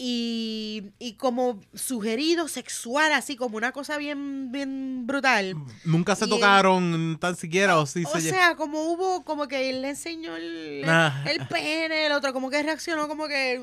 Y, 0.00 0.92
y 1.00 1.14
como 1.14 1.60
sugerido 1.74 2.46
sexual, 2.46 3.12
así 3.12 3.34
como 3.34 3.56
una 3.56 3.72
cosa 3.72 3.98
bien, 3.98 4.52
bien 4.52 5.06
brutal. 5.08 5.56
Nunca 5.84 6.14
se 6.14 6.26
Y 6.26 6.28
tocaron 6.30 7.18
tan 7.20 7.34
siquiera 7.34 7.78
o 7.78 7.84
sí 7.86 8.04
O 8.06 8.20
se... 8.20 8.30
sea, 8.30 8.54
como 8.54 8.80
hubo, 8.92 9.24
como 9.24 9.48
que 9.48 9.70
él 9.70 9.82
le 9.82 9.90
enseñó 9.90 10.36
el, 10.36 10.84
Ah. 10.86 11.24
el 11.26 11.44
pene, 11.48 12.06
el 12.06 12.12
otro 12.12 12.32
como 12.32 12.48
que 12.48 12.62
reaccionó 12.62 13.08
como 13.08 13.26
que... 13.26 13.60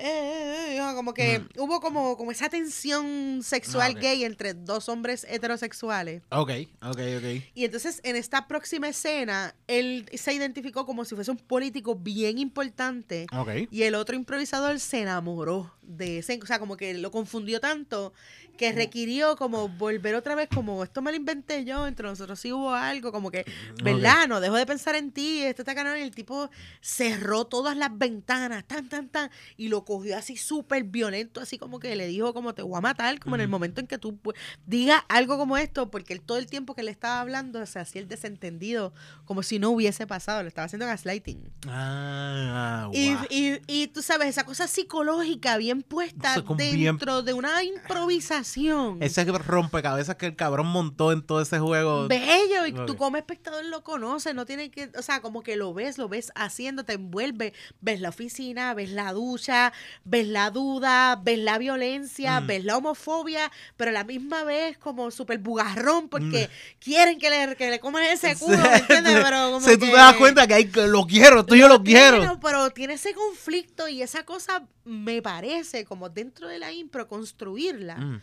eh, 0.00 0.76
eh, 0.76 0.76
eh, 0.76 0.94
como 0.94 1.12
que 1.12 1.42
hubo 1.56 1.80
como, 1.80 2.16
como 2.16 2.30
esa 2.30 2.48
tensión 2.48 3.40
sexual 3.42 3.94
Ah, 3.96 4.00
gay 4.00 4.24
entre 4.24 4.54
dos 4.54 4.88
hombres 4.88 5.26
heterosexuales. 5.28 6.22
Ok, 6.30 6.50
ok, 6.82 7.00
ok. 7.18 7.42
Y 7.54 7.64
entonces 7.64 8.00
en 8.04 8.14
esta 8.14 8.46
próxima 8.46 8.88
escena, 8.88 9.54
él 9.66 10.08
se 10.14 10.32
identificó 10.32 10.86
como 10.86 11.04
si 11.04 11.14
fuese 11.14 11.32
un 11.32 11.36
político 11.36 11.96
bien 11.96 12.38
importante. 12.38 13.26
Ok. 13.36 13.68
Y 13.72 13.82
el 13.82 13.96
otro 13.96 14.14
improvisador 14.14 14.78
se 14.78 15.00
enamoró 15.00 15.74
de 15.82 16.18
ese, 16.18 16.38
o 16.40 16.46
sea, 16.46 16.58
como 16.58 16.76
que 16.76 16.94
lo 16.94 17.10
confundió 17.10 17.60
tanto 17.60 18.12
que 18.58 18.72
requirió 18.72 19.36
como 19.36 19.68
volver 19.68 20.16
otra 20.16 20.34
vez 20.34 20.48
como 20.52 20.82
esto 20.82 21.00
me 21.00 21.12
lo 21.12 21.16
inventé 21.16 21.64
yo, 21.64 21.86
entre 21.86 22.06
nosotros 22.06 22.38
sí 22.40 22.52
hubo 22.52 22.74
algo, 22.74 23.12
como 23.12 23.30
que, 23.30 23.46
¿verdad? 23.82 24.26
No 24.28 24.40
dejo 24.40 24.56
de 24.56 24.66
pensar 24.66 24.96
en 24.96 25.12
ti, 25.12 25.42
esto 25.42 25.62
está 25.62 25.74
canon 25.74 25.96
y 25.96 26.02
el 26.02 26.10
tipo 26.10 26.50
cerró 26.80 27.46
todas 27.46 27.76
las 27.76 27.96
ventanas, 27.96 28.64
tan, 28.66 28.88
tan, 28.88 29.08
tan, 29.08 29.30
y 29.56 29.68
lo 29.68 29.84
cogió 29.88 30.18
así 30.18 30.36
súper 30.36 30.84
violento, 30.84 31.40
así 31.40 31.56
como 31.56 31.80
que 31.80 31.96
le 31.96 32.06
dijo 32.06 32.34
como 32.34 32.52
te 32.54 32.60
voy 32.60 32.76
a 32.76 32.82
matar, 32.82 33.18
como 33.20 33.36
en 33.36 33.40
el 33.40 33.48
momento 33.48 33.80
en 33.80 33.86
que 33.86 33.96
tú 33.96 34.18
pu- 34.22 34.34
digas 34.66 35.02
algo 35.08 35.38
como 35.38 35.56
esto, 35.56 35.90
porque 35.90 36.12
él 36.12 36.20
todo 36.20 36.36
el 36.36 36.44
tiempo 36.46 36.74
que 36.74 36.82
le 36.82 36.90
estaba 36.90 37.20
hablando 37.20 37.64
se 37.64 37.78
hacía 37.78 38.02
el 38.02 38.06
desentendido, 38.08 38.92
como 39.24 39.42
si 39.42 39.58
no 39.58 39.70
hubiese 39.70 40.06
pasado, 40.06 40.42
le 40.42 40.48
estaba 40.48 40.66
haciendo 40.66 40.84
gaslighting. 40.84 41.50
Ah, 41.68 42.90
Y, 42.92 43.14
guau. 43.14 43.24
y, 43.30 43.60
y 43.66 43.86
tú 43.88 44.02
sabes, 44.02 44.28
esa 44.28 44.44
cosa 44.44 44.68
psicológica 44.68 45.56
bien 45.56 45.82
puesta 45.82 46.42
bien- 46.42 46.84
dentro 46.84 47.22
de 47.22 47.32
una 47.32 47.62
improvisación. 47.64 48.98
Ese 49.02 49.24
rompecabezas 49.24 50.16
que 50.16 50.26
el 50.26 50.36
cabrón 50.36 50.66
montó 50.66 51.12
en 51.12 51.22
todo 51.22 51.40
ese 51.40 51.58
juego. 51.58 52.08
Bello, 52.08 52.66
y 52.66 52.72
Ok. 52.72 52.86
tú 52.86 52.96
como 52.96 53.16
espectador 53.16 53.64
lo 53.64 53.82
conoces, 53.82 54.34
no 54.34 54.44
tiene 54.44 54.70
que, 54.70 54.90
o 54.98 55.02
sea, 55.02 55.20
como 55.22 55.42
que 55.42 55.56
lo 55.56 55.72
ves, 55.72 55.96
lo 55.98 56.08
ves 56.08 56.30
haciendo, 56.34 56.84
te 56.84 56.94
envuelve, 56.94 57.52
ves 57.80 58.00
la 58.00 58.10
oficina, 58.10 58.74
ves 58.74 58.90
la 58.90 59.12
ducha, 59.12 59.72
ves 60.04 60.26
la 60.26 60.50
duda, 60.50 61.20
ves 61.22 61.38
la 61.38 61.58
violencia, 61.58 62.40
Mm. 62.40 62.46
ves 62.46 62.64
la 62.64 62.76
homofobia, 62.76 63.50
pero 63.76 63.90
a 63.90 63.92
la 63.92 64.04
misma 64.04 64.44
vez 64.44 64.78
como 64.78 65.10
súper 65.10 65.38
bugarrón 65.38 66.08
porque 66.08 66.48
Mm. 66.48 66.78
quieren 66.82 67.18
que 67.18 67.30
le, 67.30 67.56
que 67.56 67.70
le 67.70 67.80
coman 67.80 68.04
ese 68.04 68.36
culo, 68.36 68.56
¿me 68.58 68.76
entiendes? 69.02 69.18
Pero 69.24 69.52
como 69.52 69.60
Si 69.60 69.74
tú 69.76 69.86
que- 69.86 69.90
te 69.92 69.96
das 69.96 70.14
cuenta 70.16 70.46
que 70.46 70.54
hay 70.54 70.70
lo 70.74 71.06
quiero, 71.06 71.44
tú 71.44 71.54
yo 71.56 71.68
lo 71.68 71.82
quiero. 71.82 72.38
Pero 72.40 72.70
tiene 72.70 72.94
ese 72.94 73.14
conflicto 73.14 73.88
y 73.88 74.02
esa 74.02 74.24
cosa 74.24 74.64
me 74.84 75.20
parece 75.22 75.84
como 75.84 76.08
dentro 76.08 76.48
de 76.48 76.58
la 76.58 76.72
impro 76.72 77.06
construirla 77.08 77.96
Mm. 77.96 78.20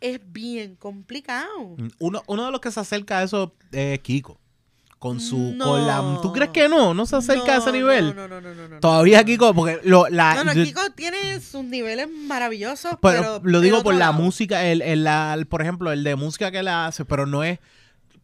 es 0.00 0.20
bien 0.32 0.76
complicado. 0.76 1.76
Uno, 1.98 2.22
uno 2.26 2.44
de 2.46 2.50
los 2.52 2.60
que 2.60 2.70
se 2.70 2.78
acerca 2.80 3.18
a 3.18 3.22
eso 3.24 3.54
es 3.72 3.98
Kiko. 4.00 4.38
Con 4.98 5.20
su. 5.20 5.38
No. 5.54 5.64
Con 5.66 5.86
la, 5.86 6.18
¿Tú 6.22 6.32
crees 6.32 6.50
que 6.50 6.68
no? 6.68 6.94
¿No 6.94 7.04
se 7.06 7.16
acerca 7.16 7.54
a 7.54 7.58
ese 7.58 7.66
No, 7.66 7.72
nivel? 7.72 8.16
No, 8.16 8.26
no, 8.28 8.40
no, 8.40 8.54
no, 8.54 8.68
no. 8.68 8.80
Todavía 8.80 9.18
no. 9.20 9.24
Kiko, 9.26 9.54
porque 9.54 9.78
lo, 9.84 10.08
la, 10.08 10.34
No, 10.36 10.44
no, 10.44 10.52
Kiko 10.54 10.80
tiene 10.94 11.40
sus 11.40 11.64
niveles 11.64 12.08
maravillosos, 12.10 12.96
pero, 13.02 13.22
pero, 13.22 13.40
lo 13.42 13.60
digo 13.60 13.82
por 13.82 13.94
la 13.94 14.12
música, 14.12 14.64
el, 14.64 14.80
el, 14.82 15.04
la- 15.04 15.34
el- 15.34 15.46
por 15.46 15.60
ejemplo, 15.62 15.92
el 15.92 16.02
de 16.02 16.16
música 16.16 16.50
que 16.50 16.58
él 16.60 16.68
hace, 16.68 17.04
pero 17.04 17.26
no 17.26 17.44
es, 17.44 17.58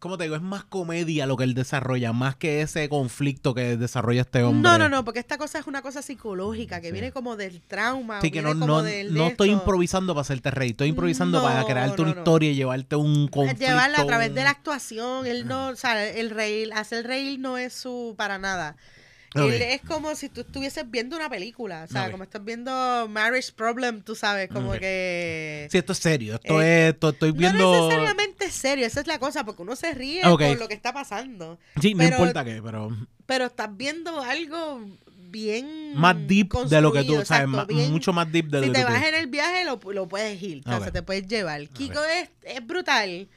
¿cómo 0.03 0.17
te 0.17 0.25
digo? 0.25 0.35
Es 0.35 0.41
más 0.41 0.65
comedia 0.65 1.25
lo 1.25 1.37
que 1.37 1.45
él 1.45 1.53
desarrolla, 1.53 2.11
más 2.11 2.35
que 2.35 2.61
ese 2.61 2.89
conflicto 2.89 3.53
que 3.53 3.77
desarrolla 3.77 4.19
este 4.19 4.43
hombre. 4.43 4.69
No, 4.69 4.77
no, 4.77 4.89
no, 4.89 5.05
porque 5.05 5.19
esta 5.21 5.37
cosa 5.37 5.59
es 5.59 5.65
una 5.65 5.81
cosa 5.81 6.01
psicológica 6.01 6.81
que 6.81 6.87
Sí. 6.87 6.91
viene 6.91 7.13
como 7.13 7.37
del 7.37 7.61
trauma. 7.61 8.19
Sí, 8.19 8.29
que 8.29 8.41
no, 8.41 8.53
no, 8.53 8.59
como 8.59 8.83
del 8.83 9.13
no 9.13 9.27
estoy 9.27 9.51
esto. 9.51 9.61
improvisando 9.61 10.13
para 10.13 10.23
hacerte 10.23 10.51
reír, 10.51 10.71
estoy 10.71 10.89
improvisando 10.89 11.41
para 11.41 11.63
crearte 11.63 12.01
no, 12.01 12.09
una 12.09 12.17
historia 12.19 12.51
y 12.51 12.55
llevarte 12.55 12.97
un 12.97 13.29
conflicto. 13.29 13.65
Llevarla 13.65 14.01
a 14.01 14.05
través 14.05 14.35
de 14.35 14.43
la 14.43 14.49
actuación, 14.49 15.25
él 15.25 15.47
no, 15.47 15.69
o 15.69 15.75
sea, 15.77 16.05
el 16.05 16.31
reír, 16.31 16.73
hacer 16.73 17.07
reír 17.07 17.39
no 17.39 17.57
es 17.57 17.71
su 17.71 18.13
para 18.17 18.37
nada. 18.37 18.75
Ok. 19.35 19.51
Él 19.51 19.61
es 19.61 19.81
como 19.81 20.13
si 20.15 20.29
tú 20.29 20.41
estuvieses 20.41 20.89
viendo 20.89 21.15
una 21.15 21.29
película, 21.29 21.83
o 21.83 21.87
sea, 21.91 22.05
Ok. 22.05 22.11
como 22.11 22.23
estás 22.23 22.43
viendo 22.45 23.07
Marriage 23.09 23.51
Problem, 23.53 24.01
tú 24.01 24.15
sabes, 24.15 24.49
como 24.49 24.69
Ok. 24.71 24.79
que... 24.79 25.67
Sí, 25.71 25.77
esto 25.79 25.93
es 25.93 25.99
serio, 25.99 26.35
esto 26.35 26.61
Eh, 26.61 26.87
es, 26.89 26.93
esto 26.93 27.09
estoy 27.09 27.31
No 27.33 27.37
viendo... 27.39 27.83
necesariamente 27.87 28.51
serio, 28.51 28.85
esa 28.85 28.99
es 29.01 29.07
la 29.07 29.19
cosa, 29.19 29.43
porque 29.43 29.61
uno 29.63 29.75
se 29.75 29.93
ríe 29.93 30.21
por 30.21 30.59
lo 30.59 30.67
que 30.67 30.73
está 30.73 30.93
pasando, 30.93 31.59
Sí, 31.81 31.93
no 31.93 31.99
pero- 32.03 32.17
importa 32.17 32.45
qué, 32.45 32.61
pero 32.63 32.89
pero 33.25 33.45
estás 33.45 33.69
viendo 33.75 34.21
algo 34.21 34.85
bien 35.17 35.95
más 35.95 36.15
deep 36.27 36.51
de 36.67 36.81
lo 36.81 36.91
que 36.91 37.03
tú, 37.03 37.13
sabes, 37.13 37.29
exacto, 37.29 37.47
ma- 37.47 37.65
bien- 37.65 37.91
mucho 37.91 38.13
más 38.13 38.31
deep 38.31 38.47
de 38.49 38.59
si 38.61 38.65
lo 38.67 38.73
te 38.73 38.79
que 38.79 38.85
tú. 38.85 38.91
vas 38.91 39.03
en 39.05 39.15
el 39.15 39.27
viaje 39.27 39.65
lo, 39.65 39.79
lo 39.91 40.07
puedes 40.07 40.41
ir, 40.43 40.61
o 40.67 40.79
sea, 40.79 40.91
te 40.91 41.01
puedes 41.01 41.27
llevar. 41.27 41.67
Kiko 41.69 41.99
es, 42.03 42.29
es 42.43 42.65
brutal. 42.65 43.27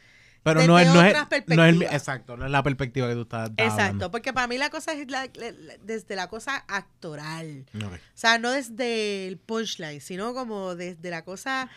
Pero 0.54 0.66
no 0.66 0.78
es, 0.78 0.86
no 0.86 0.92
es, 0.92 0.94
no 0.94 1.02
es 1.02 1.14
el- 1.16 1.26
perspectivas. 1.28 1.92
exacto, 1.92 2.36
no 2.36 2.44
es 2.46 2.50
la 2.50 2.62
perspectiva 2.62 3.08
que 3.08 3.14
tú 3.14 3.22
estás 3.22 3.50
estás 3.50 3.64
Exacto, 3.66 3.82
hablando. 3.82 4.10
porque 4.10 4.32
para 4.32 4.46
mí 4.46 4.56
la 4.58 4.70
cosa 4.70 4.92
es 4.92 5.10
la- 5.10 5.26
la- 5.34 5.50
la- 5.50 5.76
desde 5.82 6.16
la 6.16 6.28
cosa 6.28 6.64
actoral. 6.68 7.66
O 7.74 7.88
sea, 8.14 8.38
no 8.38 8.50
desde 8.52 9.26
el 9.26 9.38
punchline, 9.38 10.00
sino 10.00 10.32
como 10.34 10.74
desde 10.74 11.10
la 11.10 11.24
cosa 11.24 11.68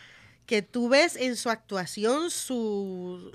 que 0.46 0.62
tú 0.62 0.88
ves 0.88 1.16
en 1.16 1.36
su 1.36 1.50
actuación 1.50 2.30
su, 2.30 3.30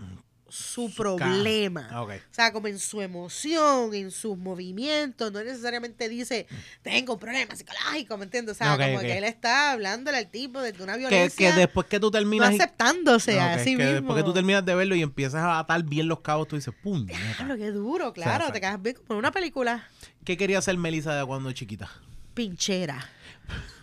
su 0.55 0.93
problema. 0.95 2.01
O 2.01 2.07
sea, 2.31 2.51
como 2.53 2.67
en 2.67 2.79
su 2.79 3.01
emoción, 3.01 3.93
en 3.93 4.11
sus 4.11 4.37
movimientos, 4.37 5.31
no 5.31 5.43
necesariamente 5.43 6.07
dice, 6.09 6.47
tengo 6.81 7.13
un 7.13 7.19
problema 7.19 7.55
psicológico, 7.55 8.17
¿me 8.17 8.25
entiendes? 8.25 8.55
O 8.55 8.57
sea, 8.57 8.73
Ok, 8.75 8.81
como 8.81 8.99
que 9.01 9.17
él 9.17 9.23
está 9.23 9.71
hablándole 9.73 10.17
al 10.17 10.29
tipo 10.29 10.61
desde 10.61 10.83
una 10.83 10.95
violencia, 10.97 11.53
que 11.53 11.59
después 11.59 11.87
que 11.87 11.99
tú 11.99 12.07
no 12.07 12.11
terminas... 12.11 12.53
y- 12.53 12.55
aceptándose 12.55 13.39
a 13.39 13.57
sí 13.59 13.75
que 13.75 13.83
mismo. 13.83 13.93
después 13.93 14.17
que 14.17 14.23
tú 14.23 14.33
terminas 14.33 14.65
de 14.65 14.75
verlo 14.75 14.95
y 14.95 15.01
empiezas 15.01 15.41
a 15.41 15.59
atar 15.59 15.83
bien 15.83 16.07
los 16.07 16.21
cabos, 16.21 16.47
tú 16.47 16.55
dices, 16.55 16.73
puñeta. 16.81 17.35
Claro, 17.37 17.57
qué 17.57 17.71
duro, 17.71 18.13
claro, 18.13 18.51
te 18.51 18.59
quedas 18.61 18.81
bien 18.81 18.95
como 18.95 19.13
en 19.13 19.17
una 19.19 19.31
película 19.31 19.87
¿Qué 20.23 20.37
quería 20.37 20.59
hacer 20.59 20.77
Melissa 20.77 21.13
de 21.15 21.25
cuando 21.25 21.51
chiquita? 21.51 21.89
pinchera. 22.33 23.09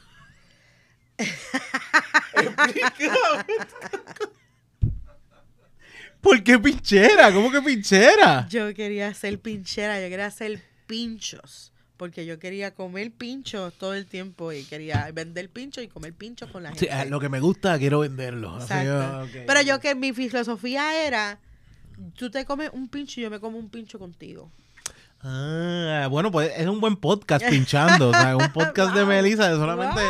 ¿Por 6.22 6.42
qué 6.44 6.56
pinchera? 6.56 7.32
¿Cómo 7.32 7.50
que 7.50 7.60
pinchera? 7.60 8.46
Yo 8.48 8.72
quería 8.74 9.12
ser 9.12 9.40
pinchera, 9.40 10.00
yo 10.00 10.08
quería 10.08 10.26
hacer 10.26 10.62
pinchos. 10.86 11.72
Porque 11.96 12.24
yo 12.24 12.38
quería 12.38 12.74
comer 12.74 13.10
pinchos 13.12 13.74
todo 13.74 13.94
el 13.94 14.06
tiempo 14.06 14.52
y 14.52 14.64
quería 14.64 15.10
vender 15.12 15.50
pinchos 15.50 15.84
y 15.84 15.88
comer 15.88 16.14
pinchos 16.14 16.50
con 16.50 16.62
la 16.62 16.70
gente. 16.70 16.86
Sí, 16.86 16.90
ah, 16.90 17.04
lo 17.04 17.20
que 17.20 17.28
me 17.28 17.40
gusta, 17.40 17.78
quiero 17.78 18.00
venderlo. 18.00 18.56
Ah. 18.70 19.26
Pero 19.32 19.62
yo 19.62 19.80
que 19.80 19.94
mi 19.94 20.12
filosofía 20.12 21.06
era, 21.06 21.40
tú 22.16 22.30
te 22.30 22.44
comes 22.44 22.70
un 22.72 22.88
pincho 22.88 23.20
y 23.20 23.24
yo 23.24 23.30
me 23.30 23.40
como 23.40 23.58
un 23.58 23.68
pincho 23.68 23.98
contigo. 23.98 24.50
Ah, 25.24 26.08
bueno, 26.10 26.32
pues 26.32 26.52
es 26.56 26.66
un 26.66 26.80
buen 26.80 26.96
podcast 26.96 27.48
pinchando. 27.48 28.10
o 28.10 28.12
sea, 28.12 28.36
un 28.36 28.50
podcast 28.52 28.94
de. 28.94 29.04
Melissa 29.04 29.48
de 29.50 29.56
solamente. 29.56 30.00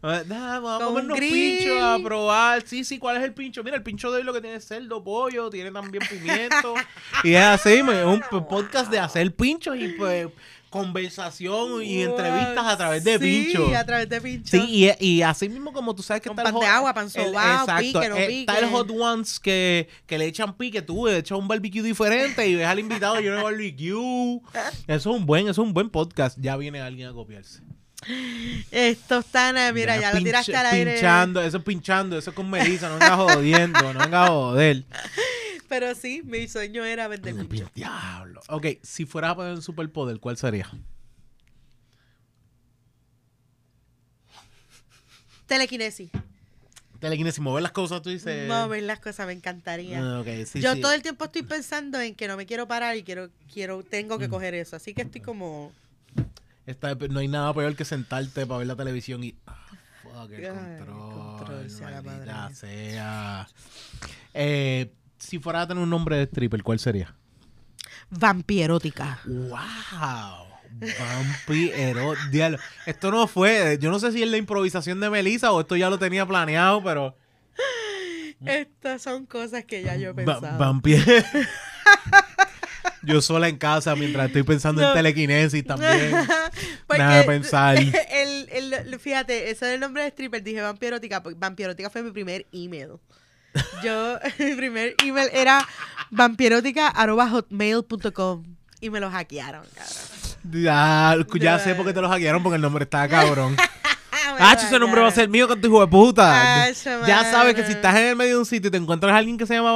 Wow. 0.00 0.24
Nah, 0.26 0.58
vamos 0.60 0.82
a 0.82 1.06
Con 1.06 1.08
grill. 1.08 1.58
pinchos, 1.58 1.82
a 1.82 1.98
probar. 2.02 2.62
Sí, 2.66 2.82
sí, 2.84 2.98
¿cuál 2.98 3.18
es 3.18 3.24
el 3.24 3.34
pincho? 3.34 3.62
Mira, 3.62 3.76
el 3.76 3.82
pincho 3.82 4.10
de 4.10 4.18
hoy 4.18 4.24
lo 4.24 4.32
que 4.32 4.40
tiene 4.40 4.56
es 4.56 4.66
cerdo, 4.66 5.04
pollo, 5.04 5.50
tiene 5.50 5.70
también 5.70 6.02
pimiento. 6.08 6.74
y 7.24 7.34
es 7.34 7.42
así, 7.42 7.74
es 7.74 8.04
un 8.04 8.22
podcast 8.48 8.90
de 8.90 8.98
hacer 8.98 9.34
pinchos 9.34 9.76
y 9.76 9.88
pues 9.88 10.28
conversación 10.74 11.82
y 11.82 12.02
entrevistas 12.02 12.64
a 12.66 12.76
través 12.76 13.04
de 13.04 13.18
sí, 13.18 13.44
pinchos. 13.52 13.74
a 13.74 13.84
través 13.84 14.08
de 14.08 14.20
pinchos. 14.20 14.50
Sí, 14.50 14.88
y, 15.00 15.06
y 15.06 15.22
así 15.22 15.48
mismo 15.48 15.72
como 15.72 15.94
tú 15.94 16.02
sabes 16.02 16.22
que 16.22 16.28
Con 16.28 16.38
está 16.38 16.48
el 16.50 16.54
de 16.54 16.60
hot- 16.60 16.66
agua, 16.68 16.94
pan 16.94 17.04
el- 17.06 17.10
sobao, 17.10 17.60
exacto, 17.60 17.80
pique, 17.82 18.08
no 18.08 18.16
eh, 18.16 18.26
pique. 18.26 18.40
Está 18.40 18.58
el 18.58 18.66
hot 18.70 18.90
ones 18.90 19.40
que, 19.40 19.88
que 20.06 20.18
le 20.18 20.26
echan 20.26 20.56
pique, 20.56 20.82
tú 20.82 21.06
le 21.06 21.18
echas 21.18 21.38
un 21.38 21.48
barbecue 21.48 21.82
diferente 21.82 22.46
y 22.48 22.54
ves 22.56 22.66
al 22.66 22.78
invitado 22.78 23.20
lleno 23.20 23.36
de 23.36 23.42
barbecue. 23.42 24.40
Eso 24.86 25.10
es 25.10 25.16
un 25.16 25.26
buen, 25.26 25.42
eso 25.48 25.62
es 25.62 25.66
un 25.68 25.72
buen 25.74 25.90
podcast. 25.90 26.38
Ya 26.40 26.56
viene 26.56 26.80
alguien 26.80 27.08
a 27.08 27.12
copiarse. 27.12 27.60
Esto 28.70 29.18
está, 29.20 29.52
na- 29.52 29.72
mira, 29.72 29.96
ya, 29.98 30.12
lo 30.12 30.18
tiraste 30.22 30.54
al 30.56 30.66
aire. 30.66 30.92
Pinchando, 30.92 31.42
eso 31.42 31.58
es 31.58 31.64
pinchando, 31.64 32.18
eso 32.18 32.30
es 32.30 32.36
con 32.36 32.48
Melissa, 32.50 32.88
no 32.88 32.94
venga 32.98 33.16
jodiendo, 33.16 33.92
no 33.92 34.00
venga 34.00 34.24
a 34.24 34.28
joder. 34.28 34.84
Pero 35.68 35.94
sí, 35.94 36.22
mi 36.24 36.46
sueño 36.46 36.84
era 36.84 37.08
vender 37.08 37.34
pinchos. 37.46 37.72
Diablo. 37.74 38.40
Ok, 38.48 38.66
si 38.82 39.06
fueras 39.06 39.32
a 39.32 39.34
poner 39.36 39.52
un 39.54 39.62
superpoder, 39.62 40.18
¿cuál 40.20 40.36
sería? 40.36 40.70
Telequinesis. 45.46 46.10
Telequinesis, 47.00 47.40
mover 47.40 47.62
las 47.62 47.72
cosas, 47.72 48.00
tú 48.02 48.08
dices. 48.10 48.48
Mover 48.48 48.82
las 48.84 48.98
cosas, 49.00 49.26
me 49.26 49.32
encantaría. 49.34 50.00
Ah, 50.00 50.20
ok, 50.20 50.26
sí, 50.46 50.60
yo 50.60 50.72
sí. 50.74 50.80
todo 50.80 50.92
el 50.92 51.02
tiempo 51.02 51.24
estoy 51.26 51.42
pensando 51.42 52.00
en 52.00 52.14
que 52.14 52.28
no 52.28 52.36
me 52.36 52.46
quiero 52.46 52.66
parar 52.66 52.96
y 52.96 53.02
quiero, 53.02 53.28
quiero, 53.52 53.82
tengo 53.82 54.16
Mm. 54.16 54.20
que 54.20 54.28
coger 54.28 54.54
eso. 54.54 54.76
Así 54.76 54.94
que 54.94 55.02
estoy 55.02 55.20
como. 55.20 55.72
Está- 56.66 56.94
no 56.94 57.20
hay 57.20 57.28
nada 57.28 57.52
peor 57.54 57.76
que 57.76 57.84
sentarte 57.84 58.46
para 58.46 58.58
ver 58.58 58.66
la 58.66 58.76
televisión 58.76 59.22
y. 59.24 59.36
ah, 59.46 59.66
fuck, 60.02 60.30
el 60.32 60.44
Ay, 60.46 60.78
control. 60.78 61.12
control, 61.36 61.70
sea 61.70 61.90
la 61.90 62.02
maldita 62.02 62.34
madre. 62.34 62.54
sea. 62.54 63.48
Eh, 64.32 64.92
si 65.18 65.38
fuera 65.38 65.62
a 65.62 65.66
tener 65.68 65.82
un 65.82 65.90
nombre 65.90 66.16
de 66.16 66.22
stripper, 66.24 66.62
¿cuál 66.62 66.78
sería? 66.78 67.14
Vampierótica. 68.10 69.20
¡Wow! 69.26 70.46
Vampiro, 70.98 72.14
diablo. 72.30 72.58
Esto 72.86 73.10
no 73.10 73.26
fue, 73.28 73.78
yo 73.80 73.90
no 73.90 73.98
sé 74.00 74.10
si 74.12 74.22
es 74.22 74.28
la 74.28 74.36
improvisación 74.36 74.98
de 75.00 75.08
Melissa 75.10 75.52
o 75.52 75.60
esto 75.60 75.76
ya 75.76 75.88
lo 75.88 75.98
tenía 75.98 76.26
planeado, 76.26 76.82
pero... 76.82 77.16
Estas 78.44 79.00
son 79.02 79.24
cosas 79.26 79.64
que 79.64 79.82
ya 79.82 79.96
yo 79.96 80.10
he 80.10 80.24
Va- 80.24 80.40
vampiro. 80.58 81.02
yo 83.06 83.20
sola 83.20 83.48
en 83.48 83.56
casa 83.58 83.94
mientras 83.96 84.26
estoy 84.26 84.42
pensando 84.42 84.86
en 84.86 84.92
telequinesis 84.94 85.64
también. 85.64 86.10
Nada 86.98 87.16
de 87.18 87.24
pensar. 87.24 87.76
El, 87.78 88.48
el- 88.50 88.98
fíjate, 88.98 89.50
ese 89.50 89.66
es 89.68 89.74
el 89.74 89.80
nombre 89.80 90.02
de 90.02 90.08
stripper. 90.08 90.42
Dije 90.42 90.60
vampierótica. 90.60 91.22
porque 91.22 91.38
Vampierótica 91.38 91.90
fue 91.90 92.02
mi 92.02 92.10
primer 92.12 92.46
email. 92.52 92.92
Yo, 93.82 94.18
mi 94.38 94.54
primer 94.54 94.94
email 95.04 95.28
era 95.32 95.66
vampierótica.hotmail.com 96.10 98.44
y 98.80 98.90
me 98.90 99.00
lo 99.00 99.10
hackearon, 99.10 99.64
cabrón. 99.74 99.96
Ya, 100.52 101.16
ya 101.40 101.58
sé 101.58 101.74
por 101.74 101.86
qué 101.86 101.92
te 101.94 102.00
lo 102.02 102.08
hackearon 102.08 102.42
porque 102.42 102.56
el 102.56 102.62
nombre 102.62 102.84
está 102.84 103.08
cabrón. 103.08 103.56
Ah, 104.38 104.52
ese 104.66 104.78
nombre 104.78 105.00
va 105.00 105.08
a 105.08 105.10
ser 105.10 105.28
mío 105.28 105.46
con 105.48 105.60
tu 105.60 105.68
hijo 105.68 105.80
de 105.80 105.86
puta. 105.86 106.64
Acho, 106.64 107.06
ya 107.06 107.24
sabes 107.30 107.54
que 107.54 107.64
si 107.64 107.72
estás 107.72 107.94
en 107.96 108.08
el 108.08 108.16
medio 108.16 108.34
de 108.34 108.38
un 108.40 108.46
sitio 108.46 108.68
y 108.68 108.70
te 108.70 108.76
encuentras 108.76 109.12
a 109.12 109.18
alguien 109.18 109.36
que 109.38 109.46
se 109.46 109.54
llama 109.54 109.72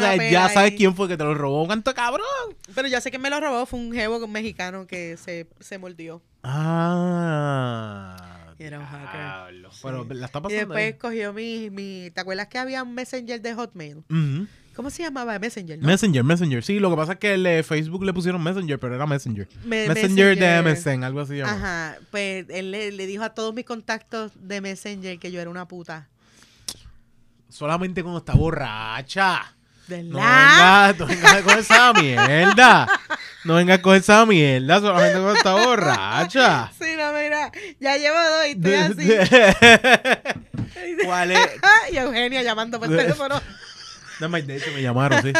sabes, 0.00 0.18
una 0.18 0.30
ya 0.30 0.48
sabes 0.48 0.70
ahí. 0.72 0.76
quién 0.76 0.94
fue 0.96 1.08
que 1.08 1.16
te 1.16 1.24
lo 1.24 1.34
robó. 1.34 1.66
¿Cuánto 1.66 1.94
cabrón? 1.94 2.24
Pero 2.74 2.88
yo 2.88 3.00
sé 3.00 3.10
que 3.10 3.18
me 3.18 3.30
lo 3.30 3.40
robó. 3.40 3.66
Fue 3.66 3.78
un 3.80 3.92
jevo 3.92 4.26
mexicano 4.28 4.86
que 4.86 5.16
se, 5.16 5.46
se 5.60 5.78
mordió. 5.78 6.22
Ah. 6.42 8.16
Era 8.58 8.78
un 8.78 8.86
hacker. 8.86 9.20
diablo. 9.20 9.70
Pero 9.82 10.06
la 10.14 10.26
está 10.26 10.38
Y 10.38 10.42
pasando 10.42 10.58
después 10.74 10.94
cogió 10.96 11.32
mi, 11.32 11.70
mi... 11.70 12.10
¿Te 12.14 12.20
acuerdas 12.20 12.46
que 12.48 12.58
había 12.58 12.82
un 12.82 12.94
messenger 12.94 13.40
de 13.40 13.54
Hotmail? 13.54 14.04
ahí. 14.08 14.36
Ujú. 14.38 14.46
¿Cómo 14.74 14.88
se 14.90 15.02
llamaba? 15.02 15.38
Messenger, 15.38 15.78
¿no? 15.78 15.86
Messenger, 15.86 16.24
Messenger. 16.24 16.64
Sí, 16.64 16.78
lo 16.78 16.88
que 16.90 16.96
pasa 16.96 17.12
es 17.12 17.18
que 17.18 17.34
el 17.34 17.62
Facebook 17.64 18.04
le 18.04 18.12
pusieron 18.14 18.42
Messenger, 18.42 18.78
pero 18.78 18.94
era 18.94 19.06
Messenger. 19.06 19.46
Me- 19.64 19.86
Messenger, 19.88 20.38
de 20.38 20.62
MSN, 20.62 21.04
algo 21.04 21.20
así. 21.20 21.36
llama. 21.36 21.52
Ajá, 21.52 21.96
pues 22.10 22.46
él 22.48 22.70
le, 22.70 22.90
le 22.92 23.06
dijo 23.06 23.22
a 23.22 23.30
todos 23.34 23.52
mis 23.54 23.64
contactos 23.66 24.32
de 24.36 24.60
Messenger 24.62 25.18
que 25.18 25.30
yo 25.30 25.40
era 25.40 25.50
una 25.50 25.68
puta. 25.68 26.08
Solamente 27.48 28.02
cuando 28.02 28.18
está 28.20 28.32
borracha. 28.34 29.54
¿Verdad? 29.88 30.04
No 30.04 30.16
vengas, 30.18 30.98
no 30.98 31.06
vengas 31.06 31.42
con 31.42 31.58
esa 31.58 31.92
mierda. 31.92 32.88
No 33.44 33.54
vengas 33.56 33.78
con 33.80 33.96
esa 33.96 34.24
mierda 34.24 34.80
solamente 34.80 35.14
cuando 35.14 35.34
está 35.34 35.52
borracha. 35.54 36.70
Sí, 36.80 36.94
no, 36.96 37.12
mira, 37.12 37.50
ya 37.80 37.96
llevo 37.96 38.16
dos 38.16 38.46
y 38.46 38.50
estoy 38.52 38.74
así. 38.74 39.10
¿Cuál 41.04 41.32
es? 41.32 41.48
y 41.92 41.96
Eugenia 41.96 42.42
llamando 42.42 42.78
por 42.78 42.88
teléfono. 42.88 43.40
No, 44.28 44.40
de 44.40 44.56
hecho 44.56 44.70
me 44.74 44.82
llamaron, 44.82 45.22
sí. 45.22 45.32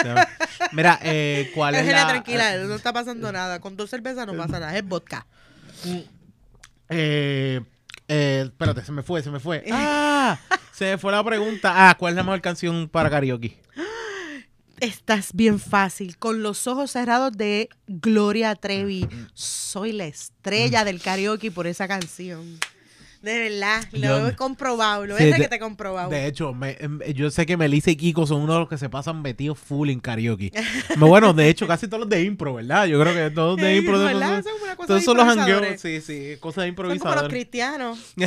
Mira, 0.72 0.98
eh, 1.02 1.50
¿cuál 1.54 1.74
es 1.74 1.80
Eugenia, 1.80 2.02
la...? 2.02 2.08
tranquila, 2.08 2.56
no 2.58 2.74
está 2.74 2.92
pasando 2.92 3.30
nada. 3.30 3.60
Con 3.60 3.76
dos 3.76 3.90
cervezas 3.90 4.26
no 4.26 4.34
pasa 4.34 4.60
nada, 4.60 4.76
es 4.76 4.84
vodka. 4.84 5.26
Eh, 6.88 7.60
eh, 8.08 8.42
espérate, 8.44 8.84
se 8.84 8.92
me 8.92 9.02
fue, 9.02 9.22
se 9.22 9.30
me 9.30 9.40
fue. 9.40 9.64
Ah, 9.70 10.38
se 10.72 10.84
me 10.92 10.98
fue 10.98 11.12
la 11.12 11.24
pregunta. 11.24 11.90
Ah, 11.90 11.94
¿cuál 11.96 12.12
es 12.12 12.16
la 12.16 12.22
mejor 12.22 12.40
canción 12.40 12.88
para 12.88 13.08
karaoke? 13.08 13.58
Estás 14.80 15.30
bien 15.32 15.60
fácil, 15.60 16.18
con 16.18 16.42
los 16.42 16.66
ojos 16.66 16.90
cerrados 16.90 17.32
de 17.36 17.68
Gloria 17.86 18.56
Trevi. 18.56 19.08
Soy 19.32 19.92
la 19.92 20.06
estrella 20.06 20.84
del 20.84 21.00
karaoke 21.00 21.52
por 21.52 21.68
esa 21.68 21.86
canción. 21.86 22.58
De 23.22 23.38
verdad, 23.38 23.84
lo 23.92 24.26
he 24.28 24.34
comprobado, 24.34 25.06
lo 25.06 25.16
Sí, 25.16 25.24
de- 25.26 25.32
que 25.34 25.48
te 25.48 25.54
he 25.54 25.58
comprobado. 25.60 26.10
De 26.10 26.26
hecho, 26.26 26.52
me- 26.52 26.76
em, 26.80 26.98
yo 27.14 27.30
sé 27.30 27.46
que 27.46 27.56
Melissa 27.56 27.90
y 27.92 27.96
Kiko 27.96 28.26
son 28.26 28.40
uno 28.42 28.54
de 28.54 28.58
los 28.60 28.68
que 28.68 28.78
se 28.78 28.88
pasan 28.88 29.22
metidos 29.22 29.58
full 29.60 29.90
en 29.90 30.00
karaoke. 30.00 30.50
Bueno, 30.98 31.32
de 31.32 31.48
hecho, 31.48 31.66
casi 31.68 31.86
todos 31.86 32.00
los 32.00 32.08
de 32.08 32.22
impro, 32.24 32.54
¿verdad? 32.54 32.86
Yo 32.86 33.00
creo 33.00 33.14
que 33.14 33.30
todos 33.32 33.56
de 33.58 33.74
Eh, 33.74 33.76
impro. 33.78 33.98
de- 34.00 34.06
¿verdad? 34.06 34.36
de- 34.38 34.42
Son 34.42 34.52
una 34.62 34.74
cosa 34.76 34.86
todos 34.88 35.00
de 35.00 35.04
son 35.04 35.16
los 35.16 35.26
jangueos. 35.26 35.80
Sí, 35.80 36.00
sí, 36.00 36.36
cosas 36.40 36.64
de 36.64 36.74
Son 36.74 36.98
como 36.98 37.14
los 37.14 37.28
cristianos. 37.28 37.98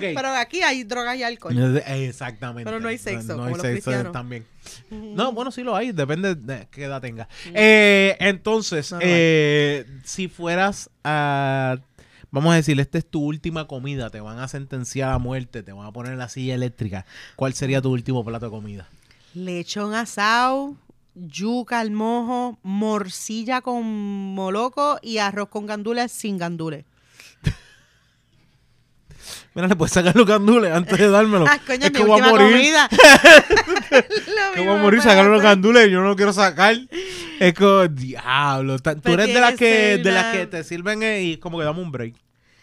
Pero 0.00 0.28
aquí 0.36 0.62
hay 0.62 0.84
drogas 0.84 1.16
y 1.16 1.22
alcohol. 1.24 1.56
Exactamente. 1.86 2.64
Pero 2.70 2.78
no 2.80 2.88
hay 2.88 2.98
sexo, 2.98 3.28
No, 3.28 3.34
como 3.34 3.44
hay 3.46 3.52
los 3.54 3.62
sexo 3.62 3.72
cristianos. 3.90 4.12
también. 4.12 4.46
No, 4.90 5.32
bueno, 5.32 5.50
sí 5.50 5.62
lo 5.62 5.74
hay, 5.74 5.90
depende 5.92 6.34
de 6.36 6.68
qué 6.70 6.84
edad 6.84 7.00
tenga. 7.00 7.28
Eh, 7.52 8.16
entonces, 8.20 8.92
No 8.92 8.98
eh, 9.02 9.84
si 10.04 10.28
fueras 10.28 10.88
a. 11.02 11.78
Vamos 12.34 12.54
a 12.54 12.56
decir, 12.56 12.80
esta 12.80 12.96
es 12.96 13.04
tu 13.04 13.20
última 13.20 13.66
comida, 13.66 14.08
te 14.08 14.18
van 14.18 14.38
a 14.38 14.48
sentenciar 14.48 15.12
a 15.12 15.18
muerte, 15.18 15.62
te 15.62 15.70
van 15.70 15.86
a 15.86 15.92
poner 15.92 16.14
en 16.14 16.18
la 16.18 16.30
silla 16.30 16.54
eléctrica. 16.54 17.04
¿Cuál 17.36 17.52
sería 17.52 17.82
tu 17.82 17.90
último 17.90 18.24
plato 18.24 18.46
de 18.46 18.50
comida? 18.50 18.88
Lechón 19.34 19.92
asado, 19.92 20.74
yuca 21.14 21.80
al 21.80 21.90
mojo, 21.90 22.58
morcilla 22.62 23.60
con 23.60 23.84
moloco 24.34 24.98
y 25.02 25.18
arroz 25.18 25.50
con 25.50 25.66
gandules 25.66 26.10
sin 26.10 26.38
gandules. 26.38 26.86
Mira, 29.54 29.68
le 29.68 29.76
puedes 29.76 29.92
sacar 29.92 30.14
los 30.16 30.26
gandules 30.26 30.72
antes 30.72 30.98
de 30.98 31.08
dármelo. 31.08 31.44
Ah, 31.48 31.58
coño, 31.66 31.86
es 31.86 31.92
mi 31.92 31.98
que 31.98 32.04
voy 32.04 32.20
a 32.20 32.26
morir. 32.28 32.74
Que 34.54 34.60
voy 34.60 34.76
a 34.76 34.82
morir, 34.82 35.02
sacar 35.02 35.24
los 35.26 35.42
gandules, 35.42 35.90
yo 35.90 36.00
no 36.00 36.08
lo 36.08 36.16
quiero 36.16 36.32
sacar. 36.32 36.76
Es 37.40 37.54
como, 37.54 37.86
diablo. 37.88 38.78
Tú 38.78 38.90
Pero 39.02 39.22
eres 39.22 39.34
de 39.34 39.40
las 39.40 39.54
que 39.54 39.98
de 39.98 40.12
las 40.12 40.26
la- 40.26 40.32
que 40.32 40.46
te 40.46 40.64
sirven 40.64 41.02
eh, 41.02 41.22
y 41.22 41.36
como 41.38 41.58
que 41.58 41.64
damos 41.64 41.84
un 41.84 41.92
break. 41.92 42.14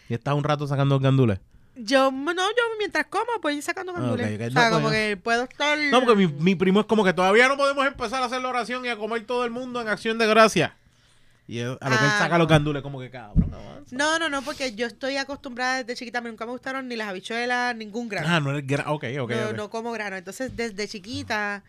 Y 0.08 0.14
estás 0.14 0.34
un 0.34 0.42
rato 0.44 0.66
sacando 0.66 0.96
los 0.96 1.02
gandules. 1.02 1.38
Yo, 1.76 2.10
no, 2.10 2.32
yo 2.34 2.62
mientras 2.78 3.06
como, 3.06 3.26
pues 3.40 3.56
ir 3.56 3.62
sacando 3.62 3.92
gandules. 3.92 4.26
Ok, 4.26 4.32
ok, 4.34 4.48
O 4.48 4.50
sea, 4.52 4.64
no, 4.68 4.74
como 4.76 4.88
pues, 4.88 4.96
que 4.98 5.16
puedo 5.16 5.44
estar... 5.44 5.78
No, 5.78 6.00
porque 6.04 6.16
mi, 6.16 6.26
mi 6.26 6.54
primo 6.54 6.80
es 6.80 6.86
como 6.86 7.04
que 7.04 7.12
todavía 7.14 7.48
no 7.48 7.56
podemos 7.56 7.86
empezar 7.86 8.22
a 8.22 8.26
hacer 8.26 8.42
la 8.42 8.48
oración 8.48 8.84
y 8.84 8.88
a 8.88 8.96
comer 8.96 9.24
todo 9.24 9.44
el 9.44 9.50
mundo 9.50 9.80
en 9.80 9.88
acción 9.88 10.18
de 10.18 10.26
gracia. 10.26 10.76
Y 11.50 11.60
a 11.62 11.64
lo 11.66 11.78
que 11.80 11.86
él 12.04 12.10
saca 12.12 12.28
no. 12.34 12.38
los 12.38 12.48
gandules, 12.48 12.80
como 12.80 13.00
que 13.00 13.10
cabrón, 13.10 13.52
avanza. 13.52 13.96
No, 13.96 14.20
no, 14.20 14.28
no, 14.28 14.40
porque 14.42 14.72
yo 14.76 14.86
estoy 14.86 15.16
acostumbrada 15.16 15.78
desde 15.82 15.96
chiquita, 15.96 16.18
a 16.18 16.20
mí 16.20 16.28
nunca 16.30 16.46
me 16.46 16.52
gustaron 16.52 16.86
ni 16.86 16.94
las 16.94 17.08
habichuelas, 17.08 17.74
ningún 17.74 18.08
grano. 18.08 18.28
Ah, 18.30 18.38
no 18.38 18.50
eres 18.50 18.64
gra- 18.64 18.84
Ok, 18.86 19.04
ok, 19.20 19.30
no, 19.32 19.52
no 19.54 19.68
como 19.70 19.90
grano. 19.90 20.14
Entonces, 20.16 20.54
desde 20.56 20.86
chiquita, 20.86 21.64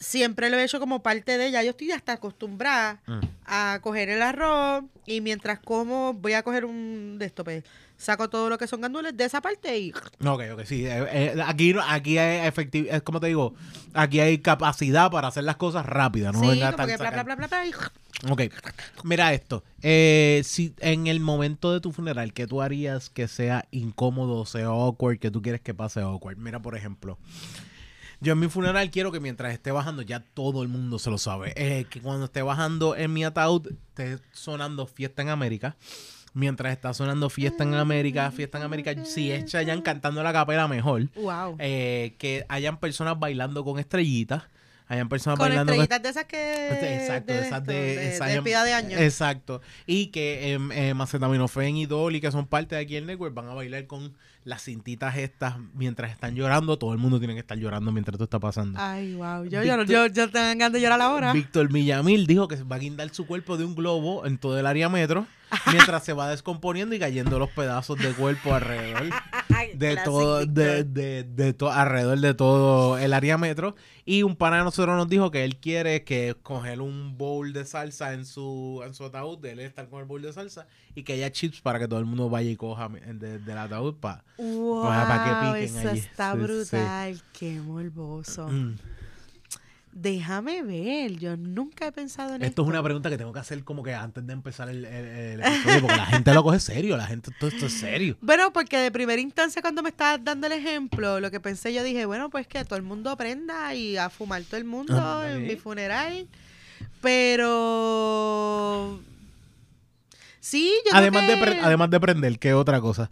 siempre 0.00 0.50
lo 0.50 0.56
he 0.58 0.64
hecho 0.64 0.80
como 0.80 1.02
parte 1.02 1.38
de 1.38 1.46
ella. 1.46 1.62
Yo 1.62 1.70
estoy 1.70 1.92
hasta 1.92 2.14
acostumbrada 2.14 3.00
Mm. 3.06 3.20
a 3.46 3.78
coger 3.82 4.08
el 4.08 4.22
arroz 4.22 4.84
y 5.06 5.20
mientras 5.20 5.60
como 5.60 6.14
voy 6.14 6.32
a 6.32 6.42
coger 6.42 6.64
un 6.64 7.16
de 7.18 7.26
esto, 7.26 7.44
pues, 7.44 7.62
saco 7.96 8.30
todo 8.30 8.48
lo 8.48 8.56
que 8.56 8.66
son 8.66 8.80
gandules 8.80 9.14
de 9.14 9.24
esa 9.24 9.40
parte 9.42 9.78
y 9.78 9.92
Ok, 9.92 10.42
ok, 10.54 10.64
sí. 10.64 10.86
eh, 10.86 11.06
eh, 11.12 11.42
aquí, 11.44 11.74
aquí 11.86 12.16
hay 12.18 12.46
efectividad, 12.48 12.96
es 12.96 13.02
como 13.02 13.20
te 13.20 13.26
digo, 13.26 13.54
aquí 13.92 14.20
hay 14.20 14.38
capacidad 14.38 15.10
para 15.10 15.28
hacer 15.28 15.44
las 15.44 15.56
cosas 15.56 15.84
rápidas. 15.84 16.32
No 16.32 16.40
sí, 16.40 16.46
venga 16.48 16.66
como 16.72 16.76
tan 16.78 16.86
que 16.88 16.96
bla, 16.96 17.10
bla, 17.10 17.10
sacar- 17.10 17.24
bla, 17.26 17.34
bla, 17.36 17.46
bla, 17.46 17.66
y 17.66 17.72
Ok, 18.30 18.42
mira 19.04 19.32
esto. 19.32 19.64
Eh, 19.82 20.42
si 20.44 20.74
en 20.80 21.06
el 21.06 21.20
momento 21.20 21.72
de 21.72 21.80
tu 21.80 21.90
funeral, 21.92 22.32
¿qué 22.34 22.46
tú 22.46 22.60
harías 22.60 23.08
que 23.08 23.28
sea 23.28 23.66
incómodo, 23.70 24.44
sea 24.46 24.66
awkward, 24.66 25.18
que 25.18 25.30
tú 25.30 25.40
quieres 25.40 25.60
que 25.62 25.72
pase 25.74 26.00
awkward? 26.00 26.36
Mira, 26.36 26.60
por 26.60 26.76
ejemplo, 26.76 27.16
yo 28.20 28.34
en 28.34 28.38
mi 28.38 28.48
funeral 28.48 28.90
quiero 28.90 29.10
que 29.12 29.20
mientras 29.20 29.52
esté 29.52 29.70
bajando, 29.70 30.02
ya 30.02 30.20
todo 30.20 30.62
el 30.62 30.68
mundo 30.68 30.98
se 30.98 31.10
lo 31.10 31.18
sabe, 31.18 31.52
eh, 31.56 31.86
que 31.88 32.00
cuando 32.00 32.26
esté 32.26 32.42
bajando 32.42 32.94
en 32.94 33.12
mi 33.12 33.24
ataúd, 33.24 33.68
esté 33.88 34.18
sonando 34.32 34.86
Fiesta 34.86 35.22
en 35.22 35.30
América. 35.30 35.76
Mientras 36.32 36.72
está 36.72 36.94
sonando 36.94 37.28
Fiesta 37.28 37.64
en 37.64 37.74
América, 37.74 38.30
Fiesta 38.30 38.58
en 38.58 38.64
América, 38.64 38.94
si 39.04 39.32
es 39.32 39.46
Chayanne 39.46 39.82
cantando 39.82 40.22
la 40.22 40.32
capela, 40.32 40.68
mejor. 40.68 41.08
wow. 41.16 41.56
Eh, 41.58 42.14
que 42.18 42.44
hayan 42.48 42.78
personas 42.78 43.18
bailando 43.18 43.64
con 43.64 43.80
estrellitas, 43.80 44.44
hayan 44.86 45.08
personas 45.08 45.38
Con 45.38 45.48
bailando 45.48 45.72
con 45.72 45.82
estrellitas 45.82 46.02
de 46.02 46.08
esas 46.08 46.24
que... 46.26 46.98
Exacto, 46.98 47.32
de 47.32 47.40
esas 47.40 47.66
de, 47.66 47.74
de, 47.74 48.14
esas 48.14 48.28
de 48.28 48.40
de 48.42 48.72
año. 48.72 48.96
Exacto. 48.98 49.60
Y 49.86 50.08
que 50.08 50.52
em, 50.52 50.70
eh, 50.70 50.94
Macetaminofen 50.94 51.76
y 51.76 51.86
Dolly, 51.86 52.20
que 52.20 52.30
son 52.30 52.46
parte 52.46 52.76
de 52.76 52.82
aquí 52.82 52.94
el 52.94 53.06
network, 53.06 53.34
van 53.34 53.48
a 53.48 53.54
bailar 53.54 53.88
con 53.88 54.14
las 54.44 54.62
cintitas 54.62 55.16
estas 55.16 55.56
mientras 55.74 56.10
están 56.10 56.34
llorando. 56.34 56.78
Todo 56.78 56.92
el 56.92 56.98
mundo 56.98 57.18
tiene 57.18 57.34
que 57.34 57.40
estar 57.40 57.58
llorando 57.58 57.92
mientras 57.92 58.14
esto 58.14 58.24
está 58.24 58.38
pasando. 58.38 58.78
Ay, 58.80 59.14
wow. 59.14 59.44
Yo, 59.44 59.62
yo, 59.62 59.76
Víctor- 59.76 59.86
yo, 59.86 60.06
yo 60.06 60.30
tengo 60.30 60.46
ganas 60.46 60.72
de 60.72 60.80
llorar 60.80 61.00
ahora. 61.00 61.32
Víctor 61.32 61.70
Villamil 61.72 62.26
dijo 62.26 62.48
que 62.48 62.56
va 62.62 62.76
a 62.76 62.78
guindar 62.78 63.10
su 63.10 63.26
cuerpo 63.26 63.56
de 63.56 63.64
un 63.64 63.74
globo 63.74 64.24
en 64.26 64.38
todo 64.38 64.58
el 64.58 64.66
área 64.66 64.88
metro 64.88 65.26
mientras 65.72 66.04
se 66.04 66.12
va 66.12 66.28
descomponiendo 66.30 66.94
y 66.94 66.98
cayendo 66.98 67.38
los 67.38 67.50
pedazos 67.50 67.98
de 67.98 68.12
cuerpo 68.12 68.54
alrededor 68.54 69.10
de 69.74 69.96
todo 70.04 70.46
de, 70.46 70.84
de, 70.84 71.24
de 71.24 71.52
to- 71.52 71.70
alrededor 71.70 72.18
de 72.20 72.34
todo 72.34 72.98
el 72.98 73.12
área 73.12 73.36
metro 73.38 73.74
y 74.04 74.22
un 74.22 74.36
pana 74.36 74.58
de 74.58 74.64
nosotros 74.64 74.96
nos 74.96 75.08
dijo 75.08 75.30
que 75.30 75.44
él 75.44 75.56
quiere 75.56 76.02
que 76.04 76.36
coger 76.42 76.80
un 76.80 77.16
bowl 77.18 77.52
de 77.52 77.64
salsa 77.64 78.12
en 78.14 78.24
su 78.26 78.82
en 78.84 78.94
su 78.94 79.04
ataúd 79.04 79.38
de 79.38 79.52
él 79.52 79.60
estar 79.60 79.88
con 79.88 80.00
el 80.00 80.06
bowl 80.06 80.22
de 80.22 80.32
salsa 80.32 80.66
y 80.94 81.02
que 81.02 81.12
haya 81.14 81.30
chips 81.30 81.60
para 81.60 81.78
que 81.78 81.86
todo 81.88 81.98
el 82.00 82.06
mundo 82.06 82.28
vaya 82.30 82.50
y 82.50 82.56
coja 82.56 82.88
de- 82.88 83.38
del 83.38 83.58
ataúd 83.58 83.94
para 83.96 84.24
Wow, 84.38 84.84
que 84.90 85.46
piquen 85.62 85.78
eso 85.78 85.88
allí. 85.90 85.98
está 86.00 86.32
Sí, 86.32 86.38
sí. 86.38 86.44
brutal. 86.44 87.22
Qué 87.32 87.60
morboso. 87.60 88.48
Mm. 88.48 88.76
Déjame 89.92 90.62
ver. 90.62 91.18
Yo 91.18 91.36
nunca 91.36 91.86
he 91.88 91.92
pensado 91.92 92.30
en 92.30 92.42
esto. 92.42 92.46
esto 92.46 92.62
es 92.62 92.68
una 92.68 92.82
pregunta 92.82 93.10
que 93.10 93.18
tengo 93.18 93.32
que 93.32 93.40
hacer 93.40 93.64
como 93.64 93.82
que 93.82 93.92
antes 93.92 94.24
de 94.26 94.32
empezar 94.32 94.68
el, 94.70 94.84
el- 94.84 95.06
el 95.06 95.40
episodio 95.40 95.80
porque 95.82 95.96
la 95.96 96.06
gente 96.06 96.32
lo 96.32 96.42
coge 96.44 96.60
serio 96.60 96.96
la 96.96 97.06
gente 97.08 97.32
todo 97.38 97.50
esto 97.50 97.66
es 97.66 97.72
serio 97.72 98.16
Bueno, 98.20 98.52
porque 98.52 98.76
de 98.78 98.92
primera 98.92 99.20
instancia 99.20 99.60
cuando 99.62 99.82
me 99.82 99.88
estabas 99.88 100.22
dando 100.24 100.46
el 100.46 100.52
ejemplo, 100.52 101.18
lo 101.18 101.30
que 101.32 101.40
pensé 101.40 101.74
yo 101.74 101.82
dije, 101.82 102.06
bueno, 102.06 102.30
pues 102.30 102.46
que 102.46 102.64
todo 102.64 102.76
el 102.76 102.82
mundo 102.84 103.10
aprenda 103.10 103.74
y 103.74 103.96
a 103.96 104.10
fumar 104.10 104.42
todo 104.44 104.58
el 104.58 104.64
mundo 104.64 104.94
Ah, 104.96 105.26
en 105.28 105.46
mi 105.48 105.56
funeral. 105.56 106.28
Pero 107.70 109.00
Sí, 110.40 110.72
yo 110.86 110.90
creo 110.92 110.96
Además 111.02 111.26
de, 111.26 111.34
que 111.34 111.40
pre- 111.40 111.60
además 111.60 111.90
de 111.90 112.00
prender, 112.00 112.38
¿qué 112.38 112.54
otra 112.54 112.80
cosa? 112.80 113.08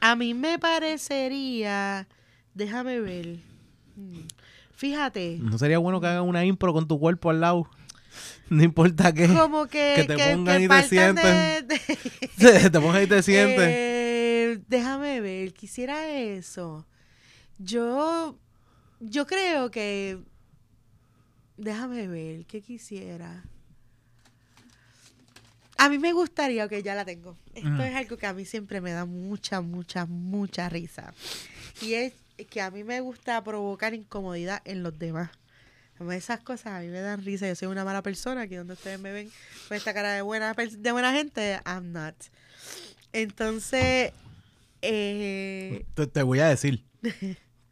a 0.00 0.16
mí 0.16 0.34
me 0.34 0.58
parecería, 0.58 2.06
déjame 2.54 3.00
ver. 3.00 3.38
Mm, 3.96 4.20
Fíjate, 4.80 5.36
¿No 5.42 5.58
sería 5.58 5.76
bueno 5.76 6.00
que 6.00 6.06
hagan 6.06 6.22
una 6.22 6.42
impro 6.42 6.72
con 6.72 6.88
tu 6.88 6.98
cuerpo 6.98 7.28
al 7.28 7.40
lado? 7.40 7.68
No 8.48 8.62
importa 8.64 9.12
qué. 9.12 9.28
como 9.28 9.66
que, 9.66 9.92
que 9.94 10.04
te 10.04 10.16
que- 10.16 10.32
pongan 10.32 10.56
que 10.56 10.64
y 10.64 10.68
te 10.68 10.68
partan 10.68 11.14
de- 11.16 11.62
de- 12.38 12.70
te 12.70 12.80
pongas 12.80 13.02
y 13.04 13.06
te 13.06 13.22
sientes. 13.22 13.58
Eh, 13.68 14.58
déjame 14.68 15.20
ver, 15.20 15.52
quisiera 15.52 16.08
eso. 16.08 16.86
Yo, 17.58 18.38
yo 19.00 19.26
creo 19.26 19.70
que, 19.70 20.18
déjame 21.58 22.08
ver, 22.08 22.46
¿qué 22.46 22.62
quisiera? 22.62 23.44
A 25.76 25.88
mí 25.88 25.98
me 25.98 26.12
gustaría, 26.12 26.68
que 26.68 26.82
ya 26.82 26.94
la 26.94 27.04
tengo. 27.04 27.36
Esto 27.54 27.82
es 27.82 27.94
algo 27.94 28.16
que 28.16 28.26
a 28.26 28.32
mí 28.34 28.44
siempre 28.46 28.80
me 28.80 28.92
da 28.92 29.04
mucha, 29.04 29.60
mucha, 29.60 30.06
mucha 30.06 30.68
risa. 30.68 31.14
Y 31.80 31.94
es 31.94 32.12
que 32.46 32.60
a 32.60 32.70
mí 32.70 32.84
me 32.84 33.00
gusta 33.00 33.42
provocar 33.42 33.94
incomodidad 33.94 34.62
en 34.64 34.82
los 34.82 34.98
demás. 34.98 35.30
Esas 36.12 36.40
cosas 36.40 36.72
a 36.72 36.80
mí 36.80 36.88
me 36.88 37.00
dan 37.00 37.22
risa. 37.22 37.46
Yo 37.46 37.54
soy 37.54 37.68
una 37.68 37.84
mala 37.84 38.02
persona, 38.02 38.42
aquí 38.42 38.54
donde 38.54 38.72
ustedes 38.72 38.98
me 38.98 39.12
ven 39.12 39.30
con 39.68 39.76
esta 39.76 39.92
cara 39.92 40.12
de 40.12 40.22
buena, 40.22 40.54
de 40.54 40.92
buena 40.92 41.12
gente, 41.12 41.60
I'm 41.66 41.92
not. 41.92 42.14
Entonces, 43.12 44.12
eh, 44.80 45.84
Te, 45.94 46.06
te 46.06 46.22
voy 46.22 46.40
a 46.40 46.48
decir. 46.48 46.84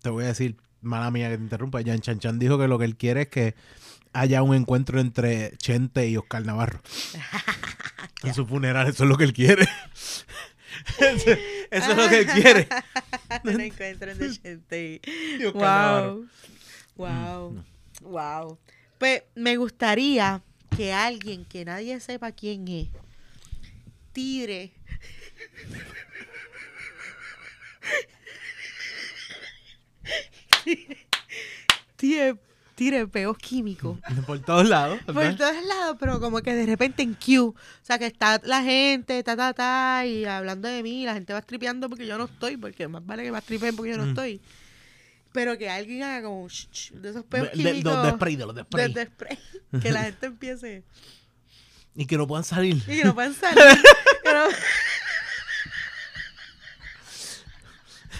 Te 0.03 0.11
voy 0.11 0.24
a 0.24 0.28
decir. 0.28 0.57
Mala 0.81 1.11
mía 1.11 1.28
que 1.31 1.39
te 1.39 1.43
interrumpa. 1.43 1.82
Jan 1.82 2.01
Chan 2.01 2.19
Chan 2.20 2.39
dijo 2.39 2.59
que 2.59 2.69
lo 2.69 2.78
que 2.78 2.85
él 2.85 2.97
quiere 2.97 3.23
es 3.23 3.28
que 3.28 3.55
haya 4.12 4.43
un 4.43 4.55
encuentro 4.55 5.01
entre 5.01 5.57
Chente 5.57 6.09
y 6.09 6.16
Oscar 6.16 6.45
Navarro. 6.45 6.81
en 8.23 8.35
su 8.35 8.47
funeral, 8.47 8.89
eso 8.89 9.05
es 9.05 9.09
lo 9.09 9.16
que 9.16 9.24
él 9.24 9.32
quiere. 9.32 9.66
Eso, 10.99 11.31
eso 11.71 11.91
es 11.93 11.97
lo 11.97 12.09
que 12.09 12.27
quiere. 12.27 12.69
un 13.45 13.61
encuentro 13.61 14.15
de 14.15 14.35
gente. 14.35 15.01
Wow. 15.53 16.23
Mm, 16.23 16.29
Wow. 16.97 17.65
Wow. 18.03 18.59
Pues 18.99 19.23
me 19.37 19.57
gustaría 19.57 20.43
que 20.77 20.93
alguien 20.93 21.45
que 21.45 21.65
nadie 21.65 22.01
sepa 22.01 22.33
quién 22.33 22.67
es 22.69 22.89
tire. 24.13 24.73
tire, 31.97 32.37
tire 32.79 33.09
peos 33.09 33.37
químicos. 33.37 33.99
Por 34.27 34.39
todos 34.39 34.69
lados. 34.69 35.01
Por 35.05 35.35
todos 35.37 35.65
lados, 35.67 35.97
pero 35.99 36.21
como 36.21 36.41
que 36.43 36.55
de 36.55 36.65
repente 36.65 37.03
en 37.03 37.15
Q. 37.15 37.49
O 37.49 37.55
sea, 37.83 37.99
que 37.99 38.07
está 38.07 38.41
la 38.45 38.63
gente, 38.63 39.21
ta, 39.25 39.37
ta, 39.37 39.53
ta, 39.53 40.07
y 40.07 40.25
hablando 40.25 40.69
de 40.69 40.83
mí, 40.85 41.05
la 41.05 41.15
gente 41.15 41.33
va 41.33 41.43
tripeando 41.43 41.89
porque 41.89 42.07
yo 42.07 42.17
no 42.17 42.27
estoy, 42.27 42.57
porque 42.57 42.87
más 42.87 43.05
vale 43.05 43.25
que 43.25 43.33
va 43.33 43.41
tripen 43.41 43.75
porque 43.75 43.91
yo 43.91 43.97
no 43.99 44.05
Mm. 44.07 44.09
estoy. 44.11 44.41
Pero 45.33 45.59
que 45.59 45.69
alguien 45.69 46.05
haga 46.05 46.23
como 46.23 46.47
sh- 46.47 46.69
sh, 46.73 46.93
de 46.93 47.11
esos 47.11 47.25
peos 47.25 47.49
De, 47.49 47.53
químicos. 47.53 47.93
los 47.93 48.03
de 48.05 48.11
spray, 48.13 48.37
de 48.37 48.47
los 48.47 48.55
de 48.55 48.63
spray. 48.63 48.93
de- 48.93 48.95
de 49.05 49.07
spray. 49.11 49.39
Que 49.83 49.91
la 49.93 50.03
gente 50.05 50.27
empiece. 50.27 50.85
Y 51.97 52.07
que 52.07 52.17
no 52.17 52.27
puedan 52.29 52.45
salir. 52.45 52.77
Y 52.87 52.97
que 52.99 53.05
no 53.05 53.13
puedan 53.15 53.35
salir. 53.35 53.59
que 54.25 54.33
no- 54.33 54.49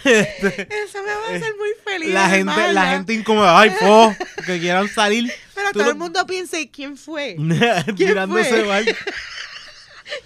Eso 0.05 0.98
me 1.02 1.10
va 1.15 1.27
a 1.32 1.36
hacer 1.36 1.52
muy 1.59 1.70
feliz. 1.85 2.12
La 2.15 2.28
gente, 2.28 2.44
la 2.55 2.66
hermana. 2.69 2.90
gente 2.93 3.15
incómoda. 3.15 3.59
Ay, 3.59 3.70
fo, 3.70 4.15
que 4.47 4.59
quieran 4.60 4.89
salir. 4.89 5.31
Pero 5.55 5.73
todo 5.73 5.85
lo- 5.85 5.90
el 5.90 5.97
mundo 5.97 6.27
piensa, 6.27 6.59
¿y 6.60 6.69
quién 6.69 6.97
fue? 6.97 7.36
tirándose 7.97 8.65
fue? 8.65 8.97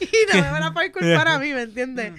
Y 0.01 0.07
no 0.33 0.41
me 0.43 0.49
van 0.51 0.63
a 0.63 0.73
poder 0.73 0.93
culpar 0.93 1.27
a 1.27 1.39
mí, 1.41 1.53
¿me 1.53 1.63
entiendes? 1.63 2.13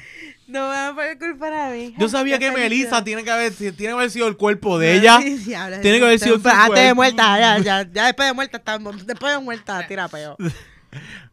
No 0.48 0.64
me 0.64 0.68
van 0.68 0.92
a 0.92 0.96
poder 0.96 1.18
culpar 1.18 1.54
a 1.54 1.70
mí. 1.70 1.96
Yo 2.00 2.10
sabía 2.10 2.38
que 2.38 2.52
Melissa 2.52 3.02
tiene 3.06 3.24
que 3.24 3.32
haber, 3.32 3.54
tiene 3.54 3.74
que 3.78 3.88
haber 3.90 4.12
sido 4.12 4.28
el 4.28 4.36
cuerpo 4.36 4.78
de 4.78 4.96
ella. 4.98 5.22
Sí, 5.22 5.38
Tiene 5.82 6.00
que 6.00 6.04
haber 6.04 6.20
sido 6.20 6.36
después- 6.36 6.54
su 6.54 6.60
Antes 6.62 6.68
de 6.90 6.94
cuerpo. 6.94 6.96
muerta, 6.96 7.40
ya, 7.40 7.58
ya, 7.60 7.90
ya 7.90 8.06
después 8.08 8.28
de 8.28 8.34
muerta, 8.34 8.58
está, 8.58 8.78
después 8.78 9.34
de 9.34 9.40
muerta, 9.40 9.88
tira 9.88 10.10
peo. 10.10 10.36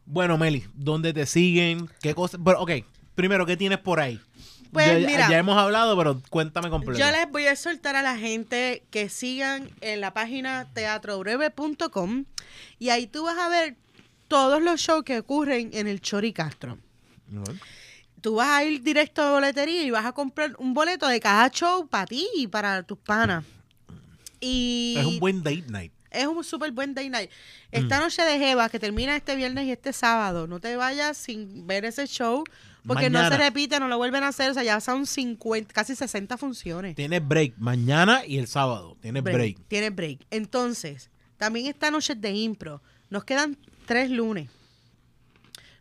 Bueno, 0.06 0.38
Meli, 0.38 0.64
¿dónde 0.74 1.12
te 1.12 1.26
siguen? 1.26 1.90
¿Qué 2.00 2.14
cosas? 2.14 2.40
Pero, 2.44 2.60
ok, 2.60 2.70
primero, 3.16 3.44
¿qué 3.44 3.56
tienes 3.56 3.78
por 3.78 3.98
ahí? 3.98 4.20
Pues, 4.72 5.00
ya, 5.02 5.06
mira. 5.06 5.28
ya 5.28 5.38
hemos 5.38 5.56
hablado, 5.56 5.96
pero 5.96 6.20
cuéntame 6.30 6.70
completo. 6.70 6.98
Yo 6.98 7.10
les 7.10 7.28
voy 7.30 7.46
a 7.46 7.56
soltar 7.56 7.96
a 7.96 8.02
la 8.02 8.16
gente 8.16 8.84
que 8.90 9.08
sigan 9.08 9.70
en 9.80 10.00
la 10.00 10.12
página 10.14 10.68
teatrobreve.com 10.74 12.24
y 12.78 12.88
ahí 12.90 13.06
tú 13.06 13.24
vas 13.24 13.38
a 13.38 13.48
ver 13.48 13.76
todos 14.28 14.62
los 14.62 14.80
shows 14.80 15.02
que 15.04 15.18
ocurren 15.18 15.70
en 15.72 15.86
el 15.88 16.00
Chori 16.00 16.32
Castro. 16.32 16.78
Tú 18.20 18.34
vas 18.36 18.48
a 18.48 18.64
ir 18.64 18.82
directo 18.82 19.22
a 19.22 19.32
boletería 19.32 19.82
y 19.82 19.90
vas 19.90 20.04
a 20.04 20.12
comprar 20.12 20.54
un 20.58 20.74
boleto 20.74 21.08
de 21.08 21.20
cada 21.20 21.48
show 21.50 21.88
para 21.88 22.06
ti 22.06 22.28
y 22.36 22.46
para 22.46 22.82
tus 22.82 22.98
panas. 22.98 23.44
Y 24.40 24.94
Es 24.98 25.06
un 25.06 25.18
buen 25.20 25.42
date 25.42 25.64
night. 25.68 25.92
es 26.10 26.26
un 26.26 26.42
súper 26.44 26.72
buen 26.72 26.94
day 26.94 27.08
night. 27.08 27.30
Esta 27.70 27.98
noche 27.98 28.22
de 28.22 28.38
Jeva, 28.38 28.68
que 28.68 28.78
termina 28.78 29.16
este 29.16 29.36
viernes 29.36 29.66
y 29.66 29.72
este 29.72 29.92
sábado, 29.92 30.46
no 30.46 30.60
te 30.60 30.76
vayas 30.76 31.16
sin 31.16 31.66
ver 31.66 31.84
ese 31.84 32.06
show, 32.06 32.44
porque 32.86 33.10
no 33.10 33.28
se 33.28 33.36
repite, 33.36 33.78
no 33.80 33.88
lo 33.88 33.98
vuelven 33.98 34.22
a 34.22 34.28
hacer, 34.28 34.50
o 34.50 34.54
sea, 34.54 34.62
ya 34.62 34.80
son 34.80 35.06
50, 35.06 35.72
casi 35.72 35.94
60 35.94 36.36
funciones. 36.36 36.96
Tienes 36.96 37.26
break 37.26 37.54
mañana 37.58 38.24
y 38.26 38.38
el 38.38 38.46
sábado. 38.46 38.96
Tienes 39.00 39.22
break. 39.22 39.58
Tiene 39.68 39.90
break. 39.90 40.26
Entonces, 40.30 41.10
también 41.36 41.66
esta 41.66 41.90
noche 41.90 42.14
de 42.14 42.32
impro. 42.32 42.82
Nos 43.08 43.24
quedan 43.24 43.56
tres 43.86 44.10
lunes. 44.10 44.48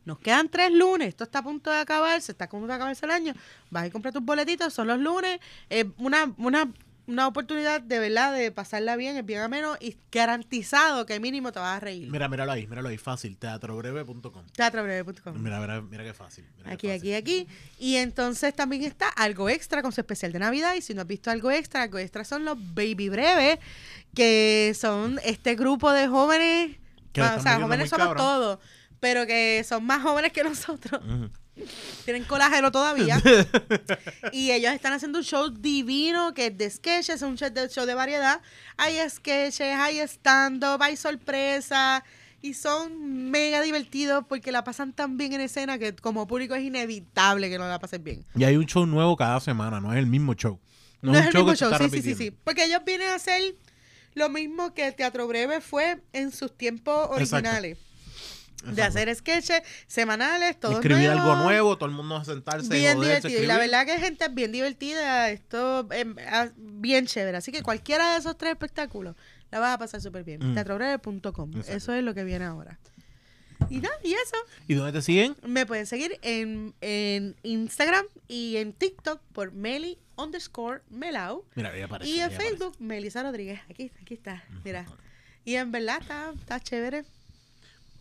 Nos 0.05 0.19
quedan 0.19 0.49
tres 0.49 0.71
lunes. 0.71 1.09
Esto 1.09 1.25
está 1.25 1.39
a 1.39 1.43
punto 1.43 1.69
de 1.69 1.77
acabarse. 1.77 2.31
Está 2.31 2.45
a 2.45 2.49
punto 2.49 2.67
de 2.67 2.73
acabarse 2.73 3.05
el 3.05 3.11
año. 3.11 3.33
Vas 3.69 3.85
a 3.85 3.89
comprar 3.91 4.13
tus 4.13 4.23
boletitos. 4.23 4.73
Son 4.73 4.87
los 4.87 4.99
lunes. 4.99 5.39
Es 5.69 5.85
una, 5.97 6.33
una, 6.37 6.67
una 7.09 7.27
oportunidad 7.27 7.81
de 7.81 7.99
verdad 7.99 8.33
de 8.33 8.51
pasarla 8.51 8.95
bien. 8.95 9.17
Es 9.17 9.25
bien 9.25 9.39
ameno 9.41 9.75
y 9.79 9.97
garantizado 10.11 11.05
que 11.05 11.19
mínimo 11.19 11.51
te 11.51 11.59
vas 11.59 11.77
a 11.77 11.79
reír. 11.79 12.09
Mira, 12.11 12.29
míralo 12.29 12.51
ahí, 12.51 12.67
míralo 12.67 12.89
ahí, 12.89 12.97
fácil, 12.97 13.35
teatrobreve.com. 13.37 14.45
Teatrobreve.com. 14.55 15.41
Mira, 15.41 15.59
mira, 15.59 15.81
mira 15.81 16.03
qué 16.03 16.13
fácil. 16.13 16.45
mira 16.57 16.69
qué 16.69 16.73
Aquí, 16.73 16.87
fácil. 16.87 17.15
aquí, 17.15 17.43
aquí. 17.43 17.47
Y 17.79 17.95
entonces 17.95 18.53
también 18.55 18.83
está 18.83 19.09
algo 19.09 19.49
extra 19.49 19.81
con 19.81 19.91
su 19.91 20.01
especial 20.01 20.31
de 20.31 20.39
Navidad. 20.39 20.75
Y 20.75 20.81
si 20.81 20.93
no 20.93 21.01
has 21.01 21.07
visto 21.07 21.31
algo 21.31 21.49
extra, 21.51 21.81
algo 21.83 21.97
extra 21.97 22.23
son 22.23 22.45
los 22.45 22.57
Baby 22.75 23.09
Breves, 23.09 23.59
que 24.15 24.75
son 24.79 25.19
este 25.23 25.55
grupo 25.55 25.91
de 25.91 26.07
jóvenes. 26.07 26.77
Que 27.11 27.21
ah, 27.21 27.37
o 27.39 27.41
sea, 27.41 27.59
jóvenes 27.59 27.89
somos 27.89 28.07
cabrón. 28.07 28.23
todos, 28.23 28.59
pero 28.99 29.25
que 29.25 29.65
son 29.67 29.83
más 29.83 30.03
jóvenes 30.03 30.31
que 30.31 30.43
nosotros. 30.43 31.01
Tienen 32.05 32.23
colágeno 32.23 32.71
todavía. 32.71 33.21
y 34.31 34.51
ellos 34.51 34.73
están 34.73 34.93
haciendo 34.93 35.19
un 35.19 35.23
show 35.23 35.49
divino 35.49 36.33
que 36.33 36.47
es 36.47 36.57
de 36.57 36.69
sketches, 36.69 37.09
es 37.09 37.21
un 37.21 37.37
show 37.37 37.49
de, 37.49 37.69
show 37.69 37.85
de 37.85 37.93
variedad. 37.93 38.41
Hay 38.77 38.97
sketches, 39.09 39.61
hay 39.61 39.99
stand-up, 39.99 40.81
hay 40.81 40.95
sorpresa. 40.95 42.03
Y 42.41 42.53
son 42.53 43.29
mega 43.29 43.61
divertidos 43.61 44.23
porque 44.27 44.51
la 44.51 44.63
pasan 44.63 44.93
tan 44.93 45.17
bien 45.17 45.33
en 45.33 45.41
escena 45.41 45.77
que 45.77 45.93
como 45.95 46.25
público 46.25 46.55
es 46.55 46.63
inevitable 46.63 47.49
que 47.49 47.57
no 47.57 47.67
la 47.67 47.79
pasen 47.79 48.03
bien. 48.03 48.25
Y 48.35 48.45
hay 48.45 48.55
un 48.55 48.65
show 48.65 48.85
nuevo 48.85 49.17
cada 49.17 49.39
semana, 49.41 49.81
no 49.81 49.91
es 49.91 49.99
el 49.99 50.05
mismo 50.05 50.33
show. 50.35 50.57
No, 51.01 51.17
es 51.17 51.27
el 51.27 51.33
mismo 51.33 51.53
show, 51.55 51.71
sí, 51.77 51.89
sí, 51.89 52.01
sí, 52.01 52.15
sí. 52.15 52.31
Porque 52.31 52.65
ellos 52.65 52.81
vienen 52.85 53.09
a 53.09 53.15
hacer 53.15 53.55
lo 54.13 54.29
mismo 54.29 54.73
que 54.73 54.87
el 54.87 54.95
Teatro 54.95 55.27
Breve 55.27 55.61
fue 55.61 56.01
en 56.13 56.31
sus 56.31 56.57
tiempos 56.57 57.09
originales. 57.09 57.77
Exacto. 58.59 58.83
hacer 58.83 59.15
sketches 59.15 59.61
semanales, 59.87 60.59
todos 60.59 60.75
Escribir 60.75 61.09
algo 61.09 61.35
nuevo, 61.35 61.77
todo 61.77 61.89
el 61.89 61.95
mundo 61.95 62.17
a 62.17 62.25
sentarse 62.25 62.67
y 62.67 62.81
bien 62.81 62.97
joderse, 62.97 63.27
divertido. 63.27 63.43
Y 63.43 63.47
la 63.47 63.57
verdad 63.57 63.85
que 63.85 63.97
gente 63.99 64.25
es 64.25 64.33
bien 64.33 64.51
divertida, 64.51 65.29
esto 65.29 65.87
em, 65.91 66.15
bien 66.57 67.05
chévere. 67.05 67.37
Así 67.37 67.51
que 67.51 67.63
cualquiera 67.63 68.13
de 68.13 68.19
esos 68.19 68.37
tres 68.37 68.51
espectáculos 68.51 69.15
la 69.51 69.59
vas 69.59 69.75
a 69.75 69.77
pasar 69.77 70.01
súper 70.01 70.23
bien. 70.23 70.51
Mm. 70.51 70.53
Teatrobreve.com. 70.55 71.51
Eso 71.67 71.93
es 71.93 72.03
lo 72.03 72.13
que 72.13 72.23
viene 72.23 72.45
ahora. 72.45 72.79
Y 73.69 73.79
nada, 73.79 73.95
y 74.03 74.13
eso. 74.13 74.37
¿Y 74.67 74.73
dónde 74.73 74.93
te 74.93 75.01
siguen? 75.01 75.35
Me 75.45 75.65
pueden 75.65 75.85
seguir 75.85 76.17
en, 76.21 76.73
en 76.81 77.35
Instagram 77.43 78.05
y 78.27 78.57
en 78.57 78.73
TikTok 78.73 79.21
por 79.33 79.51
Meli 79.51 79.97
underscore 80.15 80.81
Melau. 80.89 81.45
Mira, 81.55 81.69
ahí 81.69 81.81
aparece. 81.81 82.09
Y 82.09 82.19
en 82.19 82.29
ahí 82.29 82.35
aparece. 82.35 82.49
Facebook, 82.49 82.75
Melissa 82.79 83.23
Rodríguez. 83.23 83.61
Aquí, 83.69 83.91
aquí 84.01 84.13
está. 84.13 84.43
Mira. 84.63 84.85
Y 85.45 85.55
en 85.55 85.71
verdad 85.71 85.99
está, 86.01 86.33
está 86.37 86.59
chévere. 86.59 87.05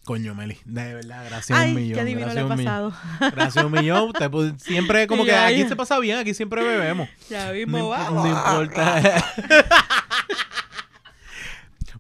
Coño, 0.09 0.35
Meli, 0.35 0.57
de 0.65 0.95
verdad, 0.95 1.23
gracias 1.29 1.59
Ay, 1.59 1.69
un 1.69 1.77
millón. 1.83 1.99
qué 1.99 2.05
divino 2.07 2.27
gracias 2.33 2.35
le 2.35 2.41
he 2.41 2.45
un 2.51 2.59
millón. 2.59 2.93
pasado. 2.93 3.31
Gracias 3.37 3.65
un 3.67 3.73
millón. 3.73 4.13
Te 4.15 4.31
pu- 4.31 4.59
siempre 4.59 5.07
como 5.07 5.25
que 5.27 5.33
Ya, 5.33 5.45
aquí 5.49 5.59
ya. 5.59 5.69
se 5.69 5.77
pasa 5.77 5.99
bien, 5.99 6.17
aquí 6.17 6.33
siempre 6.33 6.63
bebemos. 6.65 7.11
Ya 7.29 7.49
No, 7.49 7.53
mismo 7.53 7.79
imp- 7.79 7.91
vamos. 7.91 8.25
no 8.25 8.31
importa. 8.31 9.03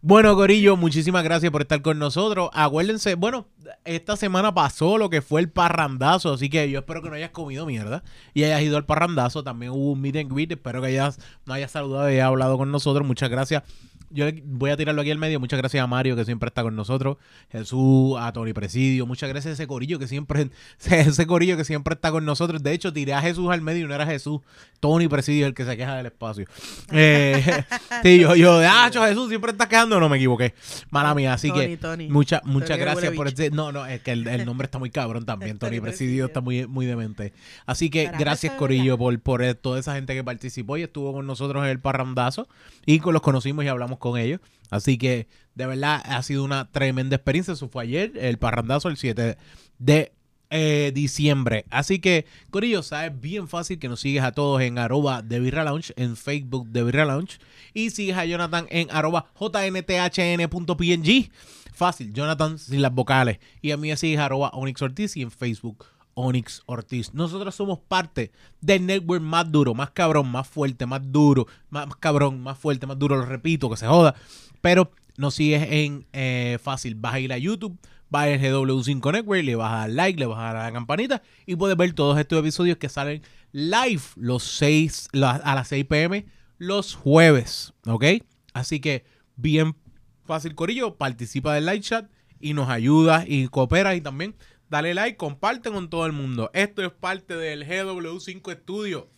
bueno, 0.00 0.34
Corillo, 0.36 0.76
muchísimas 0.78 1.22
gracias 1.22 1.50
por 1.52 1.60
estar 1.62 1.82
con 1.82 1.98
nosotros. 1.98 2.48
Acuérdense, 2.54 3.14
bueno, 3.14 3.46
esta 3.84 4.16
semana 4.16 4.54
pasó 4.54 4.96
lo 4.96 5.10
que 5.10 5.20
fue 5.20 5.40
el 5.42 5.50
parrandazo, 5.50 6.32
así 6.32 6.48
que 6.48 6.70
yo 6.70 6.78
espero 6.78 7.02
que 7.02 7.10
no 7.10 7.16
hayas 7.16 7.30
comido 7.30 7.66
mierda 7.66 8.02
y 8.32 8.44
hayas 8.44 8.62
ido 8.62 8.76
al 8.78 8.86
parrandazo. 8.86 9.42
También 9.44 9.72
hubo 9.72 9.92
un 9.92 10.00
meet 10.00 10.16
and 10.16 10.32
greet, 10.32 10.52
espero 10.52 10.80
que 10.80 10.86
hayas, 10.88 11.18
no 11.44 11.52
hayas 11.52 11.72
saludado 11.72 12.08
y 12.08 12.14
hayas 12.14 12.26
hablado 12.28 12.56
con 12.56 12.70
nosotros. 12.72 13.06
Muchas 13.06 13.28
gracias 13.28 13.64
yo 14.10 14.26
voy 14.44 14.70
a 14.70 14.76
tirarlo 14.76 15.00
aquí 15.00 15.10
al 15.10 15.18
medio. 15.18 15.40
Muchas 15.40 15.58
gracias 15.58 15.82
a 15.82 15.86
Mario, 15.86 16.16
que 16.16 16.24
siempre 16.24 16.48
está 16.48 16.62
con 16.62 16.76
nosotros. 16.76 17.16
Jesús, 17.50 18.16
a 18.18 18.32
Tony 18.32 18.52
Presidio. 18.52 19.06
Muchas 19.06 19.28
gracias 19.28 19.52
a 19.52 19.54
ese 19.54 19.66
corillo 19.66 19.98
que 19.98 20.08
siempre, 20.08 20.50
ese 20.90 21.26
corillo 21.26 21.56
que 21.56 21.64
siempre 21.64 21.94
está 21.94 22.10
con 22.10 22.24
nosotros. 22.24 22.62
De 22.62 22.72
hecho, 22.72 22.92
tiré 22.92 23.14
a 23.14 23.22
Jesús 23.22 23.50
al 23.50 23.62
medio 23.62 23.84
y 23.84 23.88
no 23.88 23.94
era 23.94 24.06
Jesús. 24.06 24.40
Tony 24.80 25.08
Presidio 25.08 25.46
es 25.46 25.48
el 25.48 25.54
que 25.54 25.64
se 25.64 25.76
queja 25.76 25.96
del 25.96 26.06
espacio. 26.06 26.46
Eh, 26.90 27.64
sí, 28.02 28.18
yo, 28.18 28.34
yo, 28.34 28.60
ah, 28.64 28.88
cho, 28.90 29.04
Jesús, 29.04 29.28
siempre 29.28 29.52
estás 29.52 29.68
quejando. 29.68 30.00
No 30.00 30.08
me 30.08 30.16
equivoqué. 30.16 30.54
Mala 30.90 31.14
mía. 31.14 31.34
Así 31.34 31.48
Tony, 31.48 31.60
que 31.66 31.76
Tony. 31.76 32.08
mucha- 32.08 32.40
muchas 32.44 32.70
Tony 32.70 32.80
gracias 32.80 33.12
por 33.12 33.28
este. 33.28 33.50
No, 33.50 33.72
no, 33.72 33.86
es 33.86 34.00
que 34.00 34.12
el, 34.12 34.26
el 34.26 34.44
nombre 34.46 34.64
está 34.64 34.78
muy 34.78 34.90
cabrón 34.90 35.24
también. 35.24 35.58
Tony 35.58 35.68
Tony 35.78 35.80
Presidio 35.80 36.26
está 36.26 36.40
muy, 36.40 36.66
muy 36.66 36.86
demente. 36.86 37.32
Así 37.66 37.90
que 37.90 38.10
gracias, 38.18 38.54
Corillo, 38.54 38.96
por, 38.98 39.18
por 39.20 39.42
toda 39.54 39.78
esa 39.78 39.94
gente 39.94 40.14
que 40.14 40.24
participó 40.24 40.76
y 40.76 40.82
estuvo 40.82 41.12
con 41.12 41.26
nosotros 41.26 41.62
en 41.64 41.70
el 41.70 41.80
parrandazo. 41.80 42.48
Y 42.86 43.00
con 43.00 43.12
los 43.12 43.22
conocimos 43.22 43.64
y 43.64 43.68
hablamos 43.68 43.97
con 43.98 44.18
ellos. 44.18 44.40
Así 44.70 44.98
que, 44.98 45.28
de 45.54 45.66
verdad, 45.66 46.02
ha 46.04 46.22
sido 46.22 46.44
una 46.44 46.70
tremenda 46.70 47.16
experiencia. 47.16 47.54
Eso 47.54 47.68
fue 47.68 47.84
ayer, 47.84 48.12
el 48.16 48.38
parrandazo, 48.38 48.88
el 48.88 48.96
7 48.96 49.36
de 49.78 50.12
eh, 50.50 50.92
diciembre. 50.94 51.64
Así 51.70 51.98
que, 51.98 52.26
Corillo, 52.50 52.82
sabes 52.82 53.20
bien 53.20 53.48
fácil 53.48 53.78
que 53.78 53.88
nos 53.88 54.00
sigues 54.00 54.22
a 54.22 54.32
todos 54.32 54.62
en 54.62 54.78
arroba 54.78 55.22
de 55.22 55.40
Birra 55.40 55.64
Lounge, 55.64 55.92
en 55.96 56.16
Facebook 56.16 56.68
de 56.68 56.84
Birra 56.84 57.04
Lounge. 57.04 57.38
Y 57.74 57.90
sigues 57.90 58.16
a 58.16 58.24
Jonathan 58.24 58.66
en 58.70 58.88
arroba 58.90 59.26
jnthn.png. 59.38 61.30
Fácil, 61.74 62.12
Jonathan 62.12 62.58
sin 62.58 62.82
las 62.82 62.92
vocales. 62.92 63.38
Y 63.62 63.70
a 63.70 63.76
mí 63.76 63.94
sigues 63.96 64.18
arroba 64.20 64.50
Onyx 64.52 64.82
Ortiz 64.82 65.16
y 65.16 65.22
en 65.22 65.30
Facebook 65.30 65.86
Onyx 66.20 66.62
Ortiz. 66.66 67.14
Nosotros 67.14 67.54
somos 67.54 67.78
parte 67.78 68.32
del 68.60 68.84
network 68.86 69.22
más 69.22 69.50
duro, 69.50 69.74
más 69.74 69.90
cabrón, 69.90 70.30
más 70.30 70.48
fuerte, 70.48 70.84
más 70.86 71.00
duro, 71.12 71.46
más, 71.70 71.86
cabrón, 72.00 72.40
más 72.40 72.58
fuerte, 72.58 72.86
más 72.86 72.98
duro. 72.98 73.16
Lo 73.16 73.24
repito, 73.24 73.70
que 73.70 73.76
se 73.76 73.86
joda. 73.86 74.14
Pero 74.60 74.90
nos 75.16 75.34
sigues 75.34 75.66
en 75.70 76.06
eh, 76.12 76.58
fácil. 76.62 76.94
Vas 76.96 77.14
a 77.14 77.20
ir 77.20 77.32
a 77.32 77.38
YouTube, 77.38 77.78
vas 78.10 78.24
a 78.24 78.30
ir 78.30 78.40
a 78.40 78.50
GW5 78.50 79.12
Network, 79.12 79.44
le 79.44 79.54
vas 79.56 79.72
a 79.72 79.76
dar 79.78 79.90
like, 79.90 80.18
le 80.18 80.26
vas 80.26 80.38
a 80.38 80.42
dar 80.42 80.56
a 80.56 80.62
la 80.64 80.72
campanita 80.72 81.22
y 81.46 81.56
puedes 81.56 81.76
ver 81.76 81.92
todos 81.92 82.18
estos 82.18 82.38
episodios 82.40 82.78
que 82.78 82.88
salen 82.88 83.22
live 83.52 84.02
los 84.16 84.42
6, 84.42 85.08
la- 85.12 85.30
a 85.36 85.54
las 85.54 85.68
6 85.68 85.84
pm 85.86 86.26
los 86.58 86.94
jueves. 86.94 87.72
¿Ok? 87.86 88.04
Así 88.52 88.80
que 88.80 89.04
bien 89.36 89.76
fácil, 90.24 90.54
Corillo. 90.56 90.96
Participa 90.96 91.54
del 91.54 91.66
live 91.66 91.80
chat 91.80 92.10
y 92.40 92.54
nos 92.54 92.68
ayuda 92.68 93.24
y 93.26 93.48
coopera 93.48 93.94
y 93.94 94.00
también 94.00 94.34
dale 94.70 94.94
like, 94.94 95.16
comparte 95.16 95.70
con 95.70 95.88
todo 95.90 96.06
el 96.06 96.12
mundo. 96.12 96.50
Esto 96.54 96.84
es 96.84 96.90
parte 96.92 97.36
del 97.36 97.66
GW5 97.66 98.54
Studio, 98.62 99.08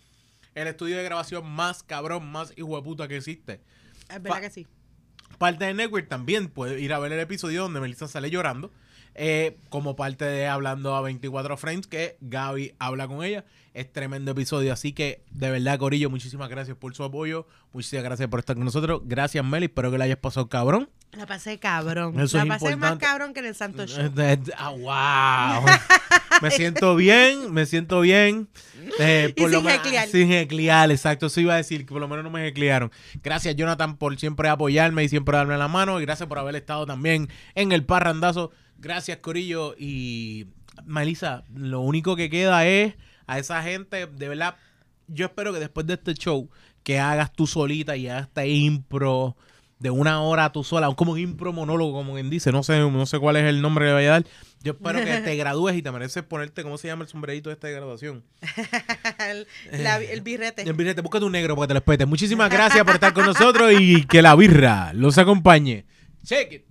el 0.54 0.68
estudio 0.68 0.96
de 0.96 1.04
grabación 1.04 1.48
más 1.50 1.82
cabrón, 1.82 2.30
más 2.30 2.52
hijo 2.56 2.76
de 2.76 2.82
puta 2.82 3.08
que 3.08 3.16
existe. 3.16 3.60
Es 4.08 4.22
verdad 4.22 4.28
Pa- 4.36 4.40
que 4.40 4.50
sí. 4.50 4.66
Parte 5.38 5.64
de 5.64 5.74
Network 5.74 6.08
también 6.08 6.48
puede 6.48 6.80
ir 6.80 6.92
a 6.92 6.98
ver 6.98 7.12
el 7.12 7.20
episodio 7.20 7.62
donde 7.62 7.80
Melissa 7.80 8.08
sale 8.08 8.30
llorando. 8.30 8.70
eh, 9.14 9.58
como 9.70 9.96
parte 9.96 10.24
de 10.24 10.46
Hablando 10.46 10.94
a 10.94 11.00
24 11.00 11.56
Frames, 11.56 11.88
que 11.88 12.16
Gaby 12.20 12.74
habla 12.78 13.08
con 13.08 13.24
ella. 13.24 13.44
Es 13.74 13.92
tremendo 13.92 14.30
episodio. 14.30 14.72
Así 14.72 14.92
que, 14.92 15.24
de 15.32 15.50
verdad, 15.50 15.78
Corillo, 15.80 16.08
muchísimas 16.10 16.48
gracias 16.48 16.76
por 16.76 16.94
su 16.94 17.02
apoyo. 17.02 17.46
Muchísimas 17.72 18.04
gracias 18.04 18.28
por 18.28 18.38
estar 18.38 18.54
con 18.54 18.64
nosotros. 18.64 19.02
Gracias, 19.04 19.44
Meli. 19.44 19.66
Espero 19.66 19.90
que 19.90 19.98
la 19.98 20.04
hayas 20.04 20.18
pasado 20.18 20.48
cabrón. 20.48 20.88
La 21.12 21.26
pasé 21.26 21.58
cabrón. 21.58 22.18
Eso 22.20 22.38
la 22.38 22.46
pasé 22.46 22.76
más 22.76 22.96
cabrón 22.98 23.34
que 23.34 23.40
en 23.40 23.46
el 23.46 23.54
Santo 23.54 23.84
Show. 23.86 24.12
Ah, 24.56 24.70
wow. 24.70 25.66
me 26.42 26.50
siento 26.52 26.94
bien, 26.94 27.52
me 27.52 27.66
siento 27.66 28.00
bien. 28.00 28.48
Eh, 29.00 29.34
Y 29.36 29.44
sin 29.48 29.68
heclear. 29.68 30.08
Sin 30.08 30.32
heclear, 30.32 30.90
exacto. 30.90 31.26
Eso 31.26 31.40
iba 31.40 31.54
a 31.54 31.56
decir, 31.56 31.84
que 31.84 31.92
por 31.92 32.00
lo 32.00 32.06
menos 32.06 32.22
no 32.22 32.30
me 32.30 32.46
heclearon. 32.46 32.92
Gracias, 33.22 33.56
Jonathan, 33.56 33.96
por 33.96 34.16
siempre 34.18 34.48
apoyarme 34.48 35.02
y 35.02 35.08
siempre 35.08 35.36
darme 35.36 35.58
la 35.58 35.66
mano. 35.66 36.00
Y 36.00 36.04
gracias 36.04 36.28
por 36.28 36.38
haber 36.38 36.54
estado 36.54 36.86
también 36.86 37.28
en 37.56 37.72
el 37.72 37.84
parrandazo. 37.84 38.52
Gracias, 38.78 39.18
Corillo. 39.18 39.74
Y 39.76 40.46
Melissa, 40.84 41.42
lo 41.52 41.80
único 41.80 42.14
que 42.14 42.30
queda 42.30 42.66
es 42.66 42.94
a 43.26 43.38
esa 43.38 43.62
gente, 43.64 44.06
de 44.06 44.28
verdad, 44.28 44.56
yo 45.08 45.26
espero 45.26 45.52
que 45.52 45.58
después 45.58 45.86
de 45.86 45.94
este 45.94 46.14
show, 46.14 46.48
que 46.84 46.98
hagas 47.00 47.32
tú 47.32 47.46
solita 47.46 47.96
y 47.96 48.08
hagas 48.08 48.28
este 48.28 48.48
impro 48.48 49.36
de 49.80 49.90
una 49.90 50.20
hora 50.22 50.52
tú 50.52 50.62
sola, 50.62 50.88
como 50.94 51.12
un 51.12 51.18
impro 51.18 51.52
monólogo, 51.52 51.92
como 51.94 52.12
quien 52.14 52.30
dice, 52.30 52.52
no 52.52 52.62
sé, 52.62 52.78
no 52.78 53.06
sé 53.06 53.18
cuál 53.18 53.36
es 53.36 53.44
el 53.46 53.60
nombre 53.62 53.84
que 53.84 53.88
le 53.88 53.92
vaya 53.94 54.08
a 54.08 54.12
dar. 54.12 54.24
Yo 54.62 54.72
espero 54.72 54.98
que 55.02 55.20
te 55.22 55.36
gradúes 55.36 55.74
y 55.76 55.82
te 55.82 55.90
mereces 55.90 56.22
ponerte, 56.22 56.62
¿cómo 56.62 56.76
se 56.78 56.86
llama 56.88 57.02
el 57.04 57.08
sombrerito 57.08 57.50
este 57.50 57.68
de 57.68 57.72
graduación? 57.74 58.22
el, 59.30 59.46
la- 59.82 59.98
el 59.98 60.20
birrete. 60.20 60.62
El 60.62 60.74
birrete, 60.74 61.00
búscate 61.00 61.24
un 61.24 61.32
negro 61.32 61.56
para 61.56 61.64
que 61.64 61.68
te 61.68 61.74
lo 61.74 61.80
respete. 61.80 62.06
Muchísimas 62.06 62.50
gracias 62.50 62.84
por 62.84 62.94
estar 62.94 63.12
con 63.12 63.24
nosotros 63.26 63.72
y 63.78 64.04
que 64.04 64.22
la 64.22 64.36
birra 64.36 64.92
los 64.92 65.16
acompañe. 65.18 65.86
Check 66.24 66.52
it. 66.52 66.64